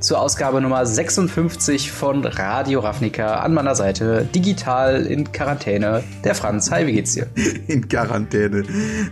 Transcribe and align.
zur 0.00 0.20
Ausgabe 0.20 0.60
Nummer 0.60 0.84
56 0.84 1.90
von 1.90 2.24
Radio 2.24 2.80
Ravnica. 2.80 3.36
An 3.36 3.54
meiner 3.54 3.74
Seite, 3.74 4.28
digital 4.34 5.06
in 5.06 5.32
Quarantäne, 5.32 6.02
der 6.22 6.34
Franz. 6.34 6.70
Hi, 6.70 6.86
wie 6.86 6.92
geht's 6.92 7.14
dir? 7.14 7.26
In 7.66 7.88
Quarantäne. 7.88 8.62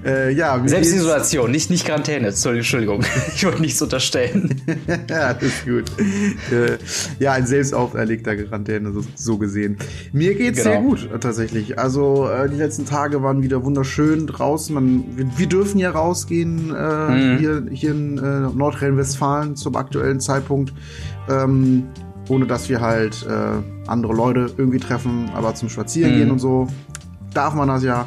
Äh, 0.05 0.33
ja, 0.33 0.61
Selbstisolation, 0.65 1.51
nicht, 1.51 1.71
nicht 1.71 1.87
Quarantäne. 1.87 2.29
Entschuldigung, 2.29 3.03
ich 3.35 3.45
wollte 3.45 3.63
nichts 3.63 3.81
unterstellen. 3.81 4.61
ja, 5.09 5.33
das 5.33 5.43
ist 5.43 5.65
gut. 5.65 5.85
Äh, 6.53 6.79
ja, 7.19 7.33
ein 7.33 7.47
selbst 7.47 7.75
auferlegter 7.75 8.37
Quarantäne, 8.37 8.93
so, 8.93 9.05
so 9.15 9.39
gesehen. 9.39 9.79
Mir 10.13 10.35
geht's 10.35 10.63
genau. 10.63 10.71
sehr 10.71 10.81
gut, 10.83 11.09
tatsächlich. 11.21 11.79
Also, 11.79 12.29
äh, 12.29 12.49
die 12.49 12.57
letzten 12.57 12.85
Tage 12.85 13.23
waren 13.23 13.43
wieder 13.43 13.65
wunderschön 13.65 14.27
draußen. 14.27 14.75
Man, 14.75 15.05
wir, 15.17 15.27
wir 15.37 15.47
dürfen 15.47 15.79
ja 15.79 15.91
rausgehen, 15.91 16.75
äh, 16.75 17.09
mhm. 17.11 17.39
hier, 17.39 17.67
hier 17.71 17.91
in 17.91 18.19
äh, 18.19 18.23
Nordrhein-Westfalen 18.55 19.57
zum 19.57 19.77
aktuellen 19.77 20.21
Zeitpunkt 20.21 20.74
ähm, 21.29 21.89
ohne 22.29 22.47
dass 22.47 22.69
wir 22.69 22.81
halt 22.81 23.27
äh, 23.29 23.89
andere 23.89 24.15
Leute 24.15 24.51
irgendwie 24.57 24.79
treffen, 24.79 25.31
aber 25.35 25.55
zum 25.55 25.69
Spazierengehen 25.69 26.27
mhm. 26.27 26.33
und 26.33 26.39
so 26.39 26.69
darf 27.35 27.55
man 27.55 27.69
das 27.69 27.83
ja. 27.83 28.07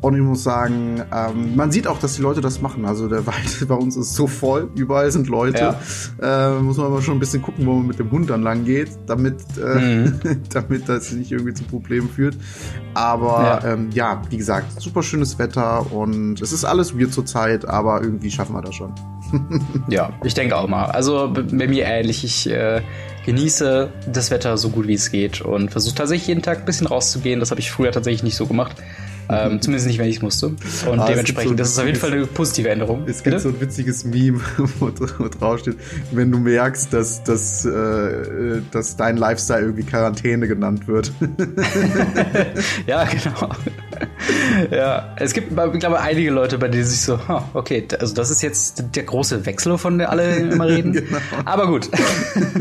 Und 0.00 0.14
ich 0.14 0.22
muss 0.22 0.44
sagen, 0.44 1.02
ähm, 1.12 1.56
man 1.56 1.72
sieht 1.72 1.88
auch, 1.88 1.98
dass 1.98 2.14
die 2.14 2.22
Leute 2.22 2.40
das 2.40 2.62
machen. 2.62 2.84
Also 2.84 3.08
der 3.08 3.26
Wald 3.26 3.66
bei 3.66 3.74
uns 3.74 3.96
ist 3.96 4.14
so 4.14 4.28
voll, 4.28 4.70
überall 4.76 5.10
sind 5.10 5.28
Leute. 5.28 5.76
Ja. 6.20 6.56
Äh, 6.56 6.60
muss 6.60 6.76
man 6.76 6.86
aber 6.86 7.02
schon 7.02 7.16
ein 7.16 7.20
bisschen 7.20 7.42
gucken, 7.42 7.66
wo 7.66 7.74
man 7.74 7.86
mit 7.88 7.98
dem 7.98 8.10
Hund 8.10 8.30
dann 8.30 8.42
lang 8.42 8.64
geht, 8.64 8.90
damit, 9.06 9.42
äh, 9.58 10.06
mhm. 10.06 10.20
damit 10.52 10.88
das 10.88 11.10
nicht 11.12 11.32
irgendwie 11.32 11.52
zu 11.52 11.64
Problemen 11.64 12.08
führt. 12.08 12.36
Aber 12.94 13.60
ja. 13.64 13.72
Ähm, 13.72 13.90
ja, 13.92 14.22
wie 14.30 14.36
gesagt, 14.36 14.80
super 14.80 15.02
schönes 15.02 15.38
Wetter 15.38 15.90
und 15.92 16.40
es 16.40 16.52
ist 16.52 16.64
alles 16.64 16.96
weird 16.96 17.12
zur 17.12 17.26
Zeit, 17.26 17.68
aber 17.68 18.00
irgendwie 18.00 18.30
schaffen 18.30 18.54
wir 18.54 18.62
das 18.62 18.76
schon. 18.76 18.92
ja, 19.88 20.12
ich 20.24 20.34
denke 20.34 20.56
auch 20.56 20.68
mal. 20.68 20.86
Also 20.86 21.30
bei 21.32 21.66
mir 21.66 21.84
ähnlich. 21.86 22.24
Ich 22.24 22.48
äh, 22.48 22.82
genieße 23.26 23.90
das 24.06 24.30
Wetter 24.30 24.56
so 24.56 24.70
gut 24.70 24.88
wie 24.88 24.94
es 24.94 25.10
geht 25.10 25.40
und 25.40 25.70
versuche 25.70 25.94
tatsächlich 25.94 26.28
jeden 26.28 26.42
Tag 26.42 26.60
ein 26.60 26.64
bisschen 26.64 26.86
rauszugehen. 26.86 27.40
Das 27.40 27.50
habe 27.50 27.60
ich 27.60 27.70
früher 27.70 27.92
tatsächlich 27.92 28.22
nicht 28.22 28.36
so 28.36 28.46
gemacht. 28.46 28.76
Ähm, 29.38 29.60
zumindest 29.60 29.86
nicht, 29.86 29.98
wenn 29.98 30.08
ich 30.08 30.16
es 30.16 30.22
musste. 30.22 30.46
Und 30.46 30.98
ah, 30.98 31.06
dementsprechend, 31.06 31.50
so 31.50 31.54
das 31.54 31.70
ist 31.70 31.78
auf 31.78 31.84
jeden 31.84 31.98
Fall 31.98 32.12
eine 32.12 32.26
positive 32.26 32.70
Änderung. 32.70 33.02
Es 33.06 33.22
gibt 33.22 33.36
Bitte? 33.36 33.40
so 33.40 33.48
ein 33.50 33.60
witziges 33.60 34.04
Meme, 34.04 34.40
wo, 34.78 34.90
wo 35.18 35.28
drauf 35.28 35.60
steht, 35.60 35.76
wenn 36.12 36.32
du 36.32 36.38
merkst, 36.38 36.92
dass, 36.94 37.22
dass, 37.24 37.66
äh, 37.66 38.62
dass 38.70 38.96
dein 38.96 39.18
Lifestyle 39.18 39.60
irgendwie 39.60 39.82
Quarantäne 39.82 40.48
genannt 40.48 40.88
wird. 40.88 41.12
ja, 42.86 43.04
genau. 43.04 43.50
ja, 44.70 45.14
es 45.16 45.34
gibt, 45.34 45.52
ich 45.52 45.80
glaube, 45.80 46.00
einige 46.00 46.30
Leute, 46.30 46.56
bei 46.56 46.68
denen 46.68 46.84
sich 46.84 47.02
so, 47.02 47.18
oh, 47.28 47.42
okay, 47.52 47.86
also 48.00 48.14
das 48.14 48.30
ist 48.30 48.42
jetzt 48.42 48.82
der 48.94 49.02
große 49.02 49.44
Wechsel, 49.44 49.76
von 49.76 49.98
der 49.98 50.10
alle 50.10 50.36
immer 50.36 50.68
reden. 50.68 50.92
genau. 50.94 51.18
Aber 51.44 51.66
gut, 51.66 51.90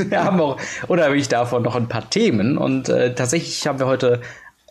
wir 0.10 0.24
haben 0.24 0.42
auch 0.42 0.58
unabhängig 0.88 1.30
davon 1.30 1.64
noch 1.64 1.76
ein 1.76 1.88
paar 1.88 2.10
Themen 2.10 2.58
und 2.58 2.90
äh, 2.90 3.16
tatsächlich 3.16 3.66
haben 3.68 3.80
wir 3.80 3.86
heute 3.86 4.22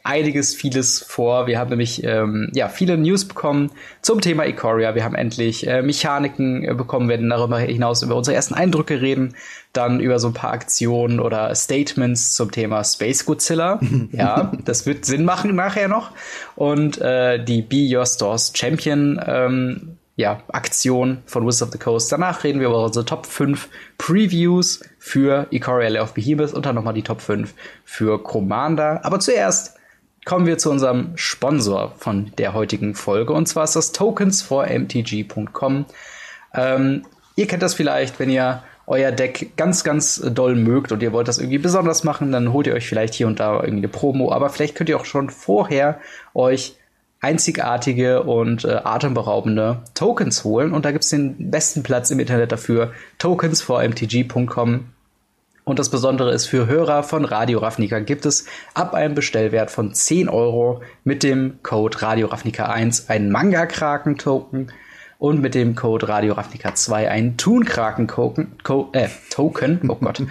einiges, 0.06 0.54
vieles 0.54 1.00
vor. 1.02 1.46
Wir 1.46 1.58
haben 1.58 1.70
nämlich 1.70 2.04
ähm, 2.04 2.50
ja 2.54 2.68
viele 2.68 2.96
News 2.96 3.26
bekommen 3.26 3.70
zum 4.02 4.20
Thema 4.20 4.46
Ikoria. 4.46 4.94
Wir 4.94 5.04
haben 5.04 5.14
endlich 5.14 5.66
äh, 5.66 5.82
Mechaniken 5.82 6.64
äh, 6.64 6.74
bekommen, 6.74 7.08
werden 7.08 7.28
darüber 7.28 7.58
hinaus 7.58 8.02
über 8.02 8.14
unsere 8.14 8.34
ersten 8.34 8.54
Eindrücke 8.54 9.00
reden, 9.00 9.34
dann 9.72 10.00
über 10.00 10.18
so 10.18 10.28
ein 10.28 10.34
paar 10.34 10.52
Aktionen 10.52 11.20
oder 11.20 11.54
Statements 11.54 12.34
zum 12.34 12.50
Thema 12.50 12.84
Space 12.84 13.26
Godzilla. 13.26 13.80
ja, 14.12 14.52
das 14.64 14.86
wird 14.86 15.04
Sinn 15.04 15.24
machen 15.24 15.54
nachher 15.54 15.88
noch. 15.88 16.12
Und 16.54 16.98
äh, 16.98 17.44
die 17.44 17.62
Be 17.62 17.96
Your 17.96 18.06
Stores 18.06 18.52
Champion 18.54 19.20
ähm, 19.26 19.96
ja, 20.16 20.42
Aktion 20.48 21.18
von 21.26 21.46
Wizards 21.46 21.62
of 21.62 21.72
the 21.72 21.78
Coast. 21.78 22.10
Danach 22.10 22.42
reden 22.42 22.60
wir 22.60 22.68
über 22.68 22.84
unsere 22.84 23.04
Top 23.04 23.26
5 23.26 23.68
Previews 23.98 24.80
für 24.98 25.46
Ikoria 25.50 25.88
Lair 25.88 26.02
of 26.02 26.14
Behemoth 26.14 26.54
und 26.54 26.64
dann 26.64 26.74
nochmal 26.74 26.94
die 26.94 27.02
Top 27.02 27.20
5 27.20 27.52
für 27.84 28.22
Commander. 28.22 29.04
Aber 29.04 29.20
zuerst 29.20 29.75
kommen 30.26 30.44
wir 30.44 30.58
zu 30.58 30.70
unserem 30.70 31.12
Sponsor 31.14 31.94
von 31.96 32.32
der 32.36 32.52
heutigen 32.52 32.94
Folge. 32.94 33.32
Und 33.32 33.46
zwar 33.46 33.64
ist 33.64 33.76
das 33.76 33.94
tokens4mtg.com. 33.94 35.86
Ähm, 36.52 37.02
ihr 37.36 37.46
kennt 37.46 37.62
das 37.62 37.74
vielleicht, 37.74 38.18
wenn 38.18 38.28
ihr 38.28 38.62
euer 38.88 39.12
Deck 39.12 39.56
ganz, 39.56 39.84
ganz 39.84 40.20
doll 40.20 40.56
mögt 40.56 40.92
und 40.92 41.02
ihr 41.02 41.12
wollt 41.12 41.28
das 41.28 41.38
irgendwie 41.38 41.58
besonders 41.58 42.04
machen, 42.04 42.32
dann 42.32 42.52
holt 42.52 42.66
ihr 42.66 42.74
euch 42.74 42.88
vielleicht 42.88 43.14
hier 43.14 43.28
und 43.28 43.40
da 43.40 43.54
irgendwie 43.54 43.78
eine 43.78 43.88
Promo. 43.88 44.32
Aber 44.32 44.50
vielleicht 44.50 44.74
könnt 44.74 44.90
ihr 44.90 44.98
auch 44.98 45.04
schon 45.04 45.30
vorher 45.30 46.00
euch 46.34 46.76
einzigartige 47.20 48.24
und 48.24 48.64
äh, 48.64 48.80
atemberaubende 48.82 49.82
Tokens 49.94 50.42
holen. 50.42 50.72
Und 50.72 50.84
da 50.84 50.90
gibt 50.90 51.04
es 51.04 51.10
den 51.10 51.50
besten 51.50 51.84
Platz 51.84 52.10
im 52.10 52.18
Internet 52.18 52.50
dafür, 52.50 52.92
tokens4mtg.com. 53.20 54.86
Und 55.68 55.80
das 55.80 55.90
Besondere 55.90 56.32
ist, 56.32 56.46
für 56.46 56.68
Hörer 56.68 57.02
von 57.02 57.24
Radio 57.24 57.58
Ravnica 57.58 57.98
gibt 57.98 58.24
es 58.24 58.46
ab 58.74 58.94
einem 58.94 59.16
Bestellwert 59.16 59.72
von 59.72 59.92
10 59.92 60.28
Euro 60.28 60.80
mit 61.02 61.24
dem 61.24 61.58
Code 61.64 62.02
Radio 62.02 62.28
Ravnica 62.28 62.66
1 62.66 63.10
einen 63.10 63.32
Manga-Kraken-Token 63.32 64.70
und 65.18 65.42
mit 65.42 65.56
dem 65.56 65.74
Code 65.74 66.08
Radio 66.08 66.34
Ravnica 66.34 66.76
2 66.76 67.10
einen 67.10 67.36
Toon-Kraken-Token. 67.36 68.52
Äh, 68.92 69.08
Token, 69.28 69.80
oh 69.88 69.96
Gott. 69.96 70.22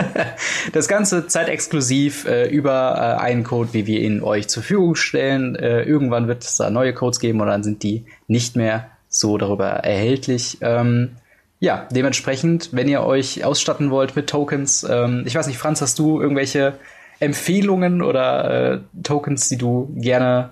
das 0.72 0.86
Ganze 0.86 1.26
zeitexklusiv 1.26 2.26
äh, 2.26 2.48
über 2.48 3.16
äh, 3.18 3.20
einen 3.20 3.42
Code, 3.42 3.70
wie 3.72 3.88
wir 3.88 3.98
ihn 3.98 4.22
euch 4.22 4.46
zur 4.46 4.62
Verfügung 4.62 4.94
stellen. 4.94 5.56
Äh, 5.56 5.82
irgendwann 5.82 6.28
wird 6.28 6.44
es 6.44 6.56
da 6.56 6.70
neue 6.70 6.94
Codes 6.94 7.18
geben 7.18 7.40
und 7.40 7.48
dann 7.48 7.64
sind 7.64 7.82
die 7.82 8.04
nicht 8.28 8.54
mehr 8.54 8.86
so 9.08 9.38
darüber 9.38 9.70
erhältlich. 9.70 10.58
Ähm, 10.60 11.16
ja, 11.60 11.86
dementsprechend, 11.90 12.70
wenn 12.72 12.88
ihr 12.88 13.02
euch 13.02 13.44
ausstatten 13.44 13.90
wollt 13.90 14.14
mit 14.14 14.28
Tokens, 14.28 14.86
ähm, 14.88 15.24
ich 15.26 15.34
weiß 15.34 15.46
nicht, 15.46 15.58
Franz, 15.58 15.80
hast 15.80 15.98
du 15.98 16.20
irgendwelche 16.20 16.74
Empfehlungen 17.20 18.00
oder 18.02 18.72
äh, 18.74 18.80
Tokens, 19.02 19.48
die 19.48 19.56
du 19.56 19.92
gerne 19.96 20.50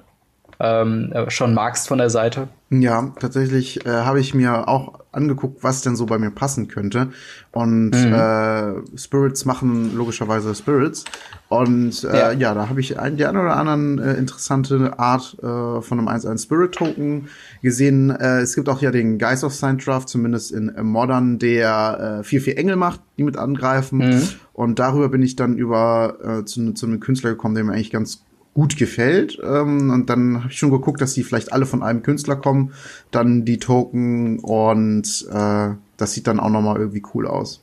ähm, 0.58 1.12
äh, 1.12 1.30
schon 1.30 1.54
magst 1.54 1.86
von 1.86 1.98
der 1.98 2.10
Seite? 2.10 2.48
Ja, 2.70 3.12
tatsächlich 3.20 3.86
äh, 3.86 3.90
habe 3.90 4.20
ich 4.20 4.34
mir 4.34 4.66
auch 4.66 5.00
angeguckt, 5.16 5.64
was 5.64 5.82
denn 5.82 5.96
so 5.96 6.06
bei 6.06 6.18
mir 6.18 6.30
passen 6.30 6.68
könnte. 6.68 7.08
Und 7.52 7.90
mhm. 7.90 8.12
äh, 8.12 8.98
Spirits 8.98 9.44
machen 9.44 9.96
logischerweise 9.96 10.54
Spirits. 10.54 11.04
Und 11.48 12.04
äh, 12.04 12.18
ja. 12.18 12.32
ja 12.32 12.54
da 12.54 12.68
habe 12.68 12.80
ich 12.80 12.98
ein, 12.98 13.16
die 13.16 13.24
eine 13.24 13.40
oder 13.40 13.56
anderen 13.56 13.98
äh, 13.98 14.14
interessante 14.14 14.98
Art 14.98 15.36
äh, 15.38 15.80
von 15.80 15.98
einem 15.98 16.08
1-1 16.08 16.42
Spirit 16.42 16.72
Token 16.72 17.28
gesehen. 17.62 18.10
Äh, 18.10 18.40
es 18.40 18.54
gibt 18.54 18.68
auch 18.68 18.82
ja 18.82 18.90
den 18.90 19.18
Geist 19.18 19.44
of 19.44 19.54
Sign 19.54 19.78
Draft, 19.78 20.08
zumindest 20.08 20.52
in 20.52 20.68
äh, 20.68 20.82
Modern, 20.82 21.38
der 21.38 22.18
äh, 22.20 22.24
viel, 22.24 22.40
viel 22.40 22.58
Engel 22.58 22.76
macht, 22.76 23.00
die 23.16 23.22
mit 23.22 23.36
angreifen. 23.36 23.98
Mhm. 23.98 24.22
Und 24.52 24.78
darüber 24.78 25.08
bin 25.08 25.22
ich 25.22 25.36
dann 25.36 25.56
über 25.56 26.16
äh, 26.22 26.44
zu, 26.44 26.72
zu 26.72 26.86
einem 26.86 27.00
Künstler 27.00 27.30
gekommen, 27.30 27.54
der 27.54 27.64
mir 27.64 27.72
eigentlich 27.72 27.90
ganz 27.90 28.25
gut 28.56 28.78
gefällt. 28.78 29.38
Ähm, 29.44 29.90
und 29.90 30.08
dann 30.08 30.38
habe 30.38 30.50
ich 30.50 30.58
schon 30.58 30.70
geguckt, 30.70 31.02
dass 31.02 31.12
die 31.12 31.22
vielleicht 31.22 31.52
alle 31.52 31.66
von 31.66 31.82
einem 31.82 32.02
Künstler 32.02 32.36
kommen, 32.36 32.72
dann 33.10 33.44
die 33.44 33.58
Token 33.58 34.38
und 34.38 35.26
äh, 35.30 35.68
das 35.98 36.12
sieht 36.12 36.26
dann 36.26 36.40
auch 36.40 36.48
nochmal 36.48 36.78
irgendwie 36.78 37.02
cool 37.14 37.28
aus. 37.28 37.62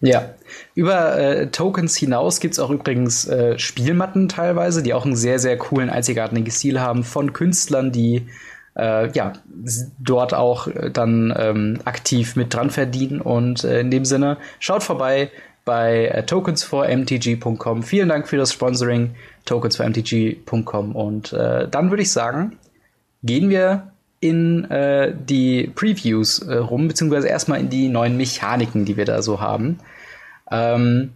Ja, 0.00 0.34
über 0.74 1.18
äh, 1.18 1.50
Tokens 1.50 1.96
hinaus 1.96 2.38
gibt's 2.38 2.58
auch 2.58 2.70
übrigens 2.70 3.26
äh, 3.26 3.58
Spielmatten 3.58 4.28
teilweise, 4.28 4.82
die 4.82 4.92
auch 4.92 5.06
einen 5.06 5.16
sehr, 5.16 5.38
sehr 5.38 5.56
coolen, 5.56 5.88
einzigartigen 5.88 6.50
Stil 6.50 6.80
haben 6.80 7.02
von 7.02 7.32
Künstlern, 7.32 7.90
die 7.90 8.26
äh, 8.76 9.10
ja, 9.12 9.32
dort 9.98 10.34
auch 10.34 10.68
dann 10.92 11.34
ähm, 11.36 11.78
aktiv 11.86 12.36
mit 12.36 12.54
dran 12.54 12.70
verdienen. 12.70 13.22
Und 13.22 13.64
äh, 13.64 13.80
in 13.80 13.90
dem 13.90 14.04
Sinne, 14.04 14.36
schaut 14.60 14.82
vorbei 14.82 15.30
bei 15.68 16.06
äh, 16.06 16.22
tokens4mtg.com. 16.22 17.82
Vielen 17.82 18.08
Dank 18.08 18.26
für 18.26 18.38
das 18.38 18.54
Sponsoring 18.54 19.10
tokens4mtg.com. 19.46 20.96
Und 20.96 21.34
äh, 21.34 21.68
dann 21.68 21.90
würde 21.90 22.02
ich 22.02 22.10
sagen, 22.10 22.56
gehen 23.22 23.50
wir 23.50 23.92
in 24.18 24.64
äh, 24.70 25.14
die 25.14 25.70
Previews 25.74 26.38
äh, 26.38 26.54
rum, 26.54 26.88
beziehungsweise 26.88 27.28
erstmal 27.28 27.60
in 27.60 27.68
die 27.68 27.88
neuen 27.88 28.16
Mechaniken, 28.16 28.86
die 28.86 28.96
wir 28.96 29.04
da 29.04 29.20
so 29.20 29.42
haben. 29.42 29.78
Ähm, 30.50 31.10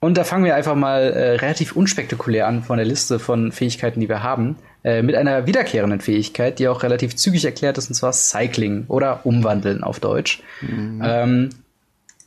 und 0.00 0.16
da 0.16 0.24
fangen 0.24 0.46
wir 0.46 0.56
einfach 0.56 0.74
mal 0.74 1.02
äh, 1.02 1.36
relativ 1.36 1.76
unspektakulär 1.76 2.46
an 2.46 2.62
von 2.62 2.78
der 2.78 2.86
Liste 2.86 3.18
von 3.18 3.52
Fähigkeiten, 3.52 4.00
die 4.00 4.08
wir 4.08 4.22
haben, 4.22 4.56
äh, 4.84 5.02
mit 5.02 5.16
einer 5.16 5.46
wiederkehrenden 5.46 6.00
Fähigkeit, 6.00 6.58
die 6.58 6.66
auch 6.66 6.82
relativ 6.82 7.14
zügig 7.14 7.44
erklärt 7.44 7.76
ist, 7.76 7.90
und 7.90 7.94
zwar 7.94 8.14
Cycling 8.14 8.86
oder 8.88 9.26
Umwandeln 9.26 9.84
auf 9.84 10.00
Deutsch. 10.00 10.42
Mhm. 10.62 11.02
Ähm, 11.04 11.50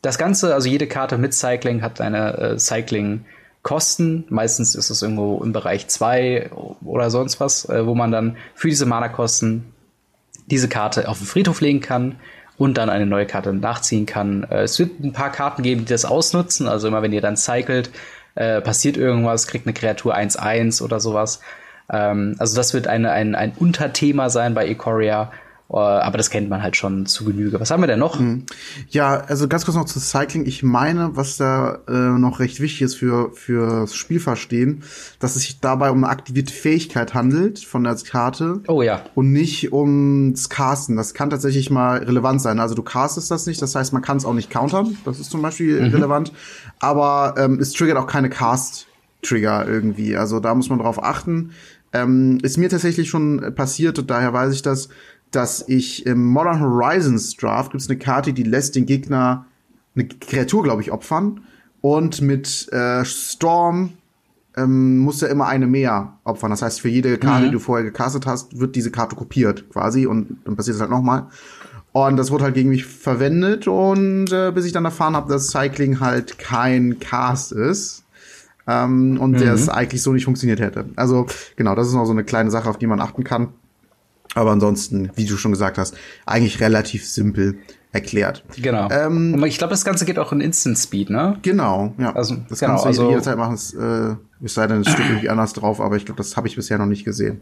das 0.06 0.18
Ganze, 0.18 0.54
also 0.54 0.69
jede 0.69 0.88
Karte 0.88 1.18
mit 1.18 1.34
Cycling 1.34 1.81
hat 1.81 2.00
eine 2.00 2.38
äh, 2.38 2.60
Cycling 2.60 3.25
Kosten. 3.63 4.25
Meistens 4.30 4.75
ist 4.75 4.92
es 4.92 5.02
irgendwo 5.02 5.42
im 5.44 5.52
Bereich 5.52 5.88
2 5.88 6.52
oder 6.84 7.10
sonst 7.10 7.40
was, 7.40 7.68
äh, 7.68 7.88
wo 7.88 7.96
man 7.96 8.12
dann 8.12 8.38
für 8.54 8.69
diese 8.69 8.86
Mana-Kosten 8.86 9.74
diese 10.46 10.69
Karte 10.69 11.10
auf 11.10 11.18
den 11.18 11.25
Friedhof 11.25 11.62
legen 11.62 11.81
kann 11.81 12.18
und 12.57 12.78
dann 12.78 12.92
eine 12.92 13.07
neue 13.07 13.25
Karte 13.25 13.52
nachziehen 13.54 14.06
kann. 14.06 14.44
Äh, 14.44 14.62
es 14.62 14.78
wird 14.78 15.00
ein 15.00 15.13
paar 15.13 15.31
Karten 15.31 15.63
geben, 15.63 15.86
die 15.86 15.92
das 15.92 16.06
ausnutzen. 16.06 16.68
Also 16.68 16.88
immer 16.88 17.02
wenn 17.02 17.12
ihr 17.12 17.22
dann 17.22 17.36
cycelt, 17.38 17.90
äh, 18.36 18.62
passiert 18.62 18.98
irgendwas, 18.98 19.48
kriegt 19.48 19.66
eine 19.66 19.74
Kreatur 19.74 20.16
1-1 20.16 20.84
oder 20.84 21.00
sowas. 21.00 21.40
Ähm, 21.92 22.36
also 22.38 22.56
das 22.56 22.75
wird 22.75 22.88
eine, 22.88 23.12
ein, 23.12 23.34
ein 23.34 23.54
Unterthema 23.57 24.30
sein 24.30 24.54
bei 24.54 24.68
Ikoria. 24.68 25.31
Uh, 25.68 25.80
aber 25.80 26.20
das 26.20 26.30
kennt 26.30 26.48
man 26.48 26.62
halt 26.62 26.76
schon 26.76 27.08
zu 27.08 27.26
Genüge. 27.26 27.60
Was 27.60 27.72
haben 27.72 27.82
wir 27.82 27.88
denn 27.88 27.98
noch? 27.98 28.20
Mhm. 28.20 28.46
Ja, 28.90 29.22
also 29.22 29.48
ganz 29.48 29.66
kurz 29.66 29.76
noch 29.76 29.86
zu 29.86 30.00
Cycling. 30.00 30.46
Ich 30.46 30.62
meine, 30.62 31.16
was 31.16 31.38
da 31.38 31.80
äh, 31.88 31.92
noch 31.92 32.40
recht 32.40 32.60
wichtig 32.60 32.84
ist 32.84 32.96
für 32.96 33.32
fürs 33.34 33.96
Spielverstehen, 33.96 34.84
dass 35.20 35.36
es 35.36 35.42
sich 35.42 35.60
dabei 35.62 35.90
um 35.90 36.04
eine 36.04 36.10
aktivierte 36.10 36.54
Fähigkeit 36.54 37.16
handelt 37.16 37.58
von 37.58 37.84
der 37.84 37.96
Karte. 37.96 38.62
Oh 38.68 38.84
ja. 38.84 39.02
Und 39.16 39.32
nicht 39.32 39.74
ums 39.74 40.50
Casten. 40.50 40.98
Das 40.98 41.16
kann 41.16 41.32
tatsächlich 41.32 41.72
mal 41.72 41.98
relevant 41.98 42.42
sein. 42.42 42.60
Also 42.60 42.76
du 42.76 42.84
castest 42.84 43.32
das 43.32 43.48
nicht, 43.48 43.60
das 43.60 43.74
heißt, 43.74 43.92
man 43.92 44.04
kann 44.04 44.18
es 44.18 44.26
auch 44.26 44.34
nicht 44.34 44.52
countern. 44.52 44.98
Das 45.04 45.20
ist 45.20 45.32
zum 45.32 45.42
Beispiel 45.42 45.82
mhm. 45.82 45.96
relevant. 45.96 46.32
Aber 46.80 47.34
ähm, 47.38 47.60
es 47.60 47.74
triggert 47.74 47.98
auch 47.98 48.08
keine 48.08 48.30
Cast-Trigger 48.30 49.68
irgendwie. 49.68 50.16
Also 50.16 50.40
da 50.40 50.54
muss 50.54 50.70
man 50.70 50.78
drauf 50.78 51.04
achten. 51.04 51.52
Ähm, 51.92 52.40
ist 52.44 52.58
mir 52.58 52.70
tatsächlich 52.70 53.10
schon 53.10 53.56
passiert 53.56 53.98
und 53.98 54.10
daher 54.10 54.34
weiß 54.34 54.54
ich 54.54 54.62
das, 54.62 54.90
dass 55.31 55.68
ich 55.68 56.06
im 56.06 56.25
Modern 56.25 56.62
Horizons 56.62 57.36
Draft 57.36 57.72
gibt 57.72 57.81
es 57.81 57.89
eine 57.89 58.00
Karte, 58.00 58.33
die 58.33 58.44
lässt 58.44 58.75
den 58.75 58.86
Gegner 58.86 59.45
eine 59.95 60.07
Kreatur, 60.07 60.63
glaube 60.63 60.81
ich, 60.81 60.92
opfern. 60.92 61.42
Und 61.81 62.22
mit 62.22 62.72
äh, 62.72 63.06
Storm 63.06 63.92
ähm, 64.57 65.00
muss 65.00 65.22
er 65.22 65.30
immer 65.30 65.48
eine 65.48 65.68
mehr 65.68 66.13
opfern. 66.24 66.50
Das 66.50 66.62
heißt, 66.62 66.81
für 66.81 66.89
jede 66.89 67.18
Karte, 67.18 67.42
mhm. 67.42 67.45
die 67.48 67.51
du 67.51 67.60
vorher 67.60 67.86
gecastet 67.86 68.25
hast, 68.25 68.60
wird 68.60 68.75
diese 68.75 68.92
Karte 68.92 69.16
kopiert 69.16 69.69
quasi 69.69 70.06
und 70.06 70.38
dann 70.45 70.56
passiert 70.56 70.75
es 70.75 70.81
halt 70.81 70.92
nochmal. 70.92 71.28
Und 71.92 72.18
das 72.18 72.31
wurde 72.31 72.44
halt 72.44 72.56
gegen 72.56 72.69
mich 72.69 72.86
verwendet 72.86 73.68
und 73.68 74.31
äh, 74.31 74.51
bis 74.51 74.66
ich 74.66 74.74
dann 74.74 74.83
erfahren 74.83 75.16
habe, 75.16 75.31
dass 75.31 75.48
Cycling 75.48 76.00
halt 76.01 76.38
kein 76.38 77.00
Cast 77.00 77.51
ist. 77.51 78.04
Ähm, 78.68 79.18
und 79.19 79.31
mhm. 79.31 79.38
der 79.38 79.54
es 79.54 79.69
eigentlich 79.69 80.01
so 80.01 80.12
nicht 80.12 80.25
funktioniert 80.25 80.60
hätte. 80.60 80.86
Also 80.95 81.28
genau, 81.56 81.75
das 81.75 81.88
ist 81.88 81.94
noch 81.94 82.06
so 82.06 82.12
eine 82.12 82.24
kleine 82.24 82.50
Sache, 82.50 82.69
auf 82.69 82.78
die 82.78 82.88
man 82.88 83.00
achten 83.00 83.24
kann. 83.24 83.50
Aber 84.36 84.52
ansonsten, 84.52 85.10
wie 85.16 85.26
du 85.26 85.38
schon 85.38 85.52
gesagt 85.52 85.78
hast, 85.78 85.96
eigentlich 86.26 86.60
relativ 86.60 87.08
simpel 87.08 87.58
erklärt. 87.94 88.44
Genau. 88.62 88.90
Ähm, 88.92 89.42
ich 89.46 89.58
glaube, 89.58 89.72
das 89.72 89.86
Ganze 89.86 90.06
geht 90.06 90.20
auch 90.20 90.34
in 90.34 90.42
Instant 90.42 90.78
Speed, 90.78 91.10
ne? 91.10 91.38
Genau, 91.42 91.94
ja. 91.98 92.14
Also, 92.14 92.36
das 92.50 92.60
genau, 92.60 92.74
kannst 92.74 92.84
du 92.84 92.88
also, 92.90 93.10
jederzeit 93.10 93.38
machen. 93.38 93.56
Es, 93.56 93.74
äh, 93.74 94.16
es 94.44 94.54
sei 94.54 94.68
denn, 94.68 94.82
es 94.82 94.90
steht 94.92 95.08
irgendwie 95.08 95.30
anders 95.30 95.54
drauf, 95.54 95.80
aber 95.80 95.96
ich 95.96 96.06
glaube, 96.06 96.18
das 96.18 96.36
habe 96.36 96.48
ich 96.48 96.58
bisher 96.58 96.78
noch 96.78 96.86
nicht 96.86 97.06
gesehen. 97.06 97.42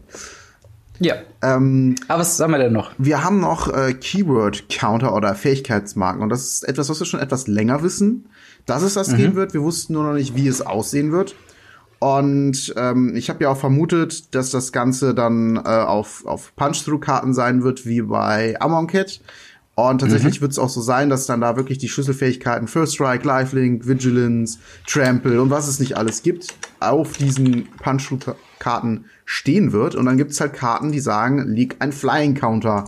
Ja. 1.00 1.16
Ähm, 1.42 1.96
aber 2.06 2.20
was 2.20 2.38
haben 2.38 2.52
wir 2.52 2.58
denn 2.58 2.72
noch? 2.72 2.92
Wir 2.98 3.24
haben 3.24 3.40
noch 3.40 3.72
äh, 3.74 3.94
Keyword-Counter 3.94 5.14
oder 5.14 5.34
Fähigkeitsmarken. 5.34 6.22
Und 6.22 6.28
das 6.28 6.44
ist 6.44 6.68
etwas, 6.68 6.88
was 6.88 7.00
wir 7.00 7.06
schon 7.06 7.18
etwas 7.18 7.48
länger 7.48 7.82
wissen, 7.82 8.26
dass 8.64 8.82
es 8.82 8.94
das 8.94 9.08
mhm. 9.08 9.16
geben 9.16 9.34
wird. 9.34 9.54
Wir 9.54 9.62
wussten 9.62 9.94
nur 9.94 10.04
noch 10.04 10.14
nicht, 10.14 10.36
wie 10.36 10.46
es 10.46 10.62
aussehen 10.62 11.10
wird. 11.10 11.34
Und 12.04 12.74
ähm, 12.76 13.16
ich 13.16 13.30
habe 13.30 13.44
ja 13.44 13.48
auch 13.48 13.56
vermutet, 13.56 14.34
dass 14.34 14.50
das 14.50 14.72
Ganze 14.72 15.14
dann 15.14 15.56
äh, 15.56 15.60
auf, 15.60 16.26
auf 16.26 16.54
Punch-Through-Karten 16.54 17.32
sein 17.32 17.62
wird, 17.62 17.86
wie 17.86 18.02
bei 18.02 18.60
Amonkhet. 18.60 19.22
Und 19.74 20.02
tatsächlich 20.02 20.36
mhm. 20.36 20.42
wird 20.42 20.52
es 20.52 20.58
auch 20.58 20.68
so 20.68 20.82
sein, 20.82 21.08
dass 21.08 21.24
dann 21.24 21.40
da 21.40 21.56
wirklich 21.56 21.78
die 21.78 21.88
Schlüsselfähigkeiten 21.88 22.68
First 22.68 22.96
Strike, 22.96 23.26
Lifelink, 23.26 23.88
Vigilance, 23.88 24.58
Trample 24.86 25.40
und 25.40 25.48
was 25.48 25.66
es 25.66 25.80
nicht 25.80 25.96
alles 25.96 26.22
gibt, 26.22 26.48
auf 26.78 27.16
diesen 27.16 27.68
Punch-Through-Karten 27.82 29.06
stehen 29.24 29.72
wird. 29.72 29.94
Und 29.94 30.04
dann 30.04 30.18
gibt 30.18 30.32
es 30.32 30.40
halt 30.42 30.52
Karten, 30.52 30.92
die 30.92 31.00
sagen, 31.00 31.54
liegt 31.54 31.80
ein 31.80 31.90
Flying-Counter 31.90 32.84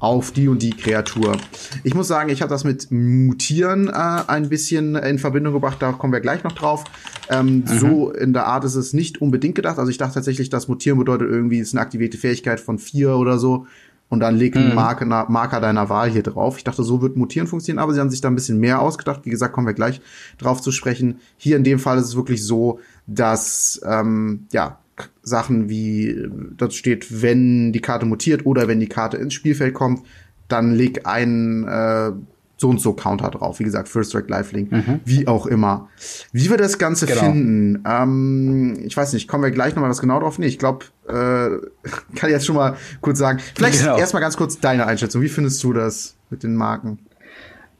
auf 0.00 0.32
die 0.32 0.48
und 0.48 0.62
die 0.62 0.70
Kreatur. 0.70 1.36
Ich 1.84 1.94
muss 1.94 2.08
sagen, 2.08 2.30
ich 2.30 2.42
habe 2.42 2.50
das 2.50 2.64
mit 2.64 2.90
Mutieren 2.90 3.88
äh, 3.88 3.92
ein 3.92 4.48
bisschen 4.48 4.96
in 4.96 5.18
Verbindung 5.18 5.52
gebracht, 5.52 5.76
da 5.80 5.92
kommen 5.92 6.12
wir 6.12 6.20
gleich 6.20 6.42
noch 6.42 6.52
drauf. 6.52 6.84
Ähm, 7.28 7.64
mhm. 7.68 7.78
So 7.78 8.10
in 8.10 8.32
der 8.32 8.46
Art 8.46 8.64
ist 8.64 8.74
es 8.74 8.92
nicht 8.94 9.20
unbedingt 9.20 9.54
gedacht. 9.54 9.78
Also 9.78 9.90
ich 9.90 9.98
dachte 9.98 10.14
tatsächlich, 10.14 10.48
dass 10.48 10.68
Mutieren 10.68 10.98
bedeutet 10.98 11.30
irgendwie 11.30 11.58
ist 11.58 11.74
eine 11.74 11.82
aktivierte 11.82 12.18
Fähigkeit 12.18 12.60
von 12.60 12.78
vier 12.78 13.16
oder 13.16 13.38
so. 13.38 13.66
Und 14.08 14.18
dann 14.18 14.36
legt 14.36 14.56
ein 14.56 14.70
mhm. 14.70 14.74
Marker, 14.74 15.06
Marker 15.28 15.60
deiner 15.60 15.88
Wahl 15.88 16.10
hier 16.10 16.24
drauf. 16.24 16.56
Ich 16.56 16.64
dachte, 16.64 16.82
so 16.82 17.00
wird 17.00 17.16
Mutieren 17.16 17.46
funktionieren, 17.46 17.80
aber 17.80 17.94
sie 17.94 18.00
haben 18.00 18.10
sich 18.10 18.20
da 18.20 18.26
ein 18.26 18.34
bisschen 18.34 18.58
mehr 18.58 18.80
ausgedacht. 18.80 19.20
Wie 19.24 19.30
gesagt, 19.30 19.54
kommen 19.54 19.68
wir 19.68 19.74
gleich 19.74 20.00
drauf 20.36 20.60
zu 20.60 20.72
sprechen. 20.72 21.20
Hier 21.36 21.56
in 21.56 21.62
dem 21.62 21.78
Fall 21.78 21.96
ist 21.98 22.06
es 22.06 22.16
wirklich 22.16 22.44
so, 22.44 22.80
dass 23.06 23.80
ähm, 23.84 24.48
ja 24.50 24.80
Sachen 25.22 25.68
wie, 25.68 26.28
dort 26.56 26.74
steht, 26.74 27.22
wenn 27.22 27.72
die 27.72 27.80
Karte 27.80 28.06
mutiert 28.06 28.46
oder 28.46 28.68
wenn 28.68 28.80
die 28.80 28.88
Karte 28.88 29.16
ins 29.16 29.34
Spielfeld 29.34 29.74
kommt, 29.74 30.02
dann 30.48 30.74
leg 30.74 31.06
ein 31.06 31.64
äh, 31.66 32.12
so 32.60 32.68
und 32.68 32.78
so 32.78 32.92
Counter 32.92 33.30
drauf. 33.30 33.58
Wie 33.58 33.64
gesagt, 33.64 33.88
First 33.88 34.10
Strike, 34.10 34.28
Lifelink, 34.28 34.70
mhm. 34.70 35.00
wie 35.06 35.26
auch 35.26 35.46
immer. 35.46 35.88
Wie 36.32 36.50
wir 36.50 36.58
das 36.58 36.76
Ganze 36.76 37.06
genau. 37.06 37.20
finden, 37.20 37.82
ähm, 37.86 38.78
ich 38.84 38.94
weiß 38.94 39.14
nicht, 39.14 39.28
kommen 39.28 39.44
wir 39.44 39.50
gleich 39.50 39.74
nochmal 39.74 39.88
was 39.88 40.00
genau 40.00 40.20
drauf? 40.20 40.38
Nee, 40.38 40.46
ich 40.46 40.58
glaube, 40.58 40.84
äh, 41.08 41.12
kann 42.16 42.28
ich 42.28 42.34
jetzt 42.34 42.44
schon 42.44 42.56
mal 42.56 42.76
kurz 43.00 43.18
sagen. 43.18 43.38
Vielleicht 43.54 43.80
genau. 43.80 43.96
erstmal 43.96 44.20
ganz 44.20 44.36
kurz 44.36 44.60
deine 44.60 44.86
Einschätzung. 44.86 45.22
Wie 45.22 45.30
findest 45.30 45.62
du 45.64 45.72
das 45.72 46.16
mit 46.28 46.42
den 46.42 46.54
Marken? 46.54 46.98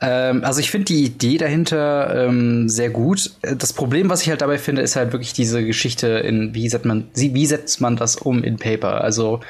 Ähm, 0.01 0.45
also 0.45 0.61
ich 0.61 0.71
finde 0.71 0.87
die 0.87 1.05
Idee 1.05 1.37
dahinter 1.37 2.27
ähm, 2.27 2.69
sehr 2.69 2.91
gut. 2.91 3.33
Das 3.43 3.73
Problem, 3.73 4.09
was 4.09 4.23
ich 4.23 4.31
halt 4.31 4.41
dabei 4.41 4.59
finde, 4.59 4.83
ist 4.83 4.97
halt 4.97 5.13
wirklich 5.13 5.33
diese 5.33 5.65
Geschichte 5.65 6.09
in, 6.09 6.55
wie 6.55 6.69
setzt 6.69 6.87
man, 6.87 7.09
wie 7.15 7.47
setzt 7.47 7.81
man 7.81 7.97
das 7.97 8.17
um 8.17 8.43
in 8.43 8.57
Paper? 8.57 9.03
Also 9.03 9.41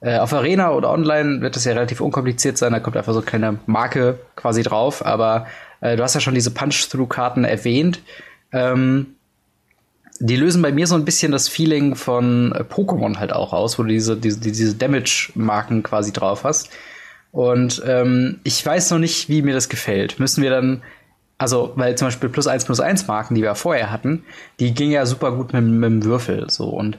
äh, 0.00 0.18
auf 0.18 0.32
Arena 0.32 0.72
oder 0.72 0.90
online 0.90 1.40
wird 1.42 1.56
das 1.56 1.64
ja 1.64 1.72
relativ 1.72 2.00
unkompliziert 2.00 2.58
sein, 2.58 2.72
da 2.72 2.80
kommt 2.80 2.96
einfach 2.96 3.12
so 3.12 3.22
keine 3.22 3.58
Marke 3.66 4.18
quasi 4.34 4.62
drauf, 4.62 5.04
aber 5.04 5.46
äh, 5.80 5.96
du 5.96 6.02
hast 6.02 6.14
ja 6.14 6.20
schon 6.20 6.34
diese 6.34 6.50
Punch-Through-Karten 6.50 7.44
erwähnt. 7.44 8.00
Ähm, 8.52 9.14
die 10.18 10.36
lösen 10.36 10.60
bei 10.60 10.72
mir 10.72 10.86
so 10.86 10.94
ein 10.96 11.04
bisschen 11.04 11.32
das 11.32 11.48
Feeling 11.48 11.94
von 11.94 12.52
äh, 12.52 12.62
Pokémon 12.62 13.18
halt 13.18 13.32
auch 13.32 13.52
aus, 13.52 13.78
wo 13.78 13.82
du 13.82 13.88
diese, 13.88 14.16
diese, 14.16 14.40
diese 14.40 14.74
Damage-Marken 14.74 15.82
quasi 15.82 16.12
drauf 16.12 16.44
hast. 16.44 16.70
Und 17.32 17.82
ähm, 17.86 18.40
ich 18.44 18.64
weiß 18.64 18.90
noch 18.90 18.98
nicht, 18.98 19.28
wie 19.28 19.42
mir 19.42 19.54
das 19.54 19.68
gefällt. 19.68 20.18
Müssen 20.18 20.42
wir 20.42 20.50
dann, 20.50 20.82
also, 21.38 21.72
weil 21.76 21.96
zum 21.96 22.08
Beispiel 22.08 22.28
plus 22.28 22.46
eins 22.46 22.64
plus 22.64 22.80
eins 22.80 23.06
Marken, 23.06 23.34
die 23.34 23.42
wir 23.42 23.54
vorher 23.54 23.90
hatten, 23.90 24.24
die 24.58 24.74
gingen 24.74 24.92
ja 24.92 25.06
super 25.06 25.32
gut 25.32 25.52
mit, 25.52 25.64
mit 25.64 25.84
dem 25.90 26.04
Würfel. 26.04 26.50
So 26.50 26.68
und 26.68 26.98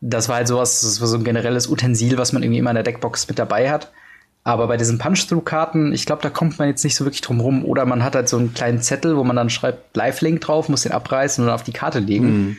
das 0.00 0.28
war 0.28 0.36
halt 0.36 0.48
sowas, 0.48 0.80
das 0.80 1.00
war 1.00 1.08
so 1.08 1.16
ein 1.16 1.24
generelles 1.24 1.68
Utensil, 1.68 2.18
was 2.18 2.32
man 2.32 2.42
irgendwie 2.42 2.60
immer 2.60 2.70
in 2.70 2.76
der 2.76 2.84
Deckbox 2.84 3.26
mit 3.28 3.38
dabei 3.38 3.70
hat. 3.70 3.90
Aber 4.44 4.66
bei 4.68 4.76
diesen 4.76 4.98
Punch-Through-Karten, 4.98 5.92
ich 5.92 6.06
glaube, 6.06 6.22
da 6.22 6.30
kommt 6.30 6.58
man 6.58 6.68
jetzt 6.68 6.84
nicht 6.84 6.94
so 6.94 7.04
wirklich 7.04 7.20
drum 7.20 7.40
rum. 7.40 7.64
Oder 7.64 7.84
man 7.84 8.02
hat 8.02 8.14
halt 8.14 8.28
so 8.28 8.38
einen 8.38 8.54
kleinen 8.54 8.80
Zettel, 8.80 9.16
wo 9.16 9.24
man 9.24 9.36
dann 9.36 9.50
schreibt 9.50 9.94
Live-Link 9.96 10.40
drauf, 10.40 10.68
muss 10.68 10.84
den 10.84 10.92
abreißen 10.92 11.42
und 11.42 11.48
dann 11.48 11.54
auf 11.54 11.64
die 11.64 11.72
Karte 11.72 11.98
legen. 11.98 12.26
Mhm. 12.26 12.56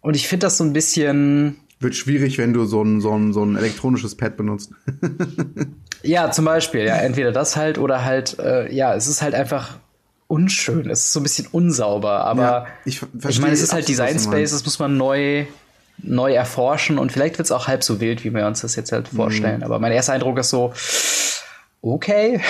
Und 0.00 0.16
ich 0.16 0.26
finde 0.26 0.46
das 0.46 0.56
so 0.56 0.64
ein 0.64 0.72
bisschen, 0.72 1.58
wird 1.78 1.94
schwierig, 1.94 2.38
wenn 2.38 2.52
du 2.52 2.64
so 2.64 2.82
ein, 2.82 3.00
so 3.00 3.14
ein, 3.14 3.32
so 3.32 3.44
ein 3.44 3.56
elektronisches 3.56 4.16
Pad 4.16 4.36
benutzt. 4.36 4.72
ja, 6.02 6.30
zum 6.30 6.44
Beispiel, 6.44 6.84
ja, 6.84 6.96
entweder 6.96 7.32
das 7.32 7.56
halt 7.56 7.78
oder 7.78 8.04
halt, 8.04 8.38
äh, 8.38 8.72
ja, 8.72 8.94
es 8.94 9.06
ist 9.06 9.22
halt 9.22 9.34
einfach 9.34 9.78
unschön. 10.30 10.88
Es 10.88 11.06
ist 11.06 11.12
so 11.12 11.20
ein 11.20 11.24
bisschen 11.24 11.48
unsauber, 11.50 12.24
aber 12.24 12.42
ja, 12.42 12.66
ich, 12.84 13.02
ich 13.28 13.40
meine, 13.40 13.52
es 13.52 13.62
ist 13.62 13.72
halt 13.72 13.88
Design 13.88 14.18
Space, 14.18 14.52
das 14.52 14.64
muss 14.64 14.78
man 14.78 14.96
neu, 14.96 15.46
neu 15.98 16.32
erforschen 16.32 16.98
und 16.98 17.10
vielleicht 17.10 17.38
wird 17.38 17.46
es 17.46 17.52
auch 17.52 17.66
halb 17.66 17.82
so 17.82 18.00
wild, 18.00 18.24
wie 18.24 18.32
wir 18.32 18.46
uns 18.46 18.60
das 18.60 18.76
jetzt 18.76 18.92
halt 18.92 19.08
vorstellen. 19.08 19.58
Mhm. 19.58 19.64
Aber 19.64 19.78
mein 19.80 19.92
erster 19.92 20.12
Eindruck 20.12 20.38
ist 20.38 20.50
so, 20.50 20.72
okay, 21.82 22.40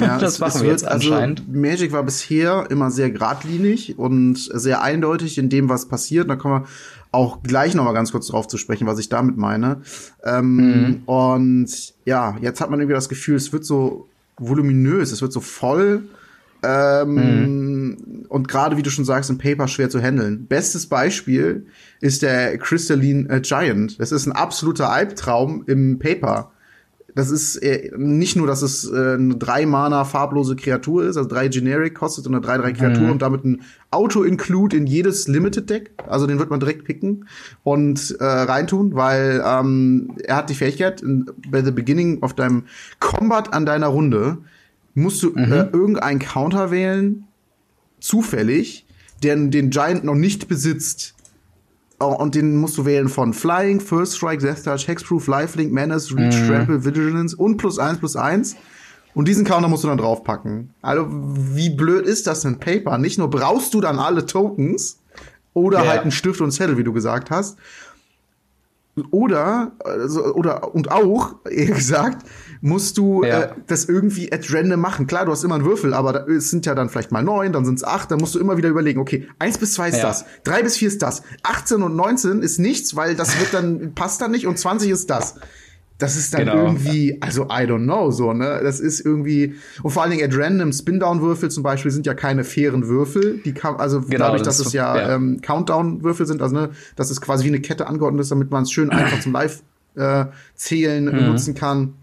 ja, 0.00 0.18
das 0.20 0.38
machen 0.38 0.62
wir 0.62 0.70
jetzt 0.70 0.86
also 0.86 1.12
anscheinend. 1.12 1.40
Also 1.40 1.52
Magic 1.52 1.92
war 1.92 2.02
bisher 2.02 2.66
immer 2.70 2.90
sehr 2.90 3.10
geradlinig 3.10 3.98
und 3.98 4.36
sehr 4.36 4.82
eindeutig 4.82 5.38
in 5.38 5.48
dem, 5.48 5.68
was 5.68 5.88
passiert. 5.88 6.30
Da 6.30 6.36
kommen 6.36 6.62
wir 6.62 6.68
auch 7.12 7.42
gleich 7.42 7.74
noch 7.74 7.84
mal 7.84 7.92
ganz 7.92 8.12
kurz 8.12 8.28
drauf 8.28 8.48
zu 8.48 8.58
sprechen, 8.58 8.86
was 8.86 8.98
ich 8.98 9.08
damit 9.08 9.36
meine. 9.36 9.82
Ähm, 10.24 10.56
mhm. 10.56 11.02
Und 11.06 11.94
ja, 12.04 12.36
jetzt 12.40 12.60
hat 12.60 12.70
man 12.70 12.80
irgendwie 12.80 12.94
das 12.94 13.08
Gefühl, 13.08 13.36
es 13.36 13.52
wird 13.52 13.64
so 13.64 14.08
voluminös, 14.38 15.12
es 15.12 15.22
wird 15.22 15.32
so 15.32 15.40
voll. 15.40 16.04
Ähm, 16.62 17.14
mhm. 17.14 18.26
Und 18.28 18.48
gerade, 18.48 18.76
wie 18.76 18.82
du 18.82 18.90
schon 18.90 19.04
sagst, 19.04 19.30
im 19.30 19.38
Paper 19.38 19.68
schwer 19.68 19.88
zu 19.88 20.00
handeln. 20.00 20.46
Bestes 20.46 20.86
Beispiel 20.86 21.66
ist 22.00 22.22
der 22.22 22.58
Crystalline 22.58 23.28
äh, 23.28 23.40
Giant. 23.40 24.00
Das 24.00 24.12
ist 24.12 24.26
ein 24.26 24.32
absoluter 24.32 24.90
Albtraum 24.90 25.64
im 25.66 25.98
Paper 25.98 26.50
das 27.16 27.30
ist 27.30 27.56
äh, 27.56 27.90
nicht 27.96 28.36
nur, 28.36 28.46
dass 28.46 28.60
es 28.60 28.84
äh, 28.92 29.14
eine 29.14 29.36
drei 29.36 29.64
Mana 29.64 30.04
farblose 30.04 30.54
Kreatur 30.54 31.04
ist, 31.04 31.16
also 31.16 31.26
drei 31.26 31.48
Generic 31.48 31.94
kostet 31.94 32.26
und 32.26 32.34
eine 32.34 32.44
3-3 32.44 32.72
Kreatur 32.74 33.04
mhm. 33.04 33.10
und 33.12 33.22
damit 33.22 33.42
ein 33.42 33.62
Auto-Include 33.90 34.76
in 34.76 34.86
jedes 34.86 35.26
Limited 35.26 35.70
Deck. 35.70 35.92
Also 36.06 36.26
den 36.26 36.38
wird 36.38 36.50
man 36.50 36.60
direkt 36.60 36.84
picken 36.84 37.26
und 37.64 38.14
äh, 38.20 38.24
reintun, 38.24 38.94
weil 38.94 39.42
ähm, 39.46 40.12
er 40.24 40.36
hat 40.36 40.50
die 40.50 40.54
Fähigkeit, 40.54 41.00
in, 41.00 41.24
bei 41.48 41.62
the 41.62 41.70
beginning 41.70 42.22
of 42.22 42.34
deinem 42.34 42.64
Combat 43.00 43.54
an 43.54 43.64
deiner 43.64 43.88
Runde 43.88 44.36
musst 44.92 45.22
du 45.22 45.30
mhm. 45.30 45.52
äh, 45.52 45.68
irgendeinen 45.72 46.18
Counter 46.18 46.70
wählen, 46.70 47.24
zufällig, 47.98 48.86
der 49.22 49.36
den 49.36 49.70
Giant 49.70 50.04
noch 50.04 50.14
nicht 50.14 50.48
besitzt 50.48 51.15
und 51.98 52.34
den 52.34 52.56
musst 52.56 52.76
du 52.76 52.84
wählen 52.84 53.08
von 53.08 53.32
Flying, 53.32 53.80
First 53.80 54.16
Strike, 54.16 54.42
Death 54.42 54.64
Touch, 54.64 54.86
Hexproof, 54.86 55.26
Lifelink, 55.26 55.72
Menace, 55.72 56.14
Reach, 56.14 56.36
mhm. 56.40 56.46
Trample, 56.46 56.84
Vigilance 56.84 57.36
und 57.36 57.56
plus 57.56 57.78
eins 57.78 57.98
plus 57.98 58.16
eins. 58.16 58.56
Und 59.14 59.28
diesen 59.28 59.46
Counter 59.46 59.68
musst 59.68 59.82
du 59.82 59.88
dann 59.88 59.96
draufpacken. 59.96 60.74
Also, 60.82 61.06
wie 61.08 61.70
blöd 61.70 62.04
ist 62.04 62.26
das 62.26 62.42
denn 62.42 62.58
Paper? 62.58 62.98
Nicht 62.98 63.18
nur 63.18 63.30
brauchst 63.30 63.72
du 63.72 63.80
dann 63.80 63.98
alle 63.98 64.26
Tokens 64.26 65.00
oder 65.54 65.78
yeah. 65.78 65.88
halt 65.88 66.02
einen 66.02 66.12
Stift 66.12 66.42
und 66.42 66.50
Zettel, 66.50 66.76
wie 66.76 66.84
du 66.84 66.92
gesagt 66.92 67.30
hast. 67.30 67.56
oder, 69.10 69.72
also, 69.82 70.34
oder, 70.34 70.74
und 70.74 70.90
auch, 70.90 71.36
eher 71.50 71.74
gesagt, 71.74 72.26
musst 72.60 72.98
du 72.98 73.24
ja. 73.24 73.42
äh, 73.42 73.48
das 73.66 73.86
irgendwie 73.86 74.32
at 74.32 74.52
random 74.52 74.80
machen. 74.80 75.06
Klar, 75.06 75.24
du 75.24 75.32
hast 75.32 75.44
immer 75.44 75.56
einen 75.56 75.64
Würfel, 75.64 75.94
aber 75.94 76.12
da, 76.12 76.26
es 76.26 76.50
sind 76.50 76.66
ja 76.66 76.74
dann 76.74 76.88
vielleicht 76.88 77.12
mal 77.12 77.22
neun, 77.22 77.52
dann 77.52 77.64
sind 77.64 77.76
es 77.76 77.84
acht, 77.84 78.10
dann 78.10 78.18
musst 78.18 78.34
du 78.34 78.38
immer 78.38 78.56
wieder 78.56 78.68
überlegen, 78.68 79.00
okay, 79.00 79.28
eins 79.38 79.58
bis 79.58 79.74
zwei 79.74 79.88
ist 79.88 79.98
ja. 79.98 80.04
das, 80.04 80.24
drei 80.44 80.62
bis 80.62 80.76
vier 80.76 80.88
ist 80.88 81.02
das, 81.02 81.22
18 81.42 81.82
und 81.82 81.96
19 81.96 82.42
ist 82.42 82.58
nichts, 82.58 82.96
weil 82.96 83.14
das 83.14 83.38
wird 83.38 83.54
dann, 83.54 83.92
passt 83.94 84.20
dann 84.20 84.30
nicht 84.30 84.46
und 84.46 84.58
20 84.58 84.90
ist 84.90 85.10
das. 85.10 85.36
Das 85.98 86.16
ist 86.16 86.34
dann 86.34 86.40
genau. 86.40 86.56
irgendwie, 86.56 87.16
also 87.20 87.44
I 87.44 87.64
don't 87.64 87.84
know, 87.84 88.10
so, 88.10 88.34
ne? 88.34 88.60
Das 88.62 88.80
ist 88.80 89.00
irgendwie, 89.00 89.54
und 89.82 89.90
vor 89.92 90.02
allen 90.02 90.10
Dingen 90.10 90.30
at 90.30 90.36
random 90.36 90.70
Spin-Down-Würfel 90.70 91.50
zum 91.50 91.62
Beispiel 91.62 91.90
sind 91.90 92.04
ja 92.04 92.12
keine 92.12 92.44
fairen 92.44 92.86
Würfel. 92.86 93.40
Die 93.44 93.54
kann, 93.54 93.76
also 93.76 94.02
genau, 94.02 94.26
dadurch, 94.26 94.42
das 94.42 94.58
dass 94.58 94.66
es 94.66 94.72
ja, 94.74 94.94
ja. 94.94 95.14
Ähm, 95.14 95.40
Countdown-Würfel 95.40 96.26
sind, 96.26 96.42
also 96.42 96.54
ne, 96.54 96.70
dass 96.96 97.10
es 97.10 97.22
quasi 97.22 97.44
wie 97.44 97.48
eine 97.48 97.60
Kette 97.60 97.86
angeordnet 97.86 98.20
ist, 98.20 98.30
damit 98.30 98.50
man 98.50 98.64
es 98.64 98.72
schön 98.72 98.90
einfach 98.90 99.20
zum 99.20 99.32
Live-Zählen 99.32 101.08
äh, 101.08 101.12
mhm. 101.12 101.26
nutzen 101.28 101.54
kann. 101.54 101.94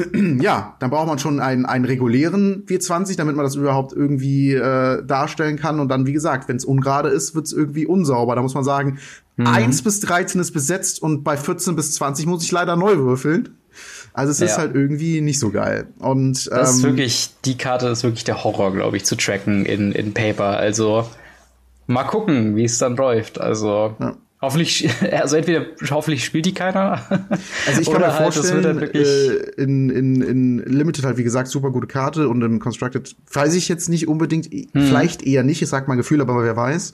ja, 0.40 0.76
dann 0.78 0.90
braucht 0.90 1.06
man 1.06 1.18
schon 1.18 1.40
einen, 1.40 1.66
einen 1.66 1.84
regulären 1.84 2.64
W20, 2.66 3.16
damit 3.16 3.36
man 3.36 3.44
das 3.44 3.54
überhaupt 3.54 3.92
irgendwie 3.92 4.52
äh, 4.54 5.04
darstellen 5.04 5.56
kann. 5.56 5.80
Und 5.80 5.88
dann, 5.88 6.06
wie 6.06 6.12
gesagt, 6.12 6.48
wenn 6.48 6.56
es 6.56 6.64
ungerade 6.64 7.08
ist, 7.08 7.34
wird 7.34 7.46
es 7.46 7.52
irgendwie 7.52 7.86
unsauber. 7.86 8.34
Da 8.34 8.42
muss 8.42 8.54
man 8.54 8.64
sagen, 8.64 8.98
mhm. 9.36 9.46
1 9.46 9.82
bis 9.82 10.00
13 10.00 10.40
ist 10.40 10.52
besetzt 10.52 11.02
und 11.02 11.24
bei 11.24 11.36
14 11.36 11.76
bis 11.76 11.92
20 11.92 12.26
muss 12.26 12.44
ich 12.44 12.52
leider 12.52 12.76
neu 12.76 12.98
würfeln. 12.98 13.56
Also 14.14 14.30
es 14.30 14.40
ja. 14.40 14.46
ist 14.46 14.58
halt 14.58 14.74
irgendwie 14.74 15.20
nicht 15.20 15.38
so 15.38 15.50
geil. 15.50 15.86
Und 15.98 16.48
ähm, 16.50 16.58
das 16.58 16.76
ist 16.76 16.84
ähm, 16.84 16.90
wirklich, 16.90 17.30
die 17.44 17.56
Karte 17.56 17.88
ist 17.88 18.02
wirklich 18.02 18.24
der 18.24 18.44
Horror, 18.44 18.72
glaube 18.72 18.96
ich, 18.96 19.04
zu 19.04 19.16
tracken 19.16 19.64
in, 19.64 19.92
in 19.92 20.12
Paper. 20.12 20.58
Also 20.58 21.08
mal 21.86 22.04
gucken, 22.04 22.56
wie 22.56 22.64
es 22.64 22.78
dann 22.78 22.96
läuft. 22.96 23.40
Also 23.40 23.96
ja. 23.98 24.14
Hoffentlich, 24.42 24.90
also 25.12 25.36
entweder 25.36 25.66
hoffentlich 25.90 26.24
spielt 26.24 26.44
die 26.46 26.52
keiner. 26.52 27.00
Also 27.66 27.80
ich 27.80 27.90
kann 27.90 28.00
mir 28.00 28.12
halt, 28.12 28.34
vorstellen, 28.34 28.82
äh, 28.82 29.36
in, 29.56 29.88
in, 29.88 30.20
in 30.20 30.58
Limited 30.58 31.04
halt 31.04 31.16
wie 31.16 31.22
gesagt 31.22 31.48
super 31.48 31.70
gute 31.70 31.86
Karte 31.86 32.28
und 32.28 32.42
in 32.42 32.58
Constructed 32.58 33.14
weiß 33.32 33.54
ich 33.54 33.68
jetzt 33.68 33.88
nicht 33.88 34.08
unbedingt, 34.08 34.46
hm. 34.46 34.68
vielleicht 34.72 35.22
eher 35.22 35.44
nicht, 35.44 35.62
ich 35.62 35.68
sag 35.68 35.86
mal 35.86 35.94
Gefühl, 35.94 36.20
aber 36.20 36.42
wer 36.42 36.56
weiß. 36.56 36.92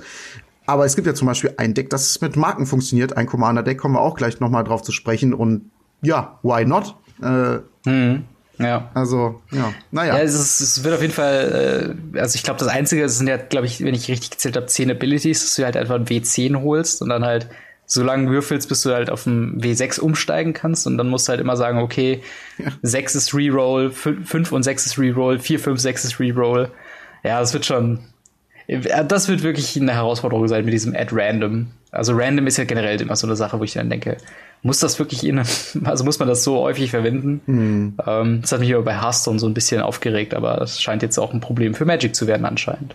Aber 0.66 0.84
es 0.84 0.94
gibt 0.94 1.06
ja 1.06 1.14
zum 1.14 1.26
Beispiel 1.26 1.54
ein 1.56 1.72
Deck, 1.72 1.88
das 1.88 2.20
mit 2.20 2.36
Marken 2.36 2.66
funktioniert, 2.66 3.16
ein 3.16 3.26
Commander-Deck, 3.26 3.78
kommen 3.78 3.94
wir 3.94 4.02
auch 4.02 4.14
gleich 4.14 4.40
noch 4.40 4.50
mal 4.50 4.62
drauf 4.62 4.82
zu 4.82 4.92
sprechen 4.92 5.32
und 5.32 5.70
ja, 6.02 6.38
why 6.42 6.66
not? 6.66 6.94
Äh, 7.22 7.60
hm. 7.88 8.24
Ja. 8.58 8.90
Also, 8.94 9.40
ja, 9.52 9.72
naja. 9.90 10.16
Ja, 10.16 10.22
es, 10.22 10.34
ist, 10.34 10.60
es 10.60 10.84
wird 10.84 10.94
auf 10.94 11.00
jeden 11.00 11.14
Fall, 11.14 11.96
äh, 12.14 12.18
also 12.18 12.34
ich 12.34 12.42
glaube, 12.42 12.58
das 12.58 12.68
Einzige, 12.68 13.02
das 13.02 13.18
sind 13.18 13.28
ja, 13.28 13.36
glaube 13.36 13.66
ich, 13.66 13.82
wenn 13.84 13.94
ich 13.94 14.08
richtig 14.08 14.30
gezählt 14.30 14.56
habe, 14.56 14.66
10 14.66 14.90
Abilities, 14.90 15.40
dass 15.40 15.54
du 15.54 15.64
halt 15.64 15.76
einfach 15.76 15.94
ein 15.94 16.06
W10 16.06 16.62
holst 16.62 17.00
und 17.02 17.08
dann 17.08 17.24
halt 17.24 17.48
so 17.86 18.02
lange 18.02 18.30
würfelst, 18.30 18.68
bis 18.68 18.82
du 18.82 18.92
halt 18.92 19.10
auf 19.10 19.26
ein 19.26 19.60
W6 19.62 20.00
umsteigen 20.00 20.52
kannst 20.52 20.86
und 20.86 20.98
dann 20.98 21.08
musst 21.08 21.26
du 21.26 21.30
halt 21.30 21.40
immer 21.40 21.56
sagen, 21.56 21.78
okay, 21.78 22.22
ja. 22.58 22.70
6 22.82 23.14
ist 23.14 23.34
Reroll, 23.34 23.90
5 23.90 24.52
und 24.52 24.62
6 24.62 24.86
ist 24.86 24.98
Reroll, 24.98 25.38
4, 25.38 25.58
5, 25.58 25.80
6 25.80 26.04
ist 26.04 26.20
Reroll. 26.20 26.70
Ja, 27.24 27.40
das 27.40 27.54
wird 27.54 27.64
schon, 27.64 28.00
äh, 28.66 29.04
das 29.04 29.28
wird 29.28 29.42
wirklich 29.42 29.80
eine 29.80 29.94
Herausforderung 29.94 30.48
sein 30.48 30.64
mit 30.64 30.74
diesem 30.74 30.94
Add 30.94 31.10
Random. 31.12 31.68
Also 31.90 32.12
Random 32.14 32.46
ist 32.46 32.58
ja 32.58 32.64
generell 32.64 33.00
immer 33.00 33.16
so 33.16 33.26
eine 33.26 33.36
Sache, 33.36 33.58
wo 33.58 33.64
ich 33.64 33.72
dann 33.72 33.88
denke, 33.88 34.18
muss 34.62 34.80
das 34.80 34.98
wirklich 34.98 35.24
in, 35.24 35.38
also 35.84 36.04
muss 36.04 36.18
man 36.18 36.28
das 36.28 36.44
so 36.44 36.58
häufig 36.58 36.90
verwenden? 36.90 37.40
Mhm. 37.46 37.94
Ähm, 38.06 38.42
das 38.42 38.52
hat 38.52 38.60
mich 38.60 38.74
aber 38.74 38.84
bei 38.84 39.00
Hearthstone 39.00 39.38
so 39.38 39.46
ein 39.46 39.54
bisschen 39.54 39.80
aufgeregt, 39.80 40.34
aber 40.34 40.60
es 40.60 40.80
scheint 40.80 41.02
jetzt 41.02 41.18
auch 41.18 41.32
ein 41.32 41.40
Problem 41.40 41.74
für 41.74 41.84
Magic 41.84 42.14
zu 42.14 42.26
werden 42.26 42.44
anscheinend. 42.44 42.94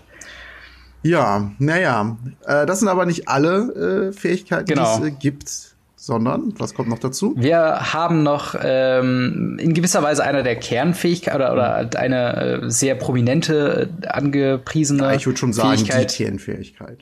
Ja, 1.03 1.51
naja. 1.59 2.17
Äh, 2.45 2.65
das 2.65 2.79
sind 2.79 2.87
aber 2.87 3.05
nicht 3.05 3.27
alle 3.27 4.09
äh, 4.09 4.13
Fähigkeiten, 4.13 4.65
genau. 4.65 4.97
die 4.99 5.03
es 5.03 5.09
äh, 5.09 5.11
gibt, 5.11 5.49
sondern 5.95 6.53
was 6.57 6.73
kommt 6.73 6.89
noch 6.89 6.99
dazu? 6.99 7.33
Wir 7.37 7.93
haben 7.93 8.23
noch 8.23 8.55
ähm, 8.61 9.57
in 9.59 9.73
gewisser 9.73 10.03
Weise 10.03 10.23
eine 10.23 10.43
der 10.43 10.55
Kernfähigkeiten 10.55 11.41
oder, 11.41 11.53
oder 11.53 11.99
eine 11.99 12.61
äh, 12.63 12.69
sehr 12.69 12.95
prominente, 12.95 13.89
äh, 14.01 14.07
angepriesene 14.07 15.03
ja, 15.03 15.13
ich 15.13 15.25
würde 15.25 15.39
schon 15.39 15.53
sagen, 15.53 15.77
Fähigkeit. 15.77 16.11
die 16.11 16.23
Kernfähigkeit. 16.23 16.97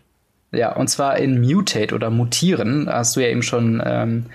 Ja, 0.52 0.76
und 0.76 0.90
zwar 0.90 1.18
in 1.18 1.40
Mutate 1.40 1.96
oder 1.96 2.10
Mutieren, 2.10 2.90
hast 2.90 3.16
du 3.16 3.22
ja 3.22 3.28
eben 3.30 3.42
schon 3.42 3.82
ähm, 3.86 4.26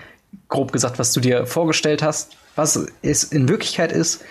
grob 0.49 0.71
gesagt, 0.71 0.99
was 0.99 1.13
du 1.13 1.19
dir 1.19 1.45
vorgestellt 1.45 2.03
hast. 2.03 2.37
Was 2.55 2.87
es 3.01 3.23
in 3.23 3.49
Wirklichkeit 3.49 3.91
ist, 3.91 4.23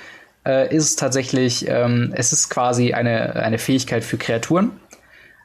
äh, 0.46 0.74
ist 0.74 0.98
tatsächlich, 0.98 1.66
ähm, 1.68 2.12
es 2.14 2.32
ist 2.32 2.48
quasi 2.48 2.92
eine, 2.92 3.36
eine 3.36 3.58
Fähigkeit 3.58 4.04
für 4.04 4.16
Kreaturen, 4.16 4.72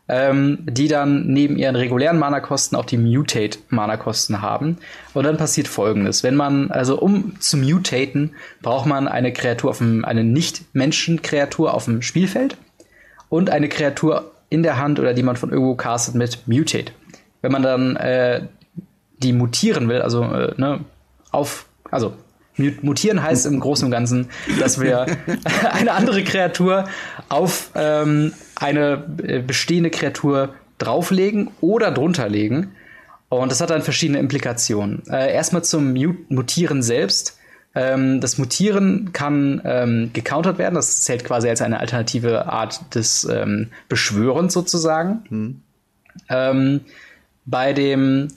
ähm, 0.08 0.60
die 0.64 0.88
dann 0.88 1.28
neben 1.28 1.58
ihren 1.58 1.76
regulären 1.76 2.20
Mana-Kosten 2.20 2.76
auch 2.76 2.86
die 2.86 2.98
Mutate-Mana-Kosten 2.98 4.42
haben. 4.42 4.78
Und 5.14 5.24
dann 5.26 5.38
passiert 5.38 5.68
folgendes. 5.68 6.24
Wenn 6.24 6.36
man, 6.36 6.72
also 6.72 7.00
um 7.00 7.40
zu 7.40 7.58
mutaten, 7.58 8.36
braucht 8.62 8.86
man 8.86 9.08
eine 9.08 9.34
Kreatur 9.34 9.72
auf 9.72 9.78
dem, 9.80 10.06
eine 10.06 10.24
Nicht-Menschen-Kreatur 10.24 11.74
auf 11.74 11.86
dem 11.86 12.02
Spielfeld 12.02 12.58
und 13.30 13.50
eine 13.50 13.70
Kreatur 13.70 14.32
in 14.50 14.64
der 14.64 14.78
Hand 14.78 15.00
oder 15.00 15.14
die 15.14 15.24
man 15.24 15.38
von 15.38 15.52
irgendwo 15.52 15.76
castet 15.76 16.16
mit 16.16 16.48
Mutate. 16.48 16.92
Wenn 17.42 17.52
man 17.52 17.64
dann 17.64 17.96
äh, 17.96 18.42
die 19.22 19.34
mutieren 19.34 19.88
will, 19.90 20.02
also 20.02 20.24
äh, 20.24 20.54
ne, 20.58 20.82
auf, 21.32 21.66
also 21.90 22.14
mutieren 22.82 23.24
heißt 23.24 23.46
im 23.46 23.60
Großen 23.60 23.86
und 23.86 23.92
Ganzen, 23.92 24.30
dass 24.60 24.80
wir 24.80 25.06
eine 25.72 25.94
andere 25.94 26.24
Kreatur 26.24 26.86
auf 27.30 27.72
ähm, 27.76 28.34
eine 28.56 29.04
äh, 29.24 29.40
bestehende 29.40 29.90
Kreatur 29.90 30.54
drauflegen 30.78 31.52
oder 31.62 31.92
drunter 31.92 32.30
legen. 32.30 32.72
Und 33.30 33.52
das 33.52 33.62
hat 33.62 33.70
dann 33.70 33.82
verschiedene 33.82 34.20
Implikationen. 34.20 35.04
Äh, 35.10 35.34
erstmal 35.34 35.64
zum 35.64 35.94
Mutieren 36.28 36.84
selbst. 36.84 37.40
Ähm, 37.74 38.20
das 38.20 38.38
Mutieren 38.38 39.14
kann 39.14 39.62
ähm, 39.64 40.10
gecountert 40.12 40.58
werden. 40.58 40.76
Das 40.76 41.04
zählt 41.04 41.24
quasi 41.24 41.48
als 41.48 41.62
eine 41.62 41.80
alternative 41.80 42.48
Art 42.48 42.94
des 42.94 43.24
ähm, 43.24 43.70
Beschwörens 43.88 44.54
sozusagen. 44.54 45.24
Hm. 45.30 45.62
Ähm, 46.28 46.82
bei 47.46 47.72
dem 47.72 48.28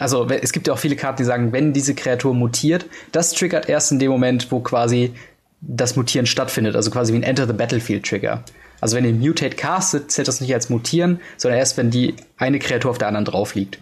also 0.00 0.28
es 0.28 0.52
gibt 0.52 0.66
ja 0.66 0.74
auch 0.74 0.78
viele 0.78 0.96
Karten, 0.96 1.18
die 1.18 1.24
sagen, 1.24 1.52
wenn 1.52 1.72
diese 1.72 1.94
Kreatur 1.94 2.34
mutiert, 2.34 2.86
das 3.12 3.32
triggert 3.32 3.68
erst 3.68 3.92
in 3.92 3.98
dem 3.98 4.10
Moment, 4.10 4.50
wo 4.50 4.60
quasi 4.60 5.12
das 5.60 5.96
Mutieren 5.96 6.26
stattfindet, 6.26 6.76
also 6.76 6.90
quasi 6.90 7.12
wie 7.12 7.18
ein 7.18 7.22
Enter 7.22 7.46
the 7.46 7.52
Battlefield 7.52 8.06
Trigger. 8.06 8.42
Also 8.80 8.96
wenn 8.96 9.04
ihr 9.04 9.14
Mutate 9.14 9.56
castet, 9.56 10.10
zählt 10.10 10.28
das 10.28 10.40
nicht 10.40 10.52
als 10.52 10.68
Mutieren, 10.68 11.20
sondern 11.36 11.58
erst, 11.58 11.76
wenn 11.76 11.90
die 11.90 12.14
eine 12.36 12.58
Kreatur 12.58 12.90
auf 12.90 12.98
der 12.98 13.08
anderen 13.08 13.24
drauf 13.24 13.54
liegt. 13.54 13.78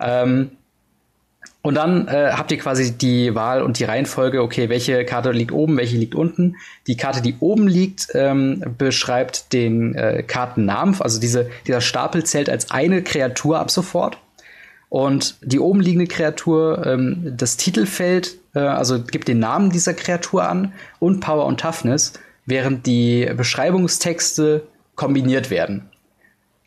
Ähm, 0.00 0.50
und 1.62 1.74
dann 1.74 2.06
äh, 2.06 2.30
habt 2.32 2.52
ihr 2.52 2.58
quasi 2.58 2.96
die 2.96 3.34
Wahl 3.34 3.60
und 3.60 3.80
die 3.80 3.84
Reihenfolge, 3.84 4.40
okay, 4.40 4.68
welche 4.68 5.04
Karte 5.04 5.32
liegt 5.32 5.50
oben, 5.50 5.76
welche 5.76 5.96
liegt 5.96 6.14
unten. 6.14 6.54
Die 6.86 6.96
Karte, 6.96 7.22
die 7.22 7.34
oben 7.40 7.66
liegt, 7.66 8.08
ähm, 8.14 8.62
beschreibt 8.78 9.52
den 9.52 9.96
äh, 9.96 10.22
Kartennamen. 10.22 11.00
Also 11.00 11.18
diese, 11.18 11.50
dieser 11.66 11.80
Stapel 11.80 12.22
zählt 12.22 12.48
als 12.48 12.70
eine 12.70 13.02
Kreatur 13.02 13.58
ab 13.58 13.72
sofort. 13.72 14.18
Und 14.88 15.36
die 15.42 15.58
oben 15.58 15.80
liegende 15.80 16.06
Kreatur, 16.06 16.86
ähm, 16.86 17.34
das 17.36 17.56
Titelfeld, 17.56 18.38
äh, 18.54 18.60
also 18.60 19.02
gibt 19.02 19.28
den 19.28 19.40
Namen 19.40 19.70
dieser 19.70 19.94
Kreatur 19.94 20.48
an 20.48 20.72
und 21.00 21.20
Power 21.20 21.46
und 21.46 21.60
Toughness, 21.60 22.12
während 22.46 22.86
die 22.86 23.28
Beschreibungstexte 23.36 24.62
kombiniert 24.94 25.50
werden. 25.50 25.90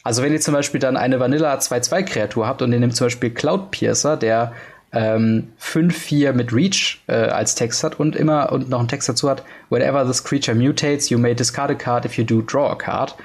Also 0.04 0.22
wenn 0.22 0.34
ihr 0.34 0.42
zum 0.42 0.54
Beispiel 0.54 0.80
dann 0.80 0.98
eine 0.98 1.20
Vanilla 1.20 1.54
2-2 1.56 2.04
Kreatur 2.04 2.48
habt 2.48 2.62
und 2.62 2.72
ihr 2.72 2.80
nehmt 2.80 2.96
zum 2.96 3.06
Beispiel 3.06 3.32
Cloud 3.32 3.72
Piercer, 3.72 4.18
der 4.18 4.54
ähm, 4.92 5.50
5-4 5.62 6.34
mit 6.34 6.54
Reach 6.54 7.02
äh, 7.08 7.14
als 7.14 7.56
Text 7.56 7.84
hat 7.84 8.00
und 8.00 8.16
immer 8.16 8.52
und 8.52 8.70
noch 8.70 8.80
einen 8.80 8.88
Text 8.88 9.10
dazu 9.10 9.30
hat, 9.30 9.44
whenever 9.70 10.06
this 10.06 10.24
creature 10.24 10.56
mutates, 10.56 11.10
you 11.10 11.18
may 11.18 11.36
discard 11.36 11.70
a 11.70 11.76
card 11.76 12.06
if 12.06 12.18
you 12.18 12.24
do 12.24 12.42
draw 12.42 12.72
a 12.72 12.76
card. 12.76 13.16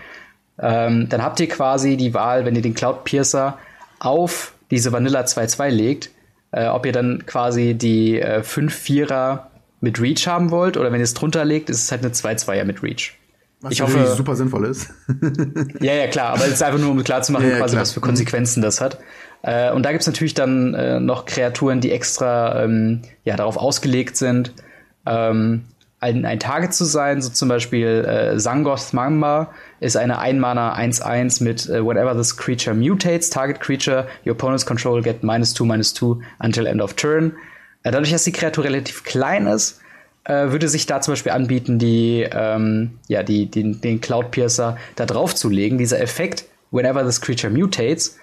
Ähm, 0.58 1.08
dann 1.08 1.22
habt 1.22 1.40
ihr 1.40 1.48
quasi 1.48 1.96
die 1.96 2.14
Wahl, 2.14 2.44
wenn 2.44 2.54
ihr 2.54 2.62
den 2.62 2.74
Cloud 2.74 3.04
Piercer 3.04 3.58
auf 3.98 4.53
diese 4.74 4.92
Vanilla 4.92 5.22
2.2 5.22 5.68
legt, 5.70 6.10
äh, 6.52 6.66
ob 6.66 6.86
ihr 6.86 6.92
dann 6.92 7.24
quasi 7.26 7.74
die 7.74 8.20
äh, 8.20 8.40
5-4er 8.40 9.40
mit 9.80 10.00
Reach 10.00 10.26
haben 10.26 10.50
wollt 10.50 10.76
oder 10.76 10.92
wenn 10.92 11.00
ihr 11.00 11.04
es 11.04 11.14
drunter 11.14 11.44
legt, 11.44 11.70
ist 11.70 11.82
es 11.82 11.90
halt 11.90 12.02
eine 12.02 12.12
2-2er 12.12 12.64
mit 12.64 12.82
Reach. 12.82 13.14
Was 13.60 13.72
ich 13.72 13.80
hoffe, 13.80 14.14
super 14.14 14.36
sinnvoll 14.36 14.66
ist. 14.66 14.90
ja, 15.80 15.94
ja, 15.94 16.06
klar, 16.08 16.34
aber 16.34 16.44
es 16.44 16.52
ist 16.52 16.62
einfach 16.62 16.78
nur, 16.78 16.90
um 16.90 17.02
klar 17.02 17.22
zu 17.22 17.32
machen, 17.32 17.44
ja, 17.48 17.52
ja, 17.52 17.58
quasi, 17.58 17.76
was 17.76 17.92
für. 17.92 18.00
Konsequenzen 18.00 18.60
das 18.60 18.80
hat. 18.80 18.98
Äh, 19.42 19.72
und 19.72 19.84
da 19.84 19.90
gibt 19.90 20.02
es 20.02 20.06
natürlich 20.06 20.34
dann 20.34 20.74
äh, 20.74 21.00
noch 21.00 21.24
Kreaturen, 21.24 21.80
die 21.80 21.90
extra 21.90 22.62
ähm, 22.62 23.02
ja, 23.24 23.36
darauf 23.36 23.56
ausgelegt 23.56 24.18
sind, 24.18 24.52
ähm, 25.06 25.64
ein, 26.04 26.26
ein 26.26 26.38
Target 26.38 26.74
zu 26.74 26.84
sein. 26.84 27.22
So 27.22 27.30
zum 27.30 27.48
Beispiel 27.48 28.04
äh, 28.04 28.38
Zangoth 28.38 28.92
Mamba 28.92 29.50
ist 29.80 29.96
eine 29.96 30.18
Einmana 30.18 30.76
1-1 30.76 31.42
mit 31.42 31.68
äh, 31.68 31.84
Whenever 31.84 32.14
this 32.14 32.36
creature 32.36 32.76
mutates, 32.76 33.30
Target 33.30 33.60
Creature, 33.60 34.06
your 34.26 34.32
opponent's 34.32 34.66
control 34.66 35.02
get 35.02 35.22
minus 35.22 35.54
2, 35.54 35.64
minus 35.64 35.94
2 35.94 36.22
until 36.40 36.66
end 36.66 36.82
of 36.82 36.94
turn. 36.94 37.32
Äh, 37.82 37.90
dadurch, 37.90 38.10
dass 38.10 38.24
die 38.24 38.32
Kreatur 38.32 38.64
relativ 38.64 39.02
klein 39.04 39.46
ist, 39.46 39.80
äh, 40.24 40.50
würde 40.50 40.68
sich 40.68 40.86
da 40.86 41.00
zum 41.00 41.12
Beispiel 41.12 41.32
anbieten, 41.32 41.78
die, 41.78 42.26
ähm, 42.30 42.98
ja, 43.08 43.22
die, 43.22 43.46
die, 43.46 43.72
den 43.72 44.00
Cloud 44.00 44.30
Piercer 44.30 44.76
da 44.96 45.06
drauf 45.06 45.34
zu 45.34 45.48
legen. 45.48 45.78
Dieser 45.78 46.00
Effekt, 46.00 46.44
whenever 46.70 47.02
this 47.04 47.20
creature 47.20 47.52
mutates, 47.52 48.18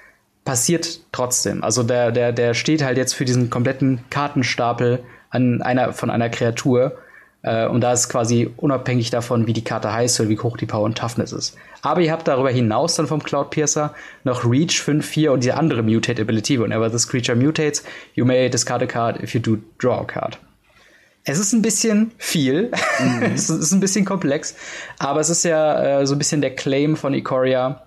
passiert 0.46 1.00
trotzdem. 1.12 1.64
Also 1.64 1.84
der, 1.84 2.12
der, 2.12 2.32
der 2.32 2.54
steht 2.54 2.84
halt 2.84 2.98
jetzt 2.98 3.14
für 3.14 3.26
diesen 3.26 3.50
kompletten 3.50 4.02
Kartenstapel 4.10 5.04
an 5.30 5.62
einer, 5.62 5.94
von 5.94 6.10
einer 6.10 6.30
Kreatur. 6.30 6.98
Äh, 7.44 7.68
und 7.68 7.82
da 7.82 7.94
ist 7.94 8.10
quasi 8.10 8.52
unabhängig 8.58 9.10
davon, 9.10 9.48
wie 9.48 9.54
die 9.54 9.64
Karte 9.64 9.92
heißt 9.92 10.20
oder 10.20 10.30
wie 10.30 10.40
hoch 10.40 10.58
die 10.58 10.66
Power 10.66 10.84
und 10.84 10.98
Toughness 10.98 11.32
ist. 11.32 11.58
Aber 11.82 12.02
ihr 12.02 12.12
habt 12.12 12.28
darüber 12.28 12.52
hinaus 12.52 12.96
dann 12.96 13.08
vom 13.08 13.24
Cloud 13.24 13.50
Piercer 13.50 13.94
noch 14.24 14.46
Reach 14.46 14.82
5-4 14.82 15.30
und 15.30 15.44
diese 15.44 15.56
andere 15.56 15.82
Mutate 15.82 16.22
Ability. 16.22 16.60
Whenever 16.60 16.92
this 16.92 17.08
creature 17.08 17.36
mutates, 17.36 17.84
you 18.14 18.26
may 18.26 18.50
discard 18.50 18.84
a 18.84 18.88
card 18.88 19.22
if 19.24 19.34
you 19.34 19.40
do 19.40 19.58
draw 19.80 20.02
a 20.02 20.06
card. 20.06 20.38
Es 21.24 21.38
ist 21.38 21.54
ein 21.54 21.62
bisschen 21.62 22.12
viel, 22.18 22.72
mhm. 23.00 23.24
es 23.36 23.50
ist 23.50 23.72
ein 23.72 23.80
bisschen 23.80 24.06
komplex, 24.06 24.56
aber 24.98 25.20
es 25.20 25.30
ist 25.30 25.44
ja 25.44 26.02
äh, 26.02 26.08
so 26.08 26.16
ein 26.16 26.18
bisschen 26.18 26.42
der 26.42 26.56
Claim 26.56 26.96
von 26.96 27.14
Ikoria, 27.14 27.84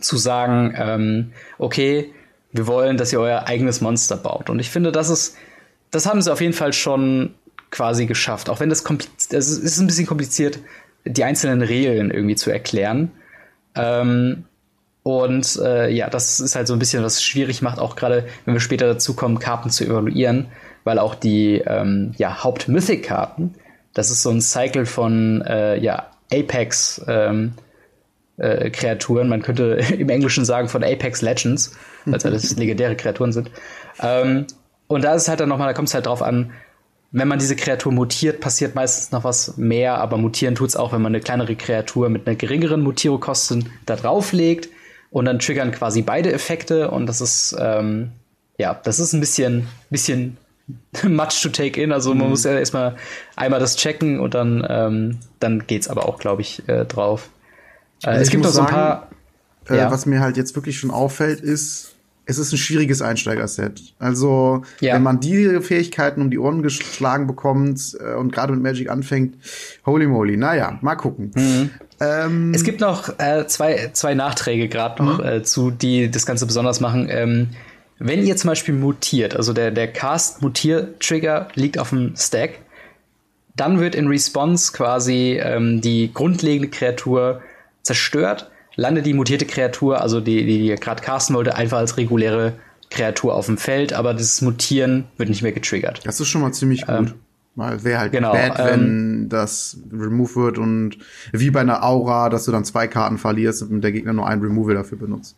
zu 0.00 0.16
sagen, 0.16 0.74
ähm, 0.76 1.32
okay, 1.58 2.12
wir 2.52 2.66
wollen, 2.66 2.96
dass 2.96 3.12
ihr 3.12 3.20
euer 3.20 3.46
eigenes 3.46 3.80
Monster 3.80 4.16
baut. 4.16 4.50
Und 4.50 4.58
ich 4.58 4.70
finde, 4.70 4.92
das 4.92 5.10
ist, 5.10 5.36
das 5.90 6.06
haben 6.06 6.22
sie 6.22 6.32
auf 6.32 6.40
jeden 6.40 6.52
Fall 6.52 6.72
schon 6.72 7.34
quasi 7.70 8.06
geschafft. 8.06 8.48
Auch 8.48 8.60
wenn 8.60 8.68
das 8.68 8.84
kompliziert, 8.84 9.32
es 9.34 9.48
ist 9.48 9.78
ein 9.78 9.86
bisschen 9.86 10.06
kompliziert, 10.06 10.58
die 11.04 11.24
einzelnen 11.24 11.62
Regeln 11.62 12.10
irgendwie 12.10 12.36
zu 12.36 12.50
erklären. 12.50 13.10
Ähm, 13.74 14.44
und 15.02 15.56
äh, 15.62 15.88
ja, 15.90 16.10
das 16.10 16.40
ist 16.40 16.56
halt 16.56 16.66
so 16.66 16.72
ein 16.72 16.80
bisschen, 16.80 17.04
was 17.04 17.22
schwierig 17.22 17.62
macht, 17.62 17.78
auch 17.78 17.94
gerade, 17.94 18.26
wenn 18.44 18.54
wir 18.54 18.60
später 18.60 18.86
dazu 18.86 19.14
kommen, 19.14 19.38
Karten 19.38 19.70
zu 19.70 19.84
evaluieren, 19.84 20.46
weil 20.82 20.98
auch 20.98 21.14
die 21.14 21.62
ähm, 21.64 22.12
ja, 22.16 22.42
Haupt-Mythic-Karten, 22.42 23.54
das 23.94 24.10
ist 24.10 24.22
so 24.22 24.30
ein 24.30 24.40
Cycle 24.40 24.84
von 24.84 25.42
äh, 25.42 25.78
ja, 25.78 26.10
Apex, 26.32 27.04
ähm, 27.06 27.52
äh, 28.36 28.70
Kreaturen. 28.70 29.28
Man 29.28 29.42
könnte 29.42 29.78
im 29.98 30.08
Englischen 30.08 30.44
sagen 30.44 30.68
von 30.68 30.82
Apex 30.82 31.22
Legends, 31.22 31.76
weil 32.04 32.16
es 32.16 32.26
alles 32.26 32.56
legendäre 32.56 32.96
Kreaturen 32.96 33.32
sind. 33.32 33.50
Ähm, 34.00 34.46
und 34.88 35.04
da 35.04 35.14
ist 35.14 35.28
halt 35.28 35.40
dann 35.40 35.48
nochmal, 35.48 35.68
da 35.68 35.74
kommt 35.74 35.88
es 35.88 35.94
halt 35.94 36.06
drauf 36.06 36.22
an, 36.22 36.52
wenn 37.12 37.28
man 37.28 37.38
diese 37.38 37.56
Kreatur 37.56 37.92
mutiert, 37.92 38.40
passiert 38.40 38.74
meistens 38.74 39.12
noch 39.12 39.24
was 39.24 39.56
mehr, 39.56 39.98
aber 39.98 40.18
mutieren 40.18 40.54
tut 40.54 40.68
es 40.68 40.76
auch, 40.76 40.92
wenn 40.92 41.02
man 41.02 41.14
eine 41.14 41.22
kleinere 41.22 41.56
Kreatur 41.56 42.08
mit 42.08 42.26
einer 42.26 42.36
geringeren 42.36 42.82
Mutierkosten 42.82 43.70
da 43.86 43.96
drauflegt 43.96 44.68
und 45.10 45.24
dann 45.24 45.38
triggern 45.38 45.72
quasi 45.72 46.02
beide 46.02 46.32
Effekte 46.32 46.90
und 46.90 47.06
das 47.06 47.20
ist, 47.20 47.56
ähm, 47.58 48.12
ja, 48.58 48.78
das 48.84 48.98
ist 48.98 49.12
ein 49.12 49.20
bisschen, 49.20 49.68
bisschen 49.90 50.36
much 51.04 51.40
to 51.42 51.48
take 51.48 51.80
in. 51.80 51.92
Also 51.92 52.10
man 52.14 52.24
mhm. 52.24 52.30
muss 52.30 52.44
ja 52.44 52.58
erstmal 52.58 52.96
einmal 53.36 53.60
das 53.60 53.76
checken 53.76 54.20
und 54.20 54.34
dann, 54.34 54.66
ähm, 54.68 55.18
dann 55.40 55.66
geht's 55.66 55.88
aber 55.88 56.08
auch, 56.08 56.18
glaube 56.18 56.42
ich, 56.42 56.68
äh, 56.68 56.84
drauf. 56.84 57.30
Äh, 58.04 58.16
es 58.16 58.30
gibt 58.30 58.44
noch 58.44 58.50
so 58.50 58.60
ein 58.60 58.66
paar. 58.66 59.10
Äh, 59.68 59.78
ja. 59.78 59.90
Was 59.90 60.06
mir 60.06 60.20
halt 60.20 60.36
jetzt 60.36 60.54
wirklich 60.54 60.78
schon 60.78 60.90
auffällt, 60.90 61.40
ist, 61.40 61.95
es 62.28 62.38
ist 62.38 62.52
ein 62.52 62.58
schwieriges 62.58 63.02
Einsteigerset. 63.02 63.94
Also, 64.00 64.62
ja. 64.80 64.94
wenn 64.94 65.04
man 65.04 65.20
die 65.20 65.60
Fähigkeiten 65.60 66.20
um 66.20 66.30
die 66.30 66.38
Ohren 66.38 66.62
geschlagen 66.62 67.28
bekommt 67.28 67.96
äh, 68.00 68.14
und 68.14 68.32
gerade 68.32 68.52
mit 68.52 68.62
Magic 68.62 68.90
anfängt, 68.90 69.36
holy 69.86 70.08
moly. 70.08 70.36
Naja, 70.36 70.78
mal 70.82 70.96
gucken. 70.96 71.30
Mhm. 71.34 71.70
Ähm, 72.00 72.52
es 72.52 72.64
gibt 72.64 72.80
noch 72.80 73.18
äh, 73.18 73.46
zwei, 73.46 73.90
zwei 73.92 74.14
Nachträge 74.14 74.68
gerade 74.68 75.02
noch 75.04 75.18
mhm. 75.18 75.24
äh, 75.24 75.42
zu, 75.44 75.70
die 75.70 76.10
das 76.10 76.26
Ganze 76.26 76.46
besonders 76.46 76.80
machen. 76.80 77.06
Ähm, 77.08 77.50
wenn 77.98 78.26
ihr 78.26 78.36
zum 78.36 78.48
Beispiel 78.48 78.74
mutiert, 78.74 79.36
also 79.36 79.52
der, 79.52 79.70
der 79.70 79.90
Cast-Mutier-Trigger 79.90 81.48
liegt 81.54 81.78
auf 81.78 81.90
dem 81.90 82.14
Stack, 82.16 82.58
dann 83.54 83.80
wird 83.80 83.94
in 83.94 84.08
Response 84.08 84.72
quasi 84.72 85.40
ähm, 85.42 85.80
die 85.80 86.12
grundlegende 86.12 86.68
Kreatur 86.68 87.40
zerstört, 87.82 88.50
landet 88.76 89.06
die 89.06 89.14
mutierte 89.14 89.46
Kreatur, 89.46 90.00
also 90.00 90.20
die, 90.20 90.46
die, 90.46 90.58
die 90.58 90.74
gerade 90.76 91.02
casten 91.02 91.34
wollte, 91.34 91.56
einfach 91.56 91.78
als 91.78 91.96
reguläre 91.96 92.54
Kreatur 92.90 93.34
auf 93.34 93.46
dem 93.46 93.58
Feld, 93.58 93.92
aber 93.92 94.14
das 94.14 94.40
Mutieren 94.42 95.04
wird 95.16 95.28
nicht 95.28 95.42
mehr 95.42 95.52
getriggert. 95.52 96.00
Das 96.04 96.20
ist 96.20 96.28
schon 96.28 96.42
mal 96.42 96.52
ziemlich 96.52 96.86
gut. 96.86 97.08
Ähm, 97.08 97.14
Weil 97.56 97.82
wäre 97.82 97.98
halt 97.98 98.12
genau, 98.12 98.32
bad, 98.32 98.58
wenn 98.58 98.80
ähm, 98.80 99.28
das 99.28 99.78
Remove 99.90 100.36
wird 100.36 100.58
und 100.58 100.98
wie 101.32 101.50
bei 101.50 101.60
einer 101.60 101.82
Aura, 101.82 102.28
dass 102.28 102.44
du 102.44 102.52
dann 102.52 102.64
zwei 102.64 102.86
Karten 102.86 103.18
verlierst 103.18 103.62
und 103.62 103.80
der 103.80 103.92
Gegner 103.92 104.12
nur 104.12 104.28
ein 104.28 104.40
Removal 104.40 104.74
dafür 104.74 104.98
benutzt. 104.98 105.36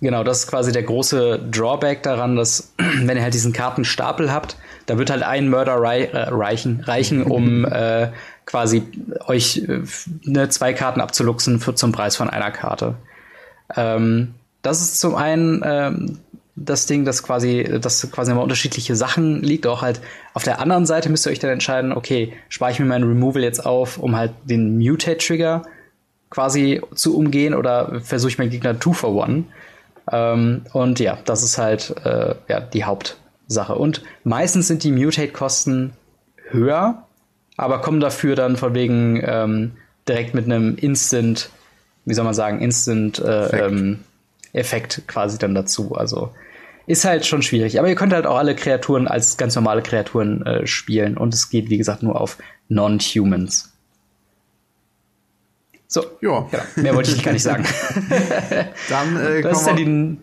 Genau, 0.00 0.22
das 0.22 0.40
ist 0.40 0.46
quasi 0.46 0.70
der 0.70 0.84
große 0.84 1.40
Drawback 1.50 2.04
daran, 2.04 2.36
dass 2.36 2.72
wenn 3.02 3.16
ihr 3.16 3.22
halt 3.22 3.34
diesen 3.34 3.52
Kartenstapel 3.52 4.32
habt, 4.32 4.56
da 4.86 4.96
wird 4.96 5.10
halt 5.10 5.22
ein 5.22 5.48
Mörder 5.48 5.80
rei 5.80 6.04
äh, 6.04 6.28
reichen, 6.28 6.80
reichen, 6.80 7.22
um 7.24 7.64
äh, 7.70 8.08
quasi 8.48 8.82
euch 9.26 9.58
äh, 9.68 9.82
ne, 10.22 10.48
zwei 10.48 10.72
Karten 10.72 11.02
abzuluxen 11.02 11.60
für, 11.60 11.74
zum 11.74 11.92
Preis 11.92 12.16
von 12.16 12.30
einer 12.30 12.50
Karte. 12.50 12.94
Ähm, 13.76 14.34
das 14.62 14.80
ist 14.80 15.00
zum 15.00 15.14
einen 15.14 15.62
ähm, 15.64 16.18
das 16.56 16.86
Ding, 16.86 17.04
dass 17.04 17.22
quasi, 17.22 17.78
dass 17.78 18.10
quasi 18.10 18.32
immer 18.32 18.42
unterschiedliche 18.42 18.96
Sachen 18.96 19.42
liegt. 19.42 19.66
Auch 19.66 19.82
halt 19.82 20.00
auf 20.32 20.44
der 20.44 20.60
anderen 20.60 20.86
Seite 20.86 21.10
müsst 21.10 21.26
ihr 21.26 21.30
euch 21.30 21.38
dann 21.38 21.50
entscheiden, 21.50 21.92
okay, 21.92 22.32
spare 22.48 22.72
ich 22.72 22.78
mir 22.78 22.86
meinen 22.86 23.06
Removal 23.06 23.42
jetzt 23.42 23.66
auf, 23.66 23.98
um 23.98 24.16
halt 24.16 24.32
den 24.44 24.78
Mutate-Trigger 24.78 25.62
quasi 26.30 26.80
zu 26.94 27.18
umgehen 27.18 27.54
oder 27.54 28.00
versuche 28.00 28.30
ich 28.30 28.38
meinen 28.38 28.50
Gegner 28.50 28.78
two 28.78 28.94
for 28.94 29.14
one. 29.14 29.44
Ähm, 30.10 30.62
und 30.72 31.00
ja, 31.00 31.18
das 31.26 31.42
ist 31.42 31.58
halt 31.58 31.94
äh, 32.02 32.34
ja, 32.48 32.60
die 32.60 32.84
Hauptsache. 32.84 33.74
Und 33.74 34.02
meistens 34.24 34.68
sind 34.68 34.84
die 34.84 34.90
Mutate-Kosten 34.92 35.92
höher, 36.48 37.04
aber 37.58 37.80
kommen 37.82 38.00
dafür 38.00 38.36
dann 38.36 38.56
von 38.56 38.72
wegen 38.72 39.22
ähm, 39.22 39.72
direkt 40.08 40.32
mit 40.32 40.46
einem 40.46 40.76
Instant, 40.76 41.50
wie 42.06 42.14
soll 42.14 42.24
man 42.24 42.32
sagen, 42.32 42.60
Instant 42.60 43.18
äh, 43.18 43.44
Effekt. 43.44 43.70
Ähm, 43.70 43.98
Effekt 44.54 45.02
quasi 45.06 45.36
dann 45.38 45.54
dazu. 45.54 45.94
Also 45.94 46.32
ist 46.86 47.04
halt 47.04 47.26
schon 47.26 47.42
schwierig. 47.42 47.78
Aber 47.78 47.88
ihr 47.88 47.96
könnt 47.96 48.14
halt 48.14 48.26
auch 48.26 48.38
alle 48.38 48.56
Kreaturen 48.56 49.06
als 49.06 49.36
ganz 49.36 49.54
normale 49.54 49.82
Kreaturen 49.82 50.46
äh, 50.46 50.66
spielen 50.66 51.18
und 51.18 51.34
es 51.34 51.50
geht, 51.50 51.68
wie 51.68 51.76
gesagt, 51.76 52.02
nur 52.02 52.18
auf 52.18 52.38
Non-Humans. 52.68 53.72
So, 55.86 56.04
ja. 56.20 56.46
Genau. 56.50 56.62
Mehr 56.76 56.94
wollte 56.94 57.10
ich 57.10 57.22
gar 57.22 57.32
nicht 57.32 57.42
sagen. 57.42 57.64
Dann 58.88 59.16
äh, 59.16 59.42
das 59.42 59.60
ist 59.60 59.66
ja 59.66 59.72
die, 59.74 60.16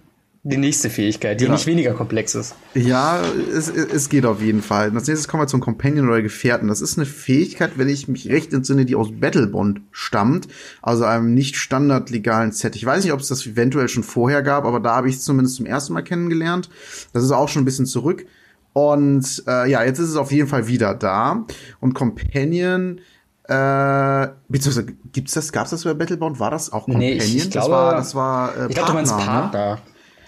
die 0.48 0.58
nächste 0.58 0.92
Fähigkeit, 0.92 1.40
die 1.40 1.46
genau. 1.46 1.56
nicht 1.56 1.66
weniger 1.66 1.94
komplex 1.94 2.36
ist. 2.36 2.54
Ja, 2.76 3.20
es, 3.52 3.68
es 3.68 4.10
geht 4.10 4.28
auf 4.28 4.44
jeden 4.44 4.62
Fall. 4.62 4.92
Als 4.94 5.08
nächstes 5.08 5.28
kommen 5.28 5.42
wir 5.42 5.48
zum 5.48 5.60
Companion 5.60 6.08
oder 6.08 6.22
Gefährten. 6.22 6.68
Das 6.68 6.82
ist 6.82 7.00
eine 7.00 7.08
Fähigkeit, 7.08 7.72
wenn 7.78 7.90
ich 7.90 8.08
mich 8.08 8.30
recht 8.30 8.54
entsinne, 8.54 8.86
die 8.86 8.96
aus 8.96 9.10
Battlebond 9.12 9.82
stammt, 9.92 10.48
also 10.84 11.04
einem 11.04 11.34
nicht 11.34 11.56
standardlegalen 11.56 12.52
Set. 12.52 12.76
Ich 12.76 12.86
weiß 12.86 13.04
nicht, 13.04 13.12
ob 13.12 13.22
es 13.22 13.28
das 13.28 13.44
eventuell 13.48 13.90
schon 13.90 14.04
vorher 14.04 14.44
gab, 14.44 14.66
aber 14.66 14.80
da 14.80 14.96
habe 14.96 15.10
ich 15.10 15.16
es 15.16 15.24
zumindest 15.24 15.56
zum 15.56 15.66
ersten 15.66 15.94
Mal 15.94 16.04
kennengelernt. 16.04 16.70
Das 17.12 17.24
ist 17.24 17.32
auch 17.32 17.50
schon 17.50 17.64
ein 17.64 17.66
bisschen 17.66 17.88
zurück. 17.88 18.28
Und 18.72 19.44
äh, 19.48 19.68
ja, 19.68 19.84
jetzt 19.84 19.98
ist 19.98 20.10
es 20.10 20.16
auf 20.16 20.32
jeden 20.32 20.48
Fall 20.48 20.68
wieder 20.68 20.94
da. 20.94 21.48
Und 21.80 21.96
Companion 21.96 23.02
äh, 23.48 24.28
beziehungsweise 24.48 24.88
gibt's 25.12 25.34
das, 25.34 25.52
gab's 25.52 25.72
das 25.72 25.86
bei 25.86 25.96
Battlebound? 25.96 26.40
War 26.40 26.52
das 26.52 26.72
auch 26.72 26.86
Companion? 26.86 27.18
Nee, 27.18 27.24
ich, 27.24 27.36
ich 27.36 27.50
glaube, 27.50 27.96
das 27.96 28.14
war, 28.14 28.52
das 28.52 28.56
war 28.56 28.66
äh, 28.66 28.68
ich 28.70 28.76
glaube, 28.76 28.90
du 28.90 28.94
meinst 28.94 29.18
Partner. 29.18 29.76
Ne? 29.76 29.82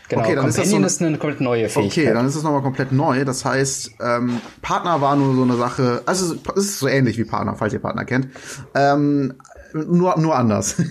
Genau, 0.09 0.21
okay, 0.21 0.35
dann 0.35 0.45
Companion 0.45 0.49
ist, 0.49 0.57
das 0.57 0.69
so 0.69 0.75
eine, 0.75 0.85
ist 0.85 1.01
eine 1.01 1.17
komplett 1.17 1.41
neue 1.41 1.69
Fähigkeit. 1.69 2.05
Okay, 2.05 2.13
dann 2.13 2.25
ist 2.25 2.35
das 2.35 2.43
nochmal 2.43 2.61
komplett 2.61 2.91
neu. 2.91 3.25
Das 3.25 3.43
heißt, 3.43 3.91
ähm, 4.01 4.39
Partner 4.61 5.01
war 5.01 5.15
nur 5.15 5.35
so 5.35 5.43
eine 5.43 5.57
Sache, 5.57 6.01
also 6.05 6.35
es 6.55 6.65
ist 6.65 6.79
so 6.79 6.87
ähnlich 6.87 7.17
wie 7.17 7.25
Partner, 7.25 7.55
falls 7.55 7.73
ihr 7.73 7.79
Partner 7.79 8.05
kennt. 8.05 8.29
Ähm, 8.73 9.33
nur, 9.73 10.17
nur 10.17 10.35
anders. 10.35 10.75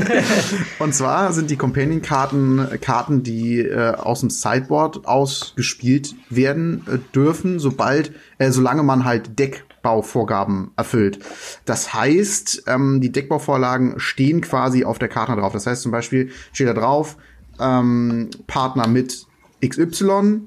und 0.78 0.94
zwar 0.94 1.32
sind 1.32 1.50
die 1.50 1.56
Companion-Karten 1.56 2.68
Karten, 2.82 3.22
die 3.22 3.60
äh, 3.60 3.94
aus 3.94 4.20
dem 4.20 4.28
Sideboard 4.28 5.06
ausgespielt 5.06 6.14
werden 6.28 6.84
äh, 6.86 6.98
dürfen, 7.14 7.58
sobald, 7.58 8.12
äh, 8.38 8.50
solange 8.50 8.82
man 8.82 9.04
halt 9.04 9.38
Deck 9.38 9.64
Deckbauvorgaben 9.82 10.70
erfüllt. 10.76 11.18
Das 11.64 11.92
heißt, 11.92 12.64
ähm, 12.66 13.00
die 13.00 13.10
Deckbauvorlagen 13.10 13.98
stehen 13.98 14.40
quasi 14.40 14.84
auf 14.84 14.98
der 14.98 15.08
Karte 15.08 15.34
drauf. 15.34 15.52
Das 15.52 15.66
heißt 15.66 15.82
zum 15.82 15.92
Beispiel 15.92 16.30
steht 16.52 16.68
da 16.68 16.74
drauf, 16.74 17.16
ähm, 17.60 18.30
Partner 18.46 18.86
mit 18.86 19.26
XY 19.64 20.42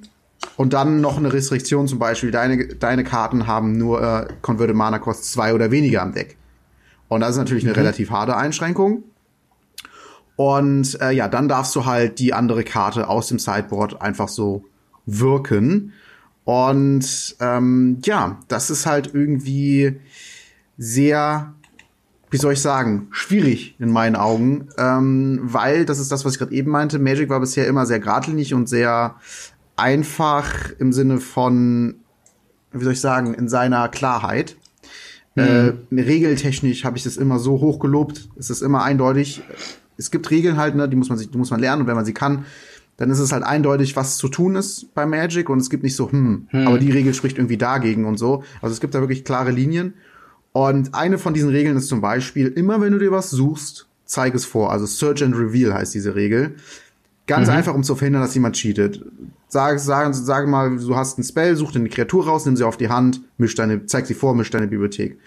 und 0.57 0.73
dann 0.73 1.01
noch 1.01 1.17
eine 1.17 1.31
Restriktion, 1.31 1.87
zum 1.87 1.99
Beispiel, 1.99 2.31
deine, 2.31 2.67
deine 2.67 3.03
Karten 3.03 3.47
haben 3.47 3.77
nur 3.77 4.01
äh, 4.01 4.27
Converted 4.41 4.75
Mana 4.75 4.99
Cost 4.99 5.31
2 5.31 5.53
oder 5.53 5.71
weniger 5.71 6.01
am 6.01 6.13
Deck. 6.13 6.37
Und 7.07 7.21
das 7.21 7.31
ist 7.31 7.37
natürlich 7.37 7.63
eine 7.63 7.73
mhm. 7.73 7.79
relativ 7.79 8.09
harte 8.11 8.35
Einschränkung. 8.35 9.03
Und 10.35 10.99
äh, 11.01 11.11
ja, 11.11 11.27
dann 11.27 11.47
darfst 11.47 11.75
du 11.75 11.85
halt 11.85 12.19
die 12.19 12.33
andere 12.33 12.63
Karte 12.63 13.07
aus 13.07 13.27
dem 13.27 13.39
Sideboard 13.39 14.01
einfach 14.01 14.27
so 14.27 14.65
wirken. 15.05 15.93
Und 16.43 17.35
ähm, 17.39 17.99
ja, 18.03 18.39
das 18.47 18.69
ist 18.69 18.85
halt 18.85 19.13
irgendwie 19.13 19.99
sehr, 20.77 21.54
wie 22.35 22.37
soll 22.37 22.51
ich 22.51 22.61
sagen, 22.61 23.07
schwierig 23.11 23.77
in 23.79 23.89
meinen 23.89 24.17
Augen, 24.17 24.67
ähm, 24.77 25.39
weil 25.41 25.85
das 25.85 25.99
ist 25.99 26.11
das, 26.11 26.25
was 26.25 26.33
ich 26.33 26.39
gerade 26.39 26.51
eben 26.51 26.69
meinte. 26.69 26.99
Magic 26.99 27.29
war 27.29 27.39
bisher 27.39 27.65
immer 27.65 27.85
sehr 27.85 28.01
geradlinig 28.01 28.53
und 28.53 28.67
sehr 28.67 29.15
einfach 29.77 30.51
im 30.77 30.91
Sinne 30.91 31.21
von, 31.21 31.95
wie 32.73 32.83
soll 32.83 32.91
ich 32.91 32.99
sagen, 32.99 33.35
in 33.35 33.47
seiner 33.47 33.87
Klarheit. 33.87 34.57
Mhm. 35.35 35.43
Äh, 35.91 36.01
regeltechnisch 36.01 36.83
habe 36.83 36.97
ich 36.97 37.05
das 37.05 37.15
immer 37.15 37.39
so 37.39 37.61
hoch 37.61 37.79
gelobt. 37.79 38.27
Es 38.37 38.49
ist 38.49 38.61
immer 38.61 38.83
eindeutig. 38.83 39.41
es 39.95 40.11
gibt 40.11 40.29
Regeln 40.29 40.57
halt, 40.57 40.75
ne, 40.75 40.89
die 40.89 40.97
muss 40.97 41.07
man 41.07 41.17
sich, 41.17 41.31
die 41.31 41.37
muss 41.37 41.51
man 41.51 41.61
lernen 41.61 41.83
und 41.83 41.87
wenn 41.87 41.95
man 41.95 42.03
sie 42.03 42.13
kann, 42.13 42.43
dann 42.97 43.09
ist 43.11 43.19
es 43.19 43.31
halt 43.31 43.43
eindeutig, 43.43 43.95
was 43.95 44.17
zu 44.17 44.27
tun 44.27 44.57
ist 44.57 44.93
bei 44.93 45.05
Magic 45.05 45.49
und 45.49 45.59
es 45.59 45.69
gibt 45.69 45.83
nicht 45.83 45.95
so, 45.95 46.11
hm, 46.11 46.47
hm. 46.49 46.67
aber 46.67 46.79
die 46.79 46.91
Regel 46.91 47.13
spricht 47.13 47.37
irgendwie 47.37 47.57
dagegen 47.57 48.03
und 48.03 48.17
so. 48.17 48.43
Also 48.61 48.73
es 48.73 48.81
gibt 48.81 48.93
da 48.93 48.99
wirklich 48.99 49.23
klare 49.23 49.51
Linien. 49.51 49.93
Und 50.55 50.95
eine 50.95 51.17
von 51.17 51.33
diesen 51.33 51.49
Regeln 51.49 51.75
ist 51.75 51.89
zum 51.89 51.99
Beispiel, 51.99 52.47
immer 52.47 52.79
wenn 52.79 52.93
du 52.93 52.97
dir 52.97 53.11
was 53.11 53.29
suchst, 53.29 53.89
zeig 54.05 54.33
es 54.33 54.45
vor. 54.45 54.71
Also 54.71 54.85
Search 54.85 55.21
and 55.21 55.35
Reveal 55.35 55.73
heißt 55.73 55.93
diese 55.93 56.15
Regel. 56.15 56.55
Ganz 57.27 57.49
mhm. 57.49 57.55
einfach, 57.55 57.75
um 57.75 57.83
zu 57.83 57.93
verhindern, 57.93 58.21
dass 58.21 58.35
jemand 58.35 58.55
cheatet. 58.55 59.03
Sag, 59.49 59.81
sag, 59.81 60.15
sag 60.15 60.47
mal, 60.47 60.77
du 60.77 60.95
hast 60.95 61.19
ein 61.19 61.25
Spell, 61.25 61.57
such 61.57 61.73
dir 61.73 61.79
eine 61.79 61.89
Kreatur 61.89 62.25
raus, 62.25 62.45
nimm 62.45 62.55
sie 62.55 62.63
auf 62.63 62.77
die 62.77 62.87
Hand, 62.87 63.19
misch 63.37 63.53
deine, 63.55 63.85
zeig 63.85 64.05
sie 64.05 64.13
vor, 64.13 64.33
misch 64.33 64.49
deine 64.49 64.67
Bibliothek. 64.67 65.19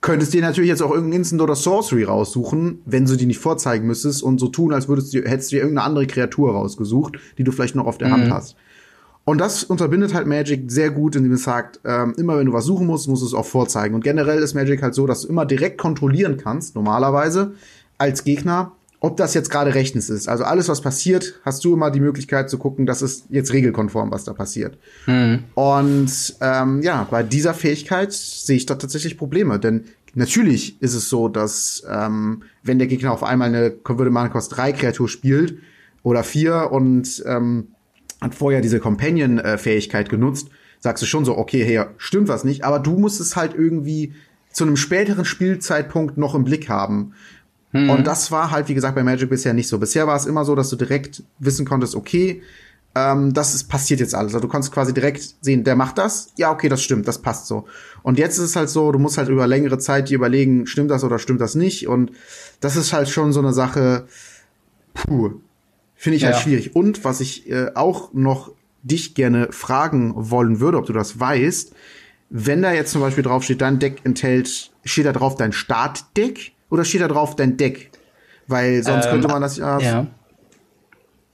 Könntest 0.00 0.34
dir 0.34 0.42
natürlich 0.42 0.70
jetzt 0.70 0.82
auch 0.82 0.90
irgendein 0.90 1.20
Instant 1.20 1.42
oder 1.42 1.54
Sorcery 1.54 2.02
raussuchen, 2.02 2.82
wenn 2.84 3.04
du 3.04 3.14
die 3.14 3.26
nicht 3.26 3.38
vorzeigen 3.38 3.86
müsstest 3.86 4.20
und 4.20 4.40
so 4.40 4.48
tun, 4.48 4.72
als 4.72 4.88
würdest 4.88 5.14
du, 5.14 5.18
hättest 5.18 5.52
du 5.52 5.56
dir 5.56 5.62
irgendeine 5.62 5.86
andere 5.86 6.08
Kreatur 6.08 6.54
rausgesucht, 6.54 7.20
die 7.38 7.44
du 7.44 7.52
vielleicht 7.52 7.76
noch 7.76 7.86
auf 7.86 7.98
der 7.98 8.08
mhm. 8.08 8.12
Hand 8.14 8.30
hast. 8.32 8.56
Und 9.24 9.38
das 9.38 9.62
unterbindet 9.62 10.14
halt 10.14 10.26
Magic 10.26 10.70
sehr 10.70 10.90
gut, 10.90 11.14
indem 11.14 11.32
es 11.32 11.44
sagt, 11.44 11.80
ähm, 11.84 12.14
immer 12.16 12.38
wenn 12.38 12.46
du 12.46 12.52
was 12.52 12.64
suchen 12.64 12.86
musst, 12.86 13.08
musst 13.08 13.22
du 13.22 13.26
es 13.26 13.34
auch 13.34 13.46
vorzeigen. 13.46 13.94
Und 13.94 14.02
generell 14.02 14.38
ist 14.38 14.54
Magic 14.54 14.82
halt 14.82 14.94
so, 14.94 15.06
dass 15.06 15.22
du 15.22 15.28
immer 15.28 15.46
direkt 15.46 15.78
kontrollieren 15.78 16.38
kannst, 16.38 16.74
normalerweise, 16.74 17.54
als 17.98 18.24
Gegner, 18.24 18.72
ob 18.98 19.16
das 19.16 19.34
jetzt 19.34 19.50
gerade 19.50 19.74
rechtens 19.74 20.10
ist. 20.10 20.28
Also 20.28 20.44
alles, 20.44 20.68
was 20.68 20.80
passiert, 20.80 21.40
hast 21.44 21.64
du 21.64 21.74
immer 21.74 21.90
die 21.90 22.00
Möglichkeit 22.00 22.50
zu 22.50 22.58
gucken, 22.58 22.86
das 22.86 23.02
ist 23.02 23.26
jetzt 23.30 23.52
regelkonform, 23.52 24.10
was 24.10 24.24
da 24.24 24.32
passiert. 24.32 24.76
Mhm. 25.06 25.44
Und 25.54 26.36
ähm, 26.40 26.82
ja, 26.82 27.06
bei 27.10 27.22
dieser 27.22 27.54
Fähigkeit 27.54 28.12
sehe 28.12 28.56
ich 28.56 28.66
da 28.66 28.74
tatsächlich 28.74 29.18
Probleme. 29.18 29.60
Denn 29.60 29.84
natürlich 30.14 30.80
ist 30.80 30.94
es 30.94 31.08
so, 31.08 31.28
dass 31.28 31.84
ähm, 31.88 32.42
wenn 32.62 32.78
der 32.78 32.88
Gegner 32.88 33.12
auf 33.12 33.22
einmal 33.22 33.48
eine 33.48 33.70
Converted 33.70 34.12
Mana 34.12 34.28
Cost 34.28 34.56
3 34.56 34.72
Kreatur 34.72 35.08
spielt 35.08 35.58
oder 36.04 36.22
4 36.22 36.70
und 36.72 37.22
ähm, 37.26 37.68
hat 38.22 38.34
vorher 38.34 38.60
diese 38.60 38.80
Companion-Fähigkeit 38.80 40.08
genutzt, 40.08 40.48
sagst 40.78 41.02
du 41.02 41.06
schon 41.06 41.24
so, 41.24 41.36
okay, 41.36 41.64
hey, 41.64 41.84
stimmt 41.98 42.28
was 42.28 42.44
nicht, 42.44 42.64
aber 42.64 42.78
du 42.78 42.98
musst 42.98 43.20
es 43.20 43.36
halt 43.36 43.54
irgendwie 43.54 44.14
zu 44.52 44.64
einem 44.64 44.76
späteren 44.76 45.24
Spielzeitpunkt 45.24 46.18
noch 46.18 46.34
im 46.34 46.44
Blick 46.44 46.68
haben. 46.68 47.14
Mhm. 47.72 47.90
Und 47.90 48.06
das 48.06 48.30
war 48.30 48.50
halt, 48.50 48.68
wie 48.68 48.74
gesagt, 48.74 48.94
bei 48.94 49.02
Magic 49.02 49.28
bisher 49.28 49.54
nicht 49.54 49.68
so. 49.68 49.78
Bisher 49.78 50.06
war 50.06 50.16
es 50.16 50.26
immer 50.26 50.44
so, 50.44 50.54
dass 50.54 50.68
du 50.68 50.76
direkt 50.76 51.22
wissen 51.38 51.66
konntest, 51.66 51.94
okay, 51.94 52.42
ähm, 52.94 53.32
das 53.32 53.54
ist, 53.54 53.64
passiert 53.64 54.00
jetzt 54.00 54.14
alles. 54.14 54.34
Also 54.34 54.46
du 54.46 54.48
konntest 54.48 54.72
quasi 54.72 54.92
direkt 54.92 55.36
sehen, 55.40 55.64
der 55.64 55.76
macht 55.76 55.98
das. 55.98 56.32
Ja, 56.36 56.52
okay, 56.52 56.68
das 56.68 56.82
stimmt, 56.82 57.08
das 57.08 57.22
passt 57.22 57.46
so. 57.46 57.64
Und 58.02 58.18
jetzt 58.18 58.36
ist 58.38 58.44
es 58.44 58.56
halt 58.56 58.68
so, 58.68 58.92
du 58.92 58.98
musst 58.98 59.18
halt 59.18 59.28
über 59.28 59.46
längere 59.46 59.78
Zeit 59.78 60.10
dir 60.10 60.16
überlegen, 60.16 60.66
stimmt 60.66 60.90
das 60.90 61.02
oder 61.02 61.18
stimmt 61.18 61.40
das 61.40 61.54
nicht. 61.54 61.88
Und 61.88 62.12
das 62.60 62.76
ist 62.76 62.92
halt 62.92 63.08
schon 63.08 63.32
so 63.32 63.40
eine 63.40 63.52
Sache, 63.52 64.06
puh, 64.94 65.40
finde 66.02 66.16
ich 66.16 66.24
halt 66.24 66.32
ja. 66.32 66.36
halt 66.38 66.44
schwierig. 66.44 66.74
Und 66.74 67.04
was 67.04 67.20
ich 67.20 67.48
äh, 67.48 67.70
auch 67.76 68.12
noch 68.12 68.50
dich 68.82 69.14
gerne 69.14 69.52
fragen 69.52 70.12
wollen 70.16 70.58
würde, 70.58 70.78
ob 70.78 70.86
du 70.86 70.92
das 70.92 71.20
weißt, 71.20 71.72
wenn 72.28 72.60
da 72.60 72.72
jetzt 72.72 72.90
zum 72.90 73.02
Beispiel 73.02 73.22
drauf 73.22 73.44
steht, 73.44 73.60
dein 73.60 73.78
Deck 73.78 74.00
enthält, 74.02 74.72
steht 74.84 75.06
da 75.06 75.12
drauf 75.12 75.36
dein 75.36 75.52
Startdeck 75.52 76.54
oder 76.70 76.84
steht 76.84 77.02
da 77.02 77.08
drauf 77.08 77.36
dein 77.36 77.56
Deck? 77.56 77.92
Weil 78.48 78.82
sonst 78.82 79.04
ähm, 79.04 79.12
könnte 79.12 79.28
man 79.28 79.42
das 79.42 79.58
ja. 79.58 79.78
ja. 79.78 80.06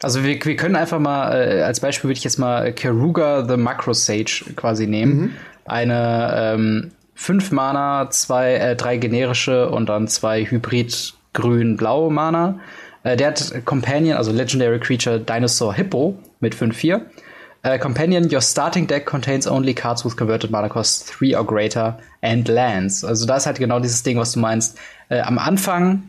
Also 0.02 0.22
wir, 0.22 0.44
wir 0.44 0.56
können 0.56 0.76
einfach 0.76 0.98
mal, 0.98 1.32
äh, 1.32 1.62
als 1.62 1.80
Beispiel 1.80 2.10
würde 2.10 2.18
ich 2.18 2.24
jetzt 2.24 2.38
mal 2.38 2.70
Keruga 2.74 3.48
the 3.48 3.56
Macro 3.56 3.94
Sage 3.94 4.44
quasi 4.54 4.86
nehmen. 4.86 5.18
Mhm. 5.18 5.30
Eine 5.64 6.32
ähm, 6.36 6.90
fünf 7.14 7.52
Mana, 7.52 8.10
zwei, 8.10 8.56
äh, 8.56 8.76
drei 8.76 8.98
generische 8.98 9.70
und 9.70 9.88
dann 9.88 10.08
zwei 10.08 10.44
Hybrid 10.44 11.14
grün-blau 11.32 12.10
Mana. 12.10 12.60
Äh, 13.02 13.16
der 13.16 13.28
hat 13.28 13.64
Companion, 13.64 14.16
also 14.16 14.32
Legendary 14.32 14.78
Creature 14.80 15.20
Dinosaur 15.20 15.74
Hippo 15.74 16.18
mit 16.40 16.54
5-4. 16.54 17.02
Uh, 17.66 17.76
Companion, 17.76 18.28
your 18.32 18.40
starting 18.40 18.86
deck 18.86 19.04
contains 19.04 19.46
only 19.46 19.74
cards 19.74 20.04
with 20.04 20.16
converted 20.16 20.50
mana 20.50 20.68
cost 20.68 21.12
3 21.18 21.36
or 21.36 21.44
greater 21.44 21.98
and 22.22 22.46
lands. 22.46 23.04
Also 23.04 23.26
da 23.26 23.36
ist 23.36 23.46
halt 23.46 23.58
genau 23.58 23.80
dieses 23.80 24.04
Ding, 24.04 24.16
was 24.16 24.32
du 24.32 24.38
meinst. 24.38 24.78
Äh, 25.08 25.20
am 25.20 25.38
Anfang 25.38 26.04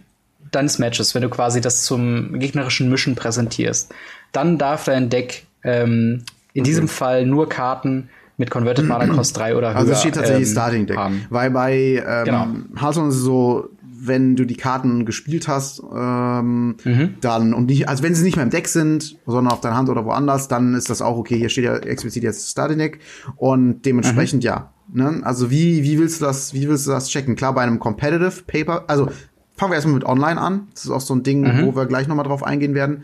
deines 0.51 0.77
Matches, 0.77 1.15
wenn 1.15 1.23
du 1.23 1.29
quasi 1.29 1.59
das 1.59 1.83
zum 1.83 2.39
gegnerischen 2.39 2.89
Mischen 2.89 3.15
präsentierst, 3.15 3.91
dann 4.31 4.59
darf 4.59 4.85
dein 4.85 5.09
Deck 5.09 5.45
ähm, 5.63 6.23
in 6.53 6.61
okay. 6.61 6.69
diesem 6.69 6.87
Fall 6.87 7.25
nur 7.25 7.49
Karten 7.49 8.09
mit 8.37 8.51
Converted 8.51 8.85
Mana 8.85 9.07
Cost 9.07 9.35
3 9.37 9.55
oder 9.55 9.71
höher. 9.71 9.77
Also 9.77 9.91
es 9.91 9.99
steht 9.99 10.15
tatsächlich 10.15 10.47
ähm, 10.47 10.53
Starting 10.53 10.85
Deck. 10.85 10.97
Haben. 10.97 11.25
Weil 11.29 11.49
bei 11.51 11.73
ähm, 11.75 12.25
genau. 12.25 12.47
Hearthstone 12.79 13.09
ist 13.09 13.15
es 13.15 13.21
so, 13.21 13.69
wenn 14.01 14.35
du 14.35 14.45
die 14.45 14.55
Karten 14.55 15.05
gespielt 15.05 15.47
hast, 15.47 15.81
ähm, 15.95 16.75
mhm. 16.83 17.15
dann 17.21 17.53
und 17.53 17.67
nicht, 17.67 17.89
also 17.89 18.03
wenn 18.03 18.15
sie 18.15 18.23
nicht 18.23 18.35
mehr 18.35 18.45
im 18.45 18.51
Deck 18.51 18.67
sind, 18.67 19.17
sondern 19.25 19.53
auf 19.53 19.61
deiner 19.61 19.75
Hand 19.75 19.89
oder 19.89 20.05
woanders, 20.05 20.47
dann 20.47 20.73
ist 20.73 20.89
das 20.89 21.01
auch 21.01 21.17
okay. 21.17 21.37
Hier 21.37 21.49
steht 21.49 21.65
ja 21.65 21.75
explizit 21.77 22.23
jetzt 22.23 22.49
Starting 22.49 22.77
Deck 22.77 22.99
und 23.35 23.85
dementsprechend 23.85 24.43
mhm. 24.43 24.47
ja. 24.47 24.73
Ne? 24.91 25.21
Also 25.23 25.51
wie 25.51 25.83
wie 25.83 25.99
willst 25.99 26.21
du 26.21 26.25
das, 26.25 26.53
wie 26.53 26.67
willst 26.67 26.87
du 26.87 26.91
das 26.91 27.09
checken? 27.09 27.35
Klar, 27.35 27.53
bei 27.53 27.61
einem 27.61 27.79
Competitive 27.79 28.43
Paper, 28.47 28.85
also 28.87 29.09
fangen 29.55 29.71
wir 29.71 29.75
erstmal 29.75 29.95
mit 29.95 30.05
Online 30.05 30.39
an. 30.39 30.67
Das 30.73 30.85
ist 30.85 30.91
auch 30.91 31.01
so 31.01 31.13
ein 31.13 31.23
Ding, 31.23 31.41
mhm. 31.41 31.65
wo 31.65 31.75
wir 31.75 31.85
gleich 31.85 32.07
nochmal 32.07 32.25
drauf 32.25 32.43
eingehen 32.43 32.73
werden. 32.73 33.03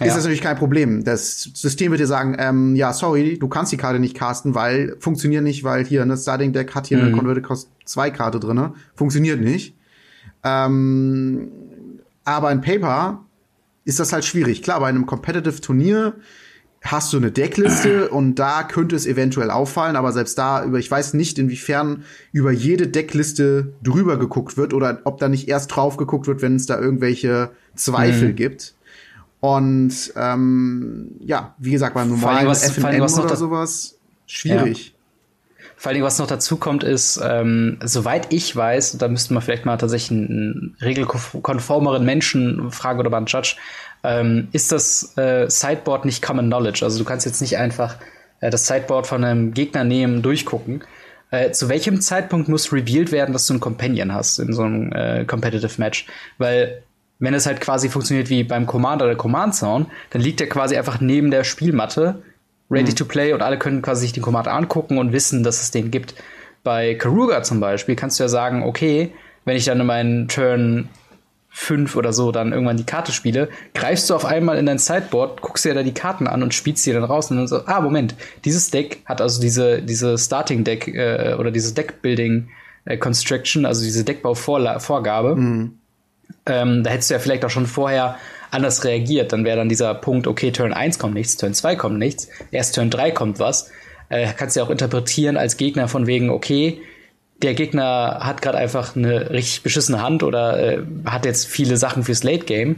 Ja. 0.00 0.06
Ist 0.06 0.16
das 0.16 0.24
natürlich 0.24 0.40
kein 0.40 0.56
Problem. 0.56 1.04
Das 1.04 1.42
System 1.42 1.90
wird 1.90 2.00
dir 2.00 2.06
sagen, 2.06 2.34
ähm, 2.38 2.74
ja, 2.76 2.94
sorry, 2.94 3.38
du 3.38 3.46
kannst 3.48 3.72
die 3.72 3.76
Karte 3.76 3.98
nicht 3.98 4.16
casten, 4.16 4.54
weil 4.54 4.96
funktioniert 5.00 5.44
nicht, 5.44 5.64
weil 5.64 5.84
hier 5.84 6.06
ne 6.06 6.16
Starting 6.16 6.54
Deck 6.54 6.74
hat 6.74 6.86
hier 6.86 6.98
eine 6.98 7.10
mhm. 7.10 7.18
Converted 7.18 7.44
Cost 7.44 7.70
2 7.84 8.10
Karte 8.10 8.40
drinne, 8.40 8.72
funktioniert 8.94 9.40
nicht. 9.40 9.76
Ähm, 10.44 11.50
aber 12.24 12.52
in 12.52 12.60
Paper 12.60 13.24
ist 13.84 14.00
das 14.00 14.12
halt 14.12 14.24
schwierig. 14.24 14.62
Klar, 14.62 14.80
bei 14.80 14.88
einem 14.88 15.06
Competitive 15.06 15.60
Turnier 15.60 16.14
hast 16.82 17.12
du 17.12 17.16
eine 17.16 17.30
Deckliste 17.30 18.08
und 18.10 18.36
da 18.36 18.62
könnte 18.64 18.96
es 18.96 19.06
eventuell 19.06 19.50
auffallen, 19.50 19.96
aber 19.96 20.12
selbst 20.12 20.38
da 20.38 20.64
über, 20.64 20.78
ich 20.78 20.90
weiß 20.90 21.14
nicht, 21.14 21.38
inwiefern 21.38 22.04
über 22.32 22.50
jede 22.52 22.88
Deckliste 22.88 23.72
drüber 23.82 24.18
geguckt 24.18 24.56
wird 24.56 24.74
oder 24.74 25.00
ob 25.04 25.18
da 25.18 25.28
nicht 25.28 25.48
erst 25.48 25.74
drauf 25.74 25.96
geguckt 25.96 26.26
wird, 26.26 26.42
wenn 26.42 26.56
es 26.56 26.66
da 26.66 26.78
irgendwelche 26.78 27.50
Zweifel 27.74 28.30
mhm. 28.30 28.36
gibt. 28.36 28.74
Und 29.40 30.12
ähm, 30.14 31.16
ja, 31.20 31.54
wie 31.58 31.72
gesagt, 31.72 31.94
beim 31.94 32.08
normalen 32.08 32.54
FNM 32.54 33.02
oder 33.02 33.36
sowas 33.36 33.98
schwierig. 34.26 34.88
Ja. 34.88 35.01
Vor 35.82 35.90
allem, 35.90 36.02
was 36.04 36.20
noch 36.20 36.28
dazu 36.28 36.58
kommt, 36.58 36.84
ist, 36.84 37.20
ähm, 37.24 37.76
soweit 37.82 38.32
ich 38.32 38.54
weiß, 38.54 38.98
da 38.98 39.08
müssten 39.08 39.34
wir 39.34 39.40
vielleicht 39.40 39.66
mal 39.66 39.78
tatsächlich 39.78 40.12
einen 40.12 40.76
regelkonformeren 40.80 42.04
Menschen 42.04 42.70
fragen 42.70 43.00
oder 43.00 43.10
mal 43.10 43.16
einen 43.16 43.26
Judge, 43.26 43.56
ähm, 44.04 44.46
ist 44.52 44.70
das 44.70 45.18
äh, 45.18 45.50
Sideboard 45.50 46.04
nicht 46.04 46.22
Common 46.22 46.46
Knowledge. 46.46 46.84
Also 46.84 47.00
du 47.00 47.04
kannst 47.04 47.26
jetzt 47.26 47.40
nicht 47.40 47.58
einfach 47.58 47.96
äh, 48.38 48.48
das 48.48 48.68
Sideboard 48.68 49.08
von 49.08 49.24
einem 49.24 49.54
Gegner 49.54 49.82
nehmen, 49.82 50.22
durchgucken. 50.22 50.84
Äh, 51.32 51.50
zu 51.50 51.68
welchem 51.68 52.00
Zeitpunkt 52.00 52.48
muss 52.48 52.72
revealed 52.72 53.10
werden, 53.10 53.32
dass 53.32 53.48
du 53.48 53.54
einen 53.54 53.60
Companion 53.60 54.14
hast 54.14 54.38
in 54.38 54.52
so 54.52 54.62
einem 54.62 54.92
äh, 54.92 55.24
Competitive 55.24 55.80
Match? 55.80 56.06
Weil 56.38 56.84
wenn 57.18 57.34
es 57.34 57.44
halt 57.46 57.60
quasi 57.60 57.88
funktioniert 57.88 58.30
wie 58.30 58.44
beim 58.44 58.66
Command 58.66 59.02
oder 59.02 59.16
Command 59.16 59.56
Zone, 59.56 59.86
dann 60.10 60.22
liegt 60.22 60.40
er 60.40 60.48
quasi 60.48 60.76
einfach 60.76 61.00
neben 61.00 61.32
der 61.32 61.42
Spielmatte 61.42 62.22
ready 62.72 62.90
mhm. 62.90 62.96
to 62.96 63.04
play 63.04 63.32
und 63.32 63.42
alle 63.42 63.58
können 63.58 63.82
quasi 63.82 64.02
sich 64.02 64.12
den 64.12 64.22
Command 64.22 64.48
angucken 64.48 64.98
und 64.98 65.12
wissen, 65.12 65.42
dass 65.42 65.62
es 65.62 65.70
den 65.70 65.90
gibt. 65.90 66.14
Bei 66.64 66.94
Karuga 66.94 67.42
zum 67.42 67.60
Beispiel 67.60 67.94
kannst 67.94 68.18
du 68.18 68.24
ja 68.24 68.28
sagen, 68.28 68.62
okay, 68.62 69.12
wenn 69.44 69.56
ich 69.56 69.64
dann 69.64 69.80
in 69.80 69.86
meinen 69.86 70.28
Turn 70.28 70.88
5 71.50 71.96
oder 71.96 72.12
so 72.12 72.32
dann 72.32 72.52
irgendwann 72.52 72.78
die 72.78 72.86
Karte 72.86 73.12
spiele, 73.12 73.50
greifst 73.74 74.08
du 74.08 74.14
auf 74.14 74.24
einmal 74.24 74.58
in 74.58 74.66
dein 74.66 74.78
Sideboard, 74.78 75.42
guckst 75.42 75.64
dir 75.64 75.74
da 75.74 75.82
die 75.82 75.92
Karten 75.92 76.26
an 76.26 76.42
und 76.42 76.54
spielst 76.54 76.82
sie 76.82 76.92
dann 76.92 77.04
raus 77.04 77.30
und 77.30 77.36
dann 77.36 77.46
so, 77.46 77.66
ah, 77.66 77.80
Moment, 77.80 78.14
dieses 78.44 78.70
Deck 78.70 79.02
hat 79.04 79.20
also 79.20 79.40
diese, 79.40 79.82
diese 79.82 80.16
Starting 80.16 80.64
Deck 80.64 80.88
äh, 80.88 81.36
oder 81.38 81.50
diese 81.50 81.74
Deck-Building 81.74 82.48
äh, 82.86 82.96
Constriction, 82.96 83.66
also 83.66 83.82
diese 83.82 84.04
Deckbauvorgabe. 84.04 85.36
Mhm. 85.36 85.78
Ähm, 86.46 86.82
da 86.82 86.90
hättest 86.90 87.10
du 87.10 87.14
ja 87.14 87.20
vielleicht 87.20 87.44
auch 87.44 87.50
schon 87.50 87.66
vorher 87.66 88.16
anders 88.52 88.84
reagiert, 88.84 89.32
dann 89.32 89.44
wäre 89.44 89.56
dann 89.56 89.68
dieser 89.68 89.94
Punkt, 89.94 90.26
okay, 90.26 90.52
Turn 90.52 90.72
1 90.72 90.98
kommt 90.98 91.14
nichts, 91.14 91.36
Turn 91.36 91.54
2 91.54 91.76
kommt 91.76 91.98
nichts, 91.98 92.28
erst 92.50 92.74
Turn 92.74 92.90
3 92.90 93.10
kommt 93.10 93.38
was. 93.38 93.70
Äh, 94.08 94.28
kannst 94.36 94.54
du 94.54 94.60
ja 94.60 94.66
auch 94.66 94.70
interpretieren 94.70 95.36
als 95.36 95.56
Gegner 95.56 95.88
von 95.88 96.06
wegen, 96.06 96.30
okay, 96.30 96.82
der 97.40 97.54
Gegner 97.54 98.20
hat 98.20 98.42
gerade 98.42 98.58
einfach 98.58 98.94
eine 98.94 99.30
richtig 99.30 99.62
beschissene 99.62 100.02
Hand 100.02 100.22
oder 100.22 100.58
äh, 100.62 100.82
hat 101.06 101.24
jetzt 101.24 101.46
viele 101.46 101.76
Sachen 101.76 102.04
fürs 102.04 102.22
Late 102.22 102.44
Game, 102.44 102.76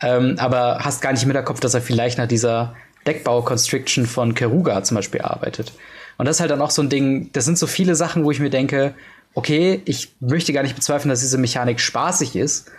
ähm, 0.00 0.36
aber 0.38 0.78
hast 0.80 1.02
gar 1.02 1.12
nicht 1.12 1.22
im 1.22 1.28
Hinterkopf, 1.28 1.60
dass 1.60 1.74
er 1.74 1.82
vielleicht 1.82 2.16
nach 2.16 2.28
dieser 2.28 2.74
Deckbau-Constriction 3.06 4.06
von 4.06 4.34
Keruga 4.34 4.82
zum 4.84 4.94
Beispiel 4.94 5.20
arbeitet. 5.20 5.72
Und 6.16 6.26
das 6.26 6.36
ist 6.36 6.40
halt 6.40 6.50
dann 6.50 6.62
auch 6.62 6.70
so 6.70 6.82
ein 6.82 6.88
Ding, 6.88 7.30
das 7.32 7.44
sind 7.44 7.58
so 7.58 7.66
viele 7.66 7.94
Sachen, 7.94 8.24
wo 8.24 8.30
ich 8.30 8.40
mir 8.40 8.50
denke, 8.50 8.94
okay, 9.34 9.82
ich 9.84 10.14
möchte 10.20 10.52
gar 10.52 10.62
nicht 10.62 10.74
bezweifeln, 10.74 11.10
dass 11.10 11.20
diese 11.20 11.38
Mechanik 11.38 11.80
spaßig 11.80 12.36
ist, 12.36 12.70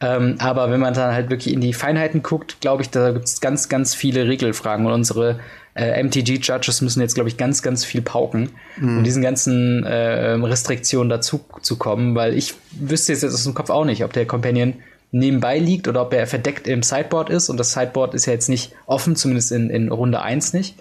ähm, 0.00 0.36
aber 0.38 0.70
wenn 0.70 0.80
man 0.80 0.92
dann 0.92 1.14
halt 1.14 1.30
wirklich 1.30 1.54
in 1.54 1.60
die 1.60 1.72
Feinheiten 1.72 2.22
guckt, 2.22 2.60
glaube 2.60 2.82
ich, 2.82 2.90
da 2.90 3.12
gibt 3.12 3.24
es 3.24 3.40
ganz, 3.40 3.68
ganz 3.68 3.94
viele 3.94 4.28
Regelfragen. 4.28 4.84
Und 4.84 4.92
unsere 4.92 5.40
äh, 5.74 6.02
MTG-Judges 6.02 6.82
müssen 6.82 7.00
jetzt, 7.00 7.14
glaube 7.14 7.30
ich, 7.30 7.38
ganz, 7.38 7.62
ganz 7.62 7.84
viel 7.84 8.02
pauken, 8.02 8.50
mhm. 8.78 8.98
um 8.98 9.04
diesen 9.04 9.22
ganzen 9.22 9.84
äh, 9.84 10.32
Restriktionen 10.32 11.08
dazu 11.08 11.44
zu 11.62 11.76
kommen, 11.76 12.14
weil 12.14 12.34
ich 12.34 12.54
wüsste 12.72 13.12
jetzt 13.12 13.24
aus 13.24 13.44
dem 13.44 13.54
Kopf 13.54 13.70
auch 13.70 13.86
nicht, 13.86 14.04
ob 14.04 14.12
der 14.12 14.26
Companion 14.26 14.74
nebenbei 15.12 15.58
liegt 15.58 15.88
oder 15.88 16.02
ob 16.02 16.12
er 16.12 16.26
verdeckt 16.26 16.68
im 16.68 16.82
Sideboard 16.82 17.30
ist. 17.30 17.48
Und 17.48 17.58
das 17.58 17.72
Sideboard 17.72 18.14
ist 18.14 18.26
ja 18.26 18.34
jetzt 18.34 18.50
nicht 18.50 18.72
offen, 18.84 19.16
zumindest 19.16 19.50
in, 19.52 19.70
in 19.70 19.90
Runde 19.90 20.20
1 20.20 20.52
nicht. 20.52 20.76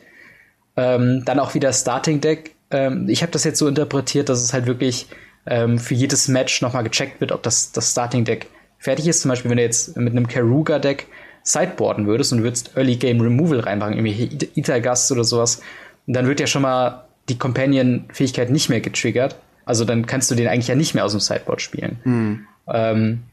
Ähm, 0.76 1.24
dann 1.24 1.40
auch 1.40 1.54
wieder 1.54 1.72
Starting 1.72 2.20
Deck. 2.20 2.56
Ähm, 2.70 3.08
ich 3.08 3.22
habe 3.22 3.32
das 3.32 3.46
jetzt 3.46 3.60
so 3.60 3.68
interpretiert, 3.70 4.28
dass 4.28 4.44
es 4.44 4.52
halt 4.52 4.66
wirklich 4.66 5.08
ähm, 5.46 5.80
für 5.80 5.94
jedes 5.94 6.28
Match 6.28 6.62
nochmal 6.62 6.84
gecheckt 6.84 7.22
wird, 7.22 7.32
ob 7.32 7.44
das, 7.44 7.72
das 7.72 7.92
Starting 7.92 8.26
Deck 8.26 8.48
fertig 8.86 9.08
ist. 9.08 9.22
Zum 9.22 9.30
Beispiel, 9.30 9.50
wenn 9.52 9.58
du 9.58 9.64
jetzt 9.64 9.98
mit 9.98 10.14
einem 10.14 10.28
Karuga 10.28 10.80
Deck 10.80 11.08
sideboarden 11.44 12.08
würdest 12.08 12.32
und 12.34 12.44
würdest 12.44 12.76
Early 12.76 12.96
Game 12.96 13.20
Removal 13.20 13.60
reinmachen, 13.60 13.94
irgendwie 13.94 14.48
Itagast 14.56 15.12
oder 15.12 15.24
sowas, 15.24 15.62
dann 16.08 16.28
wird 16.28 16.40
ja 16.40 16.48
schon 16.48 16.62
mal 16.62 17.06
die 17.28 17.38
Companion-Fähigkeit 17.38 18.50
nicht 18.50 18.70
mehr 18.70 18.82
getriggert. 18.82 19.36
Also 19.66 19.86
dann 19.86 20.06
kannst 20.06 20.30
du 20.30 20.36
den 20.36 20.48
eigentlich 20.48 20.68
ja 20.68 20.76
nicht 20.76 20.94
mehr 20.94 21.04
aus 21.04 21.12
dem 21.12 21.20
Sideboard 21.20 21.62
spielen. 21.62 22.00
Mhm. 22.04 22.48
Ähm, 22.68 23.24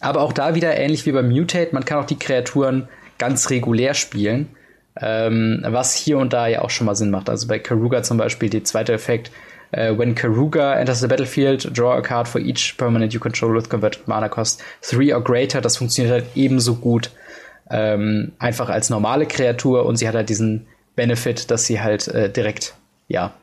aber 0.00 0.20
auch 0.20 0.32
da 0.32 0.54
wieder 0.54 0.76
ähnlich 0.76 1.06
wie 1.06 1.12
beim 1.12 1.30
Mutate, 1.30 1.70
man 1.72 1.84
kann 1.84 1.98
auch 1.98 2.06
die 2.06 2.18
Kreaturen 2.18 2.88
ganz 3.16 3.50
regulär 3.50 3.94
spielen, 3.94 4.48
ähm, 5.00 5.64
was 5.66 5.94
hier 5.94 6.18
und 6.18 6.32
da 6.32 6.46
ja 6.46 6.62
auch 6.62 6.70
schon 6.70 6.86
mal 6.86 6.94
Sinn 6.94 7.10
macht. 7.10 7.30
Also 7.30 7.48
bei 7.48 7.58
Karuga 7.58 8.02
zum 8.02 8.18
Beispiel 8.18 8.50
der 8.50 8.64
zweite 8.64 8.92
Effekt, 8.92 9.30
uh, 9.76 9.92
when 9.96 10.14
Karuga 10.14 10.76
enters 10.76 11.00
the 11.00 11.08
battlefield, 11.08 11.72
draw 11.72 11.96
a 11.96 12.02
card 12.02 12.28
for 12.28 12.40
each 12.40 12.76
permanent 12.76 13.12
you 13.12 13.20
control 13.20 13.54
with 13.54 13.68
converted 13.68 14.06
mana 14.06 14.28
cost 14.28 14.62
3 14.82 15.12
or 15.14 15.22
greater. 15.22 15.60
Das 15.60 15.76
funktioniert 15.76 16.12
halt 16.12 16.26
ebenso 16.34 16.74
gut 16.74 17.10
ähm, 17.70 18.32
einfach 18.38 18.68
als 18.68 18.90
normale 18.90 19.26
Kreatur 19.26 19.84
und 19.84 19.96
sie 19.96 20.08
hat 20.08 20.14
halt 20.14 20.28
diesen 20.28 20.66
Benefit, 20.96 21.50
dass 21.50 21.66
sie 21.66 21.80
halt 21.80 22.08
äh, 22.08 22.30
direkt, 22.30 22.74
ja, 23.08 23.34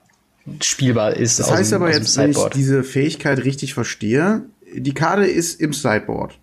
spielbar 0.61 1.15
ist. 1.15 1.39
Das 1.39 1.51
heißt 1.51 1.71
dem, 1.71 1.81
aber 1.81 1.91
jetzt, 1.91 2.17
wenn 2.17 2.31
ich 2.31 2.43
diese 2.53 2.83
Fähigkeit 2.83 3.43
richtig 3.43 3.73
verstehe, 3.73 4.43
die 4.73 4.93
Karte 4.93 5.25
ist 5.25 5.59
im 5.61 5.73
Sideboard. 5.73 6.37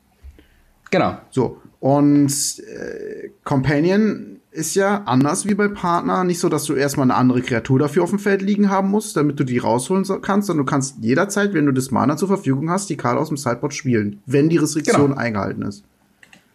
Genau. 0.90 1.18
So. 1.30 1.60
Und 1.80 2.32
äh, 2.60 3.30
Companion 3.44 4.31
ist 4.52 4.74
ja 4.74 5.02
anders 5.04 5.46
wie 5.48 5.54
bei 5.54 5.68
Partner. 5.68 6.24
Nicht 6.24 6.38
so, 6.38 6.48
dass 6.48 6.64
du 6.64 6.74
erstmal 6.74 7.06
eine 7.06 7.14
andere 7.14 7.40
Kreatur 7.40 7.78
dafür 7.78 8.04
auf 8.04 8.10
dem 8.10 8.18
Feld 8.18 8.42
liegen 8.42 8.70
haben 8.70 8.90
musst, 8.90 9.16
damit 9.16 9.40
du 9.40 9.44
die 9.44 9.58
rausholen 9.58 10.04
kannst, 10.20 10.46
sondern 10.46 10.66
du 10.66 10.70
kannst 10.70 10.96
jederzeit, 11.00 11.54
wenn 11.54 11.66
du 11.66 11.72
das 11.72 11.90
Mana 11.90 12.16
zur 12.16 12.28
Verfügung 12.28 12.70
hast, 12.70 12.90
die 12.90 12.96
Karte 12.96 13.18
aus 13.18 13.28
dem 13.28 13.38
Sideboard 13.38 13.72
spielen, 13.72 14.20
wenn 14.26 14.48
die 14.48 14.58
Restriktion 14.58 15.08
genau. 15.08 15.16
eingehalten 15.16 15.62
ist. 15.62 15.84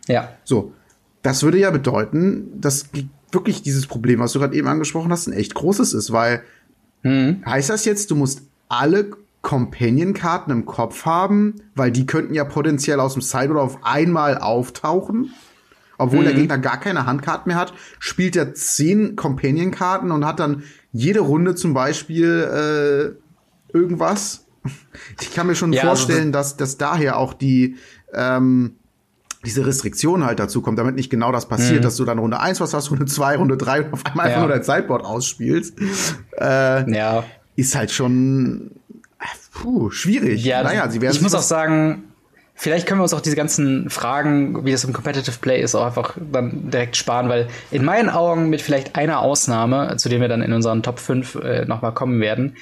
Ja. 0.07 0.29
So. 0.43 0.73
Das 1.23 1.43
würde 1.43 1.57
ja 1.57 1.71
bedeuten, 1.71 2.51
dass 2.61 2.89
wirklich 3.31 3.63
dieses 3.63 3.87
Problem, 3.87 4.19
was 4.19 4.31
du 4.31 4.39
gerade 4.39 4.55
eben 4.55 4.67
angesprochen 4.67 5.11
hast, 5.11 5.27
ein 5.27 5.33
echt 5.33 5.55
großes 5.55 5.93
ist, 5.93 6.11
weil 6.11 6.43
mhm. 7.03 7.41
heißt 7.45 7.69
das 7.69 7.83
jetzt, 7.85 8.11
du 8.11 8.15
musst 8.15 8.43
alle 8.69 9.11
Companion-Karten 9.41 10.51
im 10.51 10.65
Kopf 10.65 11.05
haben, 11.05 11.55
weil 11.75 11.91
die 11.91 12.05
könnten 12.05 12.33
ja 12.33 12.45
potenziell 12.45 12.99
aus 12.99 13.13
dem 13.13 13.21
Sideboard 13.21 13.59
auf 13.59 13.79
einmal 13.83 14.37
auftauchen. 14.37 15.31
Obwohl 15.97 16.19
mhm. 16.19 16.25
der 16.25 16.33
Gegner 16.33 16.57
gar 16.57 16.79
keine 16.79 17.05
Handkarten 17.05 17.49
mehr 17.49 17.59
hat, 17.59 17.73
spielt 17.99 18.35
er 18.35 18.53
zehn 18.53 19.15
Companion-Karten 19.15 20.11
und 20.11 20.25
hat 20.25 20.39
dann 20.39 20.63
jede 20.91 21.21
Runde 21.21 21.55
zum 21.55 21.73
Beispiel 21.73 23.17
äh, 23.73 23.75
irgendwas. 23.75 24.45
Ich 25.21 25.33
kann 25.33 25.47
mir 25.47 25.55
schon 25.55 25.71
ja, 25.71 25.83
also 25.83 25.95
vorstellen, 26.07 26.33
also 26.35 26.55
dass, 26.55 26.57
dass 26.57 26.77
daher 26.77 27.17
auch 27.17 27.33
die 27.33 27.77
ähm, 28.13 28.75
diese 29.45 29.65
Restriktion 29.65 30.25
halt 30.25 30.39
dazu 30.39 30.61
kommt, 30.61 30.77
damit 30.77 30.95
nicht 30.95 31.09
genau 31.09 31.31
das 31.31 31.47
passiert, 31.47 31.79
mhm. 31.79 31.83
dass 31.83 31.95
du 31.95 32.03
dann 32.03 32.19
Runde 32.19 32.39
1 32.39 32.59
was 32.59 32.73
hast, 32.73 32.91
Runde 32.91 33.05
2, 33.05 33.37
Runde 33.37 33.55
3 33.55 33.83
und 33.83 33.93
auf 33.93 34.05
einmal 34.05 34.25
ja. 34.25 34.35
einfach 34.35 34.47
nur 34.47 34.55
dein 34.55 34.63
Sideboard 34.63 35.05
ausspielst. 35.05 35.79
Äh, 36.39 36.91
ja. 36.91 37.23
Ist 37.55 37.75
halt 37.75 37.91
schon 37.91 38.71
puh, 39.51 39.89
schwierig. 39.89 40.43
Ja, 40.43 40.63
naja, 40.63 40.89
sie 40.89 41.01
werden 41.01 41.15
ich 41.15 41.21
muss 41.21 41.33
auch 41.33 41.41
sagen, 41.41 42.06
vielleicht 42.57 42.85
können 42.85 42.99
wir 42.99 43.03
uns 43.03 43.13
auch 43.13 43.21
diese 43.21 43.37
ganzen 43.37 43.89
Fragen, 43.89 44.65
wie 44.65 44.71
das 44.73 44.83
im 44.83 44.91
Competitive 44.91 45.37
Play 45.39 45.61
ist, 45.61 45.75
auch 45.75 45.85
einfach 45.85 46.17
dann 46.31 46.69
direkt 46.69 46.97
sparen, 46.97 47.29
weil 47.29 47.47
in 47.71 47.85
meinen 47.85 48.09
Augen 48.09 48.49
mit 48.49 48.61
vielleicht 48.61 48.95
einer 48.95 49.19
Ausnahme, 49.21 49.95
zu 49.97 50.09
dem 50.09 50.19
wir 50.19 50.27
dann 50.27 50.41
in 50.41 50.51
unseren 50.51 50.83
Top 50.83 50.99
5 50.99 51.35
äh, 51.35 51.65
nochmal 51.65 51.93
kommen 51.93 52.19
werden, 52.19 52.57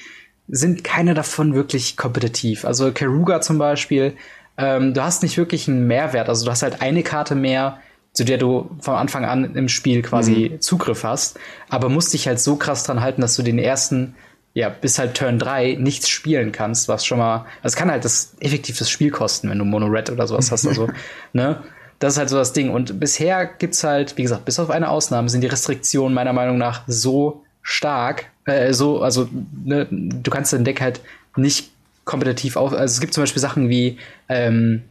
sind 0.46 0.84
keine 0.84 1.14
davon 1.14 1.54
wirklich 1.54 1.96
kompetitiv. 1.96 2.64
Also 2.64 2.92
Karuga 2.92 3.40
zum 3.40 3.58
Beispiel 3.58 4.14
ähm, 4.58 4.94
du 4.94 5.02
hast 5.02 5.22
nicht 5.22 5.36
wirklich 5.36 5.68
einen 5.68 5.86
Mehrwert. 5.86 6.28
Also 6.28 6.44
du 6.44 6.50
hast 6.50 6.62
halt 6.62 6.80
eine 6.82 7.02
Karte 7.02 7.34
mehr, 7.34 7.78
zu 8.12 8.24
der 8.24 8.38
du 8.38 8.70
von 8.80 8.94
Anfang 8.94 9.24
an 9.24 9.54
im 9.54 9.68
Spiel 9.68 10.02
quasi 10.02 10.52
mhm. 10.54 10.60
Zugriff 10.60 11.04
hast, 11.04 11.38
aber 11.68 11.88
musst 11.88 12.14
dich 12.14 12.26
halt 12.26 12.40
so 12.40 12.56
krass 12.56 12.84
dran 12.84 13.02
halten, 13.02 13.20
dass 13.20 13.36
du 13.36 13.42
den 13.42 13.58
ersten, 13.58 14.14
ja, 14.56 14.70
bis 14.70 14.98
halt 14.98 15.14
Turn 15.14 15.38
3 15.38 15.76
nichts 15.78 16.08
spielen 16.08 16.50
kannst, 16.50 16.88
was 16.88 17.04
schon 17.04 17.18
mal, 17.18 17.44
das 17.62 17.76
kann 17.76 17.90
halt 17.90 18.06
das 18.06 18.34
effektiv 18.40 18.78
das 18.78 18.88
Spiel 18.88 19.10
kosten, 19.10 19.50
wenn 19.50 19.58
du 19.58 19.66
Mono 19.66 19.84
Red 19.84 20.08
oder 20.08 20.26
sowas 20.26 20.50
hast, 20.50 20.66
also, 20.66 20.88
ne? 21.34 21.62
Das 21.98 22.14
ist 22.14 22.18
halt 22.18 22.30
so 22.30 22.36
das 22.36 22.54
Ding. 22.54 22.70
Und 22.70 22.98
bisher 22.98 23.44
gibt's 23.44 23.84
halt, 23.84 24.16
wie 24.16 24.22
gesagt, 24.22 24.46
bis 24.46 24.58
auf 24.58 24.70
eine 24.70 24.88
Ausnahme 24.88 25.28
sind 25.28 25.42
die 25.42 25.46
Restriktionen 25.46 26.14
meiner 26.14 26.32
Meinung 26.32 26.56
nach 26.56 26.84
so 26.86 27.44
stark, 27.60 28.30
äh, 28.46 28.72
so, 28.72 29.02
also, 29.02 29.28
ne, 29.62 29.88
du 29.90 30.30
kannst 30.30 30.54
dein 30.54 30.64
Deck 30.64 30.80
halt 30.80 31.02
nicht 31.36 31.70
kompetitiv 32.06 32.56
auf. 32.56 32.72
Also 32.72 32.94
es 32.94 33.00
gibt 33.00 33.12
zum 33.12 33.24
Beispiel 33.24 33.42
Sachen 33.42 33.68
wie, 33.68 33.98
ähm, 34.30 34.84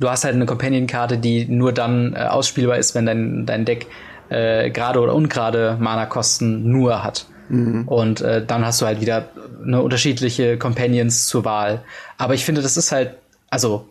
du 0.00 0.10
hast 0.10 0.24
halt 0.24 0.34
eine 0.34 0.46
Companion-Karte, 0.46 1.18
die 1.18 1.44
nur 1.44 1.72
dann 1.72 2.16
äh, 2.16 2.24
ausspielbar 2.24 2.78
ist, 2.78 2.96
wenn 2.96 3.06
dein, 3.06 3.46
dein 3.46 3.64
Deck 3.64 3.86
äh, 4.30 4.70
gerade 4.70 4.98
oder 4.98 5.14
ungerade 5.14 5.76
Mana-Kosten 5.78 6.68
nur 6.68 7.04
hat. 7.04 7.26
Mhm. 7.48 7.88
Und 7.88 8.20
äh, 8.20 8.44
dann 8.44 8.64
hast 8.64 8.80
du 8.80 8.86
halt 8.86 9.00
wieder 9.00 9.28
eine 9.64 9.82
unterschiedliche 9.82 10.58
Companions 10.58 11.26
zur 11.26 11.44
Wahl. 11.44 11.82
Aber 12.18 12.34
ich 12.34 12.44
finde, 12.44 12.62
das 12.62 12.76
ist 12.76 12.92
halt, 12.92 13.14
also 13.50 13.88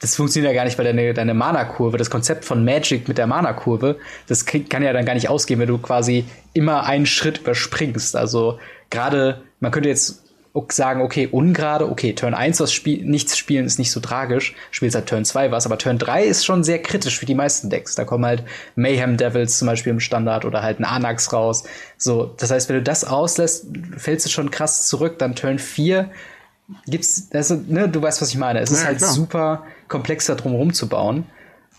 das 0.00 0.16
funktioniert 0.16 0.52
ja 0.52 0.56
gar 0.58 0.64
nicht, 0.64 0.76
weil 0.76 0.84
deine, 0.84 1.14
deine 1.14 1.34
Mana-Kurve, 1.34 1.96
das 1.96 2.10
Konzept 2.10 2.44
von 2.44 2.64
Magic 2.64 3.08
mit 3.08 3.16
der 3.16 3.26
Mana-Kurve, 3.26 3.96
das 4.26 4.44
kann 4.44 4.82
ja 4.82 4.92
dann 4.92 5.06
gar 5.06 5.14
nicht 5.14 5.28
ausgehen, 5.28 5.60
wenn 5.60 5.68
du 5.68 5.78
quasi 5.78 6.26
immer 6.52 6.84
einen 6.84 7.06
Schritt 7.06 7.38
überspringst. 7.38 8.16
Also 8.16 8.58
gerade, 8.90 9.42
man 9.60 9.70
könnte 9.70 9.88
jetzt 9.88 10.23
sagen, 10.68 11.02
okay, 11.02 11.26
ungerade, 11.30 11.90
okay, 11.90 12.12
Turn 12.12 12.32
1 12.32 12.60
was 12.60 12.72
spiel 12.72 13.04
nichts 13.04 13.36
spielen 13.36 13.66
ist 13.66 13.78
nicht 13.78 13.90
so 13.90 13.98
tragisch, 13.98 14.54
spielst 14.70 14.94
halt 14.94 15.06
Turn 15.06 15.24
2 15.24 15.50
was, 15.50 15.66
aber 15.66 15.78
Turn 15.78 15.98
3 15.98 16.24
ist 16.24 16.44
schon 16.44 16.62
sehr 16.62 16.80
kritisch 16.80 17.18
für 17.18 17.26
die 17.26 17.34
meisten 17.34 17.70
Decks. 17.70 17.96
Da 17.96 18.04
kommen 18.04 18.24
halt 18.24 18.44
Mayhem 18.76 19.16
Devils 19.16 19.58
zum 19.58 19.66
Beispiel 19.66 19.90
im 19.90 20.00
Standard 20.00 20.44
oder 20.44 20.62
halt 20.62 20.78
ein 20.78 20.84
Anax 20.84 21.32
raus. 21.32 21.64
So, 21.98 22.32
das 22.36 22.52
heißt, 22.52 22.68
wenn 22.68 22.76
du 22.76 22.82
das 22.82 23.04
auslässt, 23.04 23.66
fällst 23.96 24.26
du 24.26 24.30
schon 24.30 24.50
krass 24.52 24.86
zurück, 24.86 25.18
dann 25.18 25.34
Turn 25.34 25.58
4 25.58 26.10
gibt's, 26.86 27.28
also, 27.32 27.60
ne, 27.66 27.88
du 27.88 28.00
weißt, 28.00 28.22
was 28.22 28.30
ich 28.30 28.38
meine. 28.38 28.60
Es 28.60 28.70
ja, 28.70 28.76
ist 28.76 28.84
halt 28.86 28.98
klar. 28.98 29.12
super 29.12 29.64
komplex 29.88 30.26
da 30.26 30.36
drumherum 30.36 30.72
zu 30.72 30.88
bauen. 30.88 31.26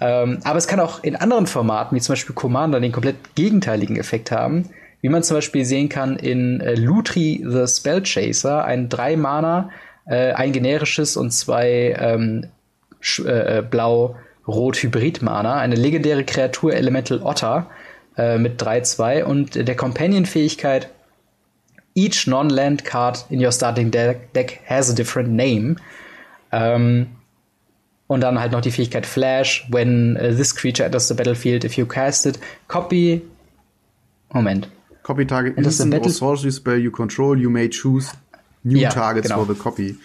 Ähm, 0.02 0.40
aber 0.44 0.58
es 0.58 0.68
kann 0.68 0.82
auch 0.82 1.02
in 1.02 1.16
anderen 1.16 1.48
Formaten, 1.48 1.96
wie 1.96 2.02
zum 2.02 2.12
Beispiel 2.14 2.36
Commander, 2.36 2.82
den 2.82 2.92
komplett 2.92 3.36
gegenteiligen 3.36 3.96
Effekt 3.96 4.32
haben 4.32 4.70
wie 5.06 5.10
man 5.10 5.22
zum 5.22 5.38
Beispiel 5.38 5.64
sehen 5.66 5.88
kann 5.88 6.16
in 6.16 6.62
äh, 6.62 6.74
Lutri 6.74 7.46
the 7.48 7.68
Spellchaser, 7.68 8.66
ein 8.66 8.90
3-Mana, 8.90 9.70
äh, 10.08 10.32
ein 10.32 10.52
generisches 10.52 11.16
und 11.16 11.30
zwei 11.30 11.96
ähm, 12.00 12.48
äh, 13.24 13.62
blau-rot-Hybrid-Mana, 13.62 15.60
eine 15.60 15.76
legendäre 15.76 16.24
Kreatur 16.24 16.74
Elemental 16.74 17.22
Otter 17.22 17.70
äh, 18.18 18.40
mit 18.40 18.60
3-2 18.60 19.26
und 19.26 19.68
der 19.68 19.76
Companion-Fähigkeit 19.76 20.90
Each 21.94 22.26
non-land 22.26 22.84
card 22.84 23.28
in 23.30 23.40
your 23.40 23.52
starting 23.52 23.92
deck, 23.92 24.34
deck 24.34 24.62
has 24.68 24.90
a 24.90 24.94
different 24.96 25.30
name. 25.30 25.76
Ähm, 26.52 27.10
und 28.08 28.22
dann 28.22 28.40
halt 28.40 28.54
noch 28.54 28.62
die 28.62 28.72
Fähigkeit 28.72 29.06
Flash. 29.06 29.68
When 29.70 30.18
uh, 30.18 30.36
this 30.36 30.56
creature 30.56 30.84
enters 30.84 31.08
the 31.08 31.14
battlefield, 31.14 31.64
if 31.64 31.78
you 31.78 31.86
cast 31.86 32.26
it, 32.26 32.40
copy. 32.68 33.22
Moment. 34.34 34.68
Copy 35.06 35.28
target 35.28 35.56
instant 35.56 35.94
or 35.94 36.10
sorcery 36.10 36.52
spell 36.52 36.80
you 36.80 36.90
control, 36.90 37.38
you 37.38 37.52
may 37.52 37.70
choose 37.70 38.12
new 38.64 38.80
ja, 38.80 38.90
targets 38.90 39.28
genau. 39.28 39.46
for 39.46 39.54
the 39.54 39.62
copy. 39.62 40.00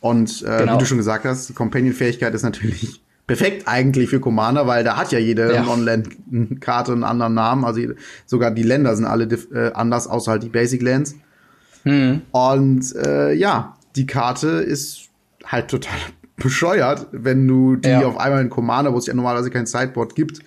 Und 0.00 0.42
äh, 0.42 0.58
genau. 0.58 0.74
wie 0.74 0.78
du 0.78 0.84
schon 0.84 0.98
gesagt 0.98 1.24
hast, 1.24 1.54
Companion-Fähigkeit 1.54 2.34
ist 2.34 2.42
natürlich 2.42 3.00
perfekt 3.26 3.66
eigentlich 3.66 4.10
für 4.10 4.20
Commander, 4.20 4.66
weil 4.66 4.84
da 4.84 4.98
hat 4.98 5.10
ja 5.10 5.18
jede 5.18 5.54
ja. 5.54 5.62
Non-Land-Karte 5.62 6.92
einen 6.92 7.02
anderen 7.02 7.32
Namen. 7.32 7.64
Also 7.64 7.80
sogar 8.26 8.50
die 8.50 8.62
Länder 8.62 8.94
sind 8.94 9.06
alle 9.06 9.24
äh, 9.24 9.72
anders, 9.72 10.06
außer 10.06 10.32
halt 10.32 10.42
die 10.42 10.50
Basic 10.50 10.82
Lands. 10.82 11.14
Hm. 11.84 12.20
Und 12.32 12.94
äh, 12.94 13.32
ja, 13.32 13.78
die 13.96 14.06
Karte 14.06 14.48
ist 14.48 15.08
halt 15.46 15.68
total 15.68 15.96
bescheuert, 16.36 17.06
wenn 17.12 17.48
du 17.48 17.76
die 17.76 17.88
ja. 17.88 18.04
auf 18.04 18.18
einmal 18.18 18.42
in 18.42 18.50
Commander, 18.50 18.92
wo 18.92 18.98
es 18.98 19.06
ja 19.06 19.14
normalerweise 19.14 19.48
kein 19.48 19.64
Sideboard 19.64 20.14
gibt, 20.14 20.40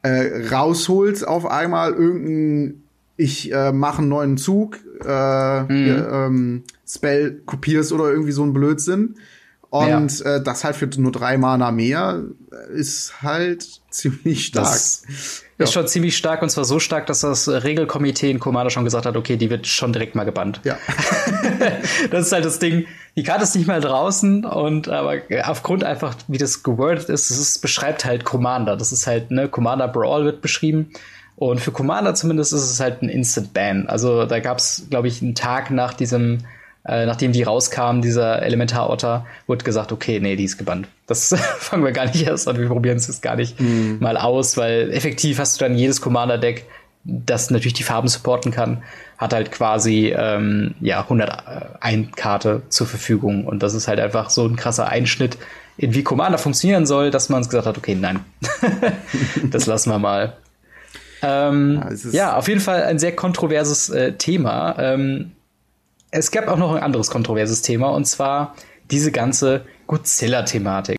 äh, 0.00 0.48
rausholst 0.50 1.28
auf 1.28 1.44
einmal 1.44 1.92
irgendein 1.92 2.83
ich 3.16 3.52
äh, 3.52 3.72
mache 3.72 3.98
einen 3.98 4.08
neuen 4.08 4.36
Zug, 4.36 4.78
äh, 5.04 5.62
mhm. 5.62 6.06
ähm, 6.12 6.62
Spell 6.86 7.40
kopierst 7.46 7.92
oder 7.92 8.10
irgendwie 8.10 8.32
so 8.32 8.42
ein 8.42 8.52
Blödsinn. 8.52 9.16
Und 9.70 10.20
ja. 10.20 10.36
äh, 10.36 10.42
das 10.42 10.62
halt 10.62 10.76
für 10.76 10.88
nur 11.00 11.10
drei 11.10 11.36
Mana 11.36 11.72
mehr 11.72 12.22
ist 12.72 13.22
halt 13.22 13.66
ziemlich 13.90 14.46
stark. 14.46 14.66
Das 14.66 15.02
ist 15.58 15.72
schon 15.72 15.88
ziemlich 15.88 16.16
stark 16.16 16.42
und 16.42 16.50
zwar 16.50 16.64
so 16.64 16.78
stark, 16.78 17.06
dass 17.06 17.20
das 17.20 17.48
Regelkomitee 17.48 18.30
in 18.30 18.38
Commander 18.38 18.70
schon 18.70 18.84
gesagt 18.84 19.04
hat, 19.06 19.16
okay, 19.16 19.36
die 19.36 19.50
wird 19.50 19.66
schon 19.66 19.92
direkt 19.92 20.14
mal 20.14 20.24
gebannt. 20.24 20.60
Ja. 20.62 20.78
das 22.10 22.26
ist 22.26 22.32
halt 22.32 22.44
das 22.44 22.60
Ding. 22.60 22.86
Die 23.16 23.22
Karte 23.24 23.44
ist 23.44 23.56
nicht 23.56 23.66
mal 23.66 23.80
draußen 23.80 24.44
und 24.44 24.88
aber 24.88 25.22
aufgrund 25.44 25.82
einfach, 25.82 26.14
wie 26.28 26.38
das 26.38 26.62
gewordet 26.62 27.08
ist, 27.08 27.30
es 27.30 27.58
beschreibt 27.58 28.04
halt 28.04 28.24
Commander. 28.24 28.76
Das 28.76 28.92
ist 28.92 29.08
halt, 29.08 29.32
ne, 29.32 29.48
Commander 29.48 29.88
Brawl 29.88 30.24
wird 30.24 30.40
beschrieben. 30.40 30.90
Und 31.36 31.60
für 31.60 31.72
Commander 31.72 32.14
zumindest 32.14 32.52
ist 32.52 32.70
es 32.70 32.80
halt 32.80 33.02
ein 33.02 33.08
Instant 33.08 33.52
Ban. 33.52 33.88
Also 33.88 34.24
da 34.24 34.38
gab 34.40 34.58
es, 34.58 34.86
glaube 34.88 35.08
ich, 35.08 35.20
einen 35.20 35.34
Tag 35.34 35.70
nach 35.70 35.94
diesem 35.94 36.44
äh, 36.86 37.06
nachdem 37.06 37.32
die 37.32 37.42
rauskamen, 37.42 38.02
dieser 38.02 38.42
Elementarotter, 38.42 39.24
wurde 39.46 39.64
gesagt, 39.64 39.90
okay, 39.90 40.20
nee, 40.20 40.36
die 40.36 40.44
ist 40.44 40.58
gebannt. 40.58 40.88
Das 41.06 41.34
fangen 41.58 41.82
wir 41.84 41.92
gar 41.92 42.06
nicht 42.06 42.26
erst 42.26 42.46
an, 42.46 42.58
wir 42.58 42.68
probieren 42.68 42.98
es 42.98 43.06
jetzt 43.06 43.22
gar 43.22 43.36
nicht 43.36 43.58
mm. 43.58 43.96
mal 44.00 44.18
aus, 44.18 44.56
weil 44.56 44.90
effektiv 44.92 45.38
hast 45.38 45.58
du 45.58 45.64
dann 45.64 45.76
jedes 45.76 46.02
Commander-Deck, 46.02 46.66
das 47.04 47.50
natürlich 47.50 47.74
die 47.74 47.82
Farben 47.82 48.08
supporten 48.08 48.52
kann, 48.52 48.82
hat 49.16 49.32
halt 49.32 49.50
quasi 49.52 50.14
ähm, 50.16 50.74
ja 50.80 51.00
101 51.00 52.16
Karte 52.16 52.62
zur 52.68 52.86
Verfügung 52.86 53.46
und 53.46 53.62
das 53.62 53.74
ist 53.74 53.88
halt 53.88 54.00
einfach 54.00 54.30
so 54.30 54.46
ein 54.46 54.56
krasser 54.56 54.88
Einschnitt 54.88 55.38
in 55.76 55.94
wie 55.94 56.02
Commander 56.02 56.38
funktionieren 56.38 56.86
soll, 56.86 57.10
dass 57.10 57.28
man 57.28 57.42
gesagt 57.42 57.66
hat, 57.66 57.76
okay, 57.76 57.94
nein, 57.94 58.20
das 59.50 59.66
lassen 59.66 59.90
wir 59.90 59.98
mal. 59.98 60.36
Ähm, 61.24 61.82
ja, 62.04 62.10
ja, 62.10 62.36
auf 62.36 62.48
jeden 62.48 62.60
Fall 62.60 62.82
ein 62.82 62.98
sehr 62.98 63.16
kontroverses 63.16 63.88
äh, 63.88 64.12
Thema. 64.12 64.76
Ähm, 64.78 65.32
es 66.10 66.30
gab 66.30 66.48
auch 66.48 66.58
noch 66.58 66.74
ein 66.74 66.82
anderes 66.82 67.10
kontroverses 67.10 67.62
Thema 67.62 67.88
und 67.88 68.04
zwar 68.04 68.54
diese 68.90 69.10
ganze 69.10 69.64
Godzilla-Thematik. 69.86 70.98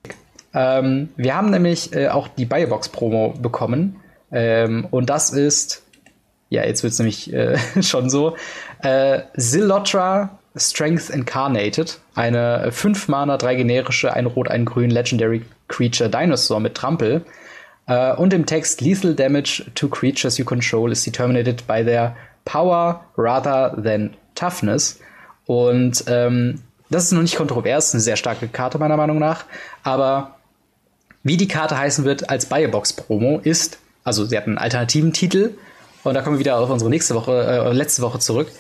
Ähm, 0.53 1.09
wir 1.15 1.35
haben 1.35 1.51
nämlich 1.51 1.93
äh, 1.93 2.09
auch 2.09 2.27
die 2.27 2.45
Biobox-Promo 2.45 3.35
bekommen 3.41 3.97
ähm, 4.31 4.87
und 4.89 5.09
das 5.09 5.31
ist, 5.31 5.83
ja, 6.49 6.65
jetzt 6.65 6.83
wird 6.83 6.93
es 6.93 6.99
nämlich 6.99 7.31
äh, 7.33 7.57
schon 7.81 8.09
so, 8.09 8.35
äh, 8.81 9.21
Zillotra 9.37 10.39
Strength 10.57 11.09
Incarnated, 11.09 11.99
eine 12.15 12.71
5 12.71 13.09
Mana, 13.09 13.37
3 13.37 13.55
generische, 13.55 14.13
ein 14.13 14.25
Rot, 14.25 14.49
ein 14.49 14.65
Grün 14.65 14.89
Legendary 14.89 15.43
Creature 15.67 16.09
Dinosaur 16.09 16.59
mit 16.59 16.75
Trampel. 16.75 17.25
Uh, 17.87 18.19
und 18.19 18.33
im 18.33 18.47
Text 18.47 18.81
Lethal 18.81 19.13
Damage 19.13 19.63
to 19.75 19.87
creatures 19.87 20.39
you 20.39 20.45
control 20.45 20.91
is 20.91 21.03
determined 21.03 21.67
by 21.67 21.83
their 21.83 22.15
power 22.43 23.01
rather 23.15 23.75
than 23.81 24.15
toughness. 24.33 24.99
Und 25.45 26.03
ähm, 26.07 26.61
das 26.89 27.05
ist 27.05 27.11
noch 27.11 27.21
nicht 27.21 27.35
kontrovers, 27.35 27.93
eine 27.93 28.01
sehr 28.01 28.15
starke 28.15 28.47
Karte 28.47 28.77
meiner 28.77 28.97
Meinung 28.97 29.19
nach. 29.19 29.45
Aber 29.83 30.35
wie 31.23 31.37
die 31.37 31.47
Karte 31.47 31.77
heißen 31.77 32.05
wird 32.05 32.29
als 32.29 32.45
Biobox-Promo 32.47 33.39
ist, 33.39 33.79
also 34.03 34.25
sie 34.25 34.37
hat 34.37 34.47
einen 34.47 34.57
alternativen 34.57 35.13
Titel. 35.13 35.55
Und 36.03 36.13
da 36.13 36.21
kommen 36.21 36.35
wir 36.35 36.39
wieder 36.39 36.57
auf 36.57 36.69
unsere 36.69 36.89
nächste 36.89 37.15
Woche, 37.15 37.43
äh, 37.43 37.73
letzte 37.73 38.03
Woche 38.03 38.19
zurück. 38.19 38.51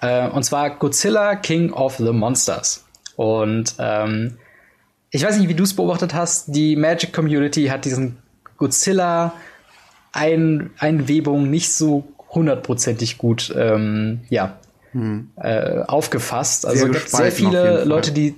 Äh, 0.00 0.28
und 0.28 0.42
zwar 0.42 0.70
Godzilla 0.70 1.36
King 1.36 1.72
of 1.72 1.96
the 1.96 2.12
Monsters. 2.12 2.84
Und 3.16 3.74
ähm, 3.78 4.38
ich 5.10 5.24
weiß 5.24 5.38
nicht, 5.38 5.48
wie 5.48 5.54
du 5.54 5.64
es 5.64 5.76
beobachtet 5.76 6.14
hast. 6.14 6.46
Die 6.48 6.76
Magic 6.76 7.12
Community 7.12 7.66
hat 7.66 7.84
diesen 7.84 8.16
Godzilla 8.56 9.32
ein 10.12 10.70
Einwebung 10.78 11.50
nicht 11.50 11.72
so 11.72 12.04
hundertprozentig 12.30 13.18
gut 13.18 13.52
ähm, 13.56 14.20
ja, 14.28 14.56
hm. 14.92 15.30
äh, 15.36 15.80
aufgefasst. 15.86 16.66
Also 16.66 16.86
es 16.86 16.92
gibt 16.92 17.08
sehr 17.10 17.32
viele 17.32 17.84
Leute, 17.84 18.12
die 18.12 18.34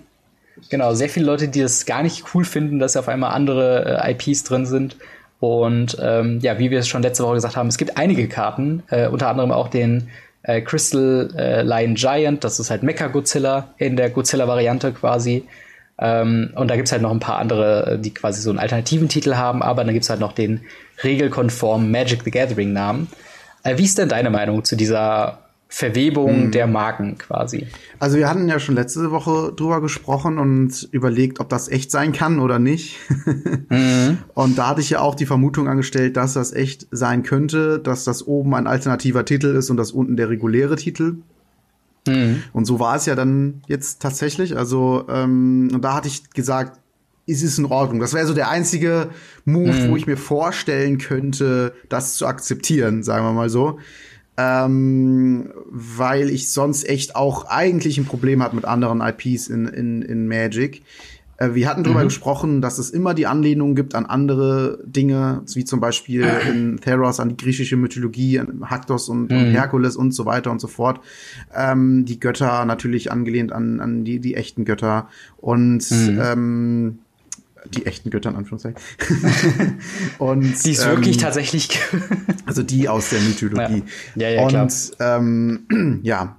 genau, 0.70 0.94
sehr 0.94 1.08
viele 1.08 1.26
Leute, 1.26 1.48
die 1.48 1.60
das 1.60 1.86
gar 1.86 2.02
nicht 2.02 2.24
cool 2.34 2.44
finden, 2.44 2.78
dass 2.78 2.96
auf 2.96 3.08
einmal 3.08 3.32
andere 3.32 4.02
äh, 4.02 4.12
IPs 4.12 4.44
drin 4.44 4.66
sind. 4.66 4.96
Und 5.38 5.98
ähm, 6.00 6.40
ja, 6.40 6.58
wie 6.58 6.70
wir 6.70 6.78
es 6.78 6.88
schon 6.88 7.02
letzte 7.02 7.22
Woche 7.24 7.34
gesagt 7.34 7.56
haben, 7.56 7.68
es 7.68 7.76
gibt 7.76 7.98
einige 7.98 8.26
Karten, 8.26 8.82
äh, 8.88 9.08
unter 9.08 9.28
anderem 9.28 9.52
auch 9.52 9.68
den 9.68 10.08
äh, 10.42 10.62
Crystal 10.62 11.28
äh, 11.36 11.62
Lion 11.62 11.94
Giant, 11.94 12.42
das 12.42 12.58
ist 12.58 12.70
halt 12.70 12.82
Mecha 12.82 13.08
Godzilla 13.08 13.74
in 13.76 13.96
der 13.96 14.10
Godzilla-Variante 14.10 14.92
quasi. 14.92 15.44
Ähm, 15.98 16.52
und 16.54 16.68
da 16.68 16.76
gibt's 16.76 16.92
halt 16.92 17.02
noch 17.02 17.10
ein 17.10 17.20
paar 17.20 17.38
andere, 17.38 17.92
äh, 17.92 17.98
die 17.98 18.12
quasi 18.12 18.40
so 18.42 18.50
einen 18.50 18.58
alternativen 18.58 19.08
Titel 19.08 19.34
haben, 19.34 19.62
aber 19.62 19.84
dann 19.84 19.94
gibt's 19.94 20.10
halt 20.10 20.20
noch 20.20 20.32
den 20.32 20.62
regelkonformen 21.02 21.90
Magic 21.90 22.22
the 22.24 22.30
Gathering 22.30 22.72
Namen. 22.72 23.08
Äh, 23.62 23.78
wie 23.78 23.84
ist 23.84 23.98
denn 23.98 24.08
deine 24.08 24.30
Meinung 24.30 24.64
zu 24.64 24.76
dieser 24.76 25.38
Verwebung 25.68 26.44
hm. 26.44 26.50
der 26.52 26.66
Marken 26.68 27.18
quasi. 27.18 27.66
Also 27.98 28.18
wir 28.18 28.30
hatten 28.30 28.48
ja 28.48 28.60
schon 28.60 28.76
letzte 28.76 29.10
Woche 29.10 29.52
drüber 29.52 29.80
gesprochen 29.80 30.38
und 30.38 30.88
überlegt, 30.92 31.40
ob 31.40 31.48
das 31.48 31.68
echt 31.68 31.90
sein 31.90 32.12
kann 32.12 32.38
oder 32.38 32.58
nicht. 32.58 32.96
mhm. 33.68 34.18
Und 34.34 34.58
da 34.58 34.68
hatte 34.68 34.80
ich 34.80 34.90
ja 34.90 35.00
auch 35.00 35.16
die 35.16 35.26
Vermutung 35.26 35.68
angestellt, 35.68 36.16
dass 36.16 36.34
das 36.34 36.52
echt 36.52 36.86
sein 36.92 37.24
könnte, 37.24 37.80
dass 37.80 38.04
das 38.04 38.26
oben 38.26 38.54
ein 38.54 38.68
alternativer 38.68 39.24
Titel 39.24 39.48
ist 39.48 39.68
und 39.68 39.76
das 39.76 39.90
unten 39.90 40.16
der 40.16 40.28
reguläre 40.28 40.76
Titel. 40.76 41.16
Mhm. 42.06 42.42
Und 42.52 42.64
so 42.64 42.80
war 42.80 42.96
es 42.96 43.06
ja 43.06 43.14
dann 43.14 43.62
jetzt 43.66 44.00
tatsächlich. 44.00 44.56
Also 44.56 45.04
ähm, 45.08 45.70
und 45.72 45.82
da 45.82 45.94
hatte 45.94 46.08
ich 46.08 46.30
gesagt, 46.30 46.80
ist 47.26 47.42
es 47.42 47.58
in 47.58 47.64
Ordnung. 47.64 48.00
Das 48.00 48.14
wäre 48.14 48.26
so 48.26 48.34
der 48.34 48.50
einzige 48.50 49.10
Move, 49.44 49.72
mhm. 49.72 49.90
wo 49.90 49.96
ich 49.96 50.06
mir 50.06 50.16
vorstellen 50.16 50.98
könnte, 50.98 51.74
das 51.88 52.14
zu 52.14 52.26
akzeptieren, 52.26 53.02
sagen 53.02 53.24
wir 53.24 53.32
mal 53.32 53.50
so 53.50 53.78
ähm, 54.38 55.52
weil 55.66 56.30
ich 56.30 56.50
sonst 56.50 56.88
echt 56.88 57.16
auch 57.16 57.46
eigentlich 57.46 57.98
ein 57.98 58.04
Problem 58.04 58.42
hat 58.42 58.52
mit 58.52 58.64
anderen 58.64 59.00
IPs 59.00 59.48
in, 59.48 59.66
in, 59.66 60.02
in 60.02 60.28
Magic. 60.28 60.82
Äh, 61.38 61.54
wir 61.54 61.68
hatten 61.68 61.84
darüber 61.84 62.00
mhm. 62.00 62.06
gesprochen, 62.08 62.60
dass 62.60 62.78
es 62.78 62.90
immer 62.90 63.14
die 63.14 63.26
Anlehnung 63.26 63.74
gibt 63.74 63.94
an 63.94 64.06
andere 64.06 64.78
Dinge, 64.84 65.42
wie 65.54 65.64
zum 65.64 65.80
Beispiel 65.80 66.26
in 66.48 66.78
Theros 66.78 67.20
an 67.20 67.30
die 67.30 67.36
griechische 67.36 67.76
Mythologie, 67.76 68.40
Haktos 68.62 69.08
und, 69.08 69.30
mhm. 69.30 69.38
und 69.38 69.44
Herkules 69.46 69.96
und 69.96 70.12
so 70.12 70.26
weiter 70.26 70.50
und 70.50 70.60
so 70.60 70.68
fort. 70.68 71.00
Ähm, 71.54 72.04
die 72.04 72.20
Götter 72.20 72.64
natürlich 72.64 73.12
angelehnt 73.12 73.52
an, 73.52 73.80
an 73.80 74.04
die, 74.04 74.20
die 74.20 74.34
echten 74.34 74.64
Götter. 74.64 75.08
Und 75.36 75.90
mhm. 75.90 76.20
ähm, 76.22 76.98
die 77.74 77.84
echten 77.84 78.10
Götter 78.10 78.30
in 78.30 78.36
Anführungszeichen. 78.36 78.80
und 80.18 80.64
die 80.64 80.70
ist 80.70 80.84
ähm, 80.84 80.92
wirklich 80.92 81.16
tatsächlich. 81.16 81.78
also 82.46 82.62
die 82.62 82.88
aus 82.88 83.10
der 83.10 83.20
Mythologie. 83.20 83.82
Ja, 84.14 84.28
ja, 84.28 84.42
ja 84.42 84.48
klar. 84.48 84.62
Und 84.62 84.90
ähm, 85.00 86.00
ja, 86.02 86.36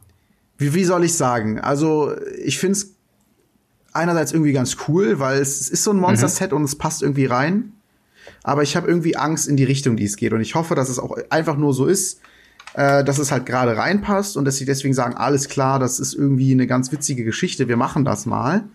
wie, 0.57 0.73
wie 0.73 0.83
soll 0.83 1.03
ich 1.03 1.13
sagen? 1.13 1.59
Also 1.59 2.13
ich 2.43 2.57
finde 2.59 2.73
es 2.73 2.96
einerseits 3.97 4.31
irgendwie 4.31 4.53
ganz 4.53 4.77
cool, 4.87 5.19
weil 5.19 5.41
es, 5.41 5.69
ist 5.69 5.83
so 5.83 5.91
ein 5.91 5.97
Monster-Set 5.97 6.51
mhm. 6.51 6.57
und 6.57 6.63
es 6.63 6.75
passt 6.75 7.01
irgendwie 7.01 7.25
rein. 7.25 7.73
Aber 8.43 8.63
ich 8.63 8.75
habe 8.75 8.87
irgendwie 8.87 9.17
Angst 9.17 9.47
in 9.47 9.57
die 9.57 9.63
Richtung, 9.63 9.97
die 9.97 10.05
es 10.05 10.15
geht. 10.15 10.33
Und 10.33 10.41
ich 10.41 10.55
hoffe, 10.55 10.75
dass 10.75 10.89
es 10.89 10.99
auch 10.99 11.17
einfach 11.29 11.57
nur 11.57 11.73
so 11.73 11.85
ist, 11.85 12.21
äh, 12.73 13.03
dass 13.03 13.17
es 13.17 13.31
halt 13.31 13.45
gerade 13.45 13.75
reinpasst 13.75 14.37
und 14.37 14.45
dass 14.45 14.57
sie 14.57 14.65
deswegen 14.65 14.93
sagen, 14.93 15.15
alles 15.15 15.49
klar, 15.49 15.79
das 15.79 15.99
ist 15.99 16.13
irgendwie 16.13 16.51
eine 16.51 16.67
ganz 16.67 16.91
witzige 16.91 17.23
Geschichte, 17.23 17.67
wir 17.67 17.77
machen 17.77 18.05
das 18.05 18.25
mal. 18.25 18.65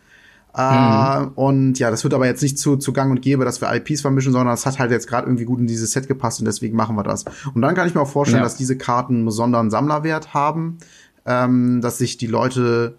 Äh, 0.55 1.21
mhm. 1.21 1.29
und 1.35 1.79
ja, 1.79 1.91
das 1.91 2.05
wird 2.05 2.13
aber 2.13 2.27
jetzt 2.27 2.43
nicht 2.43 2.59
zu, 2.59 2.77
zu 2.77 2.93
Gang 2.93 3.11
und 3.11 3.23
Gäbe, 3.23 3.47
dass 3.47 3.63
wir 3.63 3.75
IPs 3.75 4.03
vermischen, 4.03 4.33
sondern 4.33 4.53
es 4.53 4.67
hat 4.67 4.79
halt 4.79 4.91
jetzt 4.91 5.09
gerade 5.09 5.27
irgendwie 5.27 5.47
gut 5.47 5.61
in 5.61 5.67
dieses 5.67 5.93
Set 5.93 6.09
gepasst 6.09 6.41
und 6.41 6.45
deswegen 6.45 6.77
machen 6.77 6.95
wir 6.95 7.05
das. 7.05 7.25
Und 7.55 7.63
dann 7.63 7.75
kann 7.75 7.89
ich 7.89 7.95
mir 7.95 8.03
auch 8.03 8.11
vorstellen, 8.11 8.41
ja. 8.41 8.45
dass 8.45 8.57
diese 8.57 8.77
Karten 8.77 9.15
einen 9.15 9.25
besonderen 9.25 9.71
Sammlerwert 9.71 10.35
haben, 10.35 10.77
ähm, 11.25 11.81
dass 11.81 11.97
sich 11.97 12.19
die 12.19 12.27
Leute 12.27 12.99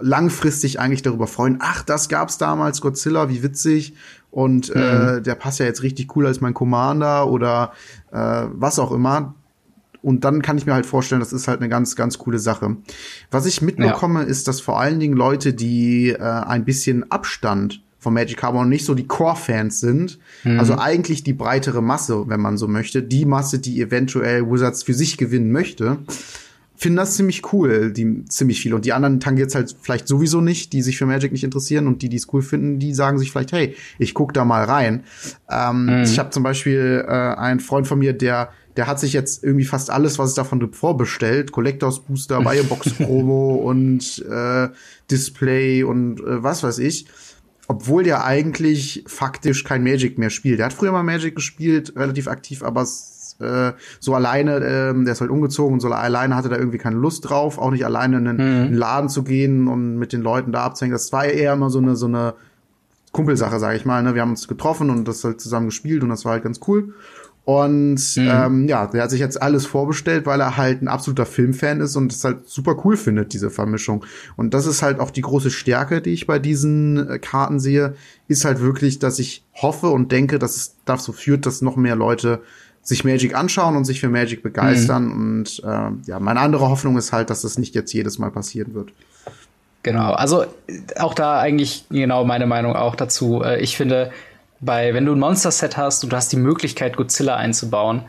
langfristig 0.00 0.80
eigentlich 0.80 1.02
darüber 1.02 1.26
freuen, 1.26 1.58
ach, 1.60 1.82
das 1.82 2.08
gab's 2.08 2.38
damals, 2.38 2.80
Godzilla, 2.80 3.28
wie 3.28 3.42
witzig. 3.42 3.94
Und 4.30 4.70
äh, 4.74 4.78
mhm. 4.78 5.18
äh, 5.18 5.22
der 5.22 5.34
passt 5.34 5.58
ja 5.58 5.66
jetzt 5.66 5.82
richtig 5.82 6.14
cool 6.16 6.26
als 6.26 6.40
mein 6.40 6.54
Commander 6.54 7.28
oder 7.28 7.72
äh, 8.12 8.16
was 8.52 8.78
auch 8.78 8.92
immer. 8.92 9.34
Und 10.02 10.24
dann 10.24 10.40
kann 10.40 10.56
ich 10.56 10.66
mir 10.66 10.74
halt 10.74 10.86
vorstellen, 10.86 11.20
das 11.20 11.32
ist 11.32 11.48
halt 11.48 11.60
eine 11.60 11.68
ganz, 11.68 11.94
ganz 11.96 12.18
coole 12.18 12.38
Sache. 12.38 12.76
Was 13.30 13.46
ich 13.46 13.60
mitbekomme, 13.60 14.20
ja. 14.20 14.26
ist, 14.26 14.48
dass 14.48 14.60
vor 14.60 14.80
allen 14.80 14.98
Dingen 14.98 15.14
Leute, 15.14 15.52
die 15.52 16.10
äh, 16.10 16.18
ein 16.20 16.64
bisschen 16.64 17.10
Abstand 17.10 17.82
von 17.98 18.14
Magic 18.14 18.38
Carbon 18.38 18.68
nicht 18.68 18.86
so 18.86 18.94
die 18.94 19.06
Core-Fans 19.06 19.80
sind, 19.80 20.18
mhm. 20.44 20.58
also 20.58 20.78
eigentlich 20.78 21.22
die 21.22 21.34
breitere 21.34 21.82
Masse, 21.82 22.28
wenn 22.28 22.40
man 22.40 22.56
so 22.56 22.66
möchte, 22.66 23.02
die 23.02 23.26
Masse, 23.26 23.58
die 23.58 23.80
eventuell 23.82 24.50
Wizards 24.50 24.82
für 24.82 24.94
sich 24.94 25.18
gewinnen 25.18 25.52
möchte, 25.52 25.98
finden 26.80 26.96
das 26.96 27.14
ziemlich 27.14 27.52
cool, 27.52 27.92
die 27.92 28.24
ziemlich 28.24 28.58
viel. 28.58 28.72
Und 28.72 28.86
die 28.86 28.94
anderen 28.94 29.20
tangiert 29.20 29.54
halt 29.54 29.76
vielleicht 29.82 30.08
sowieso 30.08 30.40
nicht, 30.40 30.72
die 30.72 30.80
sich 30.80 30.96
für 30.96 31.04
Magic 31.04 31.30
nicht 31.30 31.44
interessieren 31.44 31.86
und 31.86 32.00
die, 32.00 32.08
die 32.08 32.16
es 32.16 32.32
cool 32.32 32.40
finden, 32.40 32.78
die 32.78 32.94
sagen 32.94 33.18
sich 33.18 33.30
vielleicht, 33.30 33.52
hey, 33.52 33.76
ich 33.98 34.14
guck 34.14 34.32
da 34.32 34.46
mal 34.46 34.64
rein. 34.64 35.04
Ähm, 35.50 35.84
mhm. 35.84 36.02
Ich 36.04 36.18
habe 36.18 36.30
zum 36.30 36.42
Beispiel 36.42 37.04
äh, 37.06 37.10
einen 37.10 37.60
Freund 37.60 37.86
von 37.86 37.98
mir, 37.98 38.14
der 38.14 38.48
der 38.76 38.86
hat 38.86 39.00
sich 39.00 39.12
jetzt 39.12 39.44
irgendwie 39.44 39.66
fast 39.66 39.90
alles, 39.90 40.18
was 40.18 40.30
es 40.30 40.34
davon 40.36 40.60
gibt, 40.60 40.74
vorbestellt. 40.76 41.52
Collectors 41.52 42.00
Booster, 42.00 42.40
Biobox 42.44 42.94
Promo 42.94 43.56
und 43.56 44.24
äh, 44.30 44.68
Display 45.10 45.82
und 45.82 46.20
äh, 46.20 46.42
was 46.42 46.62
weiß 46.62 46.78
ich. 46.78 47.06
obwohl 47.68 48.04
der 48.04 48.24
eigentlich 48.24 49.04
faktisch 49.06 49.64
kein 49.64 49.84
Magic 49.84 50.18
mehr 50.18 50.30
spielt. 50.30 50.60
Der 50.60 50.66
hat 50.66 50.72
früher 50.72 50.92
mal 50.92 51.02
Magic 51.02 51.34
gespielt, 51.34 51.92
relativ 51.94 52.26
aktiv, 52.26 52.62
aber 52.62 52.86
äh, 53.40 53.72
so 53.98 54.14
alleine, 54.14 54.56
äh, 54.56 55.04
der 55.04 55.12
ist 55.12 55.20
halt 55.20 55.30
umgezogen 55.30 55.74
und 55.74 55.80
so 55.80 55.88
alleine 55.88 56.36
hatte 56.36 56.48
da 56.48 56.56
irgendwie 56.56 56.78
keine 56.78 56.96
Lust 56.96 57.28
drauf, 57.28 57.58
auch 57.58 57.70
nicht 57.70 57.84
alleine 57.84 58.18
in 58.18 58.28
einen, 58.28 58.70
mhm. 58.70 58.76
Laden 58.76 59.08
zu 59.08 59.22
gehen 59.22 59.68
und 59.68 59.96
mit 59.96 60.12
den 60.12 60.22
Leuten 60.22 60.52
da 60.52 60.64
abzuhängen. 60.64 60.92
Das 60.92 61.12
war 61.12 61.24
eher 61.24 61.52
immer 61.52 61.70
so 61.70 61.78
eine 61.78 61.96
so 61.96 62.06
eine 62.06 62.34
Kumpelsache, 63.12 63.58
sage 63.58 63.76
ich 63.76 63.84
mal. 63.84 64.02
Ne? 64.02 64.14
Wir 64.14 64.22
haben 64.22 64.30
uns 64.30 64.48
getroffen 64.48 64.90
und 64.90 65.06
das 65.06 65.24
halt 65.24 65.40
zusammen 65.40 65.66
gespielt 65.66 66.02
und 66.02 66.10
das 66.10 66.24
war 66.24 66.32
halt 66.32 66.44
ganz 66.44 66.60
cool. 66.68 66.94
Und 67.44 68.16
mhm. 68.16 68.28
ähm, 68.30 68.68
ja, 68.68 68.86
der 68.86 69.02
hat 69.02 69.10
sich 69.10 69.18
jetzt 69.18 69.40
alles 69.40 69.66
vorbestellt, 69.66 70.26
weil 70.26 70.40
er 70.40 70.56
halt 70.56 70.82
ein 70.82 70.88
absoluter 70.88 71.26
Filmfan 71.26 71.80
ist 71.80 71.96
und 71.96 72.12
es 72.12 72.22
halt 72.22 72.48
super 72.48 72.76
cool 72.84 72.96
findet, 72.96 73.32
diese 73.32 73.50
Vermischung. 73.50 74.04
Und 74.36 74.54
das 74.54 74.66
ist 74.66 74.82
halt 74.82 75.00
auch 75.00 75.10
die 75.10 75.22
große 75.22 75.50
Stärke, 75.50 76.00
die 76.02 76.12
ich 76.12 76.26
bei 76.26 76.38
diesen 76.38 77.08
äh, 77.08 77.18
Karten 77.18 77.58
sehe, 77.58 77.94
ist 78.28 78.44
halt 78.44 78.60
wirklich, 78.60 78.98
dass 78.98 79.18
ich 79.18 79.44
hoffe 79.54 79.88
und 79.88 80.12
denke, 80.12 80.38
dass 80.38 80.56
es 80.56 80.76
dazu 80.84 81.12
führt, 81.12 81.46
dass 81.46 81.62
noch 81.62 81.76
mehr 81.76 81.96
Leute 81.96 82.40
sich 82.90 83.04
Magic 83.04 83.36
anschauen 83.36 83.76
und 83.76 83.84
sich 83.84 84.00
für 84.00 84.08
Magic 84.08 84.42
begeistern. 84.42 85.04
Mhm. 85.04 85.12
Und 85.12 85.62
äh, 85.64 86.10
ja, 86.10 86.18
meine 86.18 86.40
andere 86.40 86.68
Hoffnung 86.68 86.98
ist 86.98 87.12
halt, 87.12 87.30
dass 87.30 87.42
das 87.42 87.56
nicht 87.56 87.74
jetzt 87.74 87.92
jedes 87.92 88.18
Mal 88.18 88.32
passieren 88.32 88.74
wird. 88.74 88.92
Genau, 89.84 90.12
also 90.12 90.44
auch 90.98 91.14
da 91.14 91.38
eigentlich 91.38 91.84
genau 91.88 92.24
meine 92.24 92.46
Meinung 92.46 92.74
auch 92.74 92.96
dazu. 92.96 93.42
Äh, 93.42 93.60
ich 93.60 93.76
finde, 93.76 94.10
bei, 94.58 94.92
wenn 94.92 95.06
du 95.06 95.12
ein 95.12 95.20
Monster-Set 95.20 95.76
hast 95.76 96.02
und 96.02 96.12
du 96.12 96.16
hast 96.16 96.32
die 96.32 96.36
Möglichkeit, 96.36 96.96
Godzilla 96.96 97.36
einzubauen, 97.36 98.02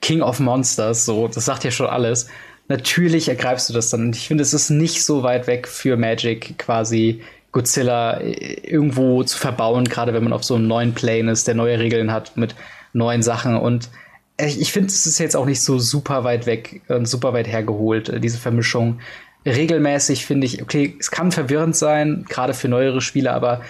King 0.00 0.22
of 0.22 0.40
Monsters, 0.40 1.04
so, 1.04 1.28
das 1.28 1.44
sagt 1.44 1.64
ja 1.64 1.70
schon 1.70 1.86
alles. 1.86 2.26
Natürlich 2.68 3.28
ergreifst 3.28 3.68
du 3.68 3.74
das 3.74 3.90
dann. 3.90 4.06
Und 4.06 4.16
ich 4.16 4.26
finde, 4.26 4.42
es 4.42 4.54
ist 4.54 4.70
nicht 4.70 5.04
so 5.04 5.22
weit 5.22 5.46
weg 5.46 5.68
für 5.68 5.98
Magic 5.98 6.58
quasi 6.58 7.20
Godzilla 7.52 8.14
äh, 8.14 8.66
irgendwo 8.66 9.22
zu 9.24 9.36
verbauen, 9.36 9.84
gerade 9.84 10.14
wenn 10.14 10.24
man 10.24 10.32
auf 10.32 10.42
so 10.42 10.54
einem 10.54 10.66
neuen 10.66 10.94
Plane 10.94 11.30
ist, 11.30 11.46
der 11.46 11.54
neue 11.54 11.78
Regeln 11.78 12.10
hat 12.10 12.34
mit 12.38 12.54
neuen 12.94 13.22
Sachen. 13.22 13.56
Und 13.56 13.90
ich 14.46 14.72
finde, 14.72 14.88
es 14.88 15.06
ist 15.06 15.18
jetzt 15.18 15.36
auch 15.36 15.46
nicht 15.46 15.60
so 15.60 15.78
super 15.78 16.24
weit 16.24 16.46
weg 16.46 16.82
und 16.88 17.06
super 17.06 17.32
weit 17.32 17.46
hergeholt, 17.46 18.08
äh, 18.08 18.20
diese 18.20 18.38
Vermischung. 18.38 19.00
Regelmäßig 19.44 20.24
finde 20.24 20.46
ich, 20.46 20.62
okay, 20.62 20.96
es 20.98 21.10
kann 21.10 21.32
verwirrend 21.32 21.76
sein, 21.76 22.24
gerade 22.28 22.54
für 22.54 22.68
neuere 22.68 23.00
Spieler, 23.00 23.34
aber 23.34 23.62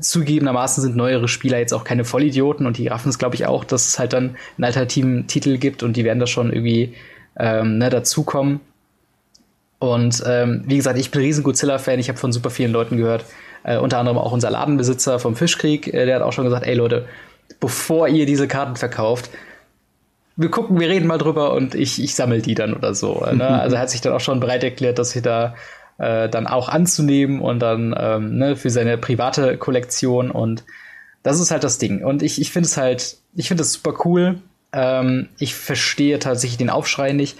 zugegebenermaßen 0.00 0.82
sind 0.82 0.96
neuere 0.96 1.28
Spieler 1.28 1.58
jetzt 1.58 1.72
auch 1.72 1.84
keine 1.84 2.04
Vollidioten 2.04 2.66
und 2.66 2.78
die 2.78 2.88
raffen 2.88 3.10
es, 3.10 3.18
glaube 3.18 3.34
ich, 3.34 3.46
auch, 3.46 3.64
dass 3.64 3.86
es 3.86 3.98
halt 3.98 4.12
dann 4.12 4.36
einen 4.56 4.64
alternativen 4.64 5.26
Titel 5.26 5.58
gibt 5.58 5.82
und 5.82 5.96
die 5.96 6.04
werden 6.04 6.18
da 6.18 6.26
schon 6.26 6.52
irgendwie 6.52 6.94
ähm, 7.38 7.78
ne, 7.78 7.90
dazukommen. 7.90 8.60
Und 9.78 10.22
ähm, 10.26 10.64
wie 10.66 10.76
gesagt, 10.76 10.98
ich 10.98 11.10
bin 11.10 11.20
ein 11.20 11.24
riesen 11.24 11.44
Godzilla-Fan. 11.44 12.00
Ich 12.00 12.08
habe 12.08 12.18
von 12.18 12.32
super 12.32 12.50
vielen 12.50 12.72
Leuten 12.72 12.96
gehört, 12.96 13.24
äh, 13.62 13.76
unter 13.76 13.98
anderem 13.98 14.18
auch 14.18 14.32
unser 14.32 14.50
Ladenbesitzer 14.50 15.18
vom 15.18 15.36
Fischkrieg, 15.36 15.92
äh, 15.92 16.06
der 16.06 16.16
hat 16.16 16.22
auch 16.22 16.32
schon 16.32 16.44
gesagt, 16.44 16.66
ey 16.66 16.74
Leute, 16.74 17.06
bevor 17.60 18.08
ihr 18.08 18.26
diese 18.26 18.48
Karten 18.48 18.76
verkauft, 18.76 19.30
wir 20.38 20.50
gucken, 20.50 20.78
wir 20.78 20.88
reden 20.88 21.08
mal 21.08 21.18
drüber 21.18 21.52
und 21.52 21.74
ich, 21.74 22.00
ich 22.02 22.14
sammle 22.14 22.40
die 22.40 22.54
dann 22.54 22.72
oder 22.72 22.94
so. 22.94 23.26
Ne? 23.32 23.46
Also 23.46 23.74
er 23.74 23.82
hat 23.82 23.90
sich 23.90 24.00
dann 24.00 24.12
auch 24.12 24.20
schon 24.20 24.38
bereit 24.38 24.62
erklärt, 24.62 24.98
dass 24.98 25.16
wir 25.16 25.22
da 25.22 25.56
äh, 25.98 26.28
dann 26.28 26.46
auch 26.46 26.68
anzunehmen 26.68 27.40
und 27.40 27.58
dann 27.58 27.92
ähm, 27.98 28.38
ne, 28.38 28.54
für 28.54 28.70
seine 28.70 28.98
private 28.98 29.58
Kollektion 29.58 30.30
und 30.30 30.64
das 31.24 31.40
ist 31.40 31.50
halt 31.50 31.64
das 31.64 31.78
Ding. 31.78 32.04
Und 32.04 32.22
ich, 32.22 32.40
ich 32.40 32.52
finde 32.52 32.68
es 32.68 32.76
halt, 32.76 33.16
ich 33.34 33.48
finde 33.48 33.64
es 33.64 33.72
super 33.72 33.94
cool. 34.04 34.40
Ähm, 34.72 35.28
ich 35.40 35.56
verstehe 35.56 36.20
tatsächlich 36.20 36.56
den 36.56 36.70
Aufschrei 36.70 37.12
nicht 37.12 37.36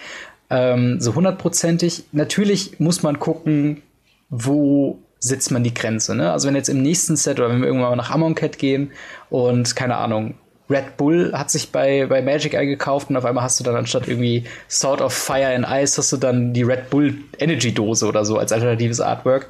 ähm, 0.49 0.99
so 0.99 1.15
hundertprozentig. 1.15 2.03
Natürlich 2.11 2.81
muss 2.81 3.01
man 3.01 3.17
gucken, 3.17 3.81
wo 4.29 4.99
setzt 5.19 5.51
man 5.51 5.63
die 5.63 5.73
Grenze. 5.73 6.15
Ne? 6.15 6.33
Also 6.33 6.49
wenn 6.49 6.55
jetzt 6.55 6.69
im 6.69 6.81
nächsten 6.81 7.15
Set 7.15 7.39
oder 7.39 7.49
wenn 7.49 7.61
wir 7.61 7.67
irgendwann 7.67 7.91
mal 7.91 7.95
nach 7.95 8.11
Amonkhet 8.11 8.57
gehen 8.57 8.91
und 9.29 9.73
keine 9.77 9.95
Ahnung, 9.95 10.35
Red 10.69 10.97
Bull 10.97 11.33
hat 11.33 11.49
sich 11.49 11.71
bei, 11.71 12.05
bei 12.05 12.21
Magic 12.21 12.55
eingekauft 12.55 13.09
und 13.09 13.17
auf 13.17 13.25
einmal 13.25 13.43
hast 13.43 13.59
du 13.59 13.63
dann 13.63 13.75
anstatt 13.75 14.07
irgendwie 14.07 14.43
Sword 14.69 15.01
of 15.01 15.13
Fire 15.13 15.53
and 15.55 15.65
Ice 15.67 15.97
hast 15.97 16.11
du 16.11 16.17
dann 16.17 16.53
die 16.53 16.63
Red 16.63 16.89
Bull 16.89 17.15
Energy 17.39 17.73
Dose 17.73 18.05
oder 18.05 18.23
so 18.23 18.37
als 18.37 18.51
alternatives 18.51 19.01
Artwork. 19.01 19.47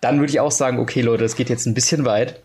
Dann 0.00 0.20
würde 0.20 0.30
ich 0.30 0.40
auch 0.40 0.50
sagen, 0.50 0.78
okay 0.78 1.00
Leute, 1.00 1.22
das 1.22 1.36
geht 1.36 1.48
jetzt 1.48 1.66
ein 1.66 1.74
bisschen 1.74 2.04
weit. 2.04 2.40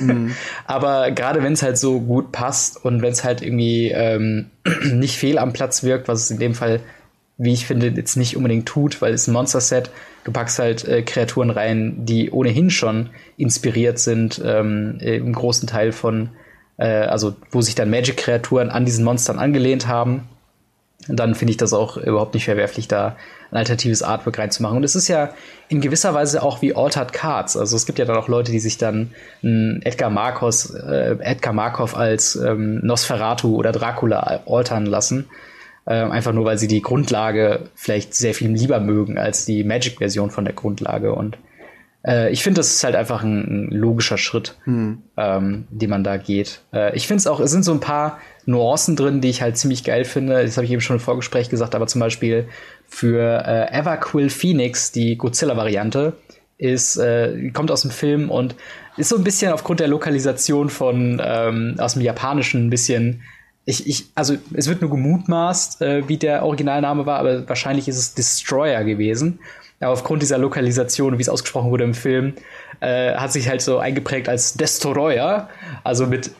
Mhm. 0.00 0.34
Aber 0.66 1.10
gerade 1.10 1.42
wenn 1.42 1.52
es 1.52 1.62
halt 1.62 1.76
so 1.76 2.00
gut 2.00 2.32
passt 2.32 2.82
und 2.82 3.02
wenn 3.02 3.12
es 3.12 3.24
halt 3.24 3.42
irgendwie 3.42 3.90
ähm, 3.90 4.46
nicht 4.92 5.18
fehl 5.18 5.38
am 5.38 5.52
Platz 5.52 5.82
wirkt, 5.82 6.08
was 6.08 6.22
es 6.22 6.30
in 6.30 6.38
dem 6.38 6.54
Fall, 6.54 6.80
wie 7.36 7.52
ich 7.52 7.66
finde, 7.66 7.88
jetzt 7.88 8.16
nicht 8.16 8.36
unbedingt 8.36 8.66
tut, 8.66 9.02
weil 9.02 9.12
es 9.12 9.26
ein 9.26 9.32
Monster-Set, 9.32 9.90
du 10.24 10.32
packst 10.32 10.58
halt 10.58 10.88
äh, 10.88 11.02
Kreaturen 11.02 11.50
rein, 11.50 12.06
die 12.06 12.30
ohnehin 12.30 12.70
schon 12.70 13.10
inspiriert 13.36 13.98
sind, 13.98 14.40
ähm, 14.42 14.98
im 15.00 15.34
großen 15.34 15.68
Teil 15.68 15.92
von 15.92 16.30
äh, 16.78 16.86
also 16.86 17.34
wo 17.50 17.60
sich 17.60 17.74
dann 17.74 17.90
Magic-Kreaturen 17.90 18.70
an 18.70 18.84
diesen 18.84 19.04
Monstern 19.04 19.38
angelehnt 19.38 19.86
haben, 19.86 20.28
dann 21.08 21.34
finde 21.34 21.52
ich 21.52 21.56
das 21.56 21.72
auch 21.72 21.96
überhaupt 21.96 22.34
nicht 22.34 22.44
verwerflich, 22.44 22.88
da 22.88 23.16
ein 23.50 23.58
alternatives 23.58 24.02
Artwork 24.02 24.38
reinzumachen. 24.38 24.78
Und 24.78 24.84
es 24.84 24.96
ist 24.96 25.08
ja 25.08 25.34
in 25.68 25.80
gewisser 25.80 26.14
Weise 26.14 26.42
auch 26.42 26.62
wie 26.62 26.74
Altered 26.74 27.12
Cards. 27.12 27.56
Also 27.56 27.76
es 27.76 27.86
gibt 27.86 27.98
ja 27.98 28.04
dann 28.04 28.16
auch 28.16 28.28
Leute, 28.28 28.50
die 28.50 28.58
sich 28.58 28.78
dann 28.78 29.12
Edgar 29.42 30.10
Marcos, 30.10 30.70
äh, 30.74 31.16
Edgar 31.20 31.52
Markov 31.52 31.96
als 31.96 32.36
ähm, 32.36 32.80
Nosferatu 32.82 33.56
oder 33.56 33.72
Dracula 33.72 34.42
altern 34.46 34.86
lassen. 34.86 35.26
Äh, 35.84 35.94
einfach 35.94 36.32
nur, 36.32 36.44
weil 36.44 36.58
sie 36.58 36.68
die 36.68 36.82
Grundlage 36.82 37.70
vielleicht 37.76 38.14
sehr 38.14 38.34
viel 38.34 38.50
lieber 38.50 38.80
mögen 38.80 39.18
als 39.18 39.44
die 39.44 39.62
Magic-Version 39.62 40.30
von 40.30 40.44
der 40.44 40.54
Grundlage. 40.54 41.14
Und 41.14 41.38
äh, 42.06 42.30
ich 42.30 42.42
finde, 42.42 42.60
das 42.60 42.68
ist 42.68 42.84
halt 42.84 42.94
einfach 42.94 43.22
ein, 43.22 43.66
ein 43.66 43.70
logischer 43.70 44.16
Schritt, 44.16 44.56
mhm. 44.64 45.02
ähm, 45.16 45.66
den 45.70 45.90
man 45.90 46.04
da 46.04 46.16
geht. 46.16 46.60
Äh, 46.72 46.94
ich 46.96 47.06
finde 47.06 47.18
es 47.18 47.26
auch, 47.26 47.40
es 47.40 47.50
sind 47.50 47.64
so 47.64 47.72
ein 47.72 47.80
paar 47.80 48.18
Nuancen 48.44 48.94
drin, 48.94 49.20
die 49.20 49.28
ich 49.28 49.42
halt 49.42 49.58
ziemlich 49.58 49.82
geil 49.82 50.04
finde. 50.04 50.42
Das 50.42 50.56
habe 50.56 50.64
ich 50.64 50.72
eben 50.72 50.80
schon 50.80 50.96
im 50.96 51.00
Vorgespräch 51.00 51.48
gesagt, 51.48 51.74
aber 51.74 51.86
zum 51.88 52.00
Beispiel 52.00 52.48
für 52.86 53.44
äh, 53.44 53.76
Everquill 53.76 54.30
Phoenix, 54.30 54.92
die 54.92 55.16
Godzilla-Variante, 55.16 56.14
ist, 56.58 56.96
äh, 56.96 57.50
kommt 57.50 57.70
aus 57.70 57.82
dem 57.82 57.90
Film 57.90 58.30
und 58.30 58.54
ist 58.96 59.10
so 59.10 59.16
ein 59.16 59.24
bisschen 59.24 59.52
aufgrund 59.52 59.80
der 59.80 59.88
Lokalisation 59.88 60.70
von 60.70 61.20
ähm, 61.22 61.74
aus 61.78 61.94
dem 61.94 62.02
Japanischen 62.02 62.66
ein 62.66 62.70
bisschen 62.70 63.22
ich, 63.68 63.86
ich, 63.88 64.04
also 64.14 64.36
es 64.54 64.68
wird 64.68 64.80
nur 64.80 64.90
gemutmaßt, 64.90 65.82
äh, 65.82 66.08
wie 66.08 66.16
der 66.16 66.44
Originalname 66.44 67.04
war, 67.04 67.18
aber 67.18 67.48
wahrscheinlich 67.48 67.88
ist 67.88 67.98
es 67.98 68.14
Destroyer 68.14 68.84
gewesen. 68.84 69.40
Aber 69.80 69.92
aufgrund 69.92 70.22
dieser 70.22 70.38
Lokalisation, 70.38 71.18
wie 71.18 71.22
es 71.22 71.28
ausgesprochen 71.28 71.70
wurde 71.70 71.84
im 71.84 71.94
Film, 71.94 72.34
äh, 72.80 73.14
hat 73.14 73.32
sich 73.32 73.48
halt 73.48 73.60
so 73.60 73.78
eingeprägt 73.78 74.28
als 74.28 74.54
Destroyer, 74.54 75.48
also 75.84 76.06
mit 76.06 76.30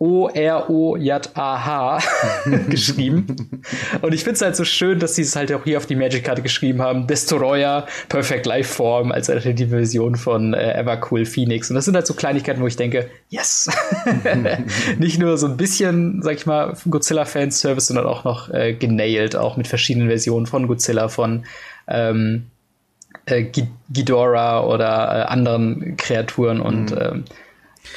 O-R-O-J-A-H 0.00 1.98
geschrieben. 2.70 3.62
Und 4.00 4.14
ich 4.14 4.24
finde 4.24 4.36
es 4.36 4.40
halt 4.40 4.56
so 4.56 4.64
schön, 4.64 4.98
dass 4.98 5.14
sie 5.14 5.20
es 5.20 5.36
halt 5.36 5.52
auch 5.52 5.64
hier 5.64 5.76
auf 5.76 5.84
die 5.84 5.94
Magic-Karte 5.94 6.40
geschrieben 6.40 6.80
haben. 6.80 7.06
Destroyer, 7.06 7.86
Perfect 8.08 8.46
Life 8.46 8.72
Form 8.72 9.12
als 9.12 9.28
alternative 9.28 9.76
Version 9.76 10.16
von 10.16 10.54
äh, 10.54 10.72
Evercool 10.72 11.26
Phoenix. 11.26 11.68
Und 11.68 11.74
das 11.74 11.84
sind 11.84 11.96
halt 11.96 12.06
so 12.06 12.14
Kleinigkeiten, 12.14 12.62
wo 12.62 12.66
ich 12.66 12.76
denke, 12.76 13.10
yes! 13.28 13.68
Nicht 14.98 15.18
nur 15.18 15.36
so 15.36 15.46
ein 15.46 15.58
bisschen, 15.58 16.22
sag 16.22 16.36
ich 16.36 16.46
mal, 16.46 16.74
Godzilla-Fanservice, 16.88 17.88
sondern 17.88 18.06
auch 18.06 18.24
noch 18.24 18.48
äh, 18.48 18.72
genailed, 18.72 19.36
auch 19.36 19.58
mit 19.58 19.68
verschiedenen 19.68 20.08
Versionen 20.08 20.46
von 20.46 20.66
Godzilla, 20.66 21.08
von 21.08 21.44
ähm, 21.88 22.46
äh, 23.30 23.50
Ghidorah 23.90 24.64
oder 24.64 24.86
äh, 24.86 25.22
anderen 25.22 25.96
Kreaturen 25.96 26.60
und 26.60 26.90
mhm. 26.90 26.98
ähm, 27.00 27.24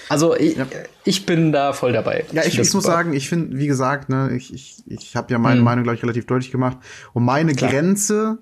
also 0.10 0.36
ich, 0.36 0.56
ja. 0.56 0.66
ich, 1.04 1.26
bin 1.26 1.52
da 1.52 1.74
voll 1.74 1.92
dabei. 1.92 2.26
Ja, 2.32 2.44
ich, 2.46 2.58
ich 2.58 2.74
muss 2.74 2.84
sagen, 2.84 3.14
ich 3.14 3.30
finde, 3.30 3.58
wie 3.58 3.68
gesagt, 3.68 4.10
ne, 4.10 4.32
ich, 4.36 4.54
ich, 4.54 4.84
ich 4.88 5.16
habe 5.16 5.32
ja 5.32 5.38
meine 5.38 5.60
mhm. 5.60 5.66
Meinung, 5.66 5.84
glaube 5.84 5.98
ich, 5.98 6.04
relativ 6.04 6.26
deutlich 6.26 6.52
gemacht. 6.52 6.78
Und 7.14 7.26
meine 7.26 7.54
Klar. 7.54 7.72
Grenze 7.72 8.38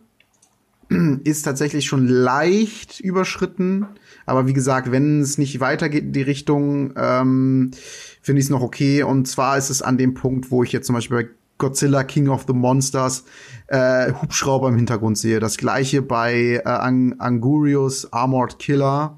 ist 1.23 1.43
tatsächlich 1.43 1.85
schon 1.85 2.07
leicht 2.07 2.99
überschritten. 2.99 3.87
Aber 4.25 4.47
wie 4.47 4.53
gesagt, 4.53 4.91
wenn 4.91 5.21
es 5.21 5.37
nicht 5.37 5.59
weitergeht 5.59 6.03
in 6.03 6.13
die 6.13 6.21
Richtung, 6.21 6.93
ähm, 6.95 7.71
finde 8.21 8.39
ich 8.39 8.45
es 8.45 8.51
noch 8.51 8.61
okay. 8.61 9.03
Und 9.03 9.27
zwar 9.27 9.57
ist 9.57 9.69
es 9.69 9.81
an 9.81 9.97
dem 9.97 10.13
Punkt, 10.13 10.51
wo 10.51 10.63
ich 10.63 10.71
jetzt 10.71 10.87
zum 10.87 10.95
Beispiel 10.95 11.23
bei 11.23 11.29
Godzilla 11.61 12.03
King 12.03 12.27
of 12.27 12.45
the 12.47 12.53
Monsters 12.53 13.23
äh, 13.67 14.11
Hubschrauber 14.13 14.69
im 14.69 14.75
Hintergrund 14.75 15.17
sehe. 15.17 15.39
Das 15.39 15.57
gleiche 15.57 16.01
bei 16.01 16.61
äh, 16.65 16.67
Ang 16.67 17.19
Angurius 17.19 18.11
Armored 18.11 18.57
Killer, 18.57 19.17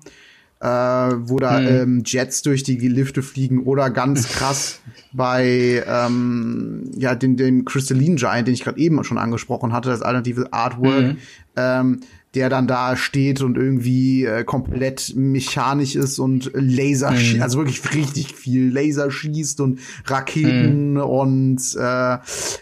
äh, 0.59 0.67
wo 0.67 1.37
da 1.37 1.57
hm. 1.57 1.67
ähm, 1.67 2.03
Jets 2.05 2.41
durch 2.41 2.63
die 2.63 2.75
Lifte 2.75 3.23
fliegen 3.23 3.63
oder 3.63 3.89
ganz 3.89 4.27
krass 4.33 4.81
bei 5.13 5.83
ähm, 5.87 6.91
ja 6.97 7.15
den, 7.15 7.37
dem 7.37 7.63
Crystalline 7.63 8.15
Giant, 8.15 8.47
den 8.47 8.53
ich 8.53 8.63
gerade 8.63 8.77
eben 8.77 9.01
schon 9.05 9.17
angesprochen 9.17 9.71
hatte, 9.71 9.89
das 9.89 10.01
alternative 10.01 10.51
Artwork. 10.51 11.03
Mhm. 11.03 11.17
Ähm, 11.55 11.99
der 12.35 12.49
dann 12.49 12.67
da 12.67 12.95
steht 12.95 13.41
und 13.41 13.57
irgendwie 13.57 14.25
äh, 14.25 14.43
komplett 14.43 15.13
mechanisch 15.15 15.95
ist 15.95 16.17
und 16.17 16.51
Laser, 16.53 17.11
mhm. 17.11 17.41
also 17.41 17.59
wirklich 17.59 17.93
richtig 17.93 18.33
viel 18.33 18.71
Laser 18.71 19.11
schießt 19.11 19.61
und 19.61 19.79
Raketen 20.05 20.93
mhm. 20.93 21.01
und 21.01 21.61
äh, 21.75 22.17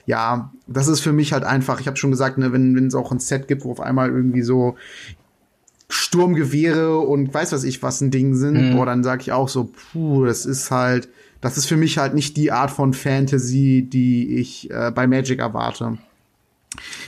ja, 0.05 0.51
das 0.67 0.88
ist 0.88 0.99
für 0.99 1.13
mich 1.13 1.32
halt 1.32 1.43
einfach, 1.43 1.80
ich 1.80 1.88
habe 1.88 1.97
schon 1.97 2.11
gesagt, 2.11 2.38
ne, 2.38 2.51
wenn 2.51 2.86
es 2.86 2.95
auch 2.95 3.11
ein 3.11 3.19
Set 3.19 3.47
gibt, 3.47 3.63
wo 3.63 3.72
auf 3.72 3.80
einmal 3.80 4.09
irgendwie 4.09 4.41
so 4.41 4.76
Sturmgewehre 5.88 6.97
und 6.97 7.34
weiß 7.34 7.51
was 7.51 7.63
ich 7.63 7.82
was 7.84 8.01
ein 8.01 8.11
Ding 8.11 8.36
sind, 8.36 8.72
mhm. 8.72 8.76
boah, 8.76 8.86
dann 8.86 9.03
sage 9.03 9.22
ich 9.22 9.32
auch 9.32 9.49
so, 9.49 9.72
puh, 9.91 10.26
das 10.26 10.45
ist 10.45 10.72
halt, 10.72 11.09
das 11.39 11.57
ist 11.57 11.65
für 11.65 11.78
mich 11.78 11.97
halt 11.97 12.13
nicht 12.13 12.36
die 12.38 12.51
Art 12.51 12.72
von 12.72 12.93
Fantasy, 12.93 13.88
die 13.88 14.36
ich 14.36 14.69
äh, 14.69 14.91
bei 14.93 15.07
Magic 15.07 15.39
erwarte. 15.39 15.97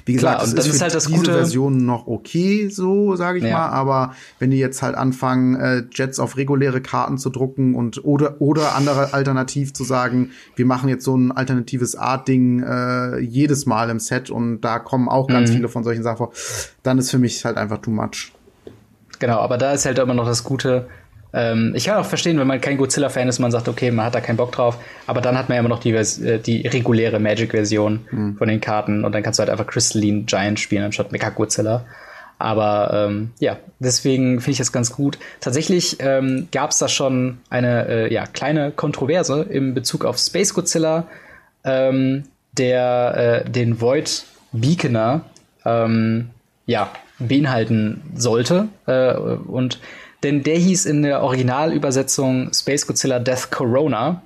Wie 0.06 0.14
gesagt, 0.14 0.40
Klar, 0.40 0.48
und 0.48 0.58
das 0.58 0.68
ist, 0.68 0.76
ist 0.76 0.82
halt 0.82 0.94
das 0.94 1.06
diese 1.06 1.18
gute 1.18 1.32
Version 1.32 1.86
noch 1.86 2.08
okay, 2.08 2.68
so 2.68 3.16
sage 3.16 3.38
ich 3.38 3.46
ja. 3.46 3.58
mal. 3.58 3.70
Aber 3.70 4.14
wenn 4.40 4.52
die 4.52 4.58
jetzt 4.58 4.82
halt 4.82 4.96
anfangen, 4.96 5.56
äh, 5.56 5.84
Jets 5.92 6.20
auf 6.20 6.36
reguläre 6.36 6.82
Karten 6.82 7.18
zu 7.18 7.30
drucken 7.30 7.74
und 7.74 8.04
oder 8.04 8.42
oder 8.42 8.76
andere 8.76 9.14
alternativ 9.14 9.74
zu 9.74 9.86
sagen, 9.86 10.32
wir 10.56 10.66
machen 10.66 10.90
jetzt 10.90 11.06
so 11.06 11.16
ein 11.16 11.32
alternatives 11.32 11.96
Art-Ding 11.96 12.62
äh, 12.62 13.20
jedes 13.20 13.66
Mal 13.66 13.90
im 13.90 14.00
Set 14.00 14.30
und 14.30 14.62
da 14.62 14.80
kommen 14.80 15.08
auch 15.08 15.28
ganz 15.28 15.50
mhm. 15.50 15.56
viele 15.56 15.70
von 15.70 15.84
solchen 15.84 16.04
Sachen 16.04 16.18
vor, 16.18 16.34
dann 16.84 16.98
ist 16.98 17.10
für 17.10 17.20
mich 17.20 17.46
halt 17.46 17.58
einfach 17.58 17.78
too 17.78 17.92
much. 17.92 18.34
Genau, 19.20 19.40
aber 19.40 19.58
da 19.58 19.72
ist 19.72 19.86
halt 19.86 20.00
immer 20.00 20.14
noch 20.14 20.26
das 20.26 20.44
Gute, 20.44 20.88
ähm, 21.34 21.74
ich 21.76 21.86
kann 21.86 21.98
auch 21.98 22.06
verstehen, 22.06 22.40
wenn 22.40 22.48
man 22.48 22.62
kein 22.62 22.78
Godzilla-Fan 22.78 23.28
ist, 23.28 23.40
man 23.40 23.52
sagt, 23.52 23.68
okay, 23.68 23.90
man 23.90 24.06
hat 24.06 24.16
da 24.16 24.22
keinen 24.22 24.38
Bock 24.38 24.52
drauf, 24.52 24.78
aber 25.08 25.20
dann 25.20 25.38
hat 25.38 25.50
man 25.50 25.56
ja 25.56 25.60
immer 25.60 25.70
noch 25.70 25.80
die, 25.80 25.92
äh, 25.92 26.40
die 26.40 26.68
reguläre 26.68 27.20
Magic-Version 27.20 28.06
mhm. 28.12 28.38
von 28.38 28.48
den 28.48 28.62
Karten 28.62 29.04
und 29.04 29.14
dann 29.14 29.24
kannst 29.24 29.40
du 29.40 29.42
halt 29.42 29.50
einfach 29.50 29.68
Crystalline 29.68 30.24
Giant 30.24 30.60
spielen 30.60 30.84
anstatt 30.84 31.12
Mecha 31.12 31.30
Godzilla. 31.30 31.86
Aber 32.38 33.08
ähm, 33.08 33.32
ja, 33.40 33.58
deswegen 33.80 34.42
finde 34.42 34.52
ich 34.52 34.58
das 34.58 34.72
ganz 34.72 34.92
gut. 34.92 35.18
Tatsächlich 35.40 35.98
ähm, 36.00 36.50
gab 36.52 36.72
es 36.72 36.78
da 36.78 36.88
schon 36.88 37.38
eine 37.50 37.88
äh, 37.88 38.14
ja, 38.14 38.26
kleine 38.26 38.72
Kontroverse 38.72 39.44
im 39.50 39.74
Bezug 39.74 40.04
auf 40.04 40.18
Space 40.18 40.54
Godzilla, 40.54 41.08
ähm, 41.64 42.24
der 42.52 43.44
äh, 43.46 43.50
den 43.50 43.80
Void 43.80 44.26
Beaconer 44.52 45.22
ähm, 45.66 46.32
ja, 46.66 46.92
beinhalten 47.18 48.02
sollte. 48.16 48.68
Äh, 48.88 49.14
und 49.14 49.80
denn 50.24 50.44
der 50.44 50.58
hieß 50.58 50.86
in 50.86 51.04
der 51.04 51.22
Originalübersetzung 51.22 52.52
Space 52.54 52.88
Godzilla 52.88 53.20
Death 53.20 53.52
Corona. 53.52 54.24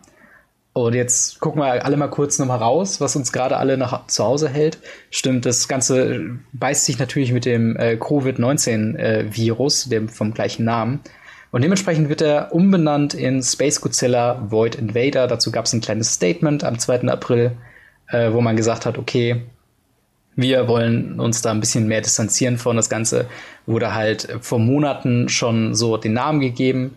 Und 0.74 0.94
jetzt 0.94 1.40
gucken 1.40 1.62
wir 1.62 1.84
alle 1.84 1.98
mal 1.98 2.10
kurz 2.10 2.38
nochmal 2.38 2.60
raus, 2.60 3.02
was 3.02 3.16
uns 3.16 3.34
gerade 3.34 3.58
alle 3.58 3.78
nach 3.78 4.06
zu 4.06 4.24
Hause 4.24 4.48
hält. 4.48 4.78
Stimmt, 5.10 5.48
das 5.48 5.68
Ganze 5.68 6.38
beißt 6.54 6.86
sich 6.86 7.00
natürlich 7.00 7.32
mit 7.32 7.46
dem 7.46 7.76
äh, 7.78 7.98
Covid-19-Virus, 7.98 9.88
äh, 9.88 9.90
dem 9.90 10.08
vom 10.08 10.36
gleichen 10.36 10.66
Namen. 10.66 11.00
Und 11.50 11.64
dementsprechend 11.64 12.10
wird 12.10 12.22
er 12.22 12.54
umbenannt 12.54 13.16
in 13.16 13.42
Space 13.42 13.82
Godzilla 13.82 14.46
Void 14.52 14.76
Invader. 14.76 15.26
Dazu 15.26 15.52
gab 15.52 15.66
es 15.66 15.74
ein 15.74 15.82
kleines 15.82 16.14
Statement 16.14 16.64
am 16.64 16.78
2. 16.78 17.08
April, 17.08 17.54
äh, 18.10 18.32
wo 18.32 18.42
man 18.42 18.56
gesagt 18.56 18.86
hat, 18.86 19.00
okay, 19.00 19.42
wir 20.38 20.68
wollen 20.68 21.20
uns 21.20 21.42
da 21.42 21.52
ein 21.52 21.60
bisschen 21.60 21.88
mehr 21.88 22.00
distanzieren 22.02 22.58
von. 22.58 22.78
Das 22.78 22.90
Ganze 22.90 23.26
wurde 23.66 23.94
halt 23.94 24.38
vor 24.42 24.60
Monaten 24.60 25.28
schon 25.28 25.76
so 25.76 25.98
den 25.98 26.14
Namen 26.14 26.40
gegeben. 26.40 26.96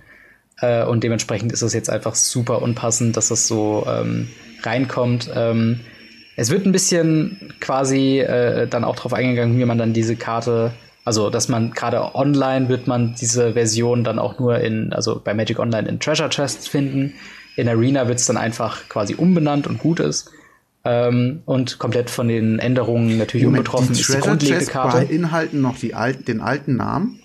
Äh, 0.61 0.85
und 0.85 1.03
dementsprechend 1.03 1.51
ist 1.51 1.63
es 1.63 1.73
jetzt 1.73 1.91
einfach 1.91 2.15
super 2.15 2.61
unpassend, 2.61 3.17
dass 3.17 3.29
das 3.29 3.49
so 3.49 3.87
ähm, 3.89 4.29
reinkommt. 4.63 5.31
Ähm, 5.35 5.81
es 6.37 6.51
wird 6.51 6.67
ein 6.67 6.73
bisschen 6.73 7.55
quasi 7.61 8.21
äh, 8.21 8.69
dann 8.69 8.85
auch 8.85 8.97
darauf 8.97 9.15
eingegangen, 9.15 9.59
wie 9.59 9.65
man 9.65 9.79
dann 9.79 9.95
diese 9.95 10.17
Karte, 10.17 10.73
also 11.07 11.31
dass 11.31 11.49
man 11.49 11.73
gerade 11.73 12.15
online 12.15 12.69
wird 12.69 12.87
man 12.87 13.15
diese 13.19 13.55
Version 13.55 14.05
dann 14.05 14.19
auch 14.19 14.39
nur 14.39 14.59
in, 14.61 14.93
also 14.93 15.19
bei 15.23 15.33
Magic 15.33 15.59
Online 15.59 15.89
in 15.89 15.99
Treasure 15.99 16.29
Chests 16.29 16.69
finden. 16.69 17.15
In 17.57 17.71
Arena 17.71 18.07
wird 18.07 18.19
es 18.19 18.27
dann 18.27 18.37
einfach 18.37 18.87
quasi 18.91 19.15
umbenannt 19.15 19.67
und 19.67 19.79
gut 19.79 19.99
ist. 19.99 20.31
Ähm, 20.83 21.43
und 21.45 21.79
komplett 21.79 22.09
von 22.09 22.29
den 22.29 22.59
Änderungen 22.59 23.19
natürlich 23.19 23.45
Moment, 23.45 23.69
unbetroffen 23.69 23.93
die 23.93 24.01
ist 24.01 24.15
die 24.15 24.19
grundlegende 24.19 24.65
Karte. 24.65 25.07
beinhalten 25.07 25.61
noch 25.61 25.77
die 25.79 25.95
alt, 25.95 26.27
den 26.27 26.41
alten 26.41 26.77
Namen? 26.77 27.21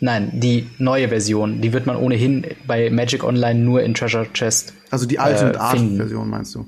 Nein, 0.00 0.32
die 0.34 0.66
neue 0.76 1.08
Version, 1.08 1.62
die 1.62 1.72
wird 1.72 1.86
man 1.86 1.96
ohnehin 1.96 2.44
bei 2.66 2.90
Magic 2.90 3.24
Online 3.24 3.58
nur 3.58 3.82
in 3.82 3.94
Treasure 3.94 4.26
Chest. 4.34 4.74
Also 4.90 5.06
die 5.06 5.18
Alternate 5.18 5.56
äh, 5.56 5.62
Art 5.62 5.78
Version 5.78 6.28
meinst 6.28 6.54
du? 6.54 6.66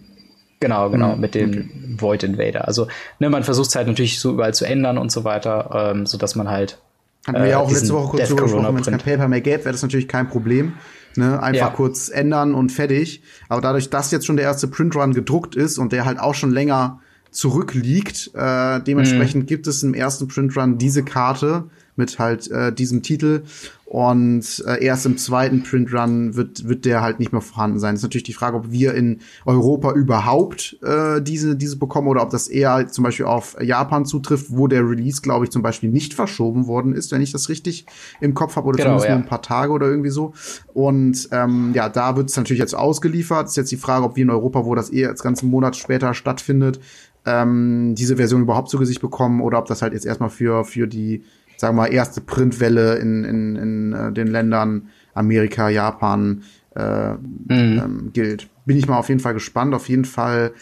Genau, 0.61 0.89
genau, 0.89 1.13
hm, 1.13 1.21
mit 1.21 1.35
dem 1.35 1.51
okay. 1.51 1.69
Void 1.99 2.23
Invader. 2.23 2.67
Also 2.67 2.89
ne, 3.19 3.29
man 3.29 3.45
versucht 3.45 3.69
es 3.69 3.77
halt 3.77 3.89
natürlich 3.89 4.19
so 4.19 4.33
überall 4.33 4.55
zu 4.55 4.65
ändern 4.65 4.97
und 4.97 5.13
so 5.13 5.25
weiter, 5.25 5.93
ähm, 5.93 6.07
so 6.07 6.17
dass 6.17 6.35
man 6.35 6.49
halt. 6.49 6.79
Hatten 7.27 7.43
wir 7.43 7.49
ja 7.49 7.59
auch 7.59 7.71
letzte 7.71 7.93
Woche 7.93 8.11
kurz 8.13 8.29
drüber 8.29 8.45
gesprochen, 8.45 8.67
wenn 8.69 8.81
es 8.81 8.87
kein 8.87 8.99
Paper 8.99 9.29
mehr 9.29 9.41
gäbe, 9.41 9.65
wäre 9.65 9.73
das 9.73 9.83
natürlich 9.83 10.09
kein 10.09 10.29
Problem. 10.29 10.75
Ne? 11.17 11.43
Einfach 11.43 11.69
ja. 11.69 11.71
kurz 11.71 12.09
ändern 12.09 12.55
und 12.55 12.71
fertig. 12.73 13.23
Aber 13.49 13.61
dadurch, 13.61 13.91
dass 13.91 14.11
jetzt 14.11 14.27
schon 14.27 14.37
der 14.37 14.45
erste 14.45 14.69
Printrun 14.69 15.15
gedruckt 15.15 15.57
ist 15.57 15.79
und 15.79 15.93
der 15.93 16.05
halt 16.05 16.19
auch 16.19 16.35
schon 16.35 16.51
länger 16.51 17.01
zurückliegt, 17.31 18.31
äh, 18.35 18.81
dementsprechend 18.81 19.45
mhm. 19.45 19.47
gibt 19.47 19.67
es 19.67 19.83
im 19.83 19.95
ersten 19.95 20.29
Printrun 20.29 20.79
diese 20.79 21.05
Karte 21.05 21.65
mit 21.97 22.19
halt 22.19 22.51
äh, 22.51 22.73
diesem 22.73 23.03
Titel 23.03 23.43
und 23.87 24.65
äh, 24.67 24.85
erst 24.85 25.07
im 25.07 25.17
zweiten 25.17 25.63
Printrun 25.63 26.35
wird, 26.35 26.69
wird 26.69 26.85
der 26.85 27.03
halt 27.03 27.21
nicht 27.21 27.31
mehr 27.31 27.41
vorhanden 27.41 27.79
sein. 27.79 27.95
Das 27.95 28.01
ist 28.01 28.03
natürlich 28.03 28.25
die 28.25 28.33
Frage, 28.33 28.57
ob 28.57 28.73
wir 28.73 28.95
in 28.95 29.21
Europa 29.45 29.93
überhaupt 29.93 30.77
äh, 30.83 31.23
diese, 31.23 31.55
diese 31.55 31.77
bekommen 31.77 32.09
oder 32.09 32.23
ob 32.23 32.31
das 32.31 32.49
eher 32.49 32.89
zum 32.89 33.05
Beispiel 33.05 33.27
auf 33.27 33.57
Japan 33.63 34.05
zutrifft, 34.05 34.47
wo 34.49 34.67
der 34.67 34.83
Release, 34.83 35.23
glaube 35.23 35.45
ich, 35.45 35.53
zum 35.53 35.63
Beispiel 35.63 35.89
nicht 35.89 36.15
verschoben 36.15 36.67
worden 36.67 36.95
ist, 36.95 37.13
wenn 37.13 37.23
ich 37.23 37.31
das 37.31 37.49
richtig 37.49 37.87
im 38.21 38.35
Kopf 38.35 38.57
habe, 38.57 38.67
oder 38.67 38.77
genau, 38.77 38.89
zumindest 38.89 39.09
ja. 39.09 39.15
nur 39.15 39.25
ein 39.25 39.29
paar 39.29 39.43
Tage 39.43 39.73
oder 39.73 39.87
irgendwie 39.87 40.11
so. 40.11 40.33
Und 40.75 41.29
ähm, 41.31 41.71
ja, 41.73 41.89
da 41.89 42.17
wird 42.17 42.29
es 42.29 42.37
natürlich 42.37 42.61
jetzt 42.61 42.75
ausgeliefert. 42.75 43.47
Ist 43.47 43.57
jetzt 43.57 43.71
die 43.71 43.77
Frage, 43.77 44.05
ob 44.05 44.17
wir 44.17 44.23
in 44.23 44.31
Europa, 44.31 44.65
wo 44.65 44.75
das 44.75 44.91
eher 44.91 45.11
als 45.11 45.23
ganzen 45.23 45.49
Monat 45.49 45.77
später 45.77 46.13
stattfindet, 46.13 46.81
ähm, 47.25 47.95
diese 47.97 48.17
Version 48.17 48.43
überhaupt 48.43 48.69
zu 48.69 48.79
Gesicht 48.79 49.01
bekommen 49.01 49.41
oder 49.41 49.59
ob 49.59 49.67
das 49.67 49.81
halt 49.81 49.93
jetzt 49.93 50.07
erstmal 50.07 50.31
für, 50.31 50.65
für 50.65 50.89
die 50.89 51.23
sagen 51.57 51.77
wir 51.77 51.83
mal, 51.83 51.93
erste 51.93 52.21
Printwelle 52.21 52.97
in, 52.97 53.25
in, 53.25 53.57
in 53.57 53.93
äh, 53.93 54.13
den 54.13 54.29
Ländern 54.29 54.89
Amerika, 55.15 55.69
Japan 55.69 56.43
äh, 56.75 57.13
mhm. 57.13 57.19
ähm, 57.49 58.11
gilt. 58.13 58.49
Bin 58.67 58.77
ich 58.77 58.89
mal 58.89 58.99
auf 58.99 59.09
jeden 59.09 59.21
Fall 59.21 59.35
gespannt. 59.35 59.75
Auf 59.75 59.89
jeden 59.89 60.05
Fall 60.05 60.53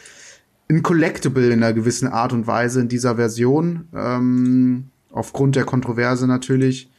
ein 0.68 0.82
Collectible 0.82 1.46
in 1.48 1.62
einer 1.62 1.72
gewissen 1.72 2.08
Art 2.08 2.32
und 2.32 2.46
Weise 2.46 2.80
in 2.80 2.88
dieser 2.88 3.16
Version. 3.16 3.88
Ähm, 3.94 4.90
aufgrund 5.10 5.56
der 5.56 5.64
Kontroverse 5.64 6.26
natürlich. 6.26 6.90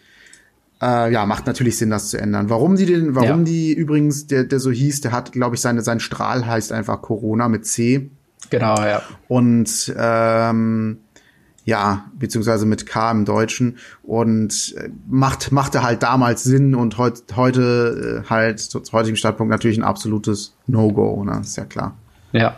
Äh, 0.81 1.11
ja, 1.11 1.25
macht 1.25 1.47
natürlich 1.47 1.77
Sinn, 1.77 1.89
das 1.89 2.09
zu 2.09 2.19
ändern. 2.19 2.49
Warum 2.49 2.75
die 2.75 2.85
den, 2.85 3.15
warum 3.15 3.39
ja. 3.39 3.45
die 3.45 3.73
übrigens, 3.73 4.27
der, 4.27 4.43
der 4.43 4.59
so 4.59 4.71
hieß, 4.71 5.01
der 5.01 5.13
hat, 5.13 5.31
glaube 5.31 5.55
ich, 5.55 5.61
seine, 5.61 5.81
sein 5.81 6.01
Strahl 6.01 6.45
heißt 6.45 6.73
einfach 6.73 7.01
Corona 7.01 7.47
mit 7.47 7.65
C. 7.65 8.09
Genau, 8.49 8.75
ja. 8.75 9.01
Und 9.27 9.93
ähm, 9.97 10.97
ja, 11.65 12.05
beziehungsweise 12.17 12.65
mit 12.67 12.85
K 12.85 13.11
im 13.11 13.25
Deutschen 13.25 13.77
und 14.03 14.75
äh, 14.77 14.89
macht, 15.09 15.51
machte 15.51 15.81
halt 15.83 16.03
damals 16.03 16.43
Sinn 16.43 16.75
und 16.75 16.97
heut, 16.97 17.23
heute 17.35 18.23
äh, 18.23 18.29
halt 18.29 18.59
zu, 18.59 18.79
zu 18.79 18.93
heutigem 18.93 19.15
Standpunkt 19.15 19.49
natürlich 19.51 19.77
ein 19.77 19.83
absolutes 19.83 20.55
No-Go, 20.67 21.23
ne? 21.25 21.41
Ist 21.41 21.57
ja 21.57 21.65
klar. 21.65 21.97
Ja, 22.31 22.55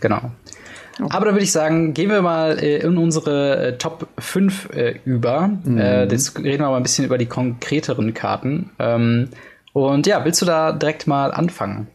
genau. 0.00 0.32
Okay. 0.98 1.14
Aber 1.14 1.26
da 1.26 1.32
würde 1.32 1.44
ich 1.44 1.52
sagen, 1.52 1.92
gehen 1.92 2.08
wir 2.08 2.22
mal 2.22 2.58
äh, 2.58 2.78
in 2.78 2.96
unsere 2.96 3.66
äh, 3.66 3.78
Top 3.78 4.08
5 4.18 4.70
äh, 4.70 5.00
über. 5.04 5.48
Mhm. 5.48 5.76
Äh, 5.76 6.04
jetzt 6.06 6.38
reden 6.38 6.62
wir 6.64 6.70
mal 6.70 6.78
ein 6.78 6.82
bisschen 6.82 7.04
über 7.04 7.18
die 7.18 7.26
konkreteren 7.26 8.14
Karten. 8.14 8.70
Ähm, 8.78 9.28
und 9.74 10.06
ja, 10.06 10.24
willst 10.24 10.40
du 10.40 10.46
da 10.46 10.72
direkt 10.72 11.06
mal 11.06 11.30
anfangen? 11.32 11.88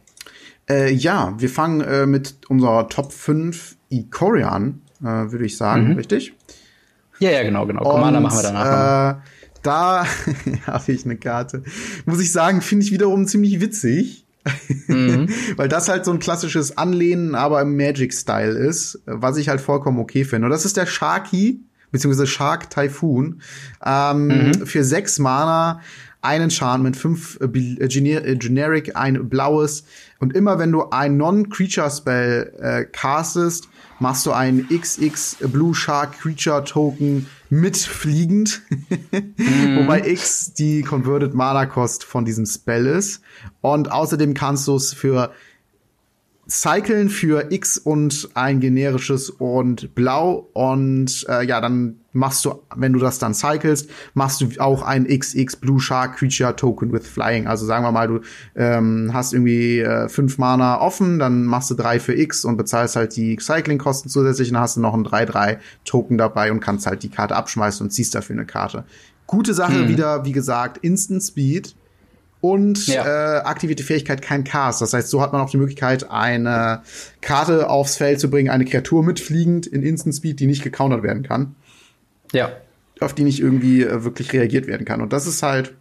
Äh, 0.70 0.92
ja, 0.92 1.34
wir 1.38 1.48
fangen 1.48 1.80
äh, 1.80 2.06
mit 2.06 2.36
unserer 2.48 2.88
Top 2.88 3.12
5 3.12 3.76
Ikoria 3.90 4.50
an 4.50 4.82
äh, 5.02 5.32
würde 5.32 5.44
ich 5.44 5.56
sagen, 5.56 5.88
mhm. 5.88 5.96
richtig? 5.96 6.34
Ja, 7.18 7.30
ja, 7.30 7.42
genau, 7.42 7.66
genau. 7.66 7.82
Commander 7.82 8.20
machen 8.20 8.38
wir 8.38 8.42
danach. 8.42 9.16
Äh, 9.16 9.20
da 9.62 10.04
habe 10.66 10.92
ich 10.92 11.04
eine 11.04 11.16
Karte. 11.16 11.62
Muss 12.04 12.20
ich 12.20 12.32
sagen, 12.32 12.62
finde 12.62 12.84
ich 12.84 12.92
wiederum 12.92 13.26
ziemlich 13.26 13.60
witzig. 13.60 14.26
Mhm. 14.88 15.28
Weil 15.56 15.68
das 15.68 15.88
halt 15.88 16.04
so 16.04 16.12
ein 16.12 16.18
klassisches 16.18 16.76
Anlehnen, 16.76 17.34
aber 17.34 17.62
im 17.62 17.76
Magic-Style 17.76 18.58
ist, 18.58 19.00
was 19.06 19.36
ich 19.36 19.48
halt 19.48 19.60
vollkommen 19.60 19.98
okay 19.98 20.24
finde. 20.24 20.46
Und 20.46 20.50
das 20.50 20.64
ist 20.64 20.76
der 20.76 20.86
Sharky, 20.86 21.60
beziehungsweise 21.92 22.26
Shark 22.26 22.70
Typhoon. 22.70 23.40
Ähm, 23.84 24.26
mhm. 24.26 24.66
Für 24.66 24.82
sechs 24.82 25.18
Mana 25.18 25.80
einen 26.22 26.44
Enchantment, 26.44 26.96
fünf 26.96 27.38
äh, 27.40 27.46
äh, 27.46 27.84
äh, 27.84 28.36
Generic, 28.36 28.96
ein 28.96 29.28
blaues. 29.28 29.84
Und 30.20 30.34
immer 30.34 30.58
wenn 30.58 30.70
du 30.70 30.88
ein 30.90 31.16
Non-Creature-Spell 31.16 32.52
äh, 32.60 32.84
castest, 32.84 33.68
machst 33.98 34.24
du 34.24 34.32
einen 34.32 34.68
XX 34.68 35.36
Blue 35.48 35.74
Shark 35.74 36.20
Creature 36.20 36.64
Token 36.64 37.26
mitfliegend. 37.50 38.62
mhm. 39.10 39.78
Wobei 39.78 40.06
X 40.08 40.54
die 40.54 40.82
Converted 40.82 41.34
Mana 41.34 41.66
Cost 41.66 42.04
von 42.04 42.24
diesem 42.24 42.46
Spell 42.46 42.86
ist. 42.86 43.20
Und 43.60 43.90
außerdem 43.90 44.34
kannst 44.34 44.68
du 44.68 44.76
es 44.76 44.94
für 44.94 45.32
cyclen 46.52 47.08
für 47.08 47.50
X 47.50 47.78
und 47.78 48.28
ein 48.34 48.60
generisches 48.60 49.30
und 49.30 49.94
Blau. 49.94 50.50
Und 50.52 51.24
äh, 51.28 51.46
ja, 51.46 51.62
dann 51.62 52.00
machst 52.12 52.44
du, 52.44 52.62
wenn 52.76 52.92
du 52.92 52.98
das 52.98 53.18
dann 53.18 53.32
cyclest, 53.32 53.88
machst 54.12 54.42
du 54.42 54.48
auch 54.58 54.82
ein 54.82 55.06
XX 55.06 55.56
Blue 55.56 55.80
Shark 55.80 56.16
Creature 56.16 56.54
Token 56.54 56.92
with 56.92 57.06
Flying. 57.06 57.46
Also 57.46 57.64
sagen 57.64 57.84
wir 57.84 57.92
mal, 57.92 58.06
du 58.06 58.20
ähm, 58.54 59.10
hast 59.14 59.32
irgendwie 59.32 59.80
äh, 59.80 60.10
fünf 60.10 60.36
Mana 60.36 60.78
offen, 60.80 61.18
dann 61.18 61.44
machst 61.46 61.70
du 61.70 61.74
drei 61.74 61.98
für 61.98 62.14
X 62.14 62.44
und 62.44 62.58
bezahlst 62.58 62.96
halt 62.96 63.16
die 63.16 63.38
Cycling-Kosten 63.40 64.10
zusätzlich, 64.10 64.50
dann 64.50 64.60
hast 64.60 64.76
du 64.76 64.82
noch 64.82 64.92
ein 64.92 65.06
3-3 65.06 65.56
Token 65.86 66.18
dabei 66.18 66.52
und 66.52 66.60
kannst 66.60 66.86
halt 66.86 67.02
die 67.02 67.08
Karte 67.10 67.34
abschmeißen 67.34 67.86
und 67.86 67.90
ziehst 67.90 68.14
dafür 68.14 68.36
eine 68.36 68.44
Karte. 68.44 68.84
Gute 69.26 69.54
Sache 69.54 69.84
mhm. 69.84 69.88
wieder, 69.88 70.26
wie 70.26 70.32
gesagt, 70.32 70.84
Instant 70.84 71.22
Speed 71.22 71.74
und 72.42 72.88
ja. 72.88 73.38
äh, 73.38 73.40
aktivierte 73.42 73.84
Fähigkeit 73.84 74.20
kein 74.20 74.42
Cast. 74.42 74.82
Das 74.82 74.92
heißt, 74.92 75.08
so 75.08 75.22
hat 75.22 75.32
man 75.32 75.40
auch 75.40 75.48
die 75.48 75.58
Möglichkeit, 75.58 76.10
eine 76.10 76.82
Karte 77.20 77.70
aufs 77.70 77.96
Feld 77.96 78.18
zu 78.18 78.28
bringen, 78.30 78.50
eine 78.50 78.64
Kreatur 78.64 79.04
mitfliegend 79.04 79.68
in 79.68 79.84
Instant 79.84 80.16
Speed, 80.16 80.40
die 80.40 80.46
nicht 80.46 80.64
gecountert 80.64 81.04
werden 81.04 81.22
kann. 81.22 81.54
Ja. 82.32 82.50
Auf 82.98 83.14
die 83.14 83.22
nicht 83.22 83.38
irgendwie 83.38 83.82
äh, 83.82 84.02
wirklich 84.02 84.32
reagiert 84.32 84.66
werden 84.66 84.84
kann. 84.84 85.00
Und 85.00 85.12
das 85.12 85.28
ist 85.28 85.44
halt 85.44 85.72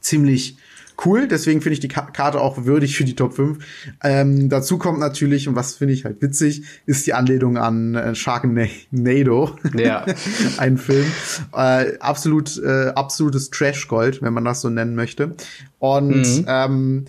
ziemlich 0.00 0.56
cool. 1.04 1.28
Deswegen 1.28 1.60
finde 1.60 1.74
ich 1.74 1.80
die 1.80 1.88
Karte 1.88 2.40
auch 2.40 2.64
würdig 2.64 2.96
für 2.96 3.04
die 3.04 3.14
Top 3.14 3.34
5. 3.34 3.58
Ähm, 4.02 4.48
dazu 4.48 4.78
kommt 4.78 4.98
natürlich, 4.98 5.48
und 5.48 5.56
was 5.56 5.74
finde 5.74 5.94
ich 5.94 6.04
halt 6.04 6.20
witzig, 6.22 6.62
ist 6.86 7.06
die 7.06 7.14
Anlehnung 7.14 7.56
an 7.56 7.94
äh, 7.94 8.14
Sharknado. 8.14 9.56
Ja. 9.74 10.04
Ein 10.58 10.78
Film. 10.78 11.06
Äh, 11.52 11.98
absolut, 11.98 12.58
äh, 12.62 12.92
absolutes 12.94 13.50
Trash-Gold, 13.50 14.22
wenn 14.22 14.32
man 14.32 14.44
das 14.44 14.60
so 14.60 14.68
nennen 14.68 14.94
möchte. 14.94 15.34
Und 15.78 16.16
mhm. 16.16 16.44
ähm, 16.46 17.04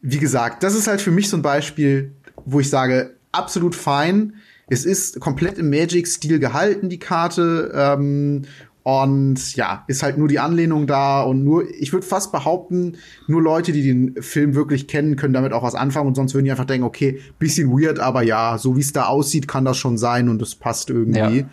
wie 0.00 0.18
gesagt, 0.18 0.62
das 0.62 0.74
ist 0.74 0.88
halt 0.88 1.00
für 1.00 1.12
mich 1.12 1.28
so 1.28 1.36
ein 1.36 1.42
Beispiel, 1.42 2.12
wo 2.44 2.60
ich 2.60 2.68
sage, 2.68 3.14
absolut 3.30 3.74
fein. 3.74 4.34
Es 4.68 4.84
ist 4.84 5.20
komplett 5.20 5.58
im 5.58 5.70
Magic-Stil 5.70 6.38
gehalten, 6.38 6.88
die 6.88 6.98
Karte. 6.98 7.72
Ähm, 7.74 8.42
und 8.82 9.54
ja, 9.54 9.84
ist 9.86 10.02
halt 10.02 10.18
nur 10.18 10.26
die 10.26 10.40
Anlehnung 10.40 10.86
da 10.86 11.22
und 11.22 11.44
nur, 11.44 11.70
ich 11.70 11.92
würde 11.92 12.06
fast 12.06 12.32
behaupten, 12.32 12.96
nur 13.28 13.40
Leute, 13.40 13.72
die 13.72 13.82
den 13.82 14.20
Film 14.20 14.54
wirklich 14.54 14.88
kennen, 14.88 15.14
können 15.16 15.32
damit 15.34 15.52
auch 15.52 15.62
was 15.62 15.74
anfangen 15.74 16.08
und 16.08 16.16
sonst 16.16 16.34
würden 16.34 16.46
die 16.46 16.50
einfach 16.50 16.64
denken, 16.64 16.84
okay, 16.84 17.20
bisschen 17.38 17.70
weird, 17.70 18.00
aber 18.00 18.22
ja, 18.22 18.58
so 18.58 18.76
wie 18.76 18.80
es 18.80 18.92
da 18.92 19.04
aussieht, 19.06 19.46
kann 19.46 19.64
das 19.64 19.76
schon 19.76 19.98
sein 19.98 20.28
und 20.28 20.42
es 20.42 20.56
passt 20.56 20.90
irgendwie. 20.90 21.46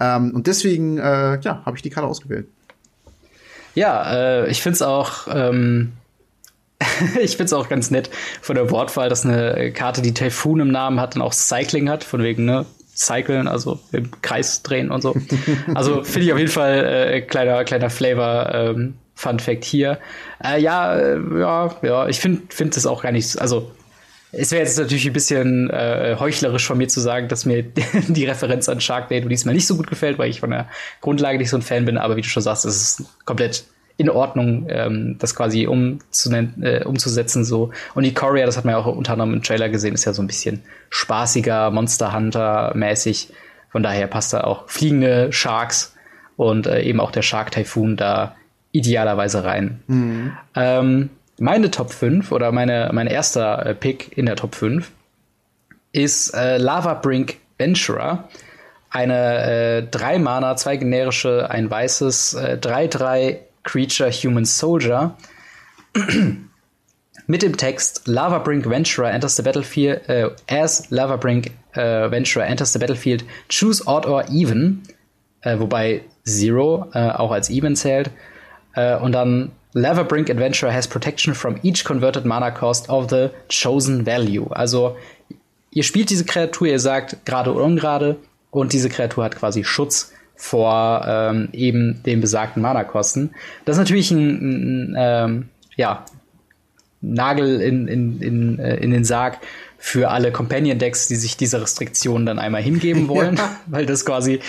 Ja. 0.00 0.16
Ähm, 0.16 0.32
und 0.34 0.46
deswegen, 0.46 0.98
äh, 0.98 1.40
ja, 1.40 1.62
habe 1.64 1.76
ich 1.76 1.82
die 1.82 1.90
Karte 1.90 2.08
ausgewählt. 2.08 2.48
Ja, 3.74 4.12
äh, 4.12 4.50
ich 4.50 4.62
find's 4.62 4.82
auch, 4.82 5.26
ähm, 5.30 5.92
ich 7.20 7.38
find's 7.38 7.54
auch 7.54 7.70
ganz 7.70 7.90
nett 7.90 8.10
von 8.42 8.56
der 8.56 8.70
Wortwahl, 8.70 9.08
dass 9.08 9.24
eine 9.24 9.72
Karte, 9.72 10.02
die 10.02 10.12
Typhoon 10.12 10.60
im 10.60 10.70
Namen 10.70 11.00
hat 11.00 11.16
und 11.16 11.22
auch 11.22 11.32
Cycling 11.32 11.88
hat, 11.88 12.04
von 12.04 12.22
wegen, 12.22 12.44
ne, 12.44 12.66
cyclen, 12.94 13.48
also 13.48 13.80
im 13.92 14.10
Kreis 14.22 14.62
drehen 14.62 14.90
und 14.90 15.02
so. 15.02 15.14
Also 15.74 16.04
finde 16.04 16.26
ich 16.26 16.32
auf 16.32 16.38
jeden 16.38 16.50
Fall 16.50 16.84
äh, 16.84 17.20
kleiner 17.22 17.64
kleiner 17.64 17.90
Flavor 17.90 18.54
ähm, 18.54 18.94
Fun 19.14 19.38
Fact 19.38 19.64
hier. 19.64 19.98
Äh, 20.42 20.60
ja, 20.60 20.96
äh, 20.96 21.18
ja, 21.38 21.76
ja, 21.82 22.08
ich 22.08 22.20
finde 22.20 22.42
finde 22.48 22.74
das 22.74 22.86
auch 22.86 23.02
gar 23.02 23.12
nicht, 23.12 23.40
also 23.40 23.70
es 24.36 24.50
wäre 24.50 24.62
jetzt 24.62 24.78
natürlich 24.78 25.06
ein 25.06 25.12
bisschen 25.12 25.70
äh, 25.70 26.16
heuchlerisch 26.18 26.66
von 26.66 26.78
mir 26.78 26.88
zu 26.88 27.00
sagen, 27.00 27.28
dass 27.28 27.44
mir 27.44 27.62
die 28.08 28.24
Referenz 28.24 28.68
an 28.68 28.80
Sharknado 28.80 29.28
diesmal 29.28 29.54
nicht 29.54 29.66
so 29.66 29.76
gut 29.76 29.86
gefällt, 29.86 30.18
weil 30.18 30.30
ich 30.30 30.40
von 30.40 30.50
der 30.50 30.68
Grundlage 31.00 31.38
nicht 31.38 31.50
so 31.50 31.56
ein 31.56 31.62
Fan 31.62 31.84
bin, 31.84 31.98
aber 31.98 32.16
wie 32.16 32.22
du 32.22 32.28
schon 32.28 32.42
sagst, 32.42 32.64
es 32.64 32.76
ist 32.76 33.04
komplett 33.24 33.64
in 33.96 34.10
Ordnung, 34.10 34.66
ähm, 34.68 35.16
das 35.18 35.36
quasi 35.36 35.64
äh, 35.64 36.84
umzusetzen 36.84 37.44
so. 37.44 37.70
Und 37.94 38.04
die 38.04 38.14
Courier, 38.14 38.46
das 38.46 38.56
hat 38.56 38.64
man 38.64 38.74
ja 38.74 38.80
auch 38.80 38.86
unter 38.86 39.12
anderem 39.12 39.34
im 39.34 39.42
Trailer 39.42 39.68
gesehen, 39.68 39.94
ist 39.94 40.04
ja 40.04 40.12
so 40.12 40.22
ein 40.22 40.26
bisschen 40.26 40.62
spaßiger, 40.90 41.70
Monster 41.70 42.12
Hunter 42.12 42.72
mäßig. 42.74 43.32
Von 43.70 43.82
daher 43.82 44.06
passt 44.06 44.32
da 44.32 44.42
auch 44.42 44.68
fliegende 44.68 45.32
Sharks 45.32 45.94
und 46.36 46.66
äh, 46.66 46.82
eben 46.82 47.00
auch 47.00 47.12
der 47.12 47.22
Shark 47.22 47.52
Typhoon 47.52 47.96
da 47.96 48.34
idealerweise 48.72 49.44
rein. 49.44 49.80
Mhm. 49.86 50.32
Ähm, 50.56 51.10
meine 51.38 51.70
Top 51.70 51.92
5 51.92 52.32
oder 52.32 52.52
meine, 52.52 52.90
mein 52.92 53.06
erster 53.06 53.66
äh, 53.66 53.74
Pick 53.74 54.16
in 54.16 54.26
der 54.26 54.36
Top 54.36 54.54
5 54.54 54.90
ist 55.92 56.34
äh, 56.34 56.58
Lava 56.58 56.94
Brink 56.94 57.36
Venturer. 57.58 58.28
Eine 58.90 59.44
äh, 59.44 59.82
drei 59.88 60.18
Mana, 60.18 60.56
zwei 60.56 60.76
generische, 60.76 61.50
ein 61.50 61.68
weißes, 61.68 62.38
3-3 62.38 63.18
äh, 63.18 63.40
Creature 63.64 64.10
Human 64.10 64.44
Soldier. 64.44 65.16
Mit 67.26 67.42
dem 67.42 67.56
Text 67.56 68.06
Lava 68.06 68.38
Brink 68.38 68.68
Venturer 68.68 69.10
enters 69.10 69.36
the 69.36 69.42
battlefield 69.42 70.06
äh, 70.08 70.28
as 70.46 70.90
Lava 70.90 71.16
Brink 71.16 71.52
äh, 71.72 72.10
Venturer 72.10 72.46
enters 72.46 72.72
the 72.72 72.78
battlefield 72.78 73.24
choose 73.48 73.82
odd 73.86 74.06
or 74.06 74.24
even 74.30 74.82
äh, 75.40 75.58
wobei 75.58 76.02
Zero 76.26 76.86
äh, 76.92 77.10
auch 77.10 77.32
als 77.32 77.50
even 77.50 77.76
zählt. 77.76 78.10
Äh, 78.74 78.96
und 78.96 79.12
dann 79.12 79.52
Lava 79.72 80.02
Brink 80.02 80.30
Adventurer 80.30 80.72
has 80.72 80.86
protection 80.86 81.34
from 81.34 81.58
each 81.62 81.84
converted 81.84 82.24
mana 82.24 82.50
cost 82.50 82.88
of 82.88 83.10
the 83.10 83.30
chosen 83.48 84.06
value. 84.06 84.46
Also 84.50 84.96
ihr 85.70 85.82
spielt 85.82 86.10
diese 86.10 86.24
Kreatur 86.24 86.68
ihr 86.68 86.80
sagt 86.80 87.24
gerade 87.24 87.52
oder 87.52 87.64
ungerade 87.64 88.16
und 88.50 88.72
diese 88.72 88.88
Kreatur 88.88 89.24
hat 89.24 89.36
quasi 89.36 89.64
Schutz 89.64 90.12
vor 90.36 91.04
ähm, 91.06 91.48
eben 91.52 92.02
den 92.04 92.20
besagten 92.20 92.62
Mana-Kosten. 92.62 93.30
Das 93.64 93.76
ist 93.76 93.80
natürlich 93.80 94.10
ein, 94.10 94.92
ein 94.92 94.96
ähm, 94.98 95.48
ja, 95.76 96.04
Nagel 97.00 97.60
in, 97.60 97.88
in, 97.88 98.20
in, 98.20 98.58
äh, 98.58 98.76
in 98.76 98.90
den 98.90 99.04
Sarg 99.04 99.38
für 99.78 100.10
alle 100.10 100.32
Companion-Decks, 100.32 101.08
die 101.08 101.16
sich 101.16 101.36
dieser 101.36 101.62
Restriktion 101.62 102.26
dann 102.26 102.38
einmal 102.38 102.62
hingeben 102.62 103.08
wollen, 103.08 103.36
ja. 103.36 103.56
weil 103.66 103.86
das 103.86 104.04
quasi 104.04 104.40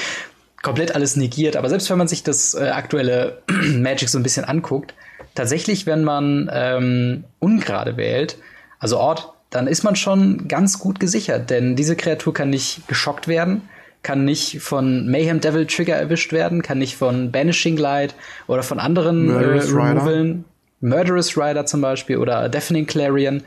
komplett 0.63 0.95
alles 0.95 1.15
negiert. 1.15 1.55
Aber 1.55 1.69
selbst 1.69 1.89
wenn 1.89 1.97
man 1.97 2.07
sich 2.07 2.23
das 2.23 2.55
äh, 2.55 2.69
aktuelle 2.69 3.41
Magic 3.47 4.09
so 4.09 4.17
ein 4.17 4.23
bisschen 4.23 4.45
anguckt, 4.45 4.93
tatsächlich, 5.35 5.85
wenn 5.85 6.03
man 6.03 6.49
ähm, 6.51 7.25
ungerade 7.39 7.97
wählt, 7.97 8.37
also 8.79 8.97
Ort, 8.97 9.33
dann 9.49 9.67
ist 9.67 9.83
man 9.83 9.95
schon 9.95 10.47
ganz 10.47 10.79
gut 10.79 10.99
gesichert, 10.99 11.49
denn 11.49 11.75
diese 11.75 11.95
Kreatur 11.95 12.33
kann 12.33 12.49
nicht 12.49 12.87
geschockt 12.87 13.27
werden 13.27 13.61
kann 14.05 14.23
nicht 14.23 14.61
von 14.61 15.09
Mayhem 15.09 15.41
Devil 15.41 15.65
Trigger 15.65 15.95
erwischt 15.95 16.31
werden, 16.31 16.61
kann 16.61 16.77
nicht 16.77 16.95
von 16.95 17.31
Banishing 17.31 17.75
Light 17.75 18.13
oder 18.45 18.61
von 18.61 18.79
anderen 18.79 19.25
Murderous, 19.25 19.71
äh, 19.71 19.75
Rider. 19.75 20.35
Murderous 20.79 21.35
Rider 21.35 21.65
zum 21.65 21.81
Beispiel 21.81 22.17
oder 22.17 22.47
Deafening 22.47 22.85
Clarion. 22.85 23.41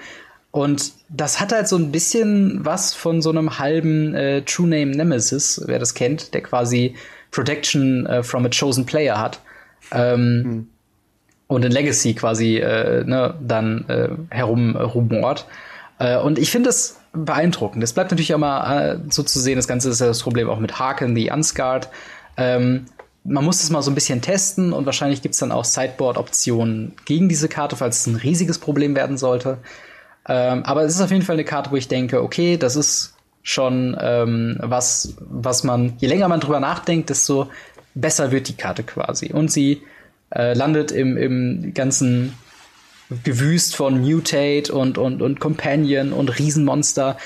Und 0.51 0.93
das 1.09 1.39
hat 1.39 1.53
halt 1.53 1.69
so 1.69 1.77
ein 1.77 1.93
bisschen 1.93 2.65
was 2.65 2.93
von 2.93 3.23
so 3.23 3.31
einem 3.31 3.61
halben 3.61 4.15
äh, 4.15 4.43
True 4.43 4.67
Name 4.67 4.91
Nemesis, 4.91 5.63
wer 5.67 5.79
das 5.79 5.95
kennt, 5.95 6.35
der 6.35 6.43
quasi 6.43 6.97
Protection 7.31 8.07
äh, 8.07 8.25
from 8.25 8.45
a 8.45 8.49
chosen 8.49 8.85
player 8.85 9.17
hat. 9.17 9.41
Ähm, 9.93 10.43
hm. 10.45 10.69
Und 11.47 11.65
in 11.65 11.71
Legacy 11.71 12.15
quasi 12.15 12.57
äh, 12.57 13.05
ne, 13.05 13.35
dann 13.41 13.85
äh, 13.89 14.09
herum 14.35 14.75
rumort. 14.75 15.47
Äh, 16.01 16.19
und 16.19 16.39
ich 16.39 16.51
finde 16.51 16.71
es 16.71 16.99
beeindruckend. 17.25 17.83
Es 17.83 17.93
bleibt 17.93 18.11
natürlich 18.11 18.31
immer 18.31 18.83
äh, 18.83 18.99
so 19.11 19.23
zu 19.23 19.41
sehen, 19.41 19.57
das 19.57 19.69
Ganze 19.69 19.91
ist 19.91 20.01
ja 20.01 20.07
das 20.07 20.23
Problem 20.23 20.49
auch 20.49 20.59
mit 20.59 20.79
Harken, 20.79 21.15
the 21.15 21.31
Unscarred. 21.31 21.89
Ähm, 22.37 22.87
man 23.25 23.45
muss 23.45 23.63
es 23.63 23.71
mal 23.71 23.83
so 23.83 23.91
ein 23.91 23.95
bisschen 23.95 24.23
testen 24.23 24.73
und 24.73 24.87
wahrscheinlich 24.87 25.23
gibt 25.23 25.35
es 25.35 25.41
dann 25.41 25.53
auch 25.53 25.65
Sideboard-Optionen 25.65 26.95
gegen 27.05 27.29
diese 27.29 27.49
Karte, 27.49 27.77
falls 27.77 28.01
es 28.01 28.07
ein 28.07 28.17
riesiges 28.17 28.59
Problem 28.59 28.97
werden 28.97 29.19
sollte. 29.19 29.59
Ähm, 30.27 30.65
aber 30.65 30.83
es 30.83 30.95
ist 30.95 31.01
auf 31.01 31.11
jeden 31.11 31.25
Fall 31.25 31.37
eine 31.37 31.45
Karte, 31.45 31.71
wo 31.71 31.77
ich 31.77 31.89
denke, 31.89 32.23
okay, 32.23 32.57
das 32.57 32.77
ist 32.77 33.15
schon 33.43 33.97
ähm, 34.01 34.59
was, 34.61 35.15
was 35.21 35.65
man, 35.65 35.95
je 35.99 36.09
länger 36.09 36.29
man 36.29 36.41
drüber 36.41 36.61
nachdenkt, 36.61 37.11
desto 37.11 37.51
besser 37.95 38.31
wird 38.31 38.49
die 38.49 38.57
Karte 38.57 38.83
quasi. 38.83 39.33
Und 39.33 39.51
sie 39.51 39.83
äh, 40.31 40.53
landet 40.55 40.93
im, 40.93 41.17
im 41.17 41.75
ganzen 41.75 42.35
gewüst 43.25 43.77
von 43.77 44.01
Mutate 44.01 44.73
und, 44.73 44.99
und, 44.99 45.23
und 45.23 45.41
Companion 45.41 46.13
und 46.13 46.39
Riesenmonster 46.39 47.17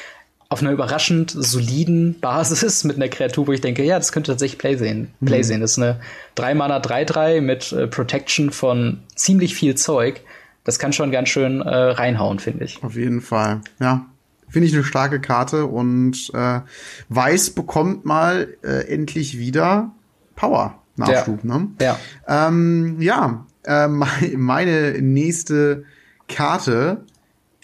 auf 0.48 0.60
einer 0.60 0.70
überraschend 0.70 1.30
soliden 1.34 2.20
Basis 2.20 2.84
mit 2.84 2.96
einer 2.96 3.08
Kreatur, 3.08 3.46
wo 3.46 3.52
ich 3.52 3.62
denke, 3.62 3.82
ja, 3.84 3.98
das 3.98 4.12
könnte 4.12 4.32
tatsächlich 4.32 4.58
Play 4.58 4.76
sehen. 4.76 5.14
Play 5.24 5.38
mhm. 5.38 5.44
sehen. 5.44 5.60
Das 5.62 5.72
ist 5.72 5.78
eine 5.78 6.00
3 6.34 6.54
Mana 6.54 6.78
3-3 6.78 7.40
mit 7.40 7.72
äh, 7.72 7.86
Protection 7.86 8.50
von 8.50 9.00
ziemlich 9.14 9.54
viel 9.54 9.74
Zeug. 9.76 10.20
Das 10.64 10.78
kann 10.78 10.92
schon 10.92 11.10
ganz 11.10 11.30
schön 11.30 11.62
äh, 11.62 11.74
reinhauen, 11.74 12.38
finde 12.38 12.64
ich. 12.64 12.82
Auf 12.84 12.96
jeden 12.96 13.22
Fall, 13.22 13.62
ja. 13.80 14.06
Finde 14.48 14.68
ich 14.68 14.74
eine 14.74 14.84
starke 14.84 15.18
Karte 15.18 15.64
und 15.64 16.30
äh, 16.34 16.60
Weiß 17.08 17.50
bekommt 17.50 18.04
mal 18.04 18.54
äh, 18.62 18.86
endlich 18.92 19.38
wieder 19.38 19.92
Power. 20.36 20.78
Nachschub, 20.96 21.42
ja. 21.42 21.58
ne? 21.58 21.68
Ja. 21.80 21.98
Ähm, 22.28 23.00
ja, 23.00 23.46
äh, 23.64 23.88
meine 23.88 25.00
nächste 25.00 25.84
Karte 26.28 27.04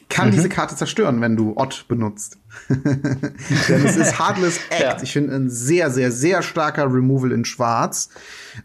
kann 0.09 0.29
mhm. 0.29 0.33
diese 0.33 0.49
Karte 0.49 0.75
zerstören, 0.75 1.21
wenn 1.21 1.37
du 1.37 1.53
Ott 1.57 1.87
benutzt. 1.89 2.39
Denn 2.69 3.85
es 3.85 3.97
ist 3.97 4.19
Heartless 4.19 4.59
Act. 4.71 4.81
Ja. 4.81 5.03
Ich 5.03 5.13
finde 5.13 5.35
ein 5.35 5.51
sehr, 5.51 5.91
sehr, 5.91 6.11
sehr 6.11 6.43
starker 6.43 6.85
Removal 6.93 7.33
in 7.33 7.45
Schwarz. 7.45 8.09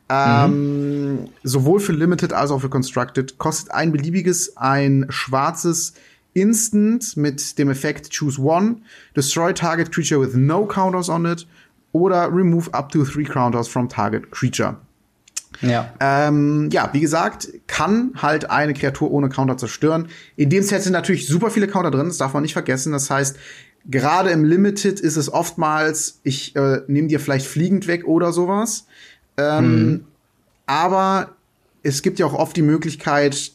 Ähm, 0.09 1.11
mhm. 1.11 1.29
Sowohl 1.43 1.79
für 1.79 1.91
Limited 1.91 2.34
als 2.34 2.51
auch 2.51 2.59
für 2.59 2.69
Constructed. 2.69 3.38
Kostet 3.38 3.71
ein 3.71 3.91
beliebiges, 3.91 4.55
ein 4.57 5.05
schwarzes 5.09 5.93
Instant 6.34 7.15
mit 7.17 7.59
dem 7.59 7.69
Effekt 7.69 8.17
Choose 8.17 8.41
One. 8.41 8.77
Destroy 9.15 9.53
target 9.53 9.91
creature 9.91 10.21
with 10.21 10.36
no 10.36 10.65
counters 10.65 11.09
on 11.09 11.25
it. 11.25 11.45
Oder 11.91 12.31
remove 12.34 12.73
up 12.73 12.89
to 12.89 13.03
three 13.03 13.25
counters 13.25 13.67
from 13.67 13.88
target 13.88 14.31
creature. 14.31 14.77
Ja. 15.62 15.93
Ähm, 15.99 16.70
ja, 16.72 16.89
wie 16.93 16.99
gesagt, 16.99 17.49
kann 17.68 18.12
halt 18.22 18.49
eine 18.49 18.74
Kreatur 18.74 19.12
ohne 19.12 19.30
Counter 19.30 19.58
zerstören. 19.58 20.08
In 20.36 20.49
dem 20.49 20.64
Set 20.64 20.84
sind 20.84 20.93
natürlich 20.93 21.28
super 21.28 21.49
viele 21.49 21.68
Counter 21.68 21.91
drin, 21.91 22.08
das 22.08 22.18
darf 22.18 22.34
man 22.34 22.43
nicht 22.43 22.54
vergessen. 22.54 22.91
Das 22.91 23.10
heißt, 23.10 23.38
gerade 23.86 24.30
im 24.32 24.43
Limited 24.43 24.99
ist 24.99 25.18
es 25.18 25.32
oftmals, 25.32 26.20
ich 26.24 26.56
äh, 26.56 26.82
nehme 26.88 27.08
dir 27.08 27.20
vielleicht 27.20 27.45
fliegend 27.45 27.88
weg 27.88 28.06
oder 28.06 28.34
sowas. 28.34 28.86
Ähm, 29.38 29.64
hm. 29.64 30.06
Aber 30.66 31.36
es 31.84 32.01
gibt 32.01 32.20
ja 32.20 32.26
auch 32.26 32.34
oft 32.34 32.56
die 32.56 32.62
Möglichkeit, 32.62 33.51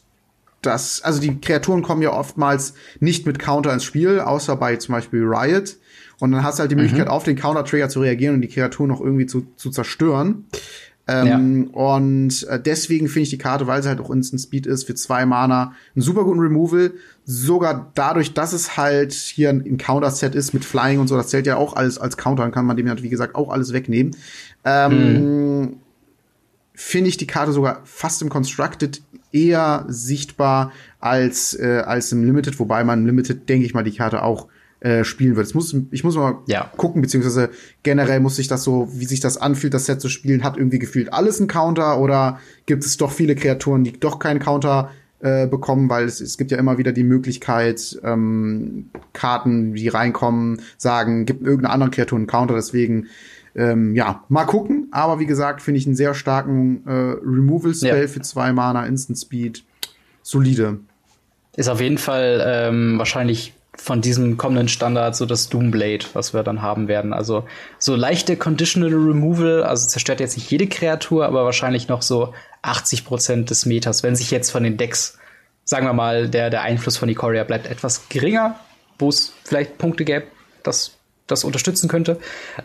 dass, 0.63 1.03
also 1.03 1.21
die 1.21 1.41
Kreaturen 1.41 1.83
kommen 1.83 2.03
ja 2.03 2.13
oftmals 2.13 2.75
nicht 3.01 3.27
mit 3.27 3.39
Counter 3.39 3.73
ins 3.73 3.85
Spiel, 3.85 4.21
außer 4.21 4.57
bei 4.57 4.77
zum 4.77 4.95
Beispiel 4.95 5.23
Riot. 5.25 5.77
Und 6.21 6.33
dann 6.33 6.43
hast 6.43 6.59
du 6.59 6.63
halt 6.63 6.71
die 6.71 6.75
mhm. 6.75 6.83
Möglichkeit, 6.83 7.09
auf 7.09 7.23
den 7.23 7.37
Counter-Trigger 7.37 7.89
zu 7.89 8.01
reagieren 8.01 8.35
und 8.35 8.41
die 8.41 8.49
Kreatur 8.49 8.87
noch 8.89 9.01
irgendwie 9.01 9.27
zu, 9.27 9.47
zu 9.57 9.71
zerstören. 9.71 10.47
Ähm, 11.09 11.71
ja. 11.73 11.81
Und 11.81 12.47
äh, 12.49 12.61
deswegen 12.61 13.09
finde 13.09 13.23
ich 13.23 13.31
die 13.31 13.39
Karte, 13.39 13.67
weil 13.67 13.83
sie 13.83 13.89
halt 13.89 13.99
auch 14.01 14.11
Instant 14.11 14.43
Speed 14.43 14.67
ist, 14.67 14.85
für 14.85 14.95
zwei 14.95 15.25
Mana 15.25 15.73
einen 15.95 16.03
super 16.03 16.23
guten 16.23 16.39
Removal. 16.39 16.93
Sogar 17.25 17.91
dadurch, 17.95 18.35
dass 18.35 18.53
es 18.53 18.77
halt 18.77 19.13
hier 19.15 19.49
ein 19.49 19.79
Counter-Set 19.79 20.35
ist 20.35 20.53
mit 20.53 20.67
Flying 20.67 21.01
und 21.01 21.09
so, 21.09 21.17
das 21.17 21.29
zählt 21.29 21.47
ja 21.47 21.57
auch 21.57 21.75
alles 21.75 21.99
als 21.99 22.19
Counter, 22.19 22.43
dann 22.43 22.53
kann 22.53 22.67
man 22.67 22.77
dem 22.77 22.87
ja, 22.87 23.03
wie 23.03 23.09
gesagt, 23.09 23.35
auch 23.35 23.51
alles 23.51 23.73
wegnehmen. 23.73 24.15
Ähm, 24.65 25.61
mhm. 25.61 25.77
Finde 26.75 27.09
ich 27.09 27.17
die 27.17 27.27
Karte 27.27 27.53
sogar 27.53 27.81
fast 27.85 28.21
im 28.23 28.29
Constructed 28.29 29.03
eher 29.33 29.87
sichtbar 29.89 30.73
als, 31.01 31.55
äh, 31.59 31.83
als 31.87 32.13
im 32.13 32.23
Limited, 32.23 32.59
wobei 32.61 32.85
man 32.85 33.01
im 33.01 33.07
Limited, 33.07 33.49
denke 33.49 33.65
ich 33.65 33.75
mal, 33.75 33.83
die 33.83 33.97
Karte 33.97 34.23
auch 34.23 34.47
äh, 34.81 35.05
spielen 35.05 35.37
wird. 35.37 35.55
Muss, 35.55 35.75
ich 35.91 36.05
muss 36.05 36.17
mal 36.17 36.39
ja. 36.47 36.71
gucken, 36.77 37.03
beziehungsweise 37.03 37.51
generell 37.83 38.21
muss 38.21 38.37
sich 38.37 38.49
das 38.49 38.63
so, 38.63 38.89
wie 38.93 39.07
sich 39.07 39.21
das 39.21 39.37
anfühlt, 39.37 39.75
das 39.75 39.87
Set 39.87 40.01
zu 40.01 40.09
spielen, 40.09 40.45
hat 40.45 40.57
irgendwie 40.57 40.79
gefühlt 40.79 41.13
alles 41.13 41.41
ein 41.41 41.49
Counter 41.49 41.99
oder 41.99 42.39
gibt 42.67 42.85
es 42.85 42.97
doch 42.97 43.11
viele 43.11 43.35
Kreaturen, 43.35 43.85
die 43.85 43.99
doch 43.99 44.19
keinen 44.19 44.39
Counter 44.39 44.91
äh, 45.21 45.49
bekommen, 45.49 45.91
weil 45.91 46.05
es, 46.05 46.21
es 46.21 46.39
gibt 46.39 46.53
ja 46.53 46.59
immer 46.59 46.79
wieder 46.79 46.93
die 46.93 47.03
Möglichkeit, 47.03 47.99
ähm, 48.05 48.91
Karten, 49.13 49.75
die 49.75 49.89
reinkommen, 49.89 50.63
sagen, 50.77 51.27
gibt 51.27 51.43
irgendeine 51.43 51.75
andere 51.75 51.91
Kreatur 51.91 52.19
einen 52.19 52.29
Counter, 52.29 52.55
deswegen 52.55 53.09
ähm, 53.57 53.97
ja, 53.97 54.23
mal 54.29 54.45
gucken. 54.45 54.87
Aber 54.93 55.19
wie 55.19 55.27
gesagt, 55.27 55.61
finde 55.61 55.79
ich 55.79 55.87
einen 55.87 55.97
sehr 55.97 56.15
starken 56.15 56.87
äh, 56.87 56.93
Removal-Spell 56.93 58.03
ja. 58.03 58.07
für 58.07 58.21
zwei 58.21 58.53
Mana, 58.53 58.87
Instant 58.87 59.19
Speed. 59.19 59.65
Solide. 60.23 60.79
Ist 61.57 61.69
auf 61.69 61.81
jeden 61.81 61.99
Fall 61.99 62.45
ähm, 62.47 62.99
wahrscheinlich 62.99 63.55
von 63.81 64.01
diesem 64.01 64.37
kommenden 64.37 64.69
Standard 64.69 65.17
so 65.17 65.25
das 65.25 65.49
Doomblade, 65.49 66.05
was 66.13 66.35
wir 66.35 66.43
dann 66.43 66.63
haben 66.63 66.89
werden. 66.89 67.13
Also 67.13 67.45
so 67.79 67.95
leichte 67.95 68.37
Conditional 68.37 68.91
Removal, 68.91 69.63
also 69.63 69.87
zerstört 69.87 70.21
jetzt 70.21 70.37
nicht 70.37 70.51
jede 70.51 70.67
Kreatur, 70.67 71.27
aber 71.27 71.45
wahrscheinlich 71.45 71.89
noch 71.89 72.03
so 72.03 72.35
80 72.63 73.05
Prozent 73.05 73.51
des 73.51 73.67
Meters, 73.67 74.03
wenn 74.03 74.17
sich 74.17 74.31
jetzt 74.31 74.51
von 74.51 74.63
den 74.63 74.77
Decks, 74.77 75.19
sagen 75.65 75.87
wir 75.87 75.93
mal, 75.93 76.29
der, 76.29 76.51
der 76.51 76.63
Einfluss 76.63 76.97
von 76.97 77.09
Ikoria 77.09 77.45
bleibt 77.45 77.67
etwas 77.67 78.09
geringer, 78.09 78.59
wo 78.99 79.09
es 79.09 79.33
vielleicht 79.45 79.79
Punkte 79.79 80.05
gäbe, 80.05 80.27
das 80.63 80.99
das 81.29 81.45
unterstützen 81.45 81.89
könnte. 81.89 82.19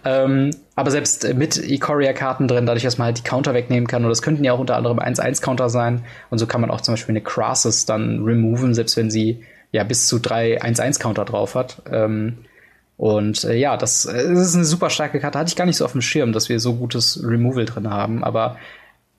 Ähm, 0.03 0.51
aber 0.75 0.89
selbst 0.89 1.31
mit 1.35 1.57
Ikoria-Karten 1.57 2.47
drin, 2.47 2.65
dadurch, 2.65 2.83
dass 2.83 2.97
man 2.97 3.07
halt 3.07 3.19
die 3.19 3.23
Counter 3.23 3.53
wegnehmen 3.53 3.87
kann, 3.87 4.03
und 4.03 4.09
das 4.09 4.21
könnten 4.21 4.43
ja 4.43 4.53
auch 4.53 4.59
unter 4.59 4.77
anderem 4.77 4.99
1-1-Counter 4.99 5.69
sein, 5.69 6.05
und 6.29 6.39
so 6.39 6.47
kann 6.47 6.61
man 6.61 6.71
auch 6.71 6.81
zum 6.81 6.93
Beispiel 6.93 7.13
eine 7.13 7.21
Crassus 7.21 7.85
dann 7.85 8.23
removen, 8.23 8.73
selbst 8.73 8.97
wenn 8.97 9.11
sie 9.11 9.43
ja 9.73 9.83
bis 9.83 10.07
zu 10.07 10.19
drei 10.19 10.61
1-1-Counter 10.61 11.25
drauf 11.25 11.55
hat. 11.55 11.81
Ähm, 11.91 12.45
und 12.95 13.43
äh, 13.43 13.55
ja, 13.55 13.75
das, 13.75 14.05
äh, 14.05 14.13
das, 14.13 14.47
ist 14.47 14.55
eine 14.55 14.63
super 14.63 14.89
starke 14.89 15.19
Karte. 15.19 15.39
Hatte 15.39 15.49
ich 15.49 15.57
gar 15.57 15.65
nicht 15.65 15.77
so 15.77 15.83
auf 15.83 15.91
dem 15.91 16.01
Schirm, 16.01 16.31
dass 16.31 16.47
wir 16.47 16.61
so 16.61 16.75
gutes 16.75 17.21
Removal 17.21 17.65
drin 17.65 17.89
haben. 17.89 18.23
Aber 18.23 18.57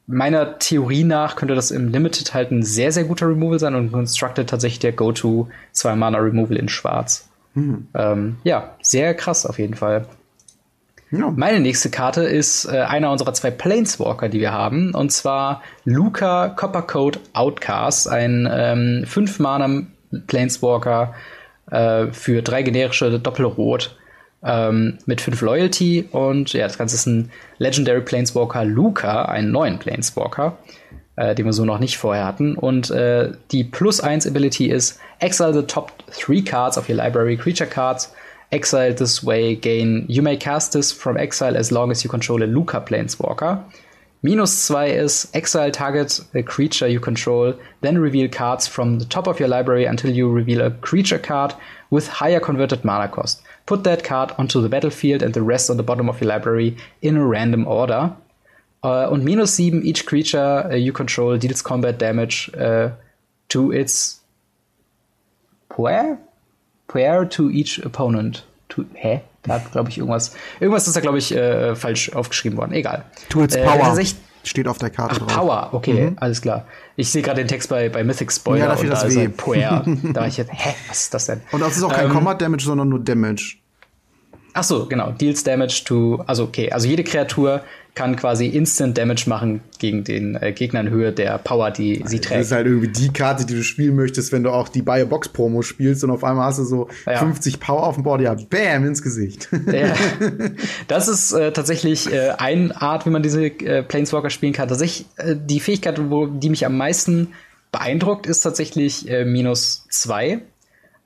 meiner 0.07 0.59
Theorie 0.59 1.05
nach 1.05 1.37
könnte 1.37 1.55
das 1.55 1.71
im 1.71 1.89
Limited 1.89 2.33
halt 2.33 2.53
ein 2.53 2.63
sehr, 2.63 2.93
sehr 2.93 3.05
guter 3.05 3.29
Removal 3.29 3.59
sein 3.59 3.75
und 3.75 3.93
Constructed 3.93 4.49
tatsächlich 4.49 4.79
der 4.79 4.93
Go-To 4.93 5.49
2-Mana-Removal 5.75 6.57
in 6.57 6.69
Schwarz. 6.69 7.29
Hm. 7.55 7.89
Ähm, 7.95 8.37
ja, 8.45 8.75
sehr 8.81 9.15
krass 9.15 9.47
auf 9.47 9.59
jeden 9.59 9.75
Fall. 9.75 10.07
Ja. 11.11 11.31
Meine 11.31 11.61
nächste 11.61 11.91
Karte 11.91 12.23
ist 12.23 12.65
äh, 12.65 12.79
einer 12.79 13.11
unserer 13.11 13.35
zwei 13.35 13.51
Planeswalker, 13.51 14.29
die 14.29 14.41
wir 14.41 14.53
haben, 14.53 14.95
und 14.95 15.13
zwar 15.13 15.63
Luca 15.85 16.49
Coppercoat 16.49 17.21
Outcast, 17.33 18.09
ein 18.09 18.49
ähm, 18.51 19.05
5-Mana 19.07 19.85
Planeswalker 20.27 21.15
äh, 21.71 22.07
für 22.13 22.43
drei 22.43 22.63
generische 22.63 23.19
Doppelrot 23.19 23.97
ähm, 24.45 24.99
mit 25.07 25.21
fünf 25.21 25.41
Loyalty 25.41 26.09
und 26.13 26.53
ja, 26.53 26.67
das 26.67 26.79
Ganze 26.79 26.97
ist 26.97 27.07
ein 27.07 27.31
Legendary 27.59 28.03
Planeswalker 28.03 28.65
Luca, 28.65 29.25
einen 29.25 29.51
neuen 29.51 29.79
Planeswalker, 29.79 30.59
äh, 31.17 31.35
den 31.35 31.47
wir 31.47 31.53
so 31.53 31.65
noch 31.65 31.79
nicht 31.79 31.97
vorher 31.97 32.27
hatten. 32.27 32.57
Und 32.57 32.91
äh, 32.91 33.33
die 33.51 33.65
Plus 33.65 34.01
1 34.01 34.27
Ability 34.27 34.67
ist 34.67 35.01
Exile 35.21 35.55
the 35.55 35.63
top 35.63 35.93
three 36.13 36.43
cards 36.43 36.77
of 36.77 36.89
your 36.89 36.97
library 36.97 37.37
creature 37.37 37.69
cards. 37.69 38.13
Exile 38.51 38.95
this 38.95 39.25
way, 39.25 39.57
gain. 39.57 40.05
You 40.07 40.23
may 40.23 40.37
cast 40.37 40.73
this 40.75 40.93
from 40.93 41.17
exile 41.17 41.57
as 41.57 41.71
long 41.71 41.91
as 41.91 42.05
you 42.05 42.11
control 42.11 42.43
a 42.43 42.47
Luca 42.47 42.79
Planeswalker. 42.81 43.65
Minus 44.25 44.69
2 44.69 44.79
is 44.79 45.31
exile 45.35 45.71
target 45.71 46.19
a 46.33 46.43
creature 46.43 46.89
you 46.89 46.99
control, 46.99 47.53
then 47.83 47.99
reveal 47.99 48.27
cards 48.27 48.67
from 48.67 48.99
the 48.99 49.05
top 49.05 49.27
of 49.27 49.39
your 49.39 49.51
library 49.51 49.85
until 49.85 50.11
you 50.11 50.31
reveal 50.31 50.63
a 50.63 50.71
creature 50.71 51.19
card 51.19 51.53
with 51.91 52.09
higher 52.09 52.41
converted 52.41 52.87
mana 52.87 53.07
cost. 53.07 53.43
Put 53.67 53.85
that 53.85 54.03
card 54.03 54.33
onto 54.39 54.63
the 54.63 54.71
battlefield 54.71 55.23
and 55.23 55.35
the 55.35 55.43
rest 55.43 55.69
on 55.69 55.77
the 55.77 55.83
bottom 55.83 56.09
of 56.09 56.23
your 56.23 56.29
library 56.29 56.75
in 57.03 57.19
a 57.19 57.27
random 57.27 57.69
order. 57.69 58.17
Uh, 58.83 59.11
und 59.11 59.27
minus 59.27 59.53
7, 59.53 59.85
each 59.85 60.07
creature 60.07 60.71
uh, 60.71 60.75
you 60.75 60.91
control 60.91 61.37
deals 61.37 61.61
combat 61.61 61.99
damage 61.99 62.51
uh, 62.55 62.93
to 63.51 63.73
its. 63.73 64.21
Where? 65.77 66.19
Where 66.93 67.27
to 67.27 67.51
each 67.51 67.79
opponent. 67.81 68.43
To, 68.71 68.87
hä? 68.95 69.21
Da 69.45 69.55
hat, 69.55 69.73
glaube 69.73 69.91
ich, 69.91 69.99
irgendwas. 69.99 70.33
Irgendwas 70.61 70.87
ist 70.87 70.97
da, 70.97 71.01
glaube 71.01 71.19
ich, 71.19 71.35
äh, 71.35 71.77
falsch 71.77 72.13
aufgeschrieben 72.13 72.59
worden. 72.59 72.73
Egal. 72.73 73.05
To 73.29 73.43
its 73.43 73.55
äh, 73.55 73.65
power. 73.65 73.97
Steht 74.47 74.69
auf 74.69 74.77
der 74.77 74.91
Karte 74.91 75.15
Ach, 75.15 75.19
drauf. 75.27 75.33
Power, 75.33 75.69
okay, 75.73 76.11
mhm. 76.11 76.17
alles 76.21 76.43
klar. 76.43 76.67
Ich 76.97 77.11
sehe 77.11 77.23
gerade 77.23 77.41
den 77.41 77.49
Text 77.49 77.71
bei, 77.71 77.89
bei 77.89 78.05
Mythic 78.05 78.31
Spoiler. 78.31 78.65
Ja, 78.65 78.69
da 78.69 78.77
steht 78.77 78.93
das 78.93 79.15
W. 79.15 79.29
Puer. 79.29 79.85
da 80.03 80.21
war 80.21 80.29
ich 80.29 80.37
jetzt, 80.37 80.51
hä, 80.53 80.75
was 80.87 81.05
ist 81.05 81.15
das 81.15 81.27
denn? 81.27 81.41
Und 81.51 81.61
das 81.61 81.79
ist 81.79 81.83
auch 81.83 81.93
kein 81.93 82.07
ähm, 82.07 82.13
Combat 82.13 82.41
Damage, 82.43 82.65
sondern 82.65 82.91
nur 82.91 82.99
Damage. 82.99 83.57
Ach 84.53 84.63
so, 84.63 84.87
genau. 84.87 85.13
Deals 85.13 85.45
Damage 85.45 85.85
to, 85.87 86.23
also 86.27 86.45
okay, 86.45 86.71
also 86.71 86.87
jede 86.87 87.05
Kreatur 87.05 87.63
kann 87.95 88.17
quasi 88.17 88.47
Instant 88.49 88.99
Damage 88.99 89.25
machen 89.29 89.61
gegen 89.79 90.03
den 90.03 90.35
äh, 90.35 90.53
Gegner 90.53 90.81
in 90.81 90.91
Höhe 90.91 91.13
der 91.13 91.39
Power, 91.39 91.71
die 91.71 92.03
sie 92.05 92.19
trägt. 92.19 92.41
Das 92.41 92.47
ist 92.47 92.53
halt 92.53 92.67
irgendwie 92.67 92.89
die 92.89 93.13
Karte, 93.13 93.47
die 93.47 93.55
du 93.55 93.63
spielen 93.63 93.95
möchtest, 93.95 94.33
wenn 94.33 94.43
du 94.43 94.51
auch 94.51 94.69
die 94.69 94.83
Buy 94.83 95.05
Box 95.05 95.29
Promo 95.29 95.63
spielst 95.63 96.03
und 96.03 96.11
auf 96.11 96.25
einmal 96.25 96.47
hast 96.47 96.59
du 96.59 96.65
so 96.65 96.89
ja. 97.07 97.19
50 97.19 97.61
Power 97.61 97.85
auf 97.85 97.95
dem 97.95 98.03
Board, 98.03 98.21
ja, 98.21 98.35
bam, 98.35 98.85
ins 98.85 99.03
Gesicht. 99.03 99.49
Ja. 99.73 99.95
Das 100.89 101.09
ist 101.09 101.33
äh, 101.33 101.53
tatsächlich 101.53 102.13
äh, 102.13 102.31
eine 102.37 102.81
Art, 102.81 103.07
wie 103.07 103.11
man 103.11 103.23
diese 103.23 103.47
äh, 103.47 103.83
Planeswalker 103.83 104.31
spielen 104.31 104.53
kann. 104.53 104.69
Tatsächlich, 104.69 105.07
äh, 105.17 105.37
die 105.37 105.61
Fähigkeit, 105.61 105.99
wo, 106.11 106.27
die 106.27 106.51
mich 106.51 106.67
am 106.67 106.77
meisten 106.77 107.29
beeindruckt, 107.73 108.27
ist 108.27 108.41
tatsächlich 108.41 109.09
äh, 109.09 109.25
minus 109.25 109.87
zwei. 109.91 110.41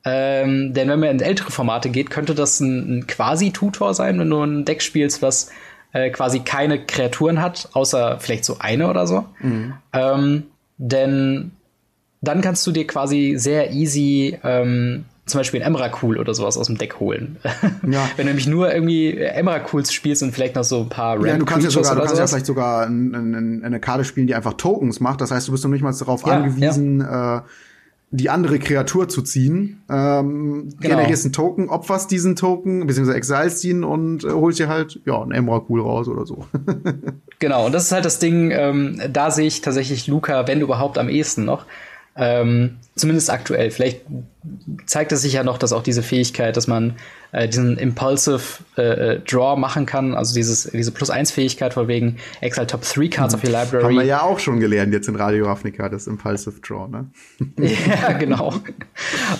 Ähm, 0.05 0.72
denn 0.74 0.89
wenn 0.89 1.01
man 1.01 1.11
in 1.11 1.20
ältere 1.20 1.51
Formate 1.51 1.91
geht, 1.91 2.11
könnte 2.11 2.34
das 2.34 2.61
ein, 2.61 2.99
ein 2.99 3.07
Quasi-Tutor 3.07 3.95
sein, 3.95 4.18
wenn 4.18 4.30
du 4.30 4.43
ein 4.43 4.64
Deck 4.64 4.82
spielst, 4.82 5.22
was 5.22 5.51
äh, 5.93 6.11
quasi 6.11 6.41
keine 6.41 6.84
Kreaturen 6.84 7.41
hat, 7.41 7.68
außer 7.72 8.18
vielleicht 8.20 8.45
so 8.45 8.57
eine 8.59 8.89
oder 8.89 9.07
so. 9.07 9.24
Mhm. 9.41 9.74
Ähm, 9.93 10.45
denn 10.78 11.53
dann 12.20 12.41
kannst 12.41 12.66
du 12.66 12.72
dir 12.72 12.86
quasi 12.86 13.34
sehr 13.36 13.72
easy 13.72 14.39
ähm, 14.43 15.05
zum 15.28 15.41
Beispiel 15.41 15.61
ein 15.61 15.66
Emrakul 15.66 16.18
oder 16.18 16.34
sowas 16.34 16.57
aus 16.57 16.66
dem 16.66 16.78
Deck 16.78 17.01
holen. 17.01 17.36
Ja. 17.91 18.09
Wenn 18.16 18.26
du 18.26 18.30
nämlich 18.30 18.47
nur 18.47 18.72
irgendwie 18.72 19.16
Emrakuls 19.16 19.93
spielst 19.93 20.22
und 20.22 20.32
vielleicht 20.32 20.57
noch 20.57 20.64
so 20.64 20.80
ein 20.80 20.89
paar 20.89 21.24
Ja, 21.24 21.39
du 21.39 21.45
kannst 21.47 21.64
ja 21.64 21.70
sogar, 21.70 21.95
du 21.95 22.01
kannst 22.03 22.18
ja 22.18 22.26
vielleicht 22.26 22.47
sogar 22.47 22.86
ein, 22.86 23.14
ein, 23.14 23.64
eine 23.64 23.80
Karte 23.80 24.05
spielen, 24.05 24.26
die 24.26 24.34
einfach 24.34 24.55
Tokens 24.55 25.01
macht. 25.01 25.20
Das 25.20 25.30
heißt, 25.30 25.49
du 25.49 25.53
bist 25.53 25.64
noch 25.64 25.70
nicht 25.70 25.82
mal 25.82 25.95
darauf 25.95 26.26
ja, 26.26 26.34
angewiesen, 26.34 27.01
ja. 27.01 27.39
Äh, 27.39 27.43
die 28.11 28.31
andere 28.31 28.59
Kreatur 28.59 29.09
zu 29.09 29.23
ziehen. 29.23 29.83
Ähm, 29.91 30.71
genau. 30.81 30.97
Generierst 30.97 31.27
einen 31.27 31.33
Token, 31.33 31.69
opferst 31.69 32.11
diesen 32.11 32.37
Token, 32.37 32.87
beziehungsweise 32.87 33.19
exilst 33.19 33.65
ihn 33.65 33.85
und 33.85 34.25
äh, 34.25 34.31
holst 34.31 34.59
dir 34.59 34.69
halt, 34.69 35.01
ja, 35.05 35.21
einen 35.21 35.33
Emrakul 35.33 35.81
raus 35.83 36.09
oder 36.09 36.25
so. 36.25 36.47
genau, 37.39 37.67
und 37.67 37.73
das 37.73 37.85
ist 37.85 37.93
halt 37.93 38.05
das 38.05 38.19
Ding, 38.19 38.51
ähm, 38.51 39.01
da 39.13 39.31
sehe 39.31 39.47
ich 39.47 39.61
tatsächlich 39.61 40.07
Luca, 40.07 40.47
wenn 40.47 40.61
überhaupt, 40.61 40.97
am 40.97 41.09
ehesten 41.09 41.45
noch. 41.45 41.67
Ähm, 42.21 42.79
zumindest 42.97 43.31
aktuell. 43.31 43.71
Vielleicht 43.71 44.01
zeigt 44.87 45.12
es 45.12 45.23
sich 45.23 45.35
ja 45.35 45.45
noch, 45.45 45.57
dass 45.57 45.73
auch 45.73 45.85
diese 45.85 46.03
Fähigkeit, 46.03 46.57
dass 46.57 46.66
man 46.66 46.97
äh, 47.31 47.47
diesen 47.47 47.79
Impulsive 47.79 48.41
äh, 48.77 48.83
äh 48.83 49.21
Draw 49.21 49.57
machen 49.57 49.87
kann, 49.87 50.16
also 50.16 50.35
dieses, 50.35 50.64
diese 50.64 50.91
Plus-1-Fähigkeit 50.91 51.75
von 51.75 51.87
wegen 51.87 52.16
Exile 52.41 52.66
Top 52.66 52.83
3 52.83 53.07
Cards 53.07 53.35
mhm. 53.35 53.39
of 53.39 53.45
your 53.45 53.53
Library. 53.53 53.85
Haben 53.85 53.97
wir 53.97 54.05
ja 54.05 54.23
auch 54.23 54.41
schon 54.41 54.59
gelernt 54.59 54.93
jetzt 54.93 55.09
in 55.09 55.14
Radio 55.14 55.47
Ravnica, 55.47 55.89
das 55.89 56.09
Impulsive 56.09 56.61
Draw, 56.61 56.89
ne? 56.89 57.07
ja, 57.87 58.12
genau. 58.14 58.53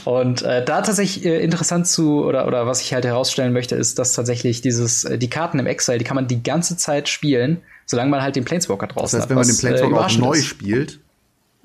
Und 0.05 0.43
äh, 0.43 0.65
da 0.65 0.83
tatsächlich 0.83 1.25
äh, 1.25 1.43
interessant 1.43 1.89
zu, 1.89 2.25
oder, 2.25 2.47
oder 2.47 2.67
was 2.69 2.81
ich 2.81 2.95
halt 2.95 3.05
herausstellen 3.05 3.53
möchte, 3.53 3.75
ist, 3.75 3.99
dass 3.99 4.13
tatsächlich 4.13 4.61
dieses, 4.61 5.03
äh, 5.03 5.19
die 5.19 5.31
Karten 5.31 5.59
im 5.59 5.67
Exile, 5.67 5.99
die 5.99 6.05
kann 6.05 6.15
man 6.15 6.29
die 6.29 6.45
ganze 6.45 6.77
Zeit 6.77 7.09
spielen, 7.09 7.61
solange 7.87 8.11
man 8.11 8.23
halt 8.23 8.37
den 8.37 8.45
Planeswalker 8.45 8.87
draußen 8.87 9.21
hat. 9.21 9.29
Das 9.29 9.31
heißt, 9.31 9.31
wenn 9.31 9.37
man 9.37 9.47
den 9.49 9.57
Planeswalker 9.57 10.07
auch 10.07 10.19
neu 10.19 10.41
spielt, 10.41 11.01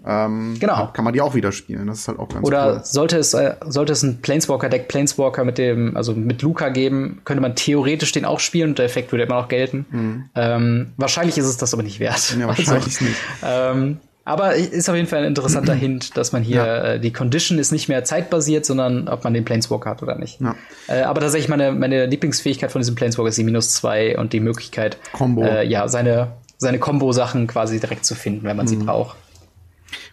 ähm, 0.06 0.58
genau. 0.60 0.90
Kann 0.94 1.06
man 1.06 1.14
die 1.14 1.22
auch 1.22 1.34
wieder 1.34 1.52
spielen. 1.52 1.88
Das 1.88 2.00
ist 2.00 2.08
halt 2.08 2.20
auch 2.20 2.28
ganz 2.28 2.46
Oder 2.46 2.76
cool. 2.76 2.82
sollte 2.84 3.18
es, 3.18 3.34
äh, 3.34 3.56
sollte 3.66 3.94
es 3.94 4.04
ein 4.04 4.22
Planeswalker-Deck 4.22 4.88
Planeswalker 4.88 5.46
mit 5.46 5.58
dem, 5.58 5.96
also 5.96 6.14
mit 6.14 6.42
Luca 6.42 6.70
geben, 6.70 7.22
könnte 7.24 7.42
man 7.42 7.56
theoretisch 7.56 8.12
den 8.12 8.26
auch 8.26 8.40
spielen 8.40 8.72
und 8.72 8.80
der 8.80 8.86
Effekt 8.86 9.12
würde 9.12 9.24
immer 9.24 9.42
noch 9.42 9.48
gelten. 9.48 9.86
Mhm. 9.90 10.30
Ähm, 10.36 10.92
wahrscheinlich 10.98 11.38
ist 11.38 11.46
es 11.46 11.58
das 11.58 11.74
aber 11.74 11.84
nicht 11.84 12.00
wert. 12.00 12.36
Ja, 12.38 12.48
wahrscheinlich 12.48 12.86
also, 12.86 13.06
nicht. 13.06 13.18
Ähm, 13.44 13.98
Aber 14.26 14.56
ist 14.56 14.90
auf 14.90 14.96
jeden 14.96 15.08
Fall 15.08 15.20
ein 15.20 15.26
interessanter 15.26 15.74
Hint, 15.74 16.18
dass 16.18 16.32
man 16.32 16.44
hier 16.44 16.66
ja. 16.66 16.84
äh, 16.84 17.00
die 17.00 17.12
Condition 17.12 17.58
ist 17.58 17.72
nicht 17.72 17.88
mehr 17.88 18.04
zeitbasiert, 18.04 18.66
sondern 18.66 19.08
ob 19.08 19.24
man 19.24 19.34
den 19.34 19.46
Planeswalker 19.46 19.90
hat 19.90 20.04
oder 20.04 20.18
nicht. 20.18 20.42
Ja. 20.42 20.56
Äh, 20.88 21.02
aber 21.04 21.22
tatsächlich 21.22 21.50
meine, 21.50 21.72
meine 21.72 22.06
Lieblingsfähigkeit 22.06 22.72
von 22.72 22.82
diesem 22.82 22.96
Planeswalker 22.96 23.30
ist 23.30 23.38
die 23.38 23.44
minus 23.44 23.74
zwei 23.74 24.18
und 24.18 24.34
die 24.34 24.40
Möglichkeit, 24.40 24.98
Combo. 25.14 25.44
Äh, 25.44 25.68
ja, 25.68 25.88
seine, 25.88 26.34
seine 26.58 26.80
Combo-Sachen 26.80 27.48
quasi 27.48 27.80
direkt 27.80 28.06
zu 28.06 28.16
finden, 28.16 28.46
wenn 28.46 28.58
man 28.58 28.66
mhm. 28.66 28.70
sie 28.70 28.76
braucht. 28.78 29.18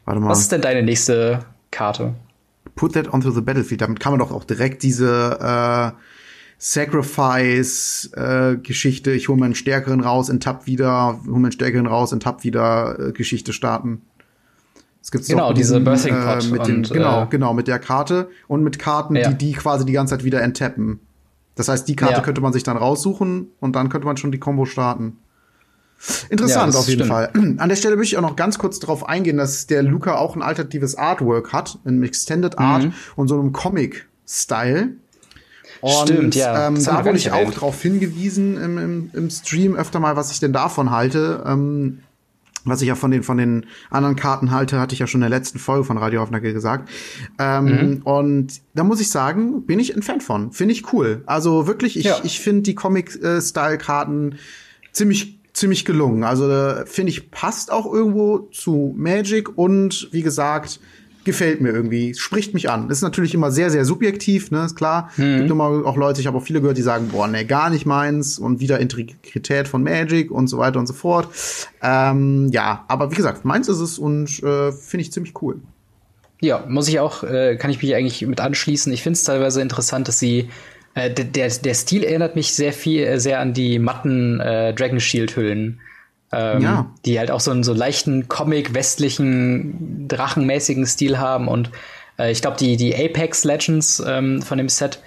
Warte 0.05 0.21
mal. 0.21 0.31
Was 0.31 0.41
ist 0.41 0.53
denn 0.53 0.61
deine 0.61 0.83
nächste 0.83 1.41
Karte? 1.71 2.15
Put 2.75 2.95
that 2.95 3.13
onto 3.13 3.31
the 3.31 3.41
battlefield. 3.41 3.81
Damit 3.81 4.01
kann 4.01 4.13
man 4.13 4.21
doch 4.21 4.33
auch 4.33 4.45
direkt 4.45 4.83
diese 4.83 5.39
äh, 5.41 5.93
Sacrifice-Geschichte, 6.63 9.11
äh, 9.11 9.15
ich 9.15 9.29
hole 9.29 9.41
meinen 9.41 9.55
Stärkeren 9.55 10.01
raus, 10.01 10.29
enttapp 10.29 10.67
wieder, 10.67 11.19
hole 11.27 11.41
meinen 11.41 11.53
Stärkeren 11.53 11.87
raus, 11.87 12.13
enttapp 12.13 12.45
wieder 12.45 12.99
äh, 12.99 13.13
Geschichte 13.13 13.55
starten. 13.55 14.03
Es 15.03 15.11
gibt 15.11 15.27
genau 15.27 15.55
diese 15.55 15.81
Birthing 15.81 16.15
Pot 16.15 16.45
äh, 16.45 16.49
mit 16.49 16.67
den, 16.67 16.77
und, 16.77 16.93
genau, 16.93 17.23
äh, 17.23 17.27
genau 17.31 17.55
mit 17.55 17.67
der 17.67 17.79
Karte 17.79 18.29
und 18.47 18.63
mit 18.63 18.79
Karten, 18.79 19.17
ja. 19.17 19.31
die 19.31 19.39
die 19.39 19.53
quasi 19.53 19.87
die 19.87 19.95
ganze 19.95 20.17
Zeit 20.17 20.25
wieder 20.25 20.43
enttappen. 20.43 21.01
Das 21.55 21.69
heißt, 21.69 21.89
die 21.89 21.97
Karte 21.97 22.17
ja. 22.17 22.21
könnte 22.21 22.43
man 22.43 22.53
sich 22.53 22.63
dann 22.63 22.77
raussuchen 22.77 23.49
und 23.59 23.75
dann 23.75 23.89
könnte 23.89 24.07
man 24.07 24.19
schon 24.19 24.31
die 24.31 24.39
Combo 24.39 24.67
starten. 24.67 25.17
Interessant 26.31 26.73
ja, 26.73 26.81
auf 26.81 26.89
jeden 26.89 27.05
stimmt. 27.05 27.11
Fall. 27.11 27.31
An 27.59 27.69
der 27.69 27.77
Stelle 27.77 27.97
möchte 27.97 28.15
ich 28.15 28.19
auch 28.19 28.23
noch 28.23 28.37
ganz 28.37 28.59
kurz 28.59 28.79
darauf 28.79 29.09
eingehen, 29.09 29.37
dass 29.37 29.67
der 29.67 29.83
Luca 29.83 30.17
auch 30.17 30.35
ein 30.35 30.43
alternatives 30.43 30.95
Artwork 30.95 31.53
hat, 31.53 31.79
in 31.85 32.03
Extended 32.03 32.59
Art 32.59 32.85
mhm. 32.85 32.95
und 33.17 33.29
so 33.29 33.39
einem 33.39 33.53
Comic-Style. 33.53 34.95
Und 35.81 36.09
Stimmt, 36.09 36.35
ja. 36.35 36.69
Ähm, 36.69 36.83
da 36.83 37.05
wurde 37.05 37.17
ich 37.17 37.33
auch 37.33 37.51
darauf 37.53 37.81
hingewiesen 37.81 38.57
im, 38.57 38.79
im, 38.79 39.11
im, 39.15 39.31
Stream 39.31 39.75
öfter 39.75 40.01
mal, 40.01 40.17
was 40.17 40.31
ich 40.31 40.41
denn 40.41 40.53
davon 40.53 40.91
halte. 40.91 41.43
Ähm, 41.47 42.01
was 42.65 42.83
ich 42.83 42.89
ja 42.89 42.95
von 42.95 43.11
den 43.11 43.23
von 43.23 43.39
den 43.39 43.65
anderen 43.89 44.17
Karten 44.17 44.51
halte, 44.51 44.79
hatte 44.79 44.93
ich 44.93 44.99
ja 44.99 45.07
schon 45.07 45.23
in 45.23 45.31
der 45.31 45.39
letzten 45.39 45.59
Folge 45.59 45.85
von 45.85 45.97
Radio 45.97 46.23
Aufnacke 46.23 46.53
gesagt. 46.53 46.91
Ähm, 47.39 47.65
mhm. 47.65 48.03
Und 48.03 48.61
da 48.75 48.85
muss 48.85 49.01
ich 49.01 49.11
sagen, 49.11 49.63
bin 49.63 49.79
ich 49.79 49.97
ein 49.97 50.03
Fan 50.03 50.21
von. 50.21 50.53
Finde 50.53 50.75
ich 50.75 50.93
cool. 50.93 51.23
Also 51.25 51.67
wirklich, 51.67 51.99
ich, 51.99 52.05
ja. 52.05 52.19
ich 52.23 52.41
finde 52.41 52.63
die 52.63 52.75
Comic-Style-Karten 52.75 54.37
ziemlich 54.93 55.40
ziemlich 55.61 55.85
gelungen. 55.85 56.25
Also 56.25 56.49
finde 56.87 57.11
ich 57.11 57.31
passt 57.31 57.71
auch 57.71 57.93
irgendwo 57.93 58.49
zu 58.51 58.95
Magic 58.97 59.57
und 59.57 60.09
wie 60.11 60.23
gesagt 60.23 60.81
gefällt 61.25 61.61
mir 61.61 61.71
irgendwie, 61.71 62.15
spricht 62.15 62.55
mich 62.55 62.71
an. 62.71 62.89
Das 62.89 62.99
ist 62.99 63.03
natürlich 63.03 63.35
immer 63.35 63.51
sehr, 63.51 63.71
sehr 63.71 63.85
subjektiv, 63.85 64.51
ne, 64.51 64.65
ist 64.65 64.75
klar. 64.75 65.11
Mhm. 65.17 65.39
Gibt 65.39 65.51
immer 65.51 65.65
auch 65.85 65.97
Leute, 65.97 66.21
ich 66.21 66.27
habe 66.27 66.39
auch 66.39 66.43
viele 66.43 66.61
gehört, 66.61 66.79
die 66.79 66.83
sagen, 66.83 67.09
boah, 67.13 67.29
ne, 67.29 67.45
gar 67.45 67.71
nicht 67.71 67.85
meins 67.85 68.39
und 68.39 68.61
wieder 68.61 68.79
Integrität 68.79 69.69
von 69.69 69.83
Magic 69.83 70.31
und 70.31 70.49
so 70.49 70.59
weiter 70.59 70.79
und 70.79 70.87
so 70.87 70.95
fort. 70.95 71.29
Ähm, 71.83 72.49
ja, 72.53 72.85
aber 72.89 73.11
wie 73.11 73.17
gesagt, 73.17 73.45
meins 73.45 73.69
ist 73.69 73.81
es 73.81 73.99
und 73.99 74.43
äh, 74.43 74.73
finde 74.73 75.03
ich 75.03 75.13
ziemlich 75.13 75.41
cool. 75.43 75.61
Ja, 76.41 76.65
muss 76.67 76.89
ich 76.89 77.01
auch, 77.01 77.23
äh, 77.23 77.57
kann 77.57 77.71
ich 77.71 77.83
mich 77.83 77.95
eigentlich 77.95 78.27
mit 78.27 78.41
anschließen. 78.41 78.91
Ich 78.93 79.03
finde 79.03 79.19
es 79.19 79.25
teilweise 79.25 79.61
interessant, 79.61 80.09
dass 80.09 80.19
sie 80.19 80.49
äh, 80.95 81.11
der, 81.11 81.49
der 81.49 81.75
Stil 81.75 82.05
erinnert 82.05 82.37
mich 82.37 82.55
sehr 82.55 82.73
viel, 82.73 83.05
äh, 83.05 83.21
sehr 83.21 83.41
an 83.41 83.53
die 83.53 83.79
matten 83.79 84.41
äh, 84.41 84.75
Dragon 84.75 85.01
Shield 85.01 85.37
Hüllen 85.37 85.81
ähm, 86.33 86.63
ja. 86.63 86.91
die 87.05 87.19
halt 87.19 87.31
auch 87.31 87.41
so 87.41 87.51
einen 87.51 87.65
so 87.65 87.73
leichten 87.73 88.29
Comic-westlichen, 88.29 90.07
drachenmäßigen 90.09 90.87
Stil 90.87 91.19
haben. 91.19 91.49
Und 91.49 91.71
äh, 92.19 92.31
ich 92.31 92.41
glaube, 92.41 92.57
die, 92.57 92.77
die 92.77 92.95
Apex 92.95 93.45
Legends 93.45 94.03
ähm, 94.07 94.43
von 94.43 94.59
dem 94.59 94.69
Set, 94.69 95.01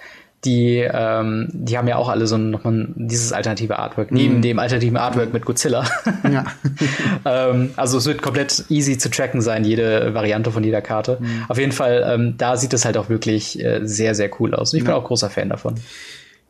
die, 0.44 0.78
ähm, 0.78 1.48
die 1.52 1.78
haben 1.78 1.88
ja 1.88 1.96
auch 1.96 2.08
alle 2.08 2.26
so 2.26 2.36
nochmal 2.36 2.88
dieses 2.94 3.32
alternative 3.32 3.78
Artwork, 3.78 4.10
mhm. 4.10 4.16
neben 4.16 4.42
dem 4.42 4.58
alternativen 4.58 4.96
Artwork 4.96 5.32
mit 5.32 5.44
Godzilla. 5.44 5.84
Ja. 6.30 6.44
ähm, 7.24 7.70
also 7.76 7.98
es 7.98 8.06
wird 8.06 8.22
komplett 8.22 8.64
easy 8.68 8.98
zu 8.98 9.10
tracken 9.10 9.40
sein, 9.40 9.64
jede 9.64 10.14
Variante 10.14 10.50
von 10.50 10.64
jeder 10.64 10.82
Karte. 10.82 11.18
Mhm. 11.20 11.44
Auf 11.48 11.58
jeden 11.58 11.72
Fall, 11.72 12.04
ähm, 12.06 12.34
da 12.36 12.56
sieht 12.56 12.72
es 12.72 12.84
halt 12.84 12.96
auch 12.96 13.08
wirklich 13.08 13.62
äh, 13.62 13.80
sehr, 13.84 14.14
sehr 14.14 14.30
cool 14.40 14.54
aus. 14.54 14.72
Und 14.72 14.78
ich 14.78 14.84
ja. 14.84 14.90
bin 14.90 15.00
auch 15.00 15.06
großer 15.06 15.30
Fan 15.30 15.48
davon. 15.48 15.74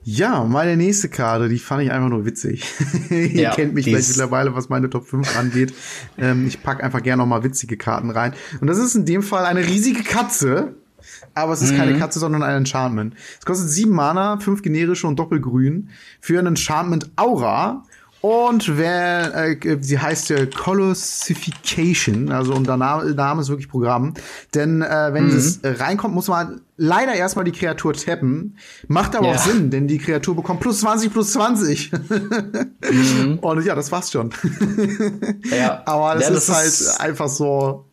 Ja, 0.06 0.44
meine 0.44 0.76
nächste 0.76 1.08
Karte, 1.08 1.48
die 1.48 1.58
fand 1.58 1.82
ich 1.82 1.90
einfach 1.90 2.10
nur 2.10 2.26
witzig. 2.26 2.62
Ihr 3.10 3.26
ja, 3.28 3.54
kennt 3.54 3.72
mich 3.72 3.86
vielleicht 3.86 4.08
mittlerweile, 4.10 4.54
was 4.54 4.68
meine 4.68 4.90
Top 4.90 5.06
5 5.06 5.38
angeht. 5.38 5.72
ähm, 6.18 6.46
ich 6.46 6.62
pack 6.62 6.84
einfach 6.84 7.02
gerne 7.02 7.22
noch 7.22 7.26
mal 7.26 7.42
witzige 7.42 7.78
Karten 7.78 8.10
rein. 8.10 8.34
Und 8.60 8.66
das 8.66 8.76
ist 8.76 8.94
in 8.94 9.06
dem 9.06 9.22
Fall 9.22 9.46
eine 9.46 9.66
riesige 9.66 10.02
Katze. 10.02 10.74
Aber 11.34 11.52
es 11.52 11.62
ist 11.62 11.72
mhm. 11.72 11.78
keine 11.78 11.98
Katze, 11.98 12.18
sondern 12.18 12.42
ein 12.42 12.56
Enchantment. 12.56 13.14
Es 13.38 13.44
kostet 13.44 13.68
sieben 13.70 13.92
Mana, 13.92 14.38
fünf 14.38 14.62
generische 14.62 15.06
und 15.06 15.18
doppelgrün 15.18 15.90
für 16.20 16.38
ein 16.38 16.46
Enchantment 16.46 17.10
Aura. 17.16 17.84
Und 18.24 18.78
wer, 18.78 19.34
äh, 19.34 19.78
sie 19.82 19.98
heißt 19.98 20.30
ja 20.30 20.46
Colossification, 20.46 22.32
also 22.32 22.54
und 22.54 22.66
der 22.66 22.78
Name, 22.78 23.12
Name 23.12 23.42
ist 23.42 23.50
wirklich 23.50 23.68
Programm. 23.68 24.14
Denn 24.54 24.80
äh, 24.80 25.10
wenn 25.12 25.24
mhm. 25.24 25.36
es 25.36 25.58
äh, 25.58 25.72
reinkommt, 25.72 26.14
muss 26.14 26.28
man 26.28 26.62
leider 26.78 27.12
erstmal 27.12 27.44
die 27.44 27.52
Kreatur 27.52 27.92
tappen. 27.92 28.56
Macht 28.88 29.14
aber 29.14 29.26
ja. 29.26 29.34
auch 29.34 29.38
Sinn, 29.38 29.68
denn 29.68 29.88
die 29.88 29.98
Kreatur 29.98 30.34
bekommt 30.36 30.60
plus 30.60 30.80
20 30.80 31.12
plus 31.12 31.34
20. 31.34 31.92
mhm. 31.92 33.38
Und 33.42 33.62
ja, 33.62 33.74
das 33.74 33.92
war's 33.92 34.10
schon. 34.10 34.30
ja. 35.50 35.82
Aber 35.86 36.14
das, 36.14 36.24
ja, 36.24 36.30
das 36.30 36.48
ist 36.48 36.54
halt 36.54 36.66
ist 36.66 37.00
einfach 37.02 37.28
so 37.28 37.84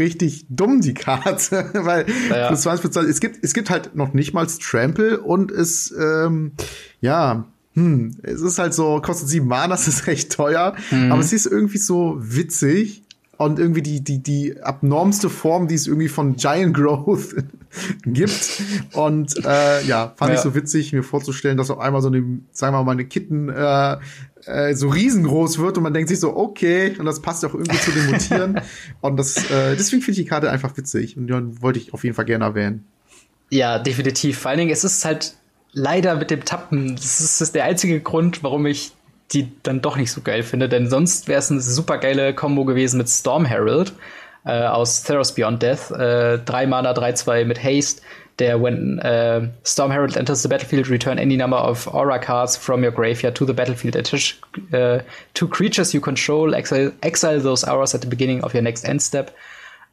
richtig 0.00 0.46
dumm, 0.48 0.80
die 0.80 0.94
Karte. 0.94 1.70
Weil 1.74 2.06
ja. 2.30 2.48
plus 2.48 2.62
20 2.62 2.80
plus 2.80 2.92
20, 2.94 3.10
es 3.10 3.20
gibt, 3.20 3.44
es 3.44 3.54
gibt 3.54 3.70
halt 3.70 3.94
noch 3.94 4.12
nicht 4.12 4.34
mal 4.34 4.46
Trample 4.46 5.20
und 5.20 5.52
es, 5.52 5.94
ähm, 5.96 6.52
ja, 7.00 7.44
hm, 7.74 8.16
es 8.22 8.40
ist 8.40 8.58
halt 8.58 8.74
so, 8.74 9.00
kostet 9.00 9.28
sieben 9.28 9.46
Mana, 9.46 9.68
das 9.68 9.86
ist 9.86 10.08
recht 10.08 10.32
teuer, 10.32 10.74
mhm. 10.90 11.12
aber 11.12 11.20
es 11.20 11.32
ist 11.32 11.46
irgendwie 11.46 11.78
so 11.78 12.16
witzig 12.18 13.04
und 13.36 13.58
irgendwie 13.58 13.82
die, 13.82 14.02
die, 14.02 14.22
die 14.22 14.60
abnormste 14.60 15.30
Form, 15.30 15.68
die 15.68 15.76
es 15.76 15.86
irgendwie 15.86 16.08
von 16.08 16.36
Giant 16.36 16.74
Growth 16.74 17.36
gibt. 18.04 18.62
Und 18.92 19.36
äh, 19.44 19.82
ja, 19.84 20.12
fand 20.16 20.30
ja. 20.30 20.36
ich 20.36 20.42
so 20.42 20.54
witzig, 20.54 20.92
mir 20.92 21.02
vorzustellen, 21.02 21.56
dass 21.56 21.70
auf 21.70 21.78
einmal 21.78 22.02
so 22.02 22.08
eine, 22.08 22.40
sagen 22.52 22.74
wir 22.74 22.82
mal, 22.82 22.92
eine 22.92 23.04
Kitten 23.04 23.48
äh, 23.48 23.96
äh, 24.44 24.74
so 24.74 24.88
riesengroß 24.88 25.58
wird 25.58 25.76
und 25.76 25.82
man 25.82 25.94
denkt 25.94 26.08
sich 26.08 26.20
so, 26.20 26.36
okay, 26.36 26.94
und 26.98 27.04
das 27.04 27.20
passt 27.20 27.44
auch 27.44 27.54
irgendwie 27.54 27.78
zu 27.78 27.92
den 27.92 28.06
Mutieren. 28.10 28.60
und 29.00 29.16
das, 29.16 29.36
äh, 29.50 29.76
deswegen 29.76 30.02
finde 30.02 30.20
ich 30.20 30.24
die 30.24 30.30
Karte 30.30 30.50
einfach 30.50 30.76
witzig 30.76 31.16
und 31.16 31.28
ja, 31.28 31.40
wollte 31.60 31.78
ich 31.78 31.92
auf 31.94 32.04
jeden 32.04 32.14
Fall 32.14 32.24
gerne 32.24 32.44
erwähnen. 32.44 32.84
Ja, 33.50 33.78
definitiv. 33.78 34.38
Vor 34.38 34.50
allen 34.50 34.58
Dingen, 34.58 34.70
es 34.70 34.84
ist 34.84 35.04
halt 35.04 35.34
leider 35.72 36.16
mit 36.16 36.30
dem 36.30 36.44
Tappen, 36.44 36.96
das 36.96 37.20
ist, 37.20 37.40
das 37.40 37.48
ist 37.48 37.54
der 37.54 37.64
einzige 37.64 38.00
Grund, 38.00 38.42
warum 38.42 38.66
ich 38.66 38.92
die 39.32 39.52
dann 39.62 39.80
doch 39.80 39.96
nicht 39.96 40.10
so 40.10 40.22
geil 40.22 40.42
finde, 40.42 40.68
denn 40.68 40.90
sonst 40.90 41.28
wäre 41.28 41.38
es 41.38 41.50
eine 41.50 41.60
super 41.60 41.98
geile 41.98 42.34
Combo 42.34 42.64
gewesen 42.64 42.98
mit 42.98 43.08
Storm 43.08 43.44
Herald 43.44 43.92
äh, 44.44 44.62
aus 44.62 45.02
Theros 45.02 45.34
Beyond 45.34 45.62
Death. 45.62 45.90
Äh, 45.90 46.38
drei 46.38 46.66
Mana, 46.66 46.92
3-2 46.92 47.44
mit 47.44 47.62
Haste, 47.62 48.02
der 48.38 48.60
when 48.62 48.98
äh, 48.98 49.48
Storm 49.64 49.90
Herald 49.90 50.16
enters 50.16 50.42
the 50.42 50.48
battlefield, 50.48 50.88
return 50.88 51.18
any 51.18 51.36
number 51.36 51.62
of 51.62 51.86
Aura 51.92 52.18
cards 52.18 52.56
from 52.56 52.82
your 52.82 52.92
graveyard 52.92 53.36
to 53.36 53.46
the 53.46 53.52
battlefield. 53.52 53.96
Attach 53.96 54.40
uh, 54.72 55.00
two 55.34 55.48
creatures 55.48 55.92
you 55.92 56.00
control, 56.00 56.54
exile, 56.54 56.92
exile 57.02 57.40
those 57.40 57.64
auras 57.64 57.94
at 57.94 58.00
the 58.00 58.08
beginning 58.08 58.42
of 58.42 58.54
your 58.54 58.62
next 58.62 58.84
end 58.84 59.02
step. 59.02 59.32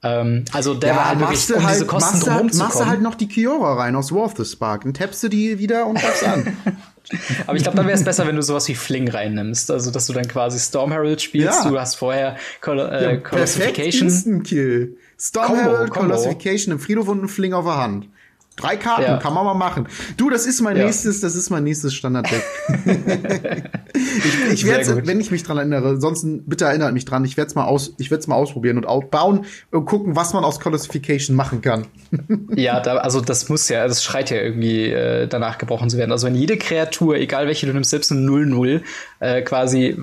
Ähm, 0.03 0.45
also 0.53 0.75
der 0.75 0.89
ja, 0.89 0.95
war 0.95 1.09
halt 1.09 1.19
wirklich, 1.19 1.53
um 1.53 1.65
halt, 1.65 1.75
diese 1.75 1.85
Kosten 1.87 2.19
drum 2.19 2.33
halt, 2.33 2.55
Machst 2.55 2.79
du 2.79 2.85
halt 2.85 3.01
noch 3.01 3.15
die 3.15 3.27
Kiora 3.27 3.73
rein 3.73 3.95
aus 3.95 4.11
War 4.11 4.25
of 4.25 4.33
the 4.37 4.45
Spark, 4.45 4.83
dann 4.83 4.93
tappst 4.93 5.23
du 5.23 5.27
die 5.27 5.57
wieder 5.57 5.87
und 5.87 5.99
tappst 5.99 6.23
an. 6.23 6.57
Aber 7.45 7.55
ich 7.57 7.63
glaube, 7.63 7.77
dann 7.77 7.85
wäre 7.85 7.97
es 7.97 8.03
besser, 8.03 8.27
wenn 8.27 8.35
du 8.35 8.41
sowas 8.41 8.67
wie 8.67 8.75
Fling 8.75 9.09
reinnimmst. 9.09 9.71
Also, 9.71 9.91
dass 9.91 10.07
du 10.07 10.13
dann 10.13 10.27
quasi 10.27 10.59
Storm 10.59 10.91
Herald 10.91 11.21
spielst. 11.21 11.63
Ja. 11.63 11.69
Du 11.69 11.79
hast 11.79 11.95
vorher 11.95 12.37
Col 12.61 12.79
äh, 12.79 13.03
ja, 13.03 13.17
Colossification. 13.17 14.07
Instant 14.07 14.45
Kill. 14.45 14.97
Storm 15.19 15.47
Combo, 15.47 15.61
Herald, 15.61 15.89
Colossification 15.89 16.73
im 16.73 16.79
Friedhof 16.79 17.07
und 17.07 17.23
ein 17.23 17.27
Fling 17.27 17.53
auf 17.53 17.65
der 17.65 17.77
Hand. 17.77 18.09
Drei 18.57 18.75
Karten 18.75 19.03
ja. 19.03 19.17
kann 19.17 19.35
man 19.35 19.45
mal 19.45 19.53
machen. 19.53 19.87
Du, 20.17 20.31
das 20.31 20.47
ist 20.47 20.61
mein 20.61 20.75
ja. 20.75 20.85
nächstes, 20.85 21.21
das 21.21 21.35
ist 21.35 21.51
mein 21.51 21.63
nächstes 21.63 21.93
Standarddeck. 21.93 22.43
ich 23.93 24.51
ich 24.51 24.65
werde 24.65 25.05
wenn 25.05 25.19
ich 25.19 25.29
mich 25.29 25.43
dran 25.43 25.57
erinnere, 25.57 25.89
ansonsten 25.89 26.43
bitte 26.45 26.65
erinnert 26.65 26.91
mich 26.91 27.05
dran, 27.05 27.23
ich 27.23 27.37
werde 27.37 27.49
es 27.49 27.55
mal 27.55 27.65
aus, 27.65 27.93
ich 27.99 28.09
werde 28.09 28.21
es 28.21 28.27
mal 28.27 28.35
ausprobieren 28.35 28.77
und 28.77 28.87
outbauen 28.87 29.45
und 29.69 29.85
gucken, 29.85 30.15
was 30.15 30.33
man 30.33 30.43
aus 30.43 30.59
Colossification 30.59 31.35
machen 31.35 31.61
kann. 31.61 31.85
ja, 32.55 32.79
da, 32.79 32.97
also 32.97 33.21
das 33.21 33.47
muss 33.47 33.69
ja, 33.69 33.87
das 33.87 34.03
schreit 34.03 34.31
ja 34.31 34.37
irgendwie 34.37 34.85
äh, 34.89 35.27
danach 35.27 35.59
gebrochen 35.59 35.91
zu 35.91 35.99
werden. 35.99 36.11
Also 36.11 36.25
wenn 36.25 36.35
jede 36.35 36.57
Kreatur, 36.57 37.17
egal 37.17 37.45
welche 37.45 37.67
du 37.67 37.73
nimmst, 37.73 37.91
selbst 37.91 38.09
ein 38.09 38.27
0-0 38.27 38.81
äh, 39.19 39.43
quasi 39.43 39.95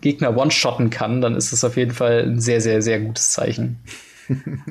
Gegner 0.00 0.36
one-shotten 0.36 0.90
kann, 0.90 1.20
dann 1.20 1.34
ist 1.34 1.52
das 1.52 1.64
auf 1.64 1.76
jeden 1.76 1.92
Fall 1.92 2.20
ein 2.20 2.40
sehr, 2.40 2.60
sehr, 2.60 2.82
sehr 2.82 3.00
gutes 3.00 3.32
Zeichen 3.32 3.80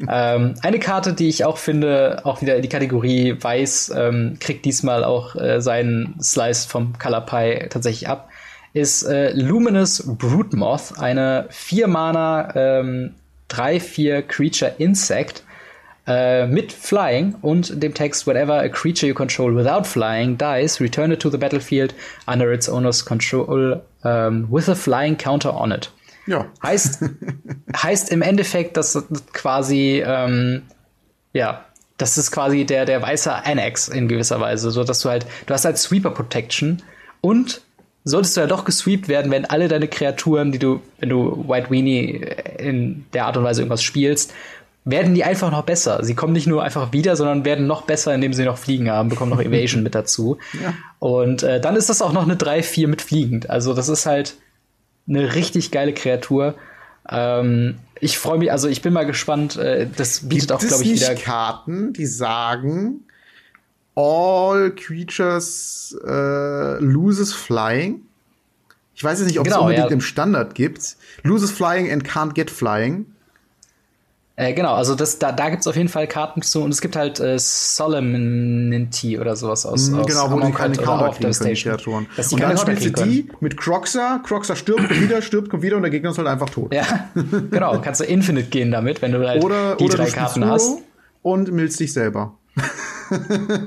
ähm, 0.09 0.55
eine 0.61 0.79
Karte, 0.79 1.13
die 1.13 1.29
ich 1.29 1.45
auch 1.45 1.57
finde, 1.57 2.21
auch 2.23 2.41
wieder 2.41 2.55
in 2.55 2.61
die 2.61 2.69
Kategorie 2.69 3.35
Weiß, 3.39 3.93
ähm, 3.95 4.37
kriegt 4.39 4.65
diesmal 4.65 5.03
auch 5.03 5.35
äh, 5.35 5.61
seinen 5.61 6.15
Slice 6.21 6.65
vom 6.65 6.97
Color 6.97 7.21
Pie 7.21 7.67
tatsächlich 7.69 8.09
ab, 8.09 8.29
ist 8.73 9.03
äh, 9.03 9.31
Luminous 9.33 10.03
Broodmoth, 10.17 10.97
eine 10.99 11.47
4-Mana 11.51 12.55
ähm, 12.55 13.15
3-4 13.49 14.23
Creature 14.23 14.73
Insect 14.79 15.43
äh, 16.07 16.47
mit 16.47 16.73
Flying 16.73 17.35
und 17.41 17.81
dem 17.81 17.93
Text 17.93 18.27
Whatever 18.27 18.59
a 18.59 18.67
creature 18.67 19.07
you 19.07 19.13
control 19.13 19.55
without 19.55 19.85
flying 19.85 20.37
dies, 20.37 20.81
return 20.81 21.11
it 21.11 21.21
to 21.21 21.29
the 21.29 21.37
battlefield 21.37 21.93
under 22.27 22.51
its 22.51 22.67
owner's 22.67 23.05
control 23.05 23.81
um, 24.03 24.47
with 24.51 24.67
a 24.67 24.75
flying 24.75 25.15
counter 25.17 25.53
on 25.53 25.71
it. 25.71 25.89
Ja. 26.25 26.45
Heißt, 26.61 27.03
heißt 27.75 28.11
im 28.11 28.21
Endeffekt, 28.21 28.77
dass 28.77 29.03
quasi, 29.33 30.03
ähm, 30.05 30.63
ja, 31.33 31.65
das 31.97 32.17
ist 32.17 32.31
quasi 32.31 32.65
der, 32.65 32.85
der 32.85 33.01
weiße 33.01 33.33
Annex 33.45 33.87
in 33.87 34.07
gewisser 34.07 34.39
Weise, 34.39 34.71
so 34.71 34.83
dass 34.83 34.99
du 35.01 35.09
halt, 35.09 35.25
du 35.45 35.53
hast 35.53 35.65
halt 35.65 35.77
Sweeper 35.77 36.11
Protection 36.11 36.81
und 37.21 37.61
solltest 38.03 38.35
du 38.35 38.41
ja 38.41 38.47
doch 38.47 38.65
gesweept 38.65 39.07
werden, 39.07 39.31
wenn 39.31 39.45
alle 39.45 39.67
deine 39.67 39.87
Kreaturen, 39.87 40.51
die 40.51 40.59
du, 40.59 40.81
wenn 40.99 41.09
du 41.09 41.47
White 41.47 41.69
Weenie 41.69 42.25
in 42.57 43.05
der 43.13 43.25
Art 43.25 43.37
und 43.37 43.43
Weise 43.43 43.61
irgendwas 43.61 43.83
spielst, 43.83 44.33
werden 44.85 45.13
die 45.15 45.23
einfach 45.23 45.51
noch 45.51 45.63
besser. 45.63 46.03
Sie 46.03 46.13
kommen 46.13 46.33
nicht 46.33 46.47
nur 46.47 46.63
einfach 46.63 46.91
wieder, 46.91 47.15
sondern 47.15 47.45
werden 47.45 47.67
noch 47.67 47.83
besser, 47.83 48.13
indem 48.13 48.33
sie 48.33 48.43
noch 48.43 48.57
Fliegen 48.57 48.91
haben, 48.91 49.07
bekommen 49.09 49.31
noch 49.31 49.41
Evasion 49.41 49.83
mit 49.83 49.95
dazu. 49.95 50.37
Ja. 50.61 50.73
Und 50.99 51.43
äh, 51.43 51.61
dann 51.61 51.75
ist 51.75 51.89
das 51.89 52.01
auch 52.01 52.11
noch 52.11 52.23
eine 52.23 52.35
3-4 52.35 52.87
mit 52.87 53.01
Fliegend. 53.01 53.49
Also 53.49 53.73
das 53.73 53.87
ist 53.87 54.05
halt 54.05 54.35
eine 55.07 55.35
richtig 55.35 55.71
geile 55.71 55.93
Kreatur. 55.93 56.55
Ähm, 57.09 57.75
ich 57.99 58.17
freue 58.17 58.37
mich, 58.37 58.51
also 58.51 58.67
ich 58.67 58.81
bin 58.81 58.93
mal 58.93 59.05
gespannt. 59.05 59.57
Äh, 59.57 59.87
das 59.95 60.21
bietet 60.21 60.49
Gibt 60.49 60.51
auch, 60.51 60.59
glaube 60.59 60.83
ich, 60.83 60.93
wieder 60.93 61.15
Karten, 61.15 61.93
die 61.93 62.05
sagen, 62.05 63.05
all 63.95 64.71
creatures 64.75 65.97
äh, 66.05 66.79
loses 66.79 67.33
flying. 67.33 68.01
Ich 68.95 69.03
weiß 69.03 69.19
jetzt 69.19 69.27
nicht, 69.27 69.39
ob 69.39 69.45
genau, 69.45 69.57
es 69.57 69.61
unbedingt 69.61 69.89
ja. 69.89 69.93
im 69.93 70.01
Standard 70.01 70.55
gibt. 70.55 70.97
Loses 71.23 71.51
flying 71.51 71.91
and 71.91 72.03
can't 72.07 72.33
get 72.33 72.51
flying. 72.51 73.12
Äh, 74.35 74.53
genau, 74.53 74.73
also 74.73 74.95
das, 74.95 75.19
da, 75.19 75.31
da 75.31 75.49
gibt 75.49 75.61
es 75.61 75.67
auf 75.67 75.75
jeden 75.75 75.89
Fall 75.89 76.07
Karten 76.07 76.41
zu 76.41 76.63
und 76.63 76.71
es 76.71 76.81
gibt 76.81 76.95
halt 76.95 77.19
äh, 77.19 77.37
Solemnity 77.37 79.19
oder 79.19 79.35
sowas 79.35 79.63
aus. 79.63 79.89
Mm, 79.89 80.01
genau, 80.01 80.31
wo 80.31 80.39
die 80.39 80.51
keine 80.51 80.75
Counter 80.75 81.09
auf 81.09 81.19
der 81.19 81.33
Station. 81.33 82.07
Das 82.17 82.29
die 82.29 82.35
und 82.35 82.41
dann 82.41 82.57
spielst 82.57 82.85
du 82.85 82.89
die 83.03 83.29
mit 83.41 83.57
Croxer, 83.57 84.21
Croxer 84.25 84.55
stirbt, 84.55 84.87
kommt 84.87 85.01
wieder, 85.01 85.21
stirbt, 85.21 85.51
kommt 85.51 85.61
wieder 85.61 85.75
und 85.77 85.83
der 85.83 85.91
Gegner 85.91 86.09
ist 86.09 86.17
halt 86.17 86.27
einfach 86.27 86.49
tot. 86.49 86.73
Ja, 86.73 87.11
genau, 87.51 87.79
kannst 87.79 88.01
du 88.01 88.05
Infinite 88.05 88.49
gehen 88.49 88.71
damit, 88.71 89.03
wenn 89.03 89.11
du 89.11 89.27
halt 89.27 89.43
oder, 89.43 89.75
die 89.75 89.83
oder 89.83 89.97
drei 89.97 90.09
Karten 90.09 90.45
hast. 90.45 90.79
Und 91.21 91.51
milst 91.51 91.79
dich 91.79 91.93
selber. 91.93 92.37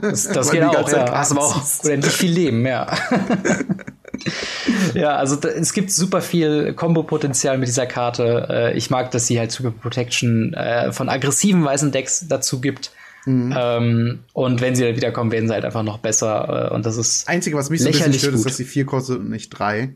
Das, 0.03 0.29
das 0.29 0.51
geht 0.51 0.63
auch, 0.65 0.91
ja. 0.91 1.13
Hast 1.13 1.31
aber 1.31 1.43
auch 1.43 1.63
unendlich 1.85 2.13
viel 2.13 2.33
Leben, 2.33 2.67
ja. 2.67 2.87
ja, 4.95 5.17
also 5.17 5.37
da, 5.37 5.49
es 5.49 5.73
gibt 5.73 5.91
super 5.91 6.21
viel 6.21 6.73
Combo-Potenzial 6.75 7.59
mit 7.59 7.69
dieser 7.69 7.87
Karte. 7.87 8.47
Äh, 8.51 8.77
ich 8.77 8.91
mag, 8.91 9.11
dass 9.11 9.27
sie 9.27 9.39
halt 9.39 9.53
Super 9.53 9.71
Protection 9.71 10.55
äh, 10.55 10.93
von 10.93 11.09
aggressiven 11.09 11.65
weißen 11.65 11.93
Decks 11.93 12.27
dazu 12.29 12.61
gibt. 12.61 12.93
Mhm. 13.27 13.55
Ähm, 13.59 14.19
und 14.33 14.61
wenn 14.61 14.75
sie 14.77 14.85
dann 14.85 14.97
wiederkommen, 14.97 15.33
werden 15.33 15.49
sie 15.49 15.55
halt 15.55 15.65
einfach 15.65 15.83
noch 15.83 15.99
besser. 15.99 16.71
Äh, 16.71 16.75
und 16.75 16.87
das 16.87 16.97
ist. 16.97 17.29
Einzige, 17.29 17.57
was 17.57 17.71
mich 17.71 17.81
so 17.81 17.89
ein 17.89 17.93
bisschen 17.93 18.13
stört, 18.13 18.33
gut. 18.33 18.39
ist, 18.41 18.47
dass 18.47 18.57
sie 18.57 18.65
vier 18.65 18.87
kostet 18.87 19.19
und 19.19 19.31
nicht 19.31 19.51
drei. 19.51 19.91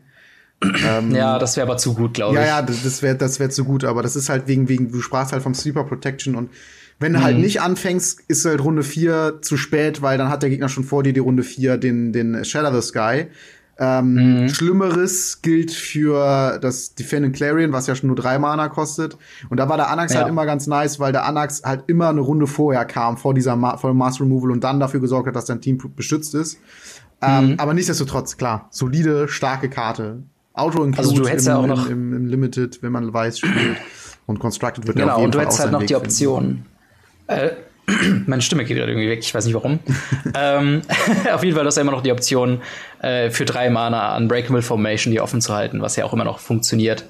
ähm, 0.85 1.15
ja, 1.15 1.39
das 1.39 1.57
wäre 1.57 1.67
aber 1.67 1.77
zu 1.77 1.93
gut, 1.93 2.13
glaube 2.13 2.35
ich. 2.35 2.41
Ja, 2.41 2.59
ja, 2.59 2.61
das 2.61 3.01
wäre 3.01 3.15
das 3.15 3.39
wär 3.39 3.49
zu 3.49 3.65
gut, 3.65 3.83
aber 3.83 4.03
das 4.03 4.15
ist 4.15 4.29
halt 4.29 4.47
wegen, 4.47 4.69
wegen, 4.69 4.91
du 4.91 5.01
sprachst 5.01 5.31
halt 5.31 5.41
vom 5.41 5.55
Sleeper 5.55 5.85
Protection 5.85 6.35
und 6.35 6.51
wenn 6.99 7.13
du 7.13 7.21
halt 7.23 7.37
mhm. 7.37 7.41
nicht 7.41 7.61
anfängst, 7.61 8.21
ist 8.27 8.45
halt 8.45 8.63
Runde 8.63 8.83
4 8.83 9.39
zu 9.41 9.57
spät, 9.57 10.03
weil 10.03 10.19
dann 10.19 10.29
hat 10.29 10.43
der 10.43 10.51
Gegner 10.51 10.69
schon 10.69 10.83
vor 10.83 11.01
dir 11.01 11.13
die 11.13 11.19
Runde 11.19 11.41
4 11.41 11.77
den, 11.77 12.13
den 12.13 12.45
Shadow 12.45 12.79
the 12.79 12.87
Sky. 12.87 13.25
Ähm, 13.83 14.43
mhm. 14.43 14.49
Schlimmeres 14.49 15.41
gilt 15.41 15.71
für 15.71 16.59
das 16.59 16.93
Defending 16.93 17.31
Clarion, 17.31 17.73
was 17.73 17.87
ja 17.87 17.95
schon 17.95 18.07
nur 18.07 18.15
drei 18.15 18.37
Mana 18.37 18.69
kostet. 18.69 19.17
Und 19.49 19.59
da 19.59 19.69
war 19.69 19.77
der 19.77 19.89
Anax 19.89 20.11
halt 20.11 20.19
ja. 20.19 20.21
halt 20.21 20.29
immer 20.29 20.45
ganz 20.45 20.67
nice, 20.67 20.99
weil 20.99 21.11
der 21.11 21.25
Anax 21.25 21.63
halt 21.65 21.85
immer 21.87 22.09
eine 22.09 22.21
Runde 22.21 22.45
vorher 22.45 22.85
kam, 22.85 23.17
vor 23.17 23.33
dieser 23.33 23.55
Ma 23.55 23.77
vor 23.77 23.89
dem 23.89 23.97
Mass 23.97 24.21
Removal 24.21 24.51
und 24.51 24.63
dann 24.63 24.79
dafür 24.79 24.99
gesorgt 24.99 25.27
hat, 25.27 25.35
dass 25.35 25.45
dein 25.45 25.61
Team 25.61 25.79
beschützt 25.95 26.35
ist. 26.35 26.59
Ähm, 27.23 27.53
mhm. 27.53 27.55
aber 27.57 27.73
nichtsdestotrotz, 27.73 28.37
klar, 28.37 28.67
solide, 28.69 29.27
starke 29.27 29.67
Karte. 29.67 30.21
Auto 30.53 30.83
include 30.83 31.07
also 31.07 31.15
du 31.15 31.27
hättest 31.27 31.47
im, 31.47 31.53
ja 31.53 31.59
auch 31.59 31.67
noch 31.67 31.87
im, 31.87 32.13
im, 32.13 32.17
im, 32.17 32.27
Limited, 32.27 32.83
wenn 32.83 32.91
man 32.91 33.11
weiß 33.11 33.39
spielt. 33.39 33.77
Und 34.27 34.37
Constructed 34.37 34.85
wird 34.85 34.97
genau, 34.97 35.23
und 35.23 35.33
du 35.33 35.39
hättest 35.39 35.59
halt 35.59 35.71
noch 35.71 35.83
die 35.83 35.95
Option. 35.95 36.65
Äh, 37.25 37.49
Meine 38.25 38.41
Stimme 38.41 38.63
geht 38.63 38.77
gerade 38.77 38.91
irgendwie 38.91 39.09
weg, 39.09 39.19
ich 39.21 39.33
weiß 39.33 39.45
nicht 39.45 39.53
warum. 39.53 39.79
ähm, 40.35 40.81
auf 41.33 41.43
jeden 41.43 41.55
Fall, 41.55 41.65
das 41.65 41.73
ist 41.73 41.77
ja 41.77 41.81
immer 41.81 41.91
noch 41.91 42.03
die 42.03 42.11
Option, 42.11 42.61
äh, 43.01 43.29
für 43.29 43.45
drei 43.45 43.69
Mana 43.69 44.15
Unbreakable 44.17 44.61
Formation 44.61 45.11
die 45.11 45.21
offen 45.21 45.41
zu 45.41 45.53
halten, 45.53 45.81
was 45.81 45.95
ja 45.95 46.05
auch 46.05 46.13
immer 46.13 46.23
noch 46.23 46.39
funktioniert. 46.39 47.05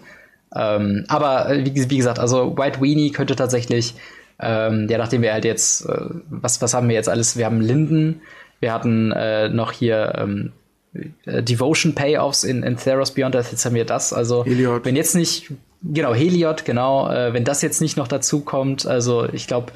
Ähm, 0.56 1.06
aber 1.08 1.50
äh, 1.50 1.66
wie, 1.66 1.90
wie, 1.90 1.98
gesagt, 1.98 2.20
also 2.20 2.58
White 2.58 2.82
Weenie 2.82 3.12
könnte 3.12 3.36
tatsächlich, 3.36 3.96
ähm, 4.40 4.88
ja, 4.90 4.98
nachdem 4.98 5.22
wir 5.22 5.34
halt 5.34 5.46
jetzt, 5.46 5.86
äh, 5.86 5.98
was, 6.30 6.62
was 6.62 6.74
haben 6.74 6.88
wir 6.90 6.96
jetzt 6.96 7.10
alles? 7.10 7.38
Wir 7.38 7.46
haben 7.46 7.62
Linden, 7.62 8.22
wir 8.60 8.74
hatten 8.74 9.12
äh, 9.12 9.50
noch 9.50 9.72
hier 9.72 10.14
ähm, 10.18 10.52
äh, 11.26 11.42
Devotion 11.42 11.96
Payoffs 11.96 12.44
in, 12.44 12.64
in 12.64 12.78
Theros 12.78 13.12
Beyond 13.12 13.36
Death, 13.36 13.52
jetzt 13.52 13.66
haben 13.66 13.76
wir 13.76 13.86
das. 13.86 14.14
Also, 14.14 14.44
Heliod. 14.46 14.84
wenn 14.86 14.96
jetzt 14.96 15.16
nicht, 15.16 15.52
genau, 15.84 16.14
Heliod, 16.14 16.66
genau, 16.66 17.10
äh, 17.10 17.34
wenn 17.34 17.44
das 17.44 17.62
jetzt 17.62 17.82
nicht 17.82 17.96
noch 17.96 18.08
dazu 18.08 18.42
kommt, 18.42 18.86
also 18.86 19.28
ich 19.32 19.48
glaube, 19.48 19.72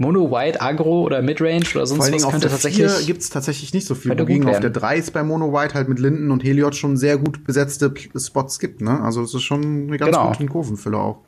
Mono 0.00 0.30
White 0.30 0.60
Agro 0.60 1.02
oder 1.02 1.22
Midrange 1.22 1.64
oder 1.74 1.84
sonst 1.84 1.96
Vor 1.96 2.04
allen 2.04 2.12
Dingen 2.12 2.24
was 2.24 2.30
könnte 2.30 2.46
auf 2.46 2.60
der 2.62 2.70
tatsächlich. 2.70 3.06
gibt 3.06 3.20
es 3.20 3.30
tatsächlich 3.30 3.74
nicht 3.74 3.86
so 3.86 3.96
viel. 3.96 4.16
Wogegen 4.16 4.48
auf 4.48 4.60
der 4.60 4.70
3 4.70 4.96
ist 4.96 5.12
bei 5.12 5.24
Mono 5.24 5.52
White 5.52 5.74
halt 5.74 5.88
mit 5.88 5.98
Linden 5.98 6.30
und 6.30 6.44
Heliod 6.44 6.76
schon 6.76 6.96
sehr 6.96 7.18
gut 7.18 7.44
besetzte 7.44 7.92
Spots 8.16 8.60
gibt, 8.60 8.80
ne? 8.80 9.00
Also 9.02 9.22
es 9.22 9.34
ist 9.34 9.42
schon 9.42 9.88
eine 9.88 9.98
ganz 9.98 10.12
genau. 10.12 10.28
gute 10.30 10.46
Kurvenfülle 10.46 10.98
auch. 10.98 11.18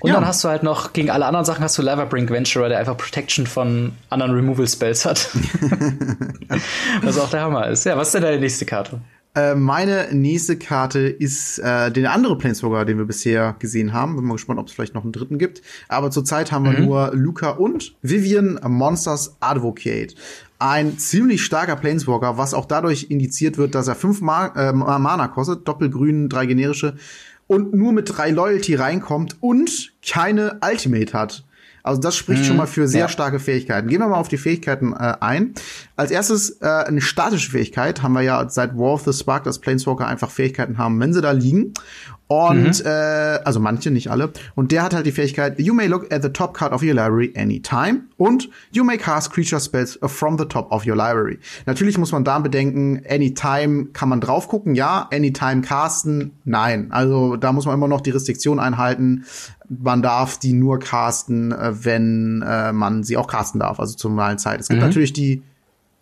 Und 0.00 0.08
ja. 0.08 0.14
dann 0.14 0.26
hast 0.26 0.44
du 0.44 0.48
halt 0.48 0.62
noch, 0.62 0.92
gegen 0.92 1.10
alle 1.10 1.26
anderen 1.26 1.44
Sachen 1.44 1.62
hast 1.62 1.76
du 1.78 1.82
Lavabrink 1.82 2.30
Venturer, 2.30 2.68
der 2.68 2.78
einfach 2.78 2.96
Protection 2.96 3.46
von 3.46 3.92
anderen 4.10 4.32
Removal 4.32 4.66
Spells 4.66 5.04
hat. 5.04 5.28
was 7.02 7.18
auch 7.18 7.30
der 7.30 7.42
Hammer 7.42 7.68
ist. 7.68 7.84
Ja, 7.84 7.96
was 7.96 8.08
ist 8.08 8.14
denn 8.14 8.22
deine 8.22 8.40
nächste 8.40 8.66
Karte? 8.66 9.00
Äh, 9.34 9.56
meine 9.56 10.08
nächste 10.12 10.56
Karte 10.56 11.00
ist 11.00 11.58
äh, 11.58 11.90
der 11.90 12.12
andere 12.12 12.38
Planeswalker, 12.38 12.84
den 12.84 12.98
wir 12.98 13.04
bisher 13.04 13.56
gesehen 13.58 13.92
haben. 13.92 14.14
Bin 14.16 14.24
mal 14.24 14.34
gespannt, 14.34 14.60
ob 14.60 14.68
es 14.68 14.72
vielleicht 14.72 14.94
noch 14.94 15.02
einen 15.02 15.12
dritten 15.12 15.38
gibt. 15.38 15.62
Aber 15.88 16.10
zurzeit 16.10 16.52
haben 16.52 16.64
wir 16.64 16.78
mhm. 16.78 16.84
nur 16.86 17.10
Luca 17.14 17.50
und 17.50 17.96
Vivian 18.02 18.60
Monsters 18.66 19.36
Advocate. 19.40 20.14
Ein 20.60 20.98
ziemlich 20.98 21.44
starker 21.44 21.74
Planeswalker, 21.76 22.38
was 22.38 22.54
auch 22.54 22.66
dadurch 22.66 23.10
indiziert 23.10 23.58
wird, 23.58 23.74
dass 23.74 23.88
er 23.88 23.96
fünf 23.96 24.20
Ma 24.20 24.46
äh, 24.54 24.72
Mana 24.72 25.26
kostet, 25.26 25.66
doppelgrün, 25.66 26.28
drei 26.28 26.46
generische 26.46 26.94
und 27.46 27.74
nur 27.74 27.92
mit 27.92 28.16
drei 28.16 28.30
Loyalty 28.30 28.76
reinkommt 28.76 29.36
und 29.40 29.92
keine 30.06 30.60
Ultimate 30.64 31.12
hat. 31.12 31.44
Also 31.84 32.00
das 32.00 32.16
spricht 32.16 32.42
mhm. 32.42 32.46
schon 32.46 32.56
mal 32.56 32.66
für 32.66 32.88
sehr 32.88 33.02
ja. 33.02 33.08
starke 33.08 33.38
Fähigkeiten. 33.38 33.88
Gehen 33.88 34.00
wir 34.00 34.08
mal 34.08 34.16
auf 34.16 34.28
die 34.28 34.38
Fähigkeiten 34.38 34.94
äh, 34.94 35.16
ein. 35.20 35.52
Als 35.96 36.10
erstes 36.10 36.62
äh, 36.62 36.66
eine 36.66 37.02
statische 37.02 37.50
Fähigkeit 37.50 38.02
haben 38.02 38.14
wir 38.14 38.22
ja 38.22 38.48
seit 38.48 38.74
War 38.74 38.94
of 38.94 39.02
the 39.04 39.12
Spark, 39.12 39.44
dass 39.44 39.58
Planeswalker 39.58 40.06
einfach 40.06 40.30
Fähigkeiten 40.30 40.78
haben, 40.78 40.98
wenn 40.98 41.12
sie 41.12 41.20
da 41.20 41.32
liegen. 41.32 41.74
Und 42.26 42.80
mhm. 42.82 42.86
äh, 42.86 42.88
also 43.44 43.60
manche, 43.60 43.90
nicht 43.90 44.10
alle. 44.10 44.32
Und 44.54 44.72
der 44.72 44.82
hat 44.82 44.94
halt 44.94 45.04
die 45.04 45.12
Fähigkeit, 45.12 45.60
you 45.60 45.74
may 45.74 45.86
look 45.86 46.10
at 46.12 46.22
the 46.22 46.30
top 46.30 46.54
card 46.54 46.72
of 46.72 46.82
your 46.82 46.94
library 46.94 47.32
anytime 47.36 48.04
und 48.16 48.48
you 48.72 48.82
may 48.82 48.96
cast 48.96 49.30
creature 49.30 49.60
spells 49.60 49.98
from 50.02 50.38
the 50.38 50.46
top 50.46 50.70
of 50.72 50.86
your 50.86 50.96
library. 50.96 51.38
Natürlich 51.66 51.98
muss 51.98 52.12
man 52.12 52.24
da 52.24 52.38
bedenken, 52.38 53.02
anytime 53.08 53.86
kann 53.92 54.08
man 54.08 54.20
drauf 54.20 54.48
gucken, 54.48 54.74
ja, 54.74 55.08
anytime 55.12 55.60
casten, 55.60 56.32
nein. 56.44 56.90
Also 56.90 57.36
da 57.36 57.52
muss 57.52 57.66
man 57.66 57.74
immer 57.74 57.88
noch 57.88 58.00
die 58.00 58.10
Restriktion 58.10 58.58
einhalten. 58.58 59.24
Man 59.68 60.00
darf 60.02 60.38
die 60.38 60.54
nur 60.54 60.78
casten, 60.78 61.52
äh, 61.52 61.84
wenn 61.84 62.42
äh, 62.46 62.72
man 62.72 63.02
sie 63.04 63.18
auch 63.18 63.26
casten 63.26 63.60
darf, 63.60 63.78
also 63.80 63.94
zur 63.94 64.10
normalen 64.10 64.38
Zeit. 64.38 64.60
Es 64.60 64.68
gibt 64.68 64.80
mhm. 64.80 64.86
natürlich 64.86 65.12
die 65.12 65.42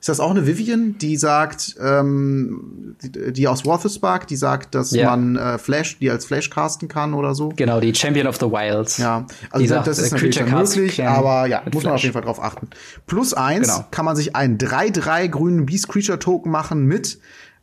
ist 0.03 0.09
das 0.09 0.19
auch 0.19 0.33
eine 0.33 0.49
Vivian, 0.49 0.99
die 0.99 1.17
sagt, 1.17 1.77
ähm, 1.81 2.97
die, 3.05 3.33
die 3.33 3.47
aus 3.47 3.65
Watherspark, 3.65 4.27
die 4.27 4.35
sagt, 4.35 4.75
dass 4.75 4.91
ja. 4.91 5.09
man 5.09 5.37
äh, 5.37 5.59
Flash, 5.59 6.01
die 6.01 6.11
als 6.11 6.25
Flash 6.25 6.51
casten 6.51 6.89
kann 6.89 7.15
oder 7.15 7.37
so? 7.37 7.51
Genau, 7.55 7.79
die 7.79 7.95
Champion 7.95 8.27
of 8.27 8.35
the 8.39 8.47
Wilds. 8.47 8.99
Ja, 8.99 9.29
also 9.53 9.65
sagt, 9.65 9.87
das 9.87 10.01
ist 10.01 10.11
natürlich 10.11 10.45
möglich, 10.45 11.07
aber 11.07 11.47
ja, 11.47 11.63
muss 11.73 11.85
man 11.85 11.93
auf 11.93 12.03
jeden 12.03 12.15
Fall 12.15 12.23
drauf 12.23 12.43
achten. 12.43 12.67
Plus 13.07 13.33
eins 13.33 13.69
genau. 13.69 13.87
kann 13.93 14.05
man 14.05 14.17
sich 14.17 14.35
einen 14.35 14.59
3-3 14.59 15.29
grünen 15.29 15.67
Beast 15.67 15.87
Creature 15.87 16.19
Token 16.19 16.51
machen 16.51 16.85
mit 16.85 17.21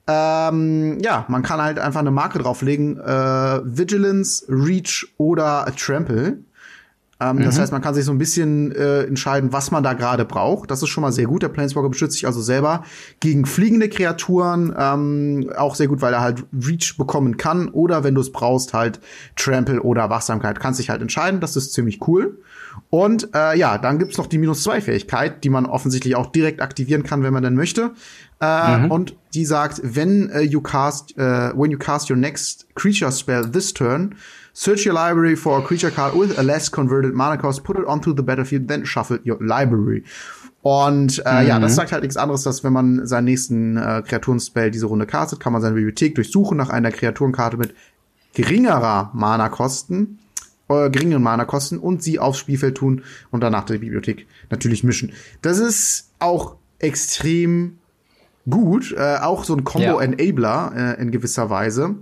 ähm, 0.07 0.97
ja, 1.01 1.25
man 1.27 1.43
kann 1.43 1.61
halt 1.61 1.77
einfach 1.77 1.99
eine 1.99 2.09
Marke 2.09 2.39
drauflegen, 2.39 2.97
äh, 2.99 3.59
Vigilance, 3.63 4.45
Reach 4.49 5.07
oder 5.17 5.71
Trample. 5.77 6.39
Ähm, 7.21 7.37
mhm. 7.37 7.43
Das 7.43 7.59
heißt, 7.59 7.71
man 7.71 7.81
kann 7.81 7.93
sich 7.93 8.05
so 8.05 8.11
ein 8.11 8.17
bisschen 8.17 8.71
äh, 8.71 9.03
entscheiden, 9.03 9.51
was 9.51 9.71
man 9.71 9.83
da 9.83 9.93
gerade 9.93 10.25
braucht. 10.25 10.71
Das 10.71 10.81
ist 10.81 10.89
schon 10.89 11.01
mal 11.01 11.11
sehr 11.11 11.25
gut. 11.25 11.43
Der 11.43 11.49
Planeswalker 11.49 11.89
beschützt 11.89 12.13
sich 12.13 12.25
also 12.25 12.41
selber 12.41 12.83
gegen 13.19 13.45
fliegende 13.45 13.89
Kreaturen. 13.89 14.73
Ähm, 14.77 15.51
auch 15.57 15.75
sehr 15.75 15.87
gut, 15.87 16.01
weil 16.01 16.13
er 16.13 16.21
halt 16.21 16.45
Reach 16.53 16.95
bekommen 16.97 17.37
kann. 17.37 17.67
Oder 17.69 18.03
wenn 18.03 18.15
du 18.15 18.21
es 18.21 18.31
brauchst, 18.31 18.73
halt 18.73 18.99
Trample 19.35 19.81
oder 19.81 20.09
Wachsamkeit. 20.09 20.59
Kannst 20.59 20.79
dich 20.79 20.89
halt 20.89 21.01
entscheiden. 21.01 21.41
Das 21.41 21.55
ist 21.55 21.73
ziemlich 21.73 22.07
cool. 22.07 22.39
Und 22.89 23.35
äh, 23.35 23.57
ja, 23.57 23.77
dann 23.77 23.99
gibt's 23.99 24.17
noch 24.17 24.27
die 24.27 24.37
Minus-2-Fähigkeit, 24.37 25.43
die 25.43 25.49
man 25.49 25.65
offensichtlich 25.65 26.15
auch 26.15 26.27
direkt 26.27 26.61
aktivieren 26.61 27.03
kann, 27.03 27.23
wenn 27.23 27.33
man 27.33 27.43
denn 27.43 27.55
möchte. 27.55 27.91
Äh, 28.41 28.77
mhm. 28.77 28.91
Und 28.91 29.15
die 29.33 29.45
sagt, 29.45 29.81
wenn 29.83 30.31
uh, 30.33 30.39
you 30.39 30.61
cast, 30.61 31.15
uh, 31.17 31.51
when 31.55 31.71
you 31.71 31.77
cast 31.77 32.09
your 32.09 32.17
next 32.17 32.67
creature 32.75 33.11
spell 33.11 33.45
this 33.49 33.73
turn, 33.73 34.15
Search 34.59 34.85
your 34.85 34.93
library 34.93 35.37
for 35.37 35.57
a 35.57 35.61
creature 35.61 35.89
card 35.89 36.15
with 36.15 36.37
a 36.37 36.43
less 36.43 36.69
converted 36.69 37.13
mana 37.13 37.37
cost, 37.37 37.63
put 37.63 37.77
it 37.77 37.85
onto 37.87 38.13
the 38.13 38.21
battlefield, 38.21 38.67
then 38.67 38.83
shuffle 38.83 39.17
your 39.25 39.37
library. 39.39 40.03
Und 40.61 41.23
äh, 41.25 41.43
mhm. 41.43 41.47
ja, 41.47 41.59
das 41.59 41.71
mhm. 41.71 41.75
sagt 41.75 41.91
halt 41.93 42.03
nichts 42.03 42.17
anderes, 42.17 42.43
dass 42.43 42.61
wenn 42.65 42.73
man 42.73 43.07
seinen 43.07 43.23
nächsten 43.23 43.77
äh, 43.77 44.03
Kreaturenspell 44.05 44.69
diese 44.69 44.87
Runde 44.87 45.05
castet, 45.05 45.39
kann 45.39 45.53
man 45.53 45.61
seine 45.61 45.75
Bibliothek 45.75 46.13
durchsuchen 46.15 46.57
nach 46.57 46.69
einer 46.69 46.91
Kreaturenkarte 46.91 47.55
mit 47.55 47.73
geringerer 48.33 49.11
Mana-Kosten, 49.13 50.19
äh, 50.67 50.89
geringeren 50.89 51.23
Mana-Kosten 51.23 51.77
und 51.77 52.03
sie 52.03 52.19
aufs 52.19 52.39
Spielfeld 52.39 52.75
tun 52.75 53.03
und 53.31 53.39
danach 53.39 53.63
die 53.63 53.77
Bibliothek 53.77 54.27
natürlich 54.49 54.83
mischen. 54.83 55.13
Das 55.41 55.59
ist 55.59 56.11
auch 56.19 56.57
extrem 56.79 57.77
gut, 58.49 58.91
äh, 58.91 59.19
auch 59.21 59.45
so 59.45 59.55
ein 59.55 59.63
Combo-Enabler 59.63 60.97
äh, 60.97 61.01
in 61.01 61.11
gewisser 61.11 61.49
Weise. 61.49 61.95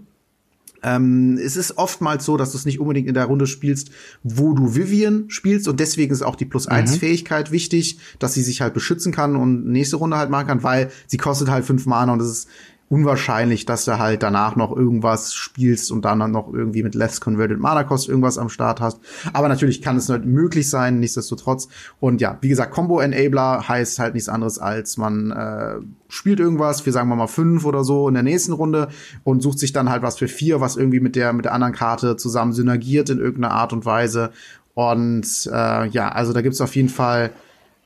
Ähm, 0.88 1.38
es 1.38 1.58
ist 1.58 1.78
oftmals 1.78 2.24
so, 2.24 2.38
dass 2.38 2.52
du 2.52 2.58
es 2.58 2.66
nicht 2.66 2.80
unbedingt 2.80 3.08
in 3.08 3.14
der 3.14 3.26
Runde 3.26 3.46
spielst, 3.46 3.90
wo 4.24 4.54
du 4.54 4.76
Vivian 4.76 5.26
spielst 5.30 5.68
und 5.68 5.80
deswegen 5.80 6.14
ist 6.14 6.22
auch 6.22 6.36
die 6.36 6.46
Plus-1-Fähigkeit 6.46 7.50
mhm. 7.50 7.54
wichtig, 7.54 8.00
dass 8.20 8.34
sie 8.34 8.44
sich 8.44 8.62
halt 8.62 8.74
beschützen 8.74 9.12
kann 9.12 9.36
und 9.36 9.68
nächste 9.68 9.98
Runde 9.98 10.18
halt 10.18 10.30
machen 10.30 10.48
kann, 10.48 10.64
weil 10.64 10.90
sie 11.08 11.18
kostet 11.18 11.50
halt 11.50 11.66
fünf 11.66 11.86
Mana 11.86 12.14
und 12.14 12.22
es 12.22 12.30
ist 12.30 12.48
unwahrscheinlich, 12.90 13.66
dass 13.66 13.84
du 13.86 14.00
halt 14.00 14.24
danach 14.24 14.56
noch 14.56 14.76
irgendwas 14.76 15.34
spielst 15.34 15.92
und 15.92 16.06
dann 16.06 16.32
noch 16.32 16.54
irgendwie 16.54 16.84
mit 16.84 16.96
Less 16.96 17.20
Converted 17.20 17.60
Mana 17.60 17.84
Cost 17.84 18.08
irgendwas 18.08 18.38
am 18.38 18.50
Start 18.50 18.80
hast. 18.80 19.00
Aber 19.34 19.50
natürlich 19.50 19.82
kann 19.82 19.98
es 19.98 20.08
nicht 20.08 20.26
möglich 20.26 20.70
sein, 20.70 21.00
nichtsdestotrotz. 21.00 21.68
Und 22.00 22.22
ja, 22.22 22.38
wie 22.42 22.48
gesagt, 22.48 22.74
Combo 22.74 23.00
Enabler 23.00 23.68
heißt 23.68 24.00
halt 24.00 24.14
nichts 24.14 24.30
anderes 24.30 24.58
als 24.60 24.98
man 24.98 25.32
äh, 25.32 25.76
spielt 26.08 26.40
irgendwas, 26.40 26.86
wir 26.86 26.94
sagen 26.94 27.10
mal 27.10 27.28
fünf 27.28 27.66
oder 27.66 27.84
so 27.84 28.08
in 28.08 28.14
der 28.14 28.24
nächsten 28.24 28.54
Runde 28.54 28.90
und 29.24 29.42
sucht 29.42 29.60
sich 29.60 29.74
dann 29.74 29.90
halt 29.90 30.04
was 30.04 30.18
für 30.18 30.28
vier, 30.28 30.62
was 30.62 30.78
irgendwie 30.78 31.00
mit 31.00 31.16
der 31.16 31.34
mit 31.34 31.46
der 31.46 31.54
anderen 31.54 31.74
Karte 31.74 32.16
zusammen 32.16 32.54
synergiert 32.54 33.10
in 33.10 33.20
irgendeiner 33.20 33.54
Art 33.54 33.74
und 33.74 33.86
Weise. 33.86 34.32
Und 34.74 35.50
äh, 35.52 35.88
ja, 35.88 36.10
also 36.10 36.34
da 36.34 36.42
gibt's 36.42 36.62
auf 36.62 36.76
jeden 36.76 36.90
Fall 36.90 37.32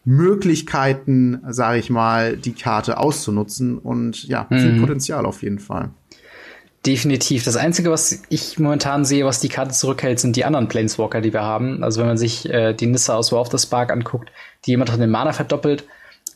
Möglichkeiten, 0.03 1.41
sage 1.49 1.79
ich 1.79 1.89
mal, 1.89 2.35
die 2.37 2.53
Karte 2.53 2.97
auszunutzen 2.97 3.77
und 3.77 4.23
ja, 4.27 4.47
viel 4.49 4.73
mhm. 4.73 4.81
Potenzial 4.81 5.25
auf 5.25 5.43
jeden 5.43 5.59
Fall. 5.59 5.91
Definitiv. 6.85 7.43
Das 7.43 7.57
Einzige, 7.57 7.91
was 7.91 8.23
ich 8.29 8.57
momentan 8.57 9.05
sehe, 9.05 9.23
was 9.23 9.39
die 9.39 9.49
Karte 9.49 9.71
zurückhält, 9.71 10.19
sind 10.19 10.35
die 10.35 10.45
anderen 10.45 10.67
Planeswalker, 10.67 11.21
die 11.21 11.31
wir 11.31 11.43
haben. 11.43 11.83
Also 11.83 11.99
wenn 11.99 12.07
man 12.07 12.17
sich 12.17 12.49
äh, 12.49 12.73
die 12.73 12.87
Nissa 12.87 13.15
aus 13.15 13.31
War 13.31 13.41
of 13.41 13.51
the 13.51 13.59
Spark 13.59 13.91
anguckt, 13.91 14.31
die 14.65 14.71
jemand 14.71 14.91
den 14.91 15.11
Mana 15.11 15.31
verdoppelt. 15.31 15.83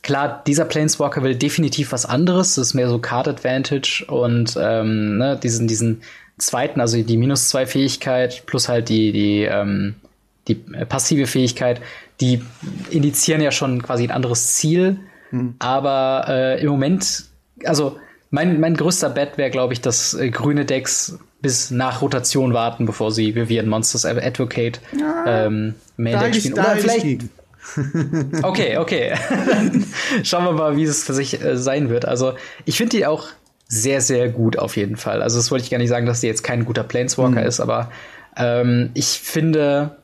Klar, 0.02 0.44
dieser 0.46 0.64
Planeswalker 0.64 1.24
will 1.24 1.34
definitiv 1.34 1.90
was 1.90 2.06
anderes. 2.06 2.54
Das 2.54 2.68
ist 2.68 2.74
mehr 2.74 2.88
so 2.88 3.00
Card 3.00 3.26
Advantage 3.26 4.04
und 4.06 4.56
ähm, 4.60 5.18
ne, 5.18 5.36
diesen, 5.42 5.66
diesen 5.66 6.02
zweiten, 6.38 6.80
also 6.80 7.02
die 7.02 7.16
minus 7.16 7.48
zwei 7.48 7.66
Fähigkeit 7.66 8.44
plus 8.46 8.68
halt 8.68 8.88
die, 8.88 9.10
die, 9.10 9.42
ähm, 9.42 9.96
die 10.46 10.54
passive 10.54 11.26
Fähigkeit 11.26 11.80
die 12.20 12.42
indizieren 12.90 13.40
ja 13.40 13.50
schon 13.50 13.82
quasi 13.82 14.04
ein 14.04 14.10
anderes 14.10 14.54
Ziel. 14.54 14.98
Mhm. 15.30 15.54
Aber 15.58 16.26
äh, 16.28 16.62
im 16.62 16.68
Moment, 16.68 17.24
also 17.64 17.98
mein, 18.30 18.60
mein 18.60 18.74
größter 18.74 19.10
Bet 19.10 19.38
wäre, 19.38 19.50
glaube 19.50 19.72
ich, 19.72 19.80
dass 19.80 20.14
äh, 20.14 20.30
grüne 20.30 20.64
Decks 20.64 21.18
bis 21.40 21.70
nach 21.70 22.02
Rotation 22.02 22.54
warten, 22.54 22.86
bevor 22.86 23.12
sie 23.12 23.34
Vivian 23.34 23.68
Monsters 23.68 24.04
Advocate 24.04 24.80
ja, 24.98 25.46
ähm, 25.46 25.74
Main 25.96 26.18
Deck 26.18 26.34
spielen. 26.34 26.54
Oder 26.54 26.76
vielleicht. 26.76 27.24
okay, 28.42 28.78
okay. 28.78 29.14
Schauen 30.22 30.44
wir 30.44 30.52
mal, 30.52 30.76
wie 30.76 30.84
es 30.84 31.04
für 31.04 31.14
sich 31.14 31.42
äh, 31.42 31.56
sein 31.56 31.88
wird. 31.88 32.04
Also, 32.04 32.34
ich 32.64 32.76
finde 32.76 32.96
die 32.96 33.06
auch 33.06 33.28
sehr, 33.68 34.00
sehr 34.00 34.28
gut 34.28 34.58
auf 34.58 34.76
jeden 34.76 34.96
Fall. 34.96 35.22
Also, 35.22 35.38
das 35.38 35.50
wollte 35.50 35.64
ich 35.64 35.70
gar 35.70 35.78
nicht 35.78 35.88
sagen, 35.88 36.06
dass 36.06 36.20
die 36.20 36.26
jetzt 36.26 36.42
kein 36.42 36.64
guter 36.64 36.84
Planeswalker 36.84 37.40
mhm. 37.40 37.46
ist, 37.46 37.60
aber 37.60 37.90
ähm, 38.36 38.90
ich 38.94 39.20
finde, 39.20 39.96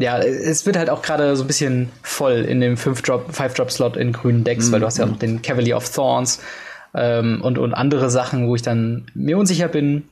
ja, 0.00 0.18
es 0.18 0.64
wird 0.64 0.76
halt 0.76 0.88
auch 0.88 1.02
gerade 1.02 1.36
so 1.36 1.44
ein 1.44 1.46
bisschen 1.46 1.90
voll 2.02 2.38
in 2.38 2.60
dem 2.60 2.76
5-Drop-Slot 2.76 3.96
in 3.96 4.12
grünen 4.12 4.44
Decks, 4.44 4.68
mhm. 4.68 4.72
weil 4.72 4.80
du 4.80 4.86
hast 4.86 4.98
ja 4.98 5.04
auch 5.04 5.10
noch 5.10 5.18
den 5.18 5.42
Cavalier 5.42 5.76
of 5.76 5.88
Thorns 5.94 6.40
ähm, 6.94 7.42
und, 7.42 7.58
und 7.58 7.74
andere 7.74 8.08
Sachen, 8.08 8.48
wo 8.48 8.56
ich 8.56 8.62
dann 8.62 9.06
mir 9.14 9.36
unsicher 9.36 9.68
bin, 9.68 10.04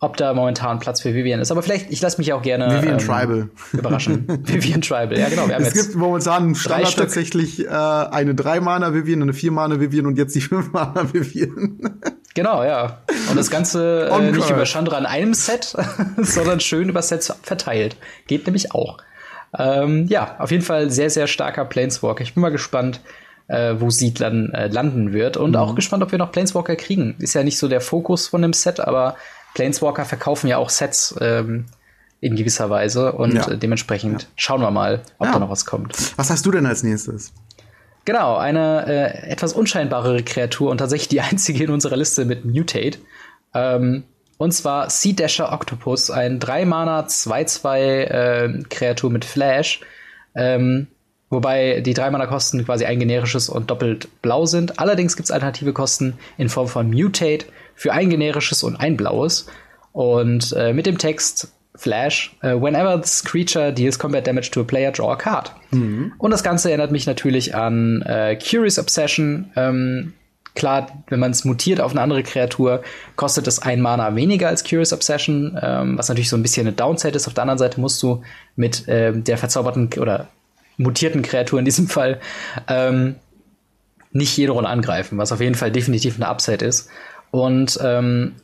ob 0.00 0.16
da 0.16 0.32
momentan 0.32 0.78
Platz 0.78 1.02
für 1.02 1.14
Vivian 1.14 1.40
ist. 1.40 1.50
Aber 1.50 1.62
vielleicht, 1.62 1.90
ich 1.90 2.00
lasse 2.00 2.18
mich 2.18 2.32
auch 2.32 2.40
gerne 2.40 2.66
Vivian 2.78 2.98
ähm, 2.98 3.06
Tribal. 3.06 3.48
überraschen. 3.72 4.24
Vivian 4.44 4.80
Tribal, 4.80 5.18
ja 5.18 5.28
genau. 5.28 5.46
Wir 5.46 5.56
haben 5.56 5.64
es 5.64 5.74
gibt 5.74 5.94
momentan 5.94 6.54
Standard 6.54 6.96
tatsächlich 6.96 7.66
äh, 7.66 7.68
eine 7.68 8.32
3-Mana-Vivian, 8.32 9.20
eine 9.20 9.32
4-Mana-Vivian 9.32 10.06
und 10.06 10.16
jetzt 10.16 10.34
die 10.34 10.42
5-Mana-Vivian. 10.42 12.00
genau, 12.34 12.64
ja. 12.64 13.02
Und 13.30 13.38
das 13.38 13.50
Ganze 13.50 14.08
äh, 14.10 14.32
nicht 14.32 14.48
über 14.48 14.64
Chandra 14.64 14.96
in 14.96 15.06
einem 15.06 15.34
Set, 15.34 15.74
sondern 16.16 16.60
schön 16.60 16.88
über 16.88 17.02
Sets 17.02 17.32
verteilt. 17.42 17.96
Geht 18.26 18.46
nämlich 18.46 18.72
auch. 18.72 18.98
Ähm, 19.58 20.06
ja, 20.08 20.36
auf 20.38 20.50
jeden 20.50 20.64
Fall 20.64 20.90
sehr, 20.90 21.10
sehr 21.10 21.26
starker 21.26 21.64
Planeswalker. 21.64 22.22
Ich 22.22 22.34
bin 22.34 22.40
mal 22.40 22.50
gespannt, 22.50 23.00
äh, 23.48 23.74
wo 23.78 23.90
sie 23.90 24.14
dann 24.14 24.50
äh, 24.52 24.68
landen 24.68 25.12
wird. 25.12 25.36
Und 25.36 25.50
mhm. 25.50 25.56
auch 25.56 25.74
gespannt, 25.74 26.02
ob 26.02 26.12
wir 26.12 26.18
noch 26.18 26.32
Planeswalker 26.32 26.76
kriegen. 26.76 27.16
Ist 27.18 27.34
ja 27.34 27.42
nicht 27.42 27.58
so 27.58 27.68
der 27.68 27.80
Fokus 27.80 28.28
von 28.28 28.42
dem 28.42 28.52
Set, 28.52 28.80
aber 28.80 29.16
Planeswalker 29.54 30.04
verkaufen 30.04 30.48
ja 30.48 30.58
auch 30.58 30.70
Sets 30.70 31.14
ähm, 31.20 31.66
in 32.20 32.36
gewisser 32.36 32.70
Weise. 32.70 33.12
Und 33.12 33.34
ja. 33.34 33.48
äh, 33.48 33.58
dementsprechend 33.58 34.22
ja. 34.22 34.28
schauen 34.36 34.60
wir 34.60 34.70
mal, 34.70 35.02
ob 35.18 35.26
ja. 35.26 35.32
da 35.32 35.38
noch 35.38 35.50
was 35.50 35.66
kommt. 35.66 35.94
Was 36.16 36.30
hast 36.30 36.44
du 36.46 36.50
denn 36.50 36.66
als 36.66 36.82
nächstes? 36.82 37.32
Genau, 38.04 38.36
eine 38.36 38.86
äh, 38.86 39.30
etwas 39.30 39.52
unscheinbarere 39.52 40.22
Kreatur 40.22 40.70
und 40.70 40.78
tatsächlich 40.78 41.08
die 41.08 41.20
einzige 41.20 41.64
in 41.64 41.70
unserer 41.70 41.96
Liste 41.96 42.24
mit 42.24 42.44
Mutate. 42.44 42.98
Ähm, 43.54 44.04
und 44.38 44.52
zwar 44.52 44.90
Sea 44.90 45.12
Dasher 45.14 45.52
Octopus, 45.52 46.10
ein 46.10 46.40
3-Mana 46.40 47.06
2-2 47.06 47.78
äh, 47.78 48.62
Kreatur 48.68 49.10
mit 49.10 49.24
Flash. 49.24 49.80
Ähm, 50.34 50.88
wobei 51.30 51.80
die 51.80 51.94
3-Mana 51.94 52.26
Kosten 52.26 52.64
quasi 52.64 52.84
ein 52.84 52.98
generisches 52.98 53.48
und 53.48 53.70
doppelt 53.70 54.08
blau 54.22 54.46
sind. 54.46 54.78
Allerdings 54.78 55.16
gibt 55.16 55.26
es 55.26 55.30
alternative 55.30 55.72
Kosten 55.72 56.14
in 56.38 56.48
Form 56.48 56.68
von 56.68 56.90
Mutate 56.90 57.46
für 57.74 57.92
ein 57.92 58.10
generisches 58.10 58.62
und 58.62 58.76
ein 58.76 58.96
blaues. 58.96 59.46
Und 59.92 60.52
äh, 60.56 60.72
mit 60.72 60.86
dem 60.86 60.98
Text 60.98 61.52
Flash, 61.76 62.36
uh, 62.44 62.60
whenever 62.60 63.00
this 63.00 63.24
creature 63.24 63.72
deals 63.72 63.98
combat 63.98 64.24
damage 64.26 64.50
to 64.52 64.60
a 64.60 64.64
player, 64.64 64.92
draw 64.92 65.10
a 65.10 65.16
card. 65.16 65.52
Mhm. 65.72 66.12
Und 66.18 66.30
das 66.30 66.44
Ganze 66.44 66.68
erinnert 66.68 66.92
mich 66.92 67.06
natürlich 67.06 67.54
an 67.54 68.02
äh, 68.02 68.36
Curious 68.36 68.78
Obsession. 68.78 69.50
Ähm, 69.56 70.12
Klar, 70.54 71.04
wenn 71.08 71.18
man 71.18 71.32
es 71.32 71.44
mutiert 71.44 71.80
auf 71.80 71.92
eine 71.92 72.00
andere 72.00 72.22
Kreatur, 72.22 72.82
kostet 73.16 73.46
es 73.48 73.60
ein 73.60 73.80
Mana 73.80 74.14
weniger 74.14 74.48
als 74.48 74.62
Curious 74.62 74.92
Obsession, 74.92 75.58
ähm, 75.60 75.98
was 75.98 76.08
natürlich 76.08 76.30
so 76.30 76.36
ein 76.36 76.42
bisschen 76.42 76.66
eine 76.66 76.76
Downside 76.76 77.16
ist. 77.16 77.26
Auf 77.26 77.34
der 77.34 77.42
anderen 77.42 77.58
Seite 77.58 77.80
musst 77.80 78.02
du 78.02 78.22
mit 78.54 78.84
ähm, 78.86 79.24
der 79.24 79.36
verzauberten 79.36 79.90
oder 79.98 80.28
mutierten 80.76 81.22
Kreatur 81.22 81.58
in 81.58 81.64
diesem 81.64 81.88
Fall 81.88 82.20
ähm, 82.68 83.16
nicht 84.12 84.36
jede 84.36 84.52
Rolle 84.52 84.68
angreifen, 84.68 85.18
was 85.18 85.32
auf 85.32 85.40
jeden 85.40 85.56
Fall 85.56 85.72
definitiv 85.72 86.16
eine 86.16 86.28
Upside 86.28 86.64
ist. 86.64 86.88
Und 87.32 87.78
ähm, 87.82 88.36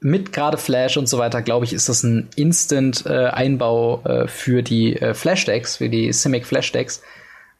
mit 0.00 0.32
gerade 0.32 0.58
Flash 0.58 0.96
und 0.96 1.08
so 1.08 1.18
weiter, 1.18 1.40
glaube 1.40 1.64
ich, 1.64 1.72
ist 1.72 1.88
das 1.88 2.02
ein 2.02 2.28
Instant-Einbau 2.36 4.02
äh, 4.04 4.12
äh, 4.12 4.28
für 4.28 4.62
die 4.62 4.96
äh, 4.96 5.14
Flash-Decks, 5.14 5.76
für 5.76 5.88
die 5.88 6.12
Simic 6.12 6.46
Flash-Decks, 6.46 7.00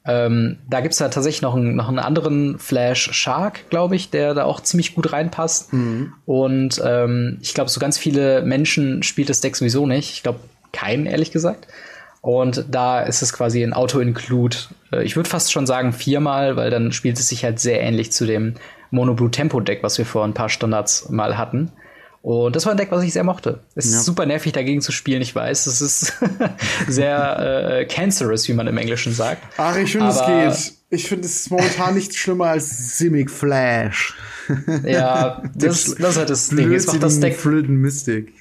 ähm, 0.07 0.59
da 0.68 0.80
gibt's 0.80 0.98
ja 0.98 1.09
tatsächlich 1.09 1.40
noch, 1.40 1.55
einen, 1.55 1.76
noch 1.76 1.88
einen 1.88 1.98
anderen 1.98 2.59
Flash 2.59 3.11
Shark, 3.12 3.70
glaube 3.70 3.96
ich, 3.96 4.11
der 4.11 4.34
da 4.34 4.44
auch 4.44 4.61
ziemlich 4.61 4.94
gut 4.94 5.12
reinpasst. 5.12 5.72
Mhm. 5.72 6.12
Und 6.26 6.82
ähm, 6.84 7.38
ich 7.40 7.55
glaube, 7.55 7.70
so 7.70 7.80
ganz 7.80 7.96
viele 7.96 8.42
Menschen 8.42 9.02
spielt 9.02 9.30
das 9.30 9.40
Deck 9.40 9.57
sowieso 9.57 9.86
nicht. 9.86 10.12
Ich 10.12 10.22
glaube, 10.22 10.40
keinen, 10.72 11.07
ehrlich 11.07 11.30
gesagt. 11.30 11.68
Und 12.20 12.66
da 12.70 13.00
ist 13.00 13.22
es 13.22 13.32
quasi 13.32 13.62
ein 13.62 13.72
Auto-Include. 13.72 14.57
Äh, 14.92 15.05
ich 15.05 15.16
würde 15.16 15.30
fast 15.30 15.52
schon 15.52 15.66
sagen 15.66 15.92
viermal, 15.92 16.57
weil 16.57 16.70
dann 16.70 16.92
spielt 16.92 17.18
es 17.18 17.28
sich 17.28 17.44
halt 17.44 17.59
sehr 17.59 17.80
ähnlich 17.80 18.12
zu 18.12 18.26
dem 18.26 18.55
Mono 18.90 19.14
Blue 19.14 19.30
Tempo 19.30 19.61
Deck, 19.61 19.82
was 19.82 19.96
wir 19.96 20.07
vor 20.07 20.24
ein 20.24 20.34
paar 20.34 20.50
Standards 20.50 21.09
mal 21.09 21.38
hatten. 21.38 21.72
Und 22.25 22.57
das 22.57 22.64
war 22.64 22.72
ein 22.72 22.79
Deck, 22.79 22.91
was 22.91 23.05
ich 23.05 23.12
sehr 23.12 23.22
mochte. 23.22 23.61
Es 23.75 23.93
ja. 23.93 23.99
ist 23.99 24.07
super 24.07 24.25
nervig 24.25 24.55
dagegen 24.55 24.80
zu 24.80 24.92
spielen, 24.92 25.21
ich 25.21 25.34
weiß. 25.34 25.67
Es 25.67 25.83
ist 25.83 26.14
sehr 26.88 27.80
äh, 27.80 27.84
cancerous, 27.84 28.49
wie 28.49 28.55
man 28.55 28.67
im 28.67 28.79
Englischen 28.79 29.13
sagt. 29.13 29.42
Ach, 29.59 29.76
ich 29.76 29.92
finde, 29.92 30.09
es 30.09 30.25
geht. 30.25 30.72
Ich 30.88 31.07
finde, 31.07 31.26
es 31.26 31.41
ist 31.41 31.51
momentan 31.51 31.92
nichts 31.95 32.17
schlimmer 32.17 32.46
als 32.46 32.96
Simic 32.96 33.30
Flash. 33.30 34.14
ja, 34.84 35.42
das, 35.55 35.96
das 35.96 36.11
ist 36.13 36.17
halt 36.17 36.30
das 36.30 36.49
Ding. 36.49 36.72
Es 36.72 36.87
macht 36.87 37.03
das 37.03 37.21
Deck. 37.21 37.37
Flöten 37.37 37.76
Mystic. 37.76 38.33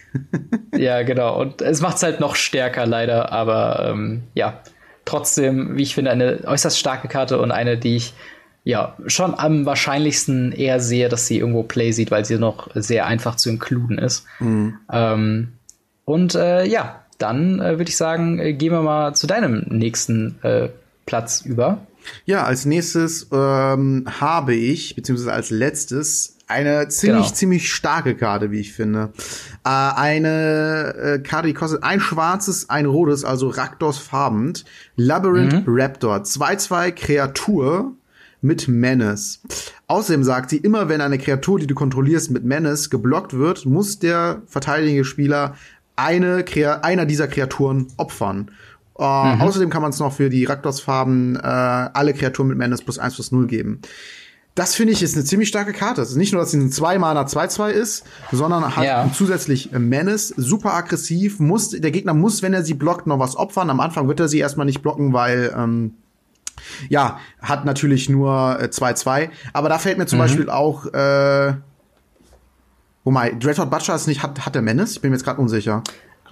ja, 0.74 1.04
genau. 1.04 1.42
Und 1.42 1.62
es 1.62 1.82
macht 1.82 1.98
es 1.98 2.04
halt 2.04 2.22
noch 2.22 2.38
stärker, 2.38 2.86
leider. 2.86 3.34
Aber 3.34 3.90
ähm, 3.90 4.24
ja, 4.34 4.62
trotzdem, 5.04 5.76
wie 5.76 5.84
ich 5.84 5.94
finde, 5.94 6.12
eine 6.12 6.40
äußerst 6.46 6.80
starke 6.80 7.10
Karte 7.10 7.38
und 7.38 7.52
eine, 7.52 7.78
die 7.78 7.98
ich 7.98 8.14
ja, 8.64 8.96
schon 9.08 9.38
am 9.38 9.66
wahrscheinlichsten 9.66 10.52
eher 10.54 10.80
sehe, 10.80 11.10
dass 11.10 11.28
sie 11.28 11.38
irgendwo 11.38 11.64
Play 11.64 11.92
sieht, 11.92 12.12
weil 12.12 12.24
sie 12.24 12.38
noch 12.38 12.70
sehr 12.76 13.06
einfach 13.06 13.36
zu 13.36 13.50
inkluden 13.50 13.98
ist. 13.98 14.26
Mhm. 14.40 14.78
Ähm, 14.92 15.54
und 16.06 16.36
äh, 16.36 16.66
ja, 16.66 17.02
dann 17.18 17.60
äh, 17.60 17.78
würde 17.78 17.90
ich 17.90 17.98
sagen, 17.98 18.40
äh, 18.40 18.54
gehen 18.54 18.72
wir 18.72 18.82
mal 18.82 19.14
zu 19.16 19.28
deinem 19.28 19.66
nächsten 19.70 20.42
äh, 20.44 20.70
Platz 21.06 21.42
über. 21.42 21.86
Ja, 22.26 22.44
als 22.44 22.66
nächstes 22.66 23.28
ähm, 23.32 24.06
habe 24.20 24.56
ich, 24.56 24.96
beziehungsweise 24.96 25.34
als 25.34 25.50
letztes, 25.50 26.38
eine 26.48 26.90
ziemlich, 26.90 27.26
genau. 27.26 27.36
ziemlich 27.36 27.74
starke 27.74 28.16
Karte, 28.16 28.52
wie 28.52 28.60
ich 28.60 28.74
finde. 28.74 29.14
Äh, 29.66 29.70
eine 29.70 30.94
äh, 30.96 31.20
Karte, 31.20 31.48
die 31.48 31.54
kostet 31.54 31.84
ein 31.84 32.00
schwarzes, 32.00 32.70
ein 32.70 32.86
rotes, 32.86 33.24
also 33.24 33.50
Raktors 33.50 33.98
farbend. 33.98 34.66
Labyrinth 34.96 35.66
mhm. 35.66 35.74
Raptor. 35.76 36.18
2-2 36.18 36.92
Kreatur 36.92 37.96
mit 38.44 38.68
Menace. 38.68 39.42
Außerdem 39.88 40.24
sagt 40.24 40.50
sie, 40.50 40.58
immer 40.58 40.90
wenn 40.90 41.02
eine 41.02 41.18
Kreatur, 41.18 41.60
die 41.60 41.68
du 41.68 41.76
kontrollierst, 41.76 42.32
mit 42.32 42.44
Menace 42.44 42.90
geblockt 42.90 43.34
wird, 43.34 43.66
muss 43.66 44.00
der 44.00 44.42
verteidigende 44.48 45.06
Spieler 45.06 45.56
eine, 45.96 46.46
einer 46.82 47.06
dieser 47.06 47.28
Kreaturen 47.28 47.88
opfern. 47.98 48.52
Uh, 48.96 49.04
mhm. 49.04 49.42
Außerdem 49.42 49.70
kann 49.72 49.82
man 49.82 49.90
es 49.90 50.00
noch 50.00 50.14
für 50.14 50.30
die 50.30 50.46
Raktos-Farben 50.46 51.36
äh, 51.36 51.40
alle 51.40 52.14
Kreaturen 52.14 52.50
mit 52.50 52.60
Menace 52.60 52.84
plus 52.84 53.00
1 53.00 53.16
plus 53.16 53.32
0 53.32 53.48
geben. 53.48 53.82
Das 54.56 54.76
finde 54.76 54.94
ich 54.94 55.02
ist 55.02 55.16
eine 55.16 55.26
ziemlich 55.26 55.50
starke 55.50 55.74
Karte. 55.74 56.04
Es 56.04 56.12
ist 56.12 56.16
nicht 56.16 56.32
nur, 56.32 56.42
dass 56.42 56.52
sie 56.52 56.60
ein 56.60 56.72
2 56.72 57.00
Mana 57.00 57.24
2-2 57.24 57.70
ist, 57.70 58.04
sondern 58.32 58.76
hat 58.76 58.86
ja. 58.86 59.10
zusätzlich 59.12 59.72
Menace, 59.72 60.32
super 60.38 60.76
aggressiv, 60.76 61.40
muss, 61.40 61.72
der 61.72 61.90
Gegner 61.90 62.14
muss, 62.14 62.44
wenn 62.44 62.54
er 62.54 62.64
sie 62.64 62.76
blockt, 62.76 63.08
noch 63.08 63.18
was 63.18 63.36
opfern. 63.36 63.72
Am 63.72 63.80
Anfang 63.80 64.08
wird 64.08 64.20
er 64.20 64.28
sie 64.28 64.38
erstmal 64.38 64.68
nicht 64.68 64.84
blocken, 64.84 65.12
weil 65.12 65.52
ähm, 65.58 65.96
ja, 66.90 67.20
hat 67.42 67.66
natürlich 67.66 68.10
nur 68.10 68.32
2-2. 68.32 69.22
Äh, 69.22 69.30
Aber 69.54 69.70
da 69.70 69.78
fällt 69.78 69.98
mir 69.98 70.06
zum 70.06 70.20
mhm. 70.20 70.24
Beispiel 70.24 70.50
auch 70.50 70.86
äh, 70.94 71.54
Wobei, 73.04 73.32
Dreadhot 73.32 73.70
Butcher 73.70 73.96
ist 73.96 74.08
nicht, 74.08 74.24
hat, 74.24 74.46
hat 74.46 74.56
der 74.56 74.62
Menace? 74.62 74.94
Ich 74.94 75.02
bin 75.02 75.12
mir 75.12 75.18
jetzt 75.18 75.26
gerade 75.26 75.42
unsicher. 75.42 75.84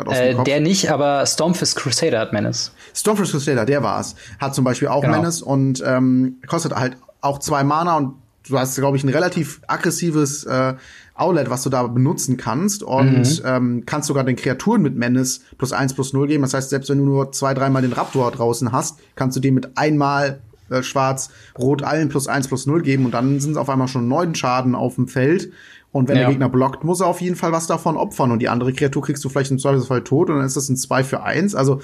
Äh, 0.09 0.41
der 0.43 0.61
nicht, 0.61 0.89
aber 0.89 1.25
Stormfist 1.25 1.75
Crusader 1.75 2.19
hat 2.19 2.33
Menace. 2.33 2.71
Stormfist 2.95 3.31
Crusader, 3.31 3.65
der 3.65 3.83
war's. 3.83 4.15
Hat 4.39 4.55
zum 4.55 4.63
Beispiel 4.63 4.87
auch 4.87 5.01
genau. 5.01 5.17
Menace 5.17 5.41
und 5.41 5.83
ähm, 5.85 6.37
kostet 6.47 6.73
halt 6.75 6.97
auch 7.19 7.39
zwei 7.39 7.63
Mana 7.63 7.97
und 7.97 8.15
du 8.47 8.57
hast, 8.57 8.75
glaube 8.77 8.97
ich, 8.97 9.03
ein 9.03 9.09
relativ 9.09 9.61
aggressives 9.67 10.45
äh, 10.45 10.75
Outlet, 11.21 11.49
was 11.49 11.63
du 11.63 11.69
da 11.69 11.83
benutzen 11.83 12.37
kannst 12.37 12.83
und 12.83 13.19
mhm. 13.19 13.45
ähm, 13.45 13.83
kannst 13.85 14.07
sogar 14.07 14.23
den 14.23 14.35
Kreaturen 14.35 14.81
mit 14.81 14.95
Menace 14.95 15.41
plus 15.57 15.71
eins 15.71 15.93
plus 15.93 16.13
null 16.13 16.27
geben. 16.27 16.41
Das 16.41 16.53
heißt, 16.53 16.69
selbst 16.69 16.89
wenn 16.89 16.97
du 16.97 17.05
nur 17.05 17.31
zwei, 17.31 17.53
dreimal 17.53 17.81
den 17.81 17.93
Raptor 17.93 18.31
draußen 18.31 18.71
hast, 18.71 18.99
kannst 19.15 19.37
du 19.37 19.39
den 19.39 19.53
mit 19.53 19.77
einmal 19.77 20.41
äh, 20.69 20.83
schwarz, 20.83 21.29
rot 21.57 21.83
allen 21.83 22.09
plus 22.09 22.27
eins 22.27 22.47
plus 22.47 22.65
null 22.65 22.81
geben 22.81 23.05
und 23.05 23.13
dann 23.13 23.39
sind 23.39 23.51
es 23.51 23.57
auf 23.57 23.69
einmal 23.69 23.87
schon 23.87 24.07
neun 24.07 24.35
Schaden 24.35 24.75
auf 24.75 24.95
dem 24.95 25.07
Feld 25.07 25.51
und 25.91 26.07
wenn 26.07 26.15
ja. 26.15 26.21
der 26.23 26.29
Gegner 26.31 26.49
blockt, 26.49 26.83
muss 26.83 27.01
er 27.01 27.07
auf 27.07 27.21
jeden 27.21 27.35
Fall 27.35 27.51
was 27.51 27.67
davon 27.67 27.97
opfern. 27.97 28.31
Und 28.31 28.39
die 28.39 28.49
andere 28.49 28.73
Kreatur 28.73 29.01
kriegst 29.01 29.23
du 29.23 29.29
vielleicht 29.29 29.51
im 29.51 29.59
Zweifelsfall 29.59 30.03
tot 30.03 30.29
und 30.29 30.37
dann 30.37 30.45
ist 30.45 30.55
das 30.55 30.69
ein 30.69 30.77
2 30.77 31.03
für 31.03 31.23
1. 31.23 31.53
Also 31.53 31.81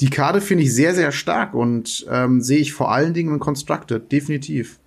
die 0.00 0.10
Karte 0.10 0.40
finde 0.40 0.64
ich 0.64 0.74
sehr, 0.74 0.94
sehr 0.94 1.12
stark 1.12 1.54
und 1.54 2.06
ähm, 2.10 2.40
sehe 2.40 2.58
ich 2.58 2.72
vor 2.72 2.90
allen 2.90 3.14
Dingen 3.14 3.34
in 3.34 3.40
Constructed, 3.40 4.10
definitiv. 4.10 4.78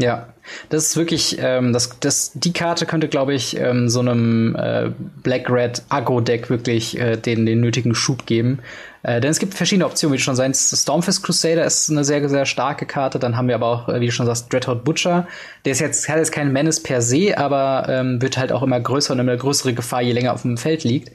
Ja, 0.00 0.28
das 0.70 0.86
ist 0.86 0.96
wirklich, 0.96 1.36
ähm, 1.40 1.74
das, 1.74 2.00
das, 2.00 2.32
die 2.34 2.54
Karte 2.54 2.86
könnte, 2.86 3.08
glaube 3.08 3.34
ich, 3.34 3.58
ähm, 3.58 3.90
so 3.90 4.00
einem 4.00 4.56
äh, 4.56 4.90
Black-Red 5.22 5.82
Agro-Deck 5.90 6.48
wirklich 6.48 6.98
äh, 6.98 7.16
den, 7.16 7.44
den 7.44 7.60
nötigen 7.60 7.94
Schub 7.94 8.24
geben. 8.24 8.60
Äh, 9.02 9.20
denn 9.20 9.30
es 9.30 9.38
gibt 9.38 9.52
verschiedene 9.52 9.84
Optionen, 9.84 10.14
wie 10.14 10.16
du 10.16 10.22
schon 10.22 10.36
sagst. 10.36 10.74
Stormfist 10.74 11.22
Crusader 11.22 11.64
ist 11.64 11.90
eine 11.90 12.02
sehr, 12.02 12.26
sehr 12.30 12.46
starke 12.46 12.86
Karte. 12.86 13.18
Dann 13.18 13.36
haben 13.36 13.48
wir 13.48 13.56
aber 13.56 13.66
auch, 13.66 13.88
äh, 13.90 14.00
wie 14.00 14.06
du 14.06 14.12
schon 14.12 14.24
sagst, 14.24 14.50
Dreadhot 14.50 14.84
Butcher. 14.84 15.26
Der 15.66 15.72
ist 15.72 15.80
jetzt, 15.80 16.08
hat 16.08 16.16
jetzt 16.16 16.32
keinen 16.32 16.52
Menace 16.52 16.82
per 16.82 17.02
se, 17.02 17.36
aber 17.36 17.86
ähm, 17.88 18.22
wird 18.22 18.38
halt 18.38 18.50
auch 18.50 18.62
immer 18.62 18.80
größer 18.80 19.12
und 19.12 19.20
immer 19.20 19.36
größere 19.36 19.74
Gefahr, 19.74 20.00
je 20.00 20.12
länger 20.12 20.32
auf 20.32 20.42
dem 20.42 20.56
Feld 20.56 20.84
liegt. 20.84 21.12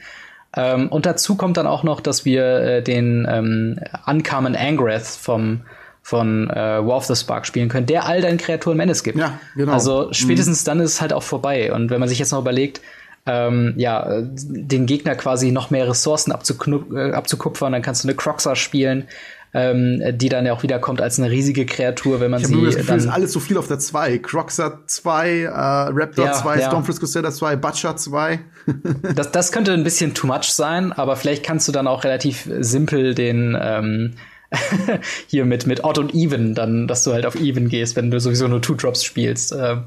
Ähm, 0.55 0.89
und 0.89 1.07
dazu 1.07 1.35
kommt 1.35 1.57
dann 1.57 1.65
auch 1.65 1.81
noch, 1.81 2.01
dass 2.01 2.23
wir 2.23 2.45
äh, 2.45 2.83
den 2.83 3.27
ähm, 3.27 3.79
Uncommon 4.05 4.55
Angrath 4.55 5.07
vom 5.07 5.61
von 6.05 6.51
äh, 6.51 6.55
War 6.55 6.97
of 6.97 7.05
the 7.05 7.15
Spark 7.15 7.47
spielen 7.47 7.67
können, 7.67 7.87
der 7.87 8.05
all 8.05 8.21
deinen 8.21 8.37
Kreaturen 8.37 8.77
Menace 8.77 9.01
gibt. 9.01 9.17
Ja, 9.17 9.39
genau. 9.55 9.71
Also 9.71 10.09
spätestens 10.11 10.61
mhm. 10.61 10.65
dann 10.65 10.79
ist 10.81 10.91
es 10.91 11.01
halt 11.01 11.13
auch 11.13 11.23
vorbei. 11.23 11.73
Und 11.73 11.89
wenn 11.89 11.99
man 11.99 12.07
sich 12.07 12.19
jetzt 12.19 12.31
noch 12.31 12.41
überlegt, 12.41 12.79
ähm, 13.25 13.73
ja, 13.75 14.21
den 14.21 14.85
Gegner 14.85 15.15
quasi 15.15 15.51
noch 15.51 15.71
mehr 15.71 15.89
Ressourcen 15.89 16.29
äh, 16.29 17.11
abzukupfern, 17.11 17.71
dann 17.71 17.81
kannst 17.81 18.03
du 18.03 18.07
eine 18.07 18.15
Croxer 18.15 18.55
spielen, 18.55 19.07
ähm, 19.55 19.99
die 20.15 20.29
dann 20.29 20.45
ja 20.45 20.53
auch 20.53 20.61
wieder 20.61 20.77
kommt 20.77 21.01
als 21.01 21.17
eine 21.17 21.31
riesige 21.31 21.65
Kreatur, 21.65 22.19
wenn 22.19 22.29
man 22.29 22.39
ich 22.39 22.45
sie. 22.45 22.53
Das 22.53 22.75
Gefühl, 22.75 22.85
dann 22.85 22.99
ist 22.99 23.07
alles 23.07 23.31
so 23.31 23.39
viel 23.39 23.57
auf 23.57 23.67
der 23.67 23.79
2. 23.79 24.19
Croxer 24.19 24.81
2, 24.85 25.39
äh, 25.39 25.49
Raptor 25.49 26.33
2, 26.33 26.59
ja, 26.59 26.67
Stormfist 26.67 26.99
Crusader 26.99 27.31
2, 27.31 27.55
Butcher 27.55 27.97
2. 27.97 28.39
das, 29.15 29.31
das 29.31 29.51
könnte 29.51 29.73
ein 29.73 29.83
bisschen 29.83 30.13
too 30.13 30.27
much 30.27 30.51
sein, 30.51 30.91
aber 30.91 31.15
vielleicht 31.15 31.43
kannst 31.43 31.67
du 31.67 31.71
dann 31.71 31.87
auch 31.87 32.03
relativ 32.03 32.47
simpel 32.59 33.15
den 33.15 33.57
ähm, 33.59 34.13
hier 35.27 35.45
mit, 35.45 35.67
mit 35.67 35.83
Odd 35.83 35.99
und 35.99 36.13
Even, 36.13 36.55
dann, 36.55 36.87
dass 36.87 37.03
du 37.03 37.13
halt 37.13 37.25
auf 37.25 37.35
Even 37.35 37.69
gehst, 37.69 37.95
wenn 37.95 38.11
du 38.11 38.19
sowieso 38.19 38.47
nur 38.47 38.61
Two 38.61 38.75
Drops 38.75 39.03
spielst. 39.03 39.53
Ähm, 39.53 39.85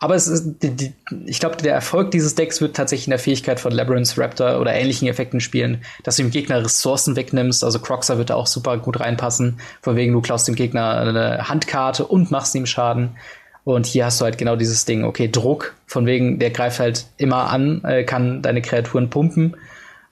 aber 0.00 0.14
es 0.14 0.28
ist, 0.28 0.62
die, 0.62 0.70
die, 0.70 0.92
ich 1.26 1.40
glaube, 1.40 1.56
der 1.56 1.74
Erfolg 1.74 2.12
dieses 2.12 2.34
Decks 2.34 2.60
wird 2.60 2.76
tatsächlich 2.76 3.08
in 3.08 3.10
der 3.10 3.18
Fähigkeit 3.18 3.58
von 3.58 3.72
Labyrinth 3.72 4.16
Raptor 4.16 4.60
oder 4.60 4.72
ähnlichen 4.72 5.08
Effekten 5.08 5.40
spielen, 5.40 5.82
dass 6.04 6.16
du 6.16 6.22
dem 6.22 6.30
Gegner 6.30 6.64
Ressourcen 6.64 7.16
wegnimmst. 7.16 7.64
Also 7.64 7.80
Croxer 7.80 8.16
wird 8.16 8.30
da 8.30 8.36
auch 8.36 8.46
super 8.46 8.78
gut 8.78 9.00
reinpassen. 9.00 9.58
Von 9.82 9.96
wegen, 9.96 10.12
du 10.12 10.20
klaust 10.20 10.46
dem 10.46 10.54
Gegner 10.54 10.98
eine 10.98 11.48
Handkarte 11.48 12.06
und 12.06 12.30
machst 12.30 12.54
ihm 12.54 12.66
Schaden. 12.66 13.16
Und 13.64 13.86
hier 13.86 14.06
hast 14.06 14.20
du 14.20 14.24
halt 14.24 14.38
genau 14.38 14.56
dieses 14.56 14.84
Ding, 14.84 15.04
okay, 15.04 15.28
Druck, 15.30 15.74
von 15.86 16.06
wegen, 16.06 16.38
der 16.38 16.50
greift 16.50 16.78
halt 16.78 17.06
immer 17.18 17.50
an, 17.50 17.84
äh, 17.84 18.04
kann 18.04 18.40
deine 18.40 18.62
Kreaturen 18.62 19.10
pumpen. 19.10 19.56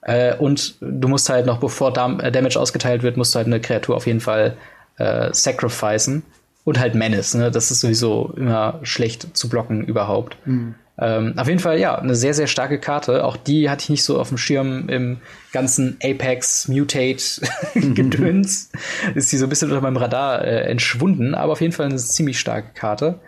Äh, 0.07 0.35
und 0.37 0.75
du 0.79 1.07
musst 1.07 1.29
halt 1.29 1.45
noch, 1.45 1.59
bevor 1.59 1.93
Dam 1.93 2.19
äh, 2.19 2.31
Damage 2.31 2.59
ausgeteilt 2.59 3.03
wird, 3.03 3.17
musst 3.17 3.35
du 3.35 3.37
halt 3.37 3.47
eine 3.47 3.59
Kreatur 3.59 3.95
auf 3.95 4.07
jeden 4.07 4.21
Fall 4.21 4.57
äh, 4.97 5.29
sacrificen. 5.33 6.23
Und 6.63 6.79
halt 6.79 6.95
Menace, 6.95 7.35
ne? 7.35 7.51
Das 7.51 7.71
ist 7.71 7.79
sowieso 7.79 8.33
immer 8.35 8.79
schlecht 8.83 9.37
zu 9.37 9.47
blocken 9.47 9.85
überhaupt. 9.85 10.35
Mhm. 10.45 10.75
Ähm, 10.99 11.33
auf 11.37 11.47
jeden 11.47 11.59
Fall, 11.59 11.79
ja, 11.79 11.97
eine 11.97 12.15
sehr, 12.15 12.33
sehr 12.33 12.47
starke 12.47 12.79
Karte. 12.79 13.23
Auch 13.23 13.37
die 13.37 13.69
hatte 13.69 13.83
ich 13.83 13.89
nicht 13.89 14.03
so 14.03 14.19
auf 14.19 14.29
dem 14.29 14.37
Schirm 14.37 14.89
im 14.89 15.17
ganzen 15.51 15.97
Apex 16.03 16.67
Mutate-Gedöns. 16.67 18.71
ist 19.15 19.31
die 19.31 19.37
so 19.37 19.45
ein 19.45 19.49
bisschen 19.49 19.69
unter 19.69 19.81
meinem 19.81 19.97
Radar 19.97 20.43
äh, 20.43 20.69
entschwunden, 20.69 21.35
aber 21.35 21.53
auf 21.53 21.61
jeden 21.61 21.73
Fall 21.73 21.85
eine 21.85 21.97
ziemlich 21.97 22.39
starke 22.39 22.73
Karte. 22.73 23.19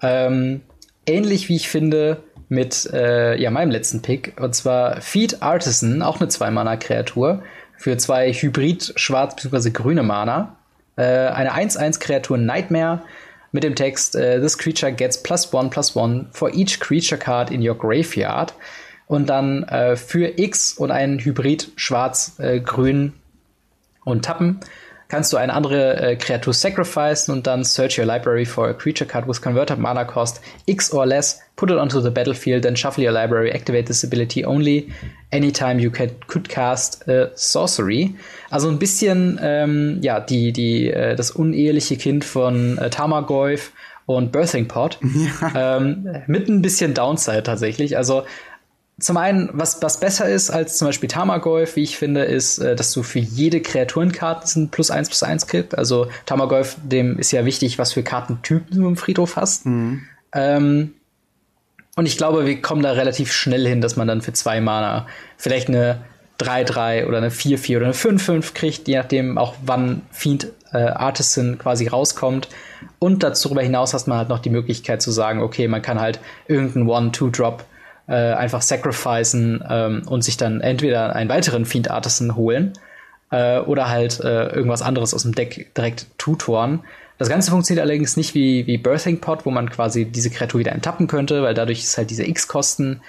Ähm, 0.00 0.60
ähnlich 1.06 1.48
wie 1.48 1.56
ich 1.56 1.68
finde, 1.68 2.22
mit 2.48 2.88
äh, 2.92 3.40
ja, 3.40 3.50
meinem 3.50 3.70
letzten 3.70 4.02
Pick. 4.02 4.34
Und 4.40 4.54
zwar 4.54 5.00
Feed 5.00 5.42
Artisan, 5.42 6.02
auch 6.02 6.20
eine 6.20 6.30
2-Mana-Kreatur. 6.30 7.42
Für 7.76 7.96
zwei 7.96 8.32
Hybrid 8.32 8.92
schwarz 8.96 9.36
bzw. 9.36 9.70
grüne 9.70 10.02
Mana. 10.02 10.56
Äh, 10.96 11.02
eine 11.02 11.54
1-1-Kreatur 11.54 12.38
Nightmare 12.38 13.02
mit 13.52 13.64
dem 13.64 13.74
Text 13.74 14.16
äh, 14.16 14.40
This 14.40 14.58
creature 14.58 14.92
gets 14.92 15.22
plus 15.22 15.52
one 15.52 15.70
plus 15.70 15.94
one 15.94 16.26
for 16.32 16.52
each 16.54 16.80
creature 16.80 17.18
card 17.18 17.50
in 17.50 17.66
your 17.66 17.76
graveyard. 17.76 18.54
Und 19.06 19.28
dann 19.28 19.62
äh, 19.64 19.96
für 19.96 20.38
X 20.38 20.74
und 20.74 20.90
einen 20.90 21.18
Hybrid 21.18 21.72
schwarz-grün 21.76 23.06
äh, 23.06 24.08
und 24.08 24.24
tappen 24.24 24.60
kannst 25.08 25.32
du 25.32 25.36
eine 25.36 25.52
andere 25.54 25.96
äh, 25.96 26.16
Kreatur 26.16 26.52
sacrificen 26.52 27.32
und 27.32 27.46
dann 27.46 27.64
search 27.64 27.98
your 27.98 28.04
library 28.04 28.44
for 28.44 28.68
a 28.68 28.74
creature 28.74 29.08
card 29.08 29.26
with 29.26 29.40
converted 29.40 29.78
mana 29.78 30.04
cost 30.04 30.40
X 30.66 30.92
or 30.92 31.06
less, 31.06 31.40
put 31.56 31.70
it 31.70 31.78
onto 31.78 32.00
the 32.00 32.10
battlefield, 32.10 32.62
then 32.62 32.76
shuffle 32.76 33.04
your 33.04 33.12
library, 33.12 33.50
activate 33.50 33.86
this 33.86 34.04
ability 34.04 34.44
only 34.44 34.92
anytime 35.32 35.78
you 35.78 35.90
can, 35.90 36.10
could 36.26 36.48
cast 36.48 37.08
a 37.08 37.30
sorcery. 37.34 38.14
Also 38.50 38.68
ein 38.68 38.78
bisschen, 38.78 39.40
ähm, 39.42 39.98
ja, 40.02 40.20
die, 40.20 40.52
die, 40.52 40.90
äh, 40.90 41.16
das 41.16 41.30
uneheliche 41.30 41.96
Kind 41.96 42.24
von 42.24 42.78
äh, 42.78 42.90
Tamagotchi 42.90 43.62
und 44.08 44.32
Birthing 44.32 44.68
Pod. 44.68 44.98
Ja. 45.54 45.76
Ähm, 45.76 46.22
mit 46.26 46.48
ein 46.48 46.62
bisschen 46.62 46.94
Downside 46.94 47.42
tatsächlich. 47.42 47.96
Also 47.96 48.24
zum 49.00 49.16
einen, 49.16 49.50
was, 49.52 49.80
was 49.80 50.00
besser 50.00 50.28
ist 50.28 50.50
als 50.50 50.76
zum 50.76 50.88
Beispiel 50.88 51.08
Tamagolf, 51.08 51.76
wie 51.76 51.84
ich 51.84 51.96
finde, 51.96 52.24
ist, 52.24 52.58
äh, 52.58 52.74
dass 52.74 52.92
du 52.92 53.02
für 53.02 53.20
jede 53.20 53.60
Kreaturenkarte 53.60 54.58
ein 54.58 54.70
plus 54.70 54.90
eins 54.90 55.08
plus 55.08 55.22
eins 55.22 55.46
kriegst. 55.46 55.78
Also 55.78 56.08
Tamagolf, 56.26 56.76
dem 56.82 57.18
ist 57.18 57.30
ja 57.30 57.44
wichtig, 57.44 57.78
was 57.78 57.92
für 57.92 58.02
Kartentypen 58.02 58.76
du 58.76 58.88
im 58.88 58.96
Friedhof 58.96 59.36
hast. 59.36 59.66
Mhm. 59.66 60.02
Ähm, 60.32 60.94
und 61.94 62.06
ich 62.06 62.16
glaube, 62.16 62.46
wir 62.46 62.60
kommen 62.60 62.82
da 62.82 62.92
relativ 62.92 63.32
schnell 63.32 63.66
hin, 63.66 63.80
dass 63.80 63.96
man 63.96 64.08
dann 64.08 64.20
für 64.20 64.32
zwei 64.32 64.60
Mana 64.60 65.06
vielleicht 65.36 65.68
eine 65.68 66.00
3-3 66.40 67.06
oder 67.06 67.18
eine 67.18 67.30
4-4 67.30 67.76
oder 67.76 67.86
eine 67.86 67.94
5-5 67.94 68.54
kriegt, 68.54 68.88
je 68.88 68.96
nachdem 68.96 69.38
auch 69.38 69.54
wann 69.64 70.02
Fiend 70.10 70.52
äh, 70.72 70.78
Artisan 70.78 71.58
quasi 71.58 71.88
rauskommt. 71.88 72.48
Und 72.98 73.22
darüber 73.22 73.62
hinaus 73.62 73.94
hast 73.94 74.06
man 74.06 74.18
halt 74.18 74.28
noch 74.28 74.38
die 74.38 74.50
Möglichkeit 74.50 75.02
zu 75.02 75.10
sagen, 75.10 75.40
okay, 75.40 75.66
man 75.68 75.82
kann 75.82 76.00
halt 76.00 76.20
irgendeinen 76.46 76.88
One-Two-Drop 76.88 77.64
äh, 78.08 78.32
einfach 78.32 78.62
sacrificen 78.62 79.62
ähm, 79.68 80.02
und 80.06 80.22
sich 80.22 80.36
dann 80.36 80.60
entweder 80.60 81.14
einen 81.14 81.30
weiteren 81.30 81.64
Fiend 81.64 81.90
Artisan 81.90 82.36
holen 82.36 82.72
äh, 83.30 83.58
oder 83.60 83.88
halt 83.88 84.20
äh, 84.20 84.48
irgendwas 84.48 84.82
anderes 84.82 85.14
aus 85.14 85.22
dem 85.22 85.34
Deck 85.34 85.74
direkt 85.74 86.06
tutoren. 86.18 86.80
Das 87.18 87.28
Ganze 87.28 87.50
funktioniert 87.50 87.82
allerdings 87.82 88.16
nicht 88.16 88.34
wie, 88.34 88.66
wie 88.66 88.78
Birthing 88.78 89.20
Pot, 89.20 89.44
wo 89.44 89.50
man 89.50 89.70
quasi 89.70 90.04
diese 90.04 90.30
Kreatur 90.30 90.60
wieder 90.60 90.72
enttappen 90.72 91.08
könnte, 91.08 91.42
weil 91.42 91.54
dadurch 91.54 91.80
ist 91.80 91.98
halt 91.98 92.10
diese 92.10 92.24
X-Kosten 92.24 93.00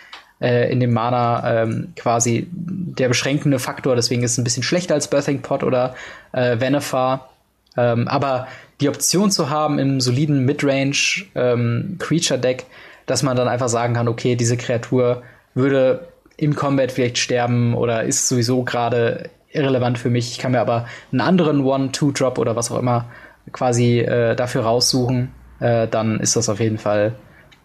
äh, 0.42 0.72
in 0.72 0.80
dem 0.80 0.94
Mana 0.94 1.62
ähm, 1.62 1.94
quasi 1.96 2.48
der 2.52 3.08
beschränkende 3.08 3.60
Faktor. 3.60 3.96
Deswegen 3.96 4.24
ist 4.24 4.32
es 4.34 4.38
ein 4.38 4.44
bisschen 4.44 4.64
schlechter 4.64 4.96
als 4.96 5.10
Birthing 5.10 5.42
Pot 5.42 5.64
oder 5.64 5.96
äh, 6.32 6.60
Venefar. 6.60 7.30
Ähm, 7.78 8.08
aber 8.08 8.48
die 8.82 8.90
Option 8.90 9.30
zu 9.30 9.50
haben 9.50 9.78
im 9.78 10.02
soliden 10.02 10.46
Midrange 10.46 11.26
ähm, 11.36 11.98
Creature 12.00 12.40
Deck, 12.40 12.66
dass 13.10 13.24
man 13.24 13.36
dann 13.36 13.48
einfach 13.48 13.70
sagen 13.70 13.96
kann, 13.96 14.08
okay, 14.08 14.36
diese 14.36 14.58
Kreatur 14.58 15.24
würde 15.54 16.08
im 16.38 16.56
Combat 16.56 16.92
vielleicht 16.92 17.18
sterben 17.18 17.74
oder 17.74 18.04
ist 18.04 18.28
sowieso 18.28 18.64
gerade 18.64 19.30
irrelevant 19.52 19.98
für 19.98 20.10
mich. 20.10 20.32
Ich 20.32 20.38
kann 20.38 20.52
mir 20.52 20.62
aber 20.62 20.86
einen 21.12 21.22
anderen 21.22 21.64
One-Two-Drop 21.64 22.38
oder 22.38 22.56
was 22.56 22.72
auch 22.72 22.80
immer 22.80 23.06
quasi 23.52 24.00
äh, 24.00 24.36
dafür 24.36 24.64
raussuchen. 24.64 25.32
äh, 25.60 25.88
dann 25.88 26.20
ist 26.20 26.36
das 26.36 26.50
auf 26.50 26.60
jeden 26.60 26.78
Fall, 26.78 27.16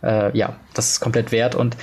äh, 0.02 0.36
ja, 0.36 0.56
das 0.72 0.92
ist 0.92 1.00
komplett 1.00 1.30
wert. 1.30 1.54
Und 1.54 1.76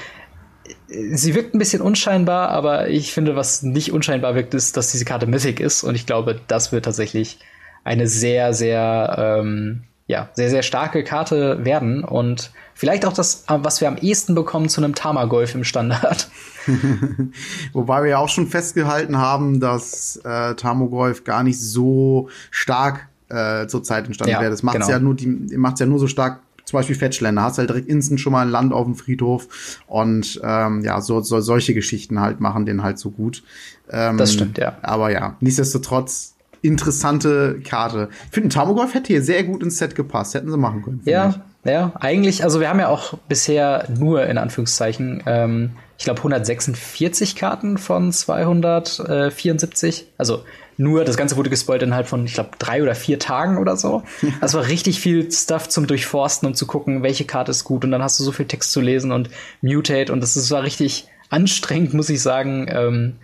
äh, 0.89 1.15
sie 1.15 1.35
wirkt 1.35 1.53
ein 1.53 1.59
bisschen 1.59 1.81
unscheinbar, 1.81 2.49
aber 2.49 2.89
ich 2.89 3.13
finde, 3.13 3.35
was 3.35 3.61
nicht 3.61 3.91
unscheinbar 3.93 4.35
wirkt, 4.35 4.53
ist, 4.53 4.75
dass 4.75 4.91
diese 4.91 5.05
Karte 5.05 5.27
Mythic 5.27 5.59
ist. 5.59 5.83
Und 5.83 5.95
ich 5.95 6.05
glaube, 6.05 6.41
das 6.47 6.71
wird 6.71 6.85
tatsächlich 6.85 7.39
eine 7.83 8.07
sehr, 8.07 8.53
sehr, 8.53 9.39
ähm, 9.39 9.83
ja, 10.11 10.29
sehr, 10.33 10.49
sehr 10.49 10.61
starke 10.61 11.05
Karte 11.05 11.63
werden. 11.63 12.03
Und 12.03 12.51
vielleicht 12.73 13.05
auch 13.05 13.13
das, 13.13 13.45
was 13.47 13.79
wir 13.79 13.87
am 13.87 13.95
ehesten 13.95 14.35
bekommen 14.35 14.67
zu 14.67 14.81
einem 14.81 14.93
Tamagolf 14.93 15.55
im 15.55 15.63
Standard. 15.63 16.29
Wobei 17.73 18.03
wir 18.03 18.09
ja 18.09 18.17
auch 18.17 18.27
schon 18.27 18.47
festgehalten 18.47 19.17
haben, 19.17 19.61
dass 19.61 20.17
äh, 20.17 20.53
Tamagolf 20.55 21.23
gar 21.23 21.43
nicht 21.43 21.59
so 21.59 22.27
stark 22.51 23.07
äh, 23.29 23.67
zur 23.67 23.83
Zeit 23.83 24.05
entstanden 24.05 24.33
ja, 24.33 24.41
wäre. 24.41 24.51
Das 24.51 24.63
macht 24.63 24.75
genau. 24.75 24.89
ja 24.89 24.99
nur 24.99 25.15
die 25.15 25.27
macht's 25.27 25.79
ja 25.79 25.85
nur 25.85 25.97
so 25.97 26.07
stark 26.07 26.41
zum 26.65 26.77
Beispiel 26.77 26.95
Fetchländer, 26.95 27.41
hast 27.41 27.57
halt 27.57 27.69
direkt 27.69 27.87
instant 27.87 28.19
schon 28.19 28.33
mal 28.33 28.45
ein 28.45 28.51
Land 28.51 28.71
auf 28.71 28.85
dem 28.85 28.95
Friedhof 28.95 29.79
und 29.87 30.39
ähm, 30.43 30.83
ja, 30.83 31.01
so, 31.01 31.21
so 31.21 31.39
solche 31.39 31.73
Geschichten 31.73 32.19
halt 32.19 32.39
machen 32.39 32.65
den 32.65 32.83
halt 32.83 32.99
so 32.99 33.11
gut. 33.11 33.43
Ähm, 33.89 34.17
das 34.17 34.33
stimmt, 34.33 34.57
ja. 34.57 34.77
Aber 34.81 35.11
ja, 35.11 35.37
nichtsdestotrotz 35.39 36.35
interessante 36.61 37.59
Karte. 37.63 38.09
Ich 38.25 38.31
finde, 38.31 38.49
Tamogolf 38.49 38.93
hätte 38.93 39.07
hier 39.07 39.23
sehr 39.23 39.43
gut 39.43 39.63
ins 39.63 39.77
Set 39.77 39.95
gepasst, 39.95 40.33
hätten 40.35 40.51
sie 40.51 40.57
machen 40.57 40.83
können. 40.83 41.01
Ja, 41.05 41.41
ich. 41.63 41.71
ja, 41.71 41.93
eigentlich, 41.99 42.43
also 42.43 42.59
wir 42.59 42.69
haben 42.69 42.79
ja 42.79 42.89
auch 42.89 43.15
bisher 43.27 43.87
nur 43.97 44.25
in 44.25 44.37
Anführungszeichen, 44.37 45.23
ähm, 45.25 45.71
ich 45.97 46.05
glaube 46.05 46.19
146 46.19 47.35
Karten 47.35 47.77
von 47.77 48.11
274, 48.11 50.07
also 50.17 50.43
nur, 50.77 51.05
das 51.05 51.15
Ganze 51.15 51.37
wurde 51.37 51.51
gespoilt 51.51 51.83
innerhalb 51.83 52.07
von, 52.07 52.25
ich 52.25 52.33
glaube, 52.33 52.51
drei 52.57 52.81
oder 52.81 52.95
vier 52.95 53.19
Tagen 53.19 53.59
oder 53.59 53.77
so. 53.77 54.01
Das 54.41 54.55
war 54.55 54.67
richtig 54.67 54.99
viel 54.99 55.31
Stuff 55.31 55.69
zum 55.69 55.85
Durchforsten 55.85 56.47
und 56.47 56.55
zu 56.55 56.65
gucken, 56.65 57.03
welche 57.03 57.25
Karte 57.25 57.51
ist 57.51 57.65
gut. 57.65 57.85
Und 57.85 57.91
dann 57.91 58.01
hast 58.01 58.19
du 58.19 58.23
so 58.23 58.31
viel 58.31 58.47
Text 58.47 58.71
zu 58.71 58.81
lesen 58.81 59.11
und 59.11 59.29
Mutate. 59.61 60.11
Und 60.11 60.21
das 60.21 60.49
war 60.49 60.63
richtig 60.63 61.07
anstrengend, 61.29 61.93
muss 61.93 62.09
ich 62.09 62.21
sagen, 62.21 62.65
ähm, 62.67 63.17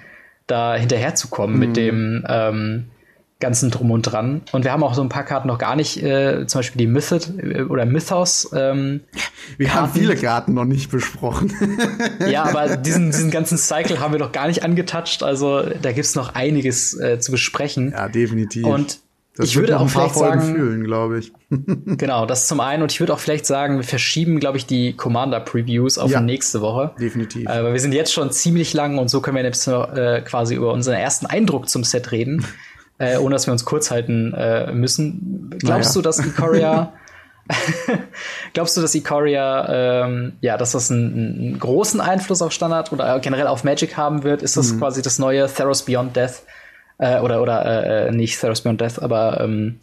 da 0.46 0.76
hinterherzukommen 0.76 1.56
mhm. 1.56 1.60
mit 1.60 1.78
dem 1.78 2.26
ähm, 2.30 2.86
ganzen 3.40 3.70
Drum 3.70 3.92
und 3.92 4.04
Dran. 4.04 4.42
Und 4.52 4.64
wir 4.64 4.72
haben 4.72 4.84
auch 4.84 4.94
so 4.94 5.02
ein 5.02 5.10
paar 5.10 5.24
Karten 5.24 5.48
noch 5.48 5.60
gar 5.60 5.76
nicht, 5.76 6.02
äh, 6.02 6.48
zum 6.48 6.60
Beispiel 6.60 6.80
die 6.80 6.88
Mythod 6.88 7.30
äh, 7.38 7.62
oder 7.64 7.86
Mythos. 7.86 8.50
Ähm, 8.56 9.02
wir 9.58 9.68
Karten. 9.68 9.82
haben 9.82 9.94
viele 9.94 10.16
Karten 10.16 10.54
noch 10.54 10.66
nicht 10.66 10.90
besprochen. 10.90 11.54
ja, 12.30 12.44
aber 12.44 12.78
diesen, 12.78 13.12
diesen 13.12 13.30
ganzen 13.30 13.58
Cycle 13.58 14.00
haben 14.00 14.12
wir 14.12 14.20
noch 14.20 14.32
gar 14.32 14.48
nicht 14.48 14.64
angetatscht. 14.64 15.22
Also 15.22 15.62
da 15.82 15.92
gibt's 15.92 16.16
noch 16.16 16.34
einiges 16.34 17.00
äh, 17.00 17.20
zu 17.20 17.32
besprechen. 17.32 17.92
Ja, 17.92 18.10
definitiv. 18.10 18.66
Und 18.66 19.00
das 19.36 19.50
ich 19.50 19.56
würde 19.56 19.80
auch 19.80 19.88
vielleicht 19.88 20.16
sagen, 20.16 20.42
fühlen, 20.42 20.84
glaube 20.84 21.20
ich. 21.20 21.32
genau, 21.52 22.26
das 22.26 22.48
zum 22.48 22.60
einen. 22.60 22.82
Und 22.82 22.92
ich 22.92 23.00
würde 23.00 23.14
auch 23.14 23.20
vielleicht 23.20 23.46
sagen, 23.46 23.78
wir 23.78 23.84
verschieben, 23.84 24.40
glaube 24.40 24.58
ich, 24.58 24.66
die 24.66 24.94
Commander-Previews 24.94 26.00
auf 26.00 26.10
ja, 26.10 26.22
nächste 26.22 26.62
Woche. 26.62 26.96
Definitiv. 27.00 27.48
Äh, 27.48 27.64
weil 27.64 27.74
wir 27.74 27.80
sind 27.80 27.94
jetzt 27.94 28.12
schon 28.12 28.32
ziemlich 28.32 28.74
lang 28.74 28.98
und 28.98 29.10
so 29.10 29.22
können 29.22 29.38
wir 29.38 29.44
jetzt 29.44 29.68
äh, 29.68 30.22
quasi 30.22 30.56
über 30.56 30.74
unseren 30.74 30.96
ersten 30.96 31.28
Eindruck 31.28 31.70
zum 31.70 31.84
Set 31.84 32.12
reden 32.12 32.44
äh, 33.00 33.18
ohne 33.18 33.36
dass 33.36 33.48
wir 33.48 33.52
uns 33.52 33.66
kurz 33.66 33.92
halten 33.92 34.34
äh, 34.34 34.72
müssen. 34.72 35.50
Glaubst 35.60 35.90
naja. 35.90 35.94
du, 35.94 36.02
dass 36.02 36.20
Ikoria 36.20 36.94
Glaubst 38.54 38.76
du, 38.78 38.82
dass 38.82 38.96
Ikoria, 38.96 40.06
ähm, 40.06 40.34
ja, 40.42 40.58
dass 40.58 40.74
das 40.74 40.92
einen, 40.92 41.14
einen, 41.14 41.60
großen 41.60 42.02
Einfluss 42.02 42.42
auf 42.42 42.52
Standard 42.52 42.92
oder 42.92 43.20
generell 43.20 43.48
auf 43.48 43.64
Magic 43.64 43.96
haben 43.98 44.24
wird? 44.24 44.42
Ist 44.42 44.58
das 44.58 44.74
mhm. 44.74 44.80
quasi 44.80 45.02
das 45.02 45.20
neue 45.20 45.48
Theros 45.48 45.84
Beyond 45.84 46.16
Death? 46.16 46.44
Äh, 46.98 47.20
oder 47.20 47.42
oder 47.42 47.66
äh, 47.66 48.08
äh 48.08 48.12
nicht 48.12 48.40
Theros 48.40 48.62
Beyond 48.62 48.82
Death, 48.82 49.02
aber 49.02 49.42
ähm, 49.42 49.80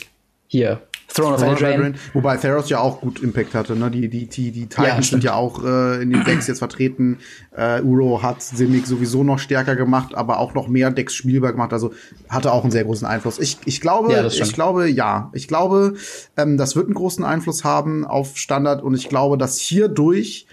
hier 0.47 0.81
Throne 1.15 1.35
of 1.35 1.43
Eldraine. 1.43 1.95
Wobei 2.13 2.37
Theros 2.37 2.69
ja 2.69 2.81
auch 2.81 3.01
gut 3.01 3.23
Impact 3.23 3.55
hatte. 3.55 3.77
Ne? 3.77 3.91
Die, 3.91 4.09
die, 4.09 4.27
die, 4.27 4.51
die 4.51 4.67
Titans 4.67 5.07
ja, 5.07 5.11
sind 5.11 5.25
ja 5.25 5.35
auch 5.35 5.65
äh, 5.65 6.03
in 6.03 6.11
den 6.11 6.25
Decks 6.25 6.47
jetzt 6.49 6.59
vertreten. 6.59 7.19
Äh, 7.57 7.83
Uro 7.83 8.23
hat 8.23 8.43
Simic 8.43 8.87
sowieso 8.87 9.23
noch 9.23 9.39
stärker 9.39 9.77
gemacht, 9.77 10.15
aber 10.15 10.39
auch 10.39 10.55
noch 10.55 10.69
mehr 10.69 10.91
Decks 10.91 11.15
spielbar 11.15 11.53
gemacht. 11.53 11.73
Also 11.73 11.93
hatte 12.29 12.53
auch 12.53 12.63
einen 12.63 12.73
sehr 12.73 12.85
großen 12.85 13.07
Einfluss. 13.07 13.39
Ich, 13.39 13.59
ich 13.65 13.81
glaube, 13.81 14.13
ja, 14.13 14.27
ich 14.27 14.53
glaube, 14.53 14.89
ja. 14.89 15.31
Ich 15.33 15.49
glaube, 15.49 15.95
ähm, 16.37 16.57
das 16.57 16.75
wird 16.77 16.87
einen 16.87 16.95
großen 16.95 17.25
Einfluss 17.25 17.65
haben 17.65 18.05
auf 18.05 18.37
Standard 18.37 18.83
und 18.83 18.95
ich 18.95 19.09
glaube, 19.09 19.39
dass 19.39 19.59
hierdurch 19.59 20.47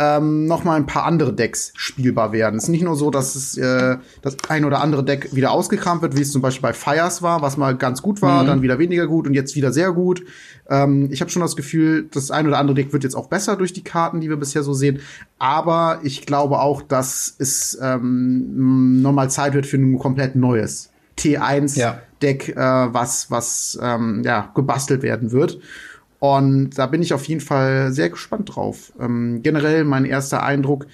ähm, 0.00 0.46
noch 0.46 0.64
mal 0.64 0.76
ein 0.76 0.86
paar 0.86 1.04
andere 1.04 1.34
Decks 1.34 1.74
spielbar 1.76 2.32
werden. 2.32 2.56
Es 2.56 2.64
ist 2.64 2.68
nicht 2.70 2.84
nur 2.84 2.96
so, 2.96 3.10
dass 3.10 3.34
es 3.34 3.58
äh, 3.58 3.98
das 4.22 4.34
ein 4.48 4.64
oder 4.64 4.80
andere 4.80 5.04
Deck 5.04 5.34
wieder 5.34 5.50
ausgekramt 5.50 6.00
wird, 6.00 6.16
wie 6.16 6.22
es 6.22 6.32
zum 6.32 6.40
Beispiel 6.40 6.62
bei 6.62 6.72
Fires 6.72 7.20
war, 7.20 7.42
was 7.42 7.58
mal 7.58 7.76
ganz 7.76 8.00
gut 8.00 8.22
war, 8.22 8.42
mhm. 8.42 8.46
dann 8.46 8.62
wieder 8.62 8.78
weniger 8.78 9.06
gut 9.06 9.26
und 9.26 9.34
jetzt 9.34 9.54
wieder 9.56 9.72
sehr 9.72 9.92
gut. 9.92 10.24
Ähm, 10.70 11.08
ich 11.12 11.20
habe 11.20 11.30
schon 11.30 11.42
das 11.42 11.54
Gefühl, 11.54 12.08
das 12.10 12.30
ein 12.30 12.46
oder 12.46 12.56
andere 12.56 12.76
Deck 12.76 12.94
wird 12.94 13.04
jetzt 13.04 13.14
auch 13.14 13.28
besser 13.28 13.56
durch 13.56 13.74
die 13.74 13.84
Karten, 13.84 14.22
die 14.22 14.30
wir 14.30 14.38
bisher 14.38 14.62
so 14.62 14.72
sehen. 14.72 15.00
Aber 15.38 16.00
ich 16.02 16.24
glaube 16.24 16.60
auch, 16.60 16.80
dass 16.80 17.34
es 17.38 17.78
ähm, 17.82 19.02
nochmal 19.02 19.28
Zeit 19.28 19.52
wird 19.52 19.66
für 19.66 19.76
ein 19.76 19.98
komplett 19.98 20.34
neues 20.34 20.88
T1-Deck, 21.18 22.56
ja. 22.56 22.86
äh, 22.86 22.94
was, 22.94 23.30
was 23.30 23.78
ähm, 23.82 24.22
ja, 24.24 24.50
gebastelt 24.54 25.02
werden 25.02 25.30
wird. 25.30 25.60
Und 26.20 26.78
da 26.78 26.86
bin 26.86 27.02
ich 27.02 27.14
auf 27.14 27.24
jeden 27.24 27.40
Fall 27.40 27.92
sehr 27.92 28.10
gespannt 28.10 28.54
drauf. 28.54 28.92
Ähm, 29.00 29.40
generell 29.42 29.84
mein 29.84 30.04
erster 30.04 30.42
Eindruck 30.42 30.86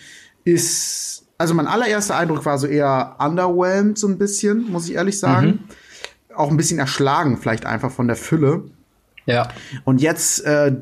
ist, 0.44 1.26
also 1.36 1.52
mein 1.52 1.66
allererster 1.66 2.16
Eindruck 2.16 2.46
war 2.46 2.58
so 2.58 2.68
eher 2.68 3.16
underwhelmed 3.18 3.98
so 3.98 4.06
ein 4.06 4.18
bisschen, 4.18 4.70
muss 4.70 4.88
ich 4.88 4.94
ehrlich 4.94 5.18
sagen. 5.18 5.46
Mhm. 5.46 6.36
Auch 6.36 6.50
ein 6.50 6.56
bisschen 6.56 6.78
erschlagen 6.78 7.38
vielleicht 7.38 7.66
einfach 7.66 7.90
von 7.90 8.06
der 8.06 8.16
Fülle. 8.16 8.64
Ja. 9.26 9.48
Und 9.84 10.00
jetzt 10.00 10.44
äh, 10.44 10.76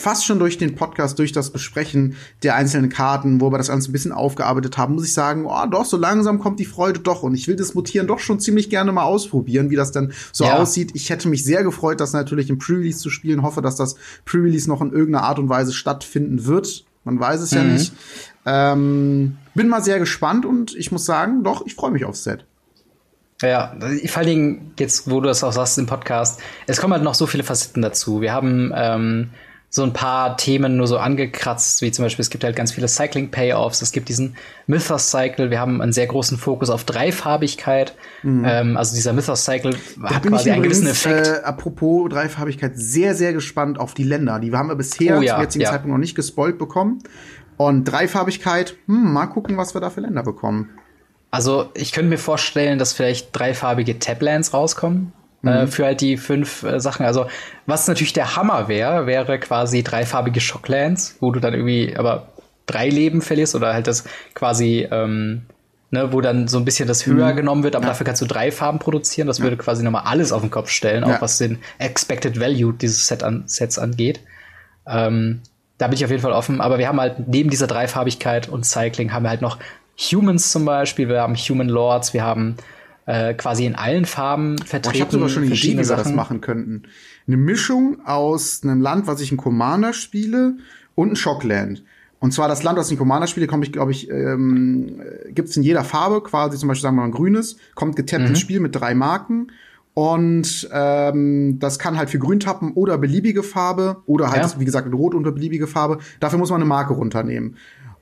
fast 0.00 0.24
schon 0.24 0.38
durch 0.38 0.56
den 0.56 0.74
Podcast, 0.74 1.18
durch 1.18 1.32
das 1.32 1.50
Besprechen 1.50 2.16
der 2.42 2.54
einzelnen 2.54 2.88
Karten, 2.88 3.40
wo 3.40 3.52
wir 3.52 3.58
das 3.58 3.68
Ganze 3.68 3.90
ein 3.90 3.92
bisschen 3.92 4.12
aufgearbeitet 4.12 4.78
haben, 4.78 4.94
muss 4.94 5.04
ich 5.04 5.12
sagen, 5.12 5.44
oh, 5.46 5.66
doch, 5.70 5.84
so 5.84 5.98
langsam 5.98 6.38
kommt 6.38 6.58
die 6.58 6.64
Freude 6.64 7.00
doch. 7.00 7.22
Und 7.22 7.34
ich 7.34 7.46
will 7.48 7.56
das 7.56 7.74
Mutieren 7.74 8.06
doch 8.06 8.18
schon 8.18 8.40
ziemlich 8.40 8.70
gerne 8.70 8.92
mal 8.92 9.04
ausprobieren, 9.04 9.70
wie 9.70 9.76
das 9.76 9.92
dann 9.92 10.12
so 10.32 10.44
ja. 10.44 10.56
aussieht. 10.56 10.92
Ich 10.94 11.10
hätte 11.10 11.28
mich 11.28 11.44
sehr 11.44 11.62
gefreut, 11.62 12.00
das 12.00 12.14
natürlich 12.14 12.48
im 12.48 12.58
Pre-Release 12.58 12.98
zu 12.98 13.10
spielen. 13.10 13.42
Hoffe, 13.42 13.60
dass 13.60 13.76
das 13.76 13.96
Pre-Release 14.24 14.68
noch 14.68 14.80
in 14.80 14.90
irgendeiner 14.90 15.24
Art 15.24 15.38
und 15.38 15.50
Weise 15.50 15.72
stattfinden 15.72 16.46
wird. 16.46 16.86
Man 17.04 17.20
weiß 17.20 17.42
es 17.42 17.52
mhm. 17.52 17.58
ja 17.58 17.64
nicht. 17.64 17.92
Ähm, 18.46 19.36
bin 19.54 19.68
mal 19.68 19.84
sehr 19.84 19.98
gespannt 19.98 20.46
und 20.46 20.74
ich 20.74 20.90
muss 20.92 21.04
sagen, 21.04 21.44
doch, 21.44 21.66
ich 21.66 21.74
freue 21.74 21.90
mich 21.90 22.06
aufs 22.06 22.24
Set. 22.24 22.46
Ja, 23.42 23.74
vor 24.06 24.18
allen 24.18 24.26
Dingen, 24.26 24.74
jetzt, 24.78 25.10
wo 25.10 25.20
du 25.20 25.26
das 25.26 25.44
auch 25.44 25.52
sagst 25.52 25.78
im 25.78 25.86
Podcast, 25.86 26.40
es 26.66 26.78
kommen 26.78 26.92
halt 26.92 27.02
noch 27.02 27.14
so 27.14 27.26
viele 27.26 27.42
Facetten 27.42 27.80
dazu. 27.80 28.20
Wir 28.20 28.32
haben 28.32 28.70
ähm, 28.74 29.30
so 29.72 29.84
ein 29.84 29.92
paar 29.92 30.36
Themen 30.36 30.76
nur 30.76 30.88
so 30.88 30.98
angekratzt, 30.98 31.80
wie 31.80 31.92
zum 31.92 32.04
Beispiel, 32.04 32.22
es 32.24 32.30
gibt 32.30 32.42
halt 32.42 32.56
ganz 32.56 32.72
viele 32.72 32.88
Cycling-Payoffs, 32.88 33.82
es 33.82 33.92
gibt 33.92 34.08
diesen 34.08 34.36
Mythos-Cycle, 34.66 35.50
wir 35.50 35.60
haben 35.60 35.80
einen 35.80 35.92
sehr 35.92 36.08
großen 36.08 36.38
Fokus 36.38 36.70
auf 36.70 36.82
Dreifarbigkeit. 36.82 37.94
Mhm. 38.24 38.44
Ähm, 38.44 38.76
also 38.76 38.96
dieser 38.96 39.12
Mythos-Cycle 39.12 39.76
hat 40.02 40.24
quasi 40.24 40.50
einen 40.50 40.64
gewissen 40.64 40.88
Effekt. 40.88 41.28
Äh, 41.28 41.44
apropos 41.44 42.08
Dreifarbigkeit, 42.08 42.72
sehr, 42.74 43.14
sehr 43.14 43.32
gespannt 43.32 43.78
auf 43.78 43.94
die 43.94 44.02
Länder. 44.02 44.40
Die 44.40 44.52
haben 44.52 44.68
wir 44.68 44.74
bisher 44.74 45.18
oh, 45.18 45.22
ja, 45.22 45.34
zum 45.34 45.42
jetzigen 45.42 45.62
ja. 45.62 45.70
Zeitpunkt 45.70 45.92
noch 45.92 46.00
nicht 46.00 46.16
gespoilt 46.16 46.58
bekommen. 46.58 46.98
Und 47.56 47.84
Dreifarbigkeit, 47.84 48.74
hm, 48.86 49.12
mal 49.12 49.26
gucken, 49.26 49.56
was 49.56 49.74
wir 49.74 49.80
da 49.80 49.90
für 49.90 50.00
Länder 50.00 50.24
bekommen. 50.24 50.70
Also 51.30 51.70
ich 51.74 51.92
könnte 51.92 52.08
mir 52.10 52.18
vorstellen, 52.18 52.80
dass 52.80 52.92
vielleicht 52.92 53.38
dreifarbige 53.38 54.00
Tablands 54.00 54.52
rauskommen. 54.52 55.12
Äh, 55.42 55.62
mhm. 55.62 55.68
für 55.68 55.86
halt 55.86 56.00
die 56.02 56.18
fünf 56.18 56.62
äh, 56.64 56.80
Sachen. 56.80 57.06
Also, 57.06 57.26
was 57.66 57.88
natürlich 57.88 58.12
der 58.12 58.36
Hammer 58.36 58.68
wäre, 58.68 59.06
wäre 59.06 59.38
quasi 59.38 59.82
dreifarbige 59.82 60.40
Shocklands, 60.40 61.16
wo 61.20 61.30
du 61.32 61.40
dann 61.40 61.54
irgendwie 61.54 61.96
aber 61.96 62.28
drei 62.66 62.88
Leben 62.88 63.22
verlierst 63.22 63.54
oder 63.54 63.72
halt 63.72 63.86
das 63.86 64.04
quasi, 64.34 64.86
ähm, 64.90 65.42
ne, 65.90 66.12
wo 66.12 66.20
dann 66.20 66.46
so 66.46 66.58
ein 66.58 66.66
bisschen 66.66 66.86
das 66.86 67.06
höher 67.06 67.32
mhm. 67.32 67.36
genommen 67.36 67.62
wird, 67.62 67.74
aber 67.74 67.86
ja. 67.86 67.90
dafür 67.90 68.04
kannst 68.04 68.20
du 68.20 68.26
drei 68.26 68.52
Farben 68.52 68.78
produzieren. 68.78 69.28
Das 69.28 69.38
ja. 69.38 69.44
würde 69.44 69.56
quasi 69.56 69.82
nochmal 69.82 70.02
alles 70.04 70.30
auf 70.30 70.42
den 70.42 70.50
Kopf 70.50 70.68
stellen, 70.68 71.06
ja. 71.06 71.16
auch 71.16 71.22
was 71.22 71.38
den 71.38 71.58
Expected 71.78 72.38
Value 72.38 72.74
dieses 72.74 73.06
Set 73.06 73.22
an, 73.22 73.44
Sets 73.46 73.78
angeht. 73.78 74.20
Ähm, 74.86 75.40
da 75.78 75.86
bin 75.88 75.96
ich 75.96 76.04
auf 76.04 76.10
jeden 76.10 76.22
Fall 76.22 76.32
offen. 76.32 76.60
Aber 76.60 76.78
wir 76.78 76.86
haben 76.86 77.00
halt 77.00 77.28
neben 77.28 77.48
dieser 77.48 77.66
Dreifarbigkeit 77.66 78.48
und 78.48 78.66
Cycling 78.66 79.12
haben 79.12 79.22
wir 79.22 79.30
halt 79.30 79.40
noch 79.40 79.58
Humans 79.98 80.52
zum 80.52 80.66
Beispiel, 80.66 81.08
wir 81.08 81.22
haben 81.22 81.34
Human 81.34 81.68
Lords, 81.68 82.12
wir 82.12 82.22
haben 82.22 82.56
äh, 83.10 83.34
quasi 83.34 83.66
in 83.66 83.74
allen 83.74 84.04
Farben 84.04 84.56
vertreten. 84.58 84.88
Oh, 84.88 84.94
ich 84.94 85.00
habe 85.00 85.10
sogar 85.10 85.28
schon 85.28 85.42
eine 85.42 85.54
Idee, 85.54 85.72
wie 85.72 85.88
wir 85.88 85.96
das 85.96 86.12
machen 86.12 86.40
könnten. 86.40 86.84
Eine 87.26 87.36
Mischung 87.36 88.06
aus 88.06 88.60
einem 88.62 88.80
Land, 88.80 89.08
was 89.08 89.20
ich 89.20 89.32
in 89.32 89.36
Commander 89.36 89.92
spiele, 89.92 90.56
und 90.94 91.12
ein 91.12 91.16
Shockland. 91.16 91.82
Und 92.20 92.32
zwar 92.32 92.48
das 92.48 92.62
Land, 92.62 92.78
was 92.78 92.86
ich 92.86 92.92
in 92.92 92.98
Commander 92.98 93.26
spiele, 93.26 93.46
komme 93.46 93.64
ich, 93.64 93.72
glaube 93.72 93.90
ich, 93.92 94.10
ähm, 94.10 95.00
gibt 95.30 95.48
es 95.48 95.56
in 95.56 95.62
jeder 95.62 95.82
Farbe, 95.82 96.22
quasi 96.22 96.58
zum 96.58 96.68
Beispiel 96.68 96.82
sagen 96.82 96.96
wir 96.96 97.00
mal 97.00 97.08
ein 97.08 97.12
grünes, 97.12 97.56
kommt 97.74 97.96
getappt 97.96 98.22
mhm. 98.22 98.28
ins 98.28 98.40
Spiel 98.40 98.60
mit 98.60 98.76
drei 98.76 98.94
Marken. 98.94 99.48
Und 99.94 100.68
ähm, 100.72 101.58
das 101.58 101.78
kann 101.78 101.96
halt 101.98 102.10
für 102.10 102.18
grün 102.18 102.38
tappen 102.38 102.72
oder 102.74 102.96
beliebige 102.96 103.42
Farbe 103.42 104.02
oder 104.06 104.30
halt, 104.30 104.42
ja. 104.42 104.60
wie 104.60 104.64
gesagt, 104.64 104.92
rot 104.92 105.14
unter 105.14 105.32
beliebige 105.32 105.66
Farbe. 105.66 105.98
Dafür 106.20 106.38
muss 106.38 106.50
man 106.50 106.60
eine 106.60 106.68
Marke 106.68 106.92
runternehmen. 106.92 107.56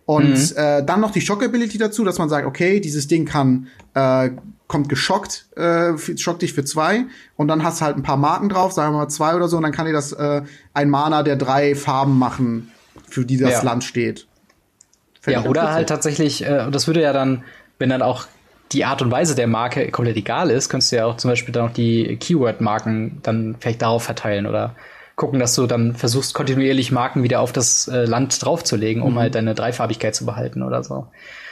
Und 0.05 0.35
mhm. 0.35 0.57
äh, 0.57 0.85
dann 0.85 1.01
noch 1.01 1.13
die 1.13 1.21
Shock-Ability 1.21 1.79
dazu, 1.79 2.05
dass 2.05 2.19
man 2.19 2.29
sagt, 2.29 2.47
okay, 2.47 2.81
dieses 2.81 3.09
Ding 3.09 3.25
kann, 3.25 3.69
äh, 3.95 4.31
kommt 4.69 4.89
geschockt, 4.89 5.47
äh, 5.57 5.95
schockt 6.17 6.43
dich 6.43 6.53
für 6.53 6.65
zwei 6.65 7.07
und 7.37 7.49
dann 7.49 7.65
hast 7.65 7.81
du 7.81 7.87
halt 7.87 7.97
ein 7.97 8.03
paar 8.03 8.19
Marken 8.19 8.49
drauf, 8.49 8.73
sagen 8.73 8.95
wir 8.95 8.99
mal 8.99 9.09
zwei 9.09 9.35
oder 9.35 9.49
so, 9.49 9.57
und 9.57 9.63
dann 9.65 9.73
kann 9.73 9.87
dir 9.87 9.93
das 9.93 10.13
äh, 10.13 10.43
ein 10.75 10.91
Mana 10.91 11.23
der 11.23 11.37
drei 11.37 11.75
Farben 11.75 12.19
machen, 12.19 12.71
für 13.09 13.25
die 13.25 13.39
das 13.39 13.53
ja. 13.53 13.63
Land 13.63 13.83
steht. 13.83 14.27
Fänd 15.21 15.45
ja, 15.45 15.51
oder 15.51 15.73
halt 15.73 15.89
tatsächlich, 15.89 16.45
äh, 16.45 16.71
das 16.71 16.87
würde 16.87 17.03
ja 17.03 17.13
dann, 17.13 17.45
wenn 17.79 17.89
dann 17.89 18.03
auch 18.03 18.27
die 18.73 18.85
Art 18.85 19.01
und 19.01 19.11
Weise 19.11 19.35
der 19.35 19.47
Marke 19.47 19.91
komplett 19.91 20.17
egal 20.17 20.51
ist, 20.51 20.69
könntest 20.69 20.93
du 20.93 20.97
ja 20.97 21.07
auch 21.07 21.17
zum 21.17 21.31
Beispiel 21.31 21.53
dann 21.53 21.67
noch 21.67 21.73
die 21.73 22.17
Keyword-Marken 22.17 23.21
dann 23.23 23.57
vielleicht 23.59 23.81
darauf 23.81 24.05
verteilen 24.05 24.47
oder 24.47 24.77
gucken, 25.17 25.41
dass 25.41 25.55
du 25.55 25.67
dann 25.67 25.95
versuchst, 25.95 26.35
kontinuierlich 26.35 26.93
Marken 26.93 27.23
wieder 27.23 27.41
auf 27.41 27.53
das 27.53 27.89
äh, 27.89 28.05
Land 28.05 28.45
draufzulegen, 28.45 29.03
um 29.03 29.15
mhm. 29.15 29.19
halt 29.19 29.35
deine 29.35 29.55
Dreifarbigkeit 29.55 30.15
zu 30.15 30.27
behalten 30.27 30.63
oder 30.63 30.85
so. 30.85 31.09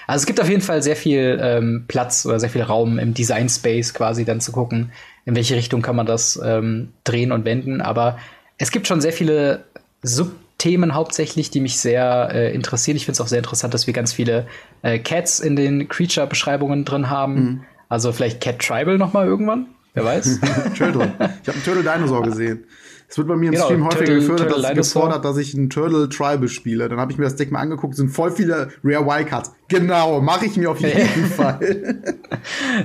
Also 0.07 0.23
es 0.23 0.27
gibt 0.27 0.41
auf 0.41 0.49
jeden 0.49 0.62
Fall 0.62 0.83
sehr 0.83 0.97
viel 0.97 1.39
ähm, 1.43 1.85
Platz 1.89 2.24
oder 2.27 2.39
sehr 2.39 2.51
viel 2.51 2.62
Raum 2.62 2.99
im 2.99 3.15
Design 3.15 3.49
Space 3.49 3.93
quasi 3.93 4.24
dann 4.24 4.41
zu 4.41 4.53
gucken, 4.53 4.93
in 5.24 5.35
welche 5.35 5.57
Richtung 5.57 5.83
kann 5.83 5.97
man 5.97 6.07
das 6.07 6.41
ähm, 6.45 6.93
drehen 7.05 7.33
und 7.33 7.45
wenden. 7.45 7.81
Aber 7.81 8.19
es 8.59 8.70
gibt 8.70 8.87
schon 8.87 9.01
sehr 9.01 9.12
viele 9.12 9.65
Subthemen 10.03 10.95
hauptsächlich, 10.95 11.51
die 11.51 11.61
mich 11.61 11.78
sehr 11.78 12.31
äh, 12.33 12.55
interessieren. 12.55 12.97
Ich 12.97 13.05
finde 13.05 13.16
es 13.16 13.20
auch 13.20 13.27
sehr 13.27 13.39
interessant, 13.39 13.74
dass 13.74 13.87
wir 13.87 13.95
ganz 13.95 14.12
viele 14.12 14.47
äh, 14.83 14.99
Cats 14.99 15.41
in 15.41 15.57
den 15.57 15.89
Creature-Beschreibungen 15.89 16.85
drin 16.85 17.11
haben. 17.11 17.35
Mhm. 17.35 17.61
Also 17.89 18.12
vielleicht 18.12 18.41
Cat 18.41 18.61
Tribal 18.61 18.99
noch 18.99 19.12
mal 19.12 19.27
irgendwann. 19.27 19.66
Wer 19.95 20.05
weiß? 20.05 20.41
Turtle. 20.77 21.12
Ich 21.43 21.49
habe 21.49 21.53
einen 21.53 21.65
Turtle 21.65 21.83
Dinosaur 21.83 22.23
gesehen. 22.24 22.65
Es 23.09 23.19
wird 23.19 23.28
bei 23.28 23.37
mir 23.37 23.47
im 23.47 23.53
genau, 23.53 23.66
Stream 23.66 23.85
häufiger 23.85 24.05
Turtle, 24.05 24.20
gefördert, 24.20 24.49
Turtle 24.49 24.74
dass 24.74 24.93
gefordert, 24.93 25.24
dass 25.24 25.37
ich 25.37 25.55
einen 25.55 25.70
Turtle 25.70 26.09
Tribal 26.09 26.49
spiele. 26.49 26.89
Dann 26.89 26.99
habe 26.99 27.12
ich 27.12 27.19
mir 27.19 27.24
das 27.24 27.37
Deck 27.37 27.53
mal 27.53 27.61
angeguckt, 27.61 27.95
sind 27.95 28.09
voll 28.09 28.33
viele 28.33 28.70
Rare 28.83 29.07
Wildcards. 29.07 29.53
Genau, 29.69 30.20
mache 30.20 30.47
ich 30.47 30.57
mir 30.57 30.70
auf 30.70 30.81
jeden 30.81 31.27
Fall. 31.27 32.03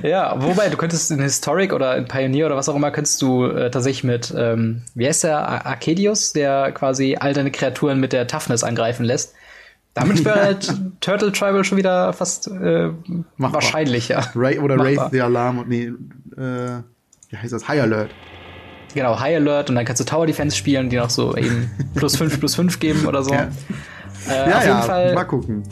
ja, 0.02 0.40
wobei 0.40 0.68
du 0.68 0.76
könntest 0.76 1.10
in 1.10 1.20
Historic 1.20 1.72
oder 1.72 1.96
in 1.96 2.06
Pioneer 2.06 2.46
oder 2.46 2.56
was 2.56 2.68
auch 2.68 2.76
immer, 2.76 2.92
könntest 2.92 3.20
du 3.20 3.46
äh, 3.46 3.70
tatsächlich 3.70 4.04
mit, 4.04 4.32
ähm, 4.36 4.82
wie 4.94 5.08
heißt 5.08 5.24
der, 5.24 5.66
Arcadius, 5.66 6.32
der 6.32 6.70
quasi 6.72 7.16
all 7.18 7.32
deine 7.32 7.50
Kreaturen 7.50 7.98
mit 7.98 8.12
der 8.12 8.28
Toughness 8.28 8.62
angreifen 8.62 9.04
lässt. 9.04 9.34
Damit 9.94 10.24
wäre 10.24 10.40
halt 10.40 10.72
Turtle 11.00 11.32
Tribal 11.32 11.64
schon 11.64 11.78
wieder 11.78 12.12
fast 12.12 12.46
äh, 12.46 12.90
wahrscheinlicher. 13.38 14.30
Ray 14.34 14.58
oder 14.58 14.78
Raise 14.78 15.08
the 15.10 15.20
Alarm 15.20 15.58
und 15.58 15.68
nee, 15.68 15.92
äh, 16.36 16.82
wie 17.28 17.36
heißt 17.36 17.52
das? 17.52 17.66
High 17.66 17.82
Alert. 17.82 18.10
Genau, 18.94 19.18
High 19.18 19.36
Alert 19.36 19.70
und 19.70 19.76
dann 19.76 19.84
kannst 19.84 20.00
du 20.00 20.04
Tower 20.04 20.26
Defense 20.26 20.56
spielen, 20.56 20.88
die 20.88 20.96
noch 20.96 21.10
so 21.10 21.36
eben 21.36 21.70
plus 21.94 22.16
5 22.16 22.38
plus 22.38 22.54
5 22.54 22.78
geben 22.78 23.06
oder 23.06 23.22
so. 23.22 23.32
Ja, 23.32 23.48
äh, 24.28 24.50
ja, 24.50 24.56
auf 24.56 24.64
jeden 24.64 24.76
ja, 24.76 24.82
Fall. 24.82 25.14
Mal 25.14 25.24
gucken. 25.24 25.62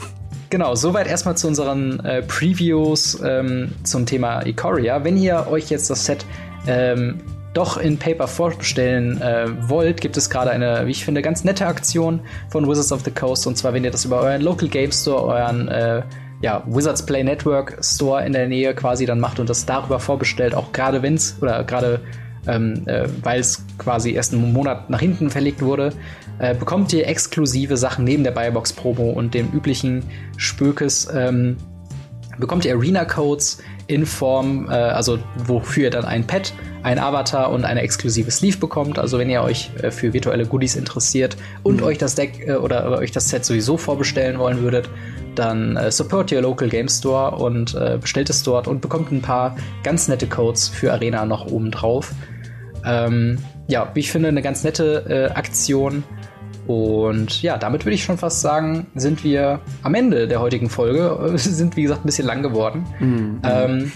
Genau, 0.51 0.74
soweit 0.74 1.06
erstmal 1.06 1.36
zu 1.36 1.47
unseren 1.47 2.01
äh, 2.01 2.22
Previews 2.22 3.20
ähm, 3.24 3.72
zum 3.84 4.05
Thema 4.05 4.44
Ikoria. 4.44 5.05
Wenn 5.05 5.16
ihr 5.16 5.47
euch 5.48 5.70
jetzt 5.70 5.88
das 5.90 6.05
Set 6.05 6.26
ähm, 6.66 7.20
doch 7.55 7.76
in 7.76 7.98
Paper 7.98 8.26
vorbestellen 8.26 9.20
äh, 9.20 9.47
wollt, 9.68 10.01
gibt 10.01 10.16
es 10.16 10.28
gerade 10.28 10.51
eine, 10.51 10.86
wie 10.86 10.90
ich 10.90 11.05
finde, 11.05 11.22
ganz 11.22 11.44
nette 11.44 11.66
Aktion 11.66 12.20
von 12.48 12.68
Wizards 12.68 12.90
of 12.90 13.02
the 13.05 13.12
Coast. 13.12 13.47
Und 13.47 13.59
zwar, 13.59 13.72
wenn 13.74 13.84
ihr 13.84 13.92
das 13.92 14.05
über 14.05 14.20
euren 14.20 14.42
Local 14.42 14.68
Game 14.68 14.90
Store, 14.90 15.22
euren 15.22 15.68
äh, 15.68 16.02
ja, 16.42 16.64
Wizards 16.66 17.05
Play 17.06 17.22
Network 17.22 17.78
Store 17.84 18.24
in 18.24 18.32
der 18.32 18.48
Nähe 18.48 18.74
quasi 18.74 19.06
dann 19.06 19.20
macht 19.20 19.38
und 19.38 19.48
das 19.48 19.66
darüber 19.66 20.01
vorbestellt, 20.01 20.55
auch 20.55 20.72
gerade 20.72 21.02
wenn 21.02 21.14
es 21.14 21.36
oder 21.40 21.62
gerade 21.64 22.01
ähm, 22.46 22.82
äh, 22.86 23.08
weil 23.22 23.40
es 23.40 23.64
quasi 23.78 24.12
erst 24.12 24.32
einen 24.32 24.52
Monat 24.52 24.90
nach 24.90 25.00
hinten 25.00 25.30
verlegt 25.30 25.62
wurde, 25.62 25.92
äh, 26.38 26.54
bekommt 26.54 26.92
ihr 26.92 27.06
exklusive 27.06 27.76
Sachen 27.76 28.04
neben 28.04 28.24
der 28.24 28.30
Buybox 28.30 28.72
Promo 28.72 29.10
und 29.10 29.34
dem 29.34 29.50
üblichen 29.52 30.04
Spökes. 30.36 31.08
Ähm, 31.14 31.56
bekommt 32.38 32.64
ihr 32.64 32.74
Arena-Codes 32.74 33.58
in 33.86 34.06
Form, 34.06 34.68
äh, 34.68 34.72
also 34.72 35.18
wofür 35.44 35.84
ihr 35.84 35.90
dann 35.90 36.04
ein 36.04 36.26
Pet, 36.26 36.54
ein 36.82 36.98
Avatar 36.98 37.50
und 37.50 37.64
eine 37.64 37.82
exklusive 37.82 38.30
Sleeve 38.30 38.56
bekommt. 38.56 38.98
Also 38.98 39.18
wenn 39.18 39.28
ihr 39.28 39.42
euch 39.42 39.70
äh, 39.82 39.90
für 39.90 40.12
virtuelle 40.12 40.46
Goodies 40.46 40.76
interessiert 40.76 41.36
und 41.62 41.80
mhm. 41.80 41.86
euch 41.86 41.98
das 41.98 42.14
Deck 42.14 42.46
äh, 42.46 42.54
oder, 42.54 42.86
oder, 42.86 42.98
euch 42.98 43.10
das 43.10 43.28
Set 43.28 43.44
sowieso 43.44 43.76
vorbestellen 43.76 44.38
wollen 44.38 44.62
würdet, 44.62 44.88
dann 45.34 45.76
äh, 45.76 45.90
support 45.90 46.32
your 46.32 46.40
local 46.40 46.68
Game 46.68 46.88
Store 46.88 47.36
und 47.36 47.74
äh, 47.74 47.98
bestellt 48.00 48.30
es 48.30 48.42
dort 48.42 48.66
und 48.66 48.80
bekommt 48.80 49.12
ein 49.12 49.22
paar 49.22 49.56
ganz 49.82 50.08
nette 50.08 50.26
Codes 50.26 50.68
für 50.68 50.92
Arena 50.92 51.24
noch 51.26 51.46
oben 51.46 51.70
drauf. 51.70 52.12
Ähm, 52.85 53.39
ja, 53.69 53.90
wie 53.94 54.01
ich 54.01 54.11
finde, 54.11 54.28
eine 54.28 54.43
ganz 54.43 54.65
nette 54.65 55.31
äh, 55.32 55.35
Aktion. 55.35 56.05
Und 56.66 57.43
ja, 57.43 57.59
damit 57.59 57.85
würde 57.85 57.94
ich 57.94 58.05
schon 58.05 58.16
fast 58.16 58.43
sagen, 58.43 58.86
sind 58.94 59.24
wir 59.24 59.61
am 59.82 59.94
Ende 59.94 60.28
der 60.28 60.40
heutigen 60.40 60.70
Folge. 60.70 61.19
Wir 61.31 61.39
sind, 61.39 61.74
wie 61.77 61.82
gesagt, 61.82 62.05
ein 62.05 62.07
bisschen 62.07 62.27
lang 62.27 62.43
geworden. 62.43 62.85
Mm. 63.01 63.43
Ähm, 63.43 63.93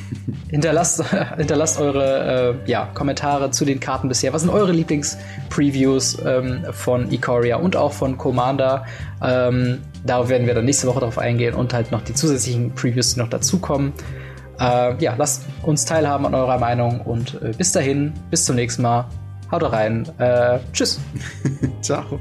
hinterlasst, 0.50 1.04
hinterlasst 1.36 1.78
eure 1.78 2.56
äh, 2.66 2.70
ja, 2.70 2.90
Kommentare 2.94 3.52
zu 3.52 3.64
den 3.64 3.78
Karten 3.78 4.08
bisher. 4.08 4.32
Was 4.32 4.42
sind 4.42 4.50
eure 4.50 4.72
Lieblings-Previews 4.72 6.18
ähm, 6.26 6.64
von 6.72 7.12
Ikoria 7.12 7.56
und 7.58 7.76
auch 7.76 7.92
von 7.92 8.18
Commander? 8.18 8.86
Ähm, 9.22 9.78
darauf 10.04 10.28
werden 10.28 10.46
wir 10.46 10.54
dann 10.54 10.64
nächste 10.64 10.88
Woche 10.88 11.00
drauf 11.00 11.18
eingehen 11.18 11.54
und 11.54 11.72
halt 11.72 11.92
noch 11.92 12.02
die 12.02 12.14
zusätzlichen 12.14 12.74
Previews, 12.74 13.14
die 13.14 13.20
noch 13.20 13.28
dazukommen. 13.28 13.92
Äh, 14.60 15.02
ja, 15.02 15.14
lasst 15.16 15.42
uns 15.62 15.84
teilhaben 15.84 16.26
an 16.26 16.34
eurer 16.34 16.58
Meinung 16.58 17.00
und 17.00 17.40
äh, 17.42 17.52
bis 17.56 17.72
dahin, 17.72 18.12
bis 18.30 18.44
zum 18.44 18.56
nächsten 18.56 18.82
Mal. 18.82 19.06
Haut 19.50 19.62
rein. 19.70 20.08
Äh, 20.18 20.58
tschüss. 20.72 21.00
Ciao. 21.80 22.18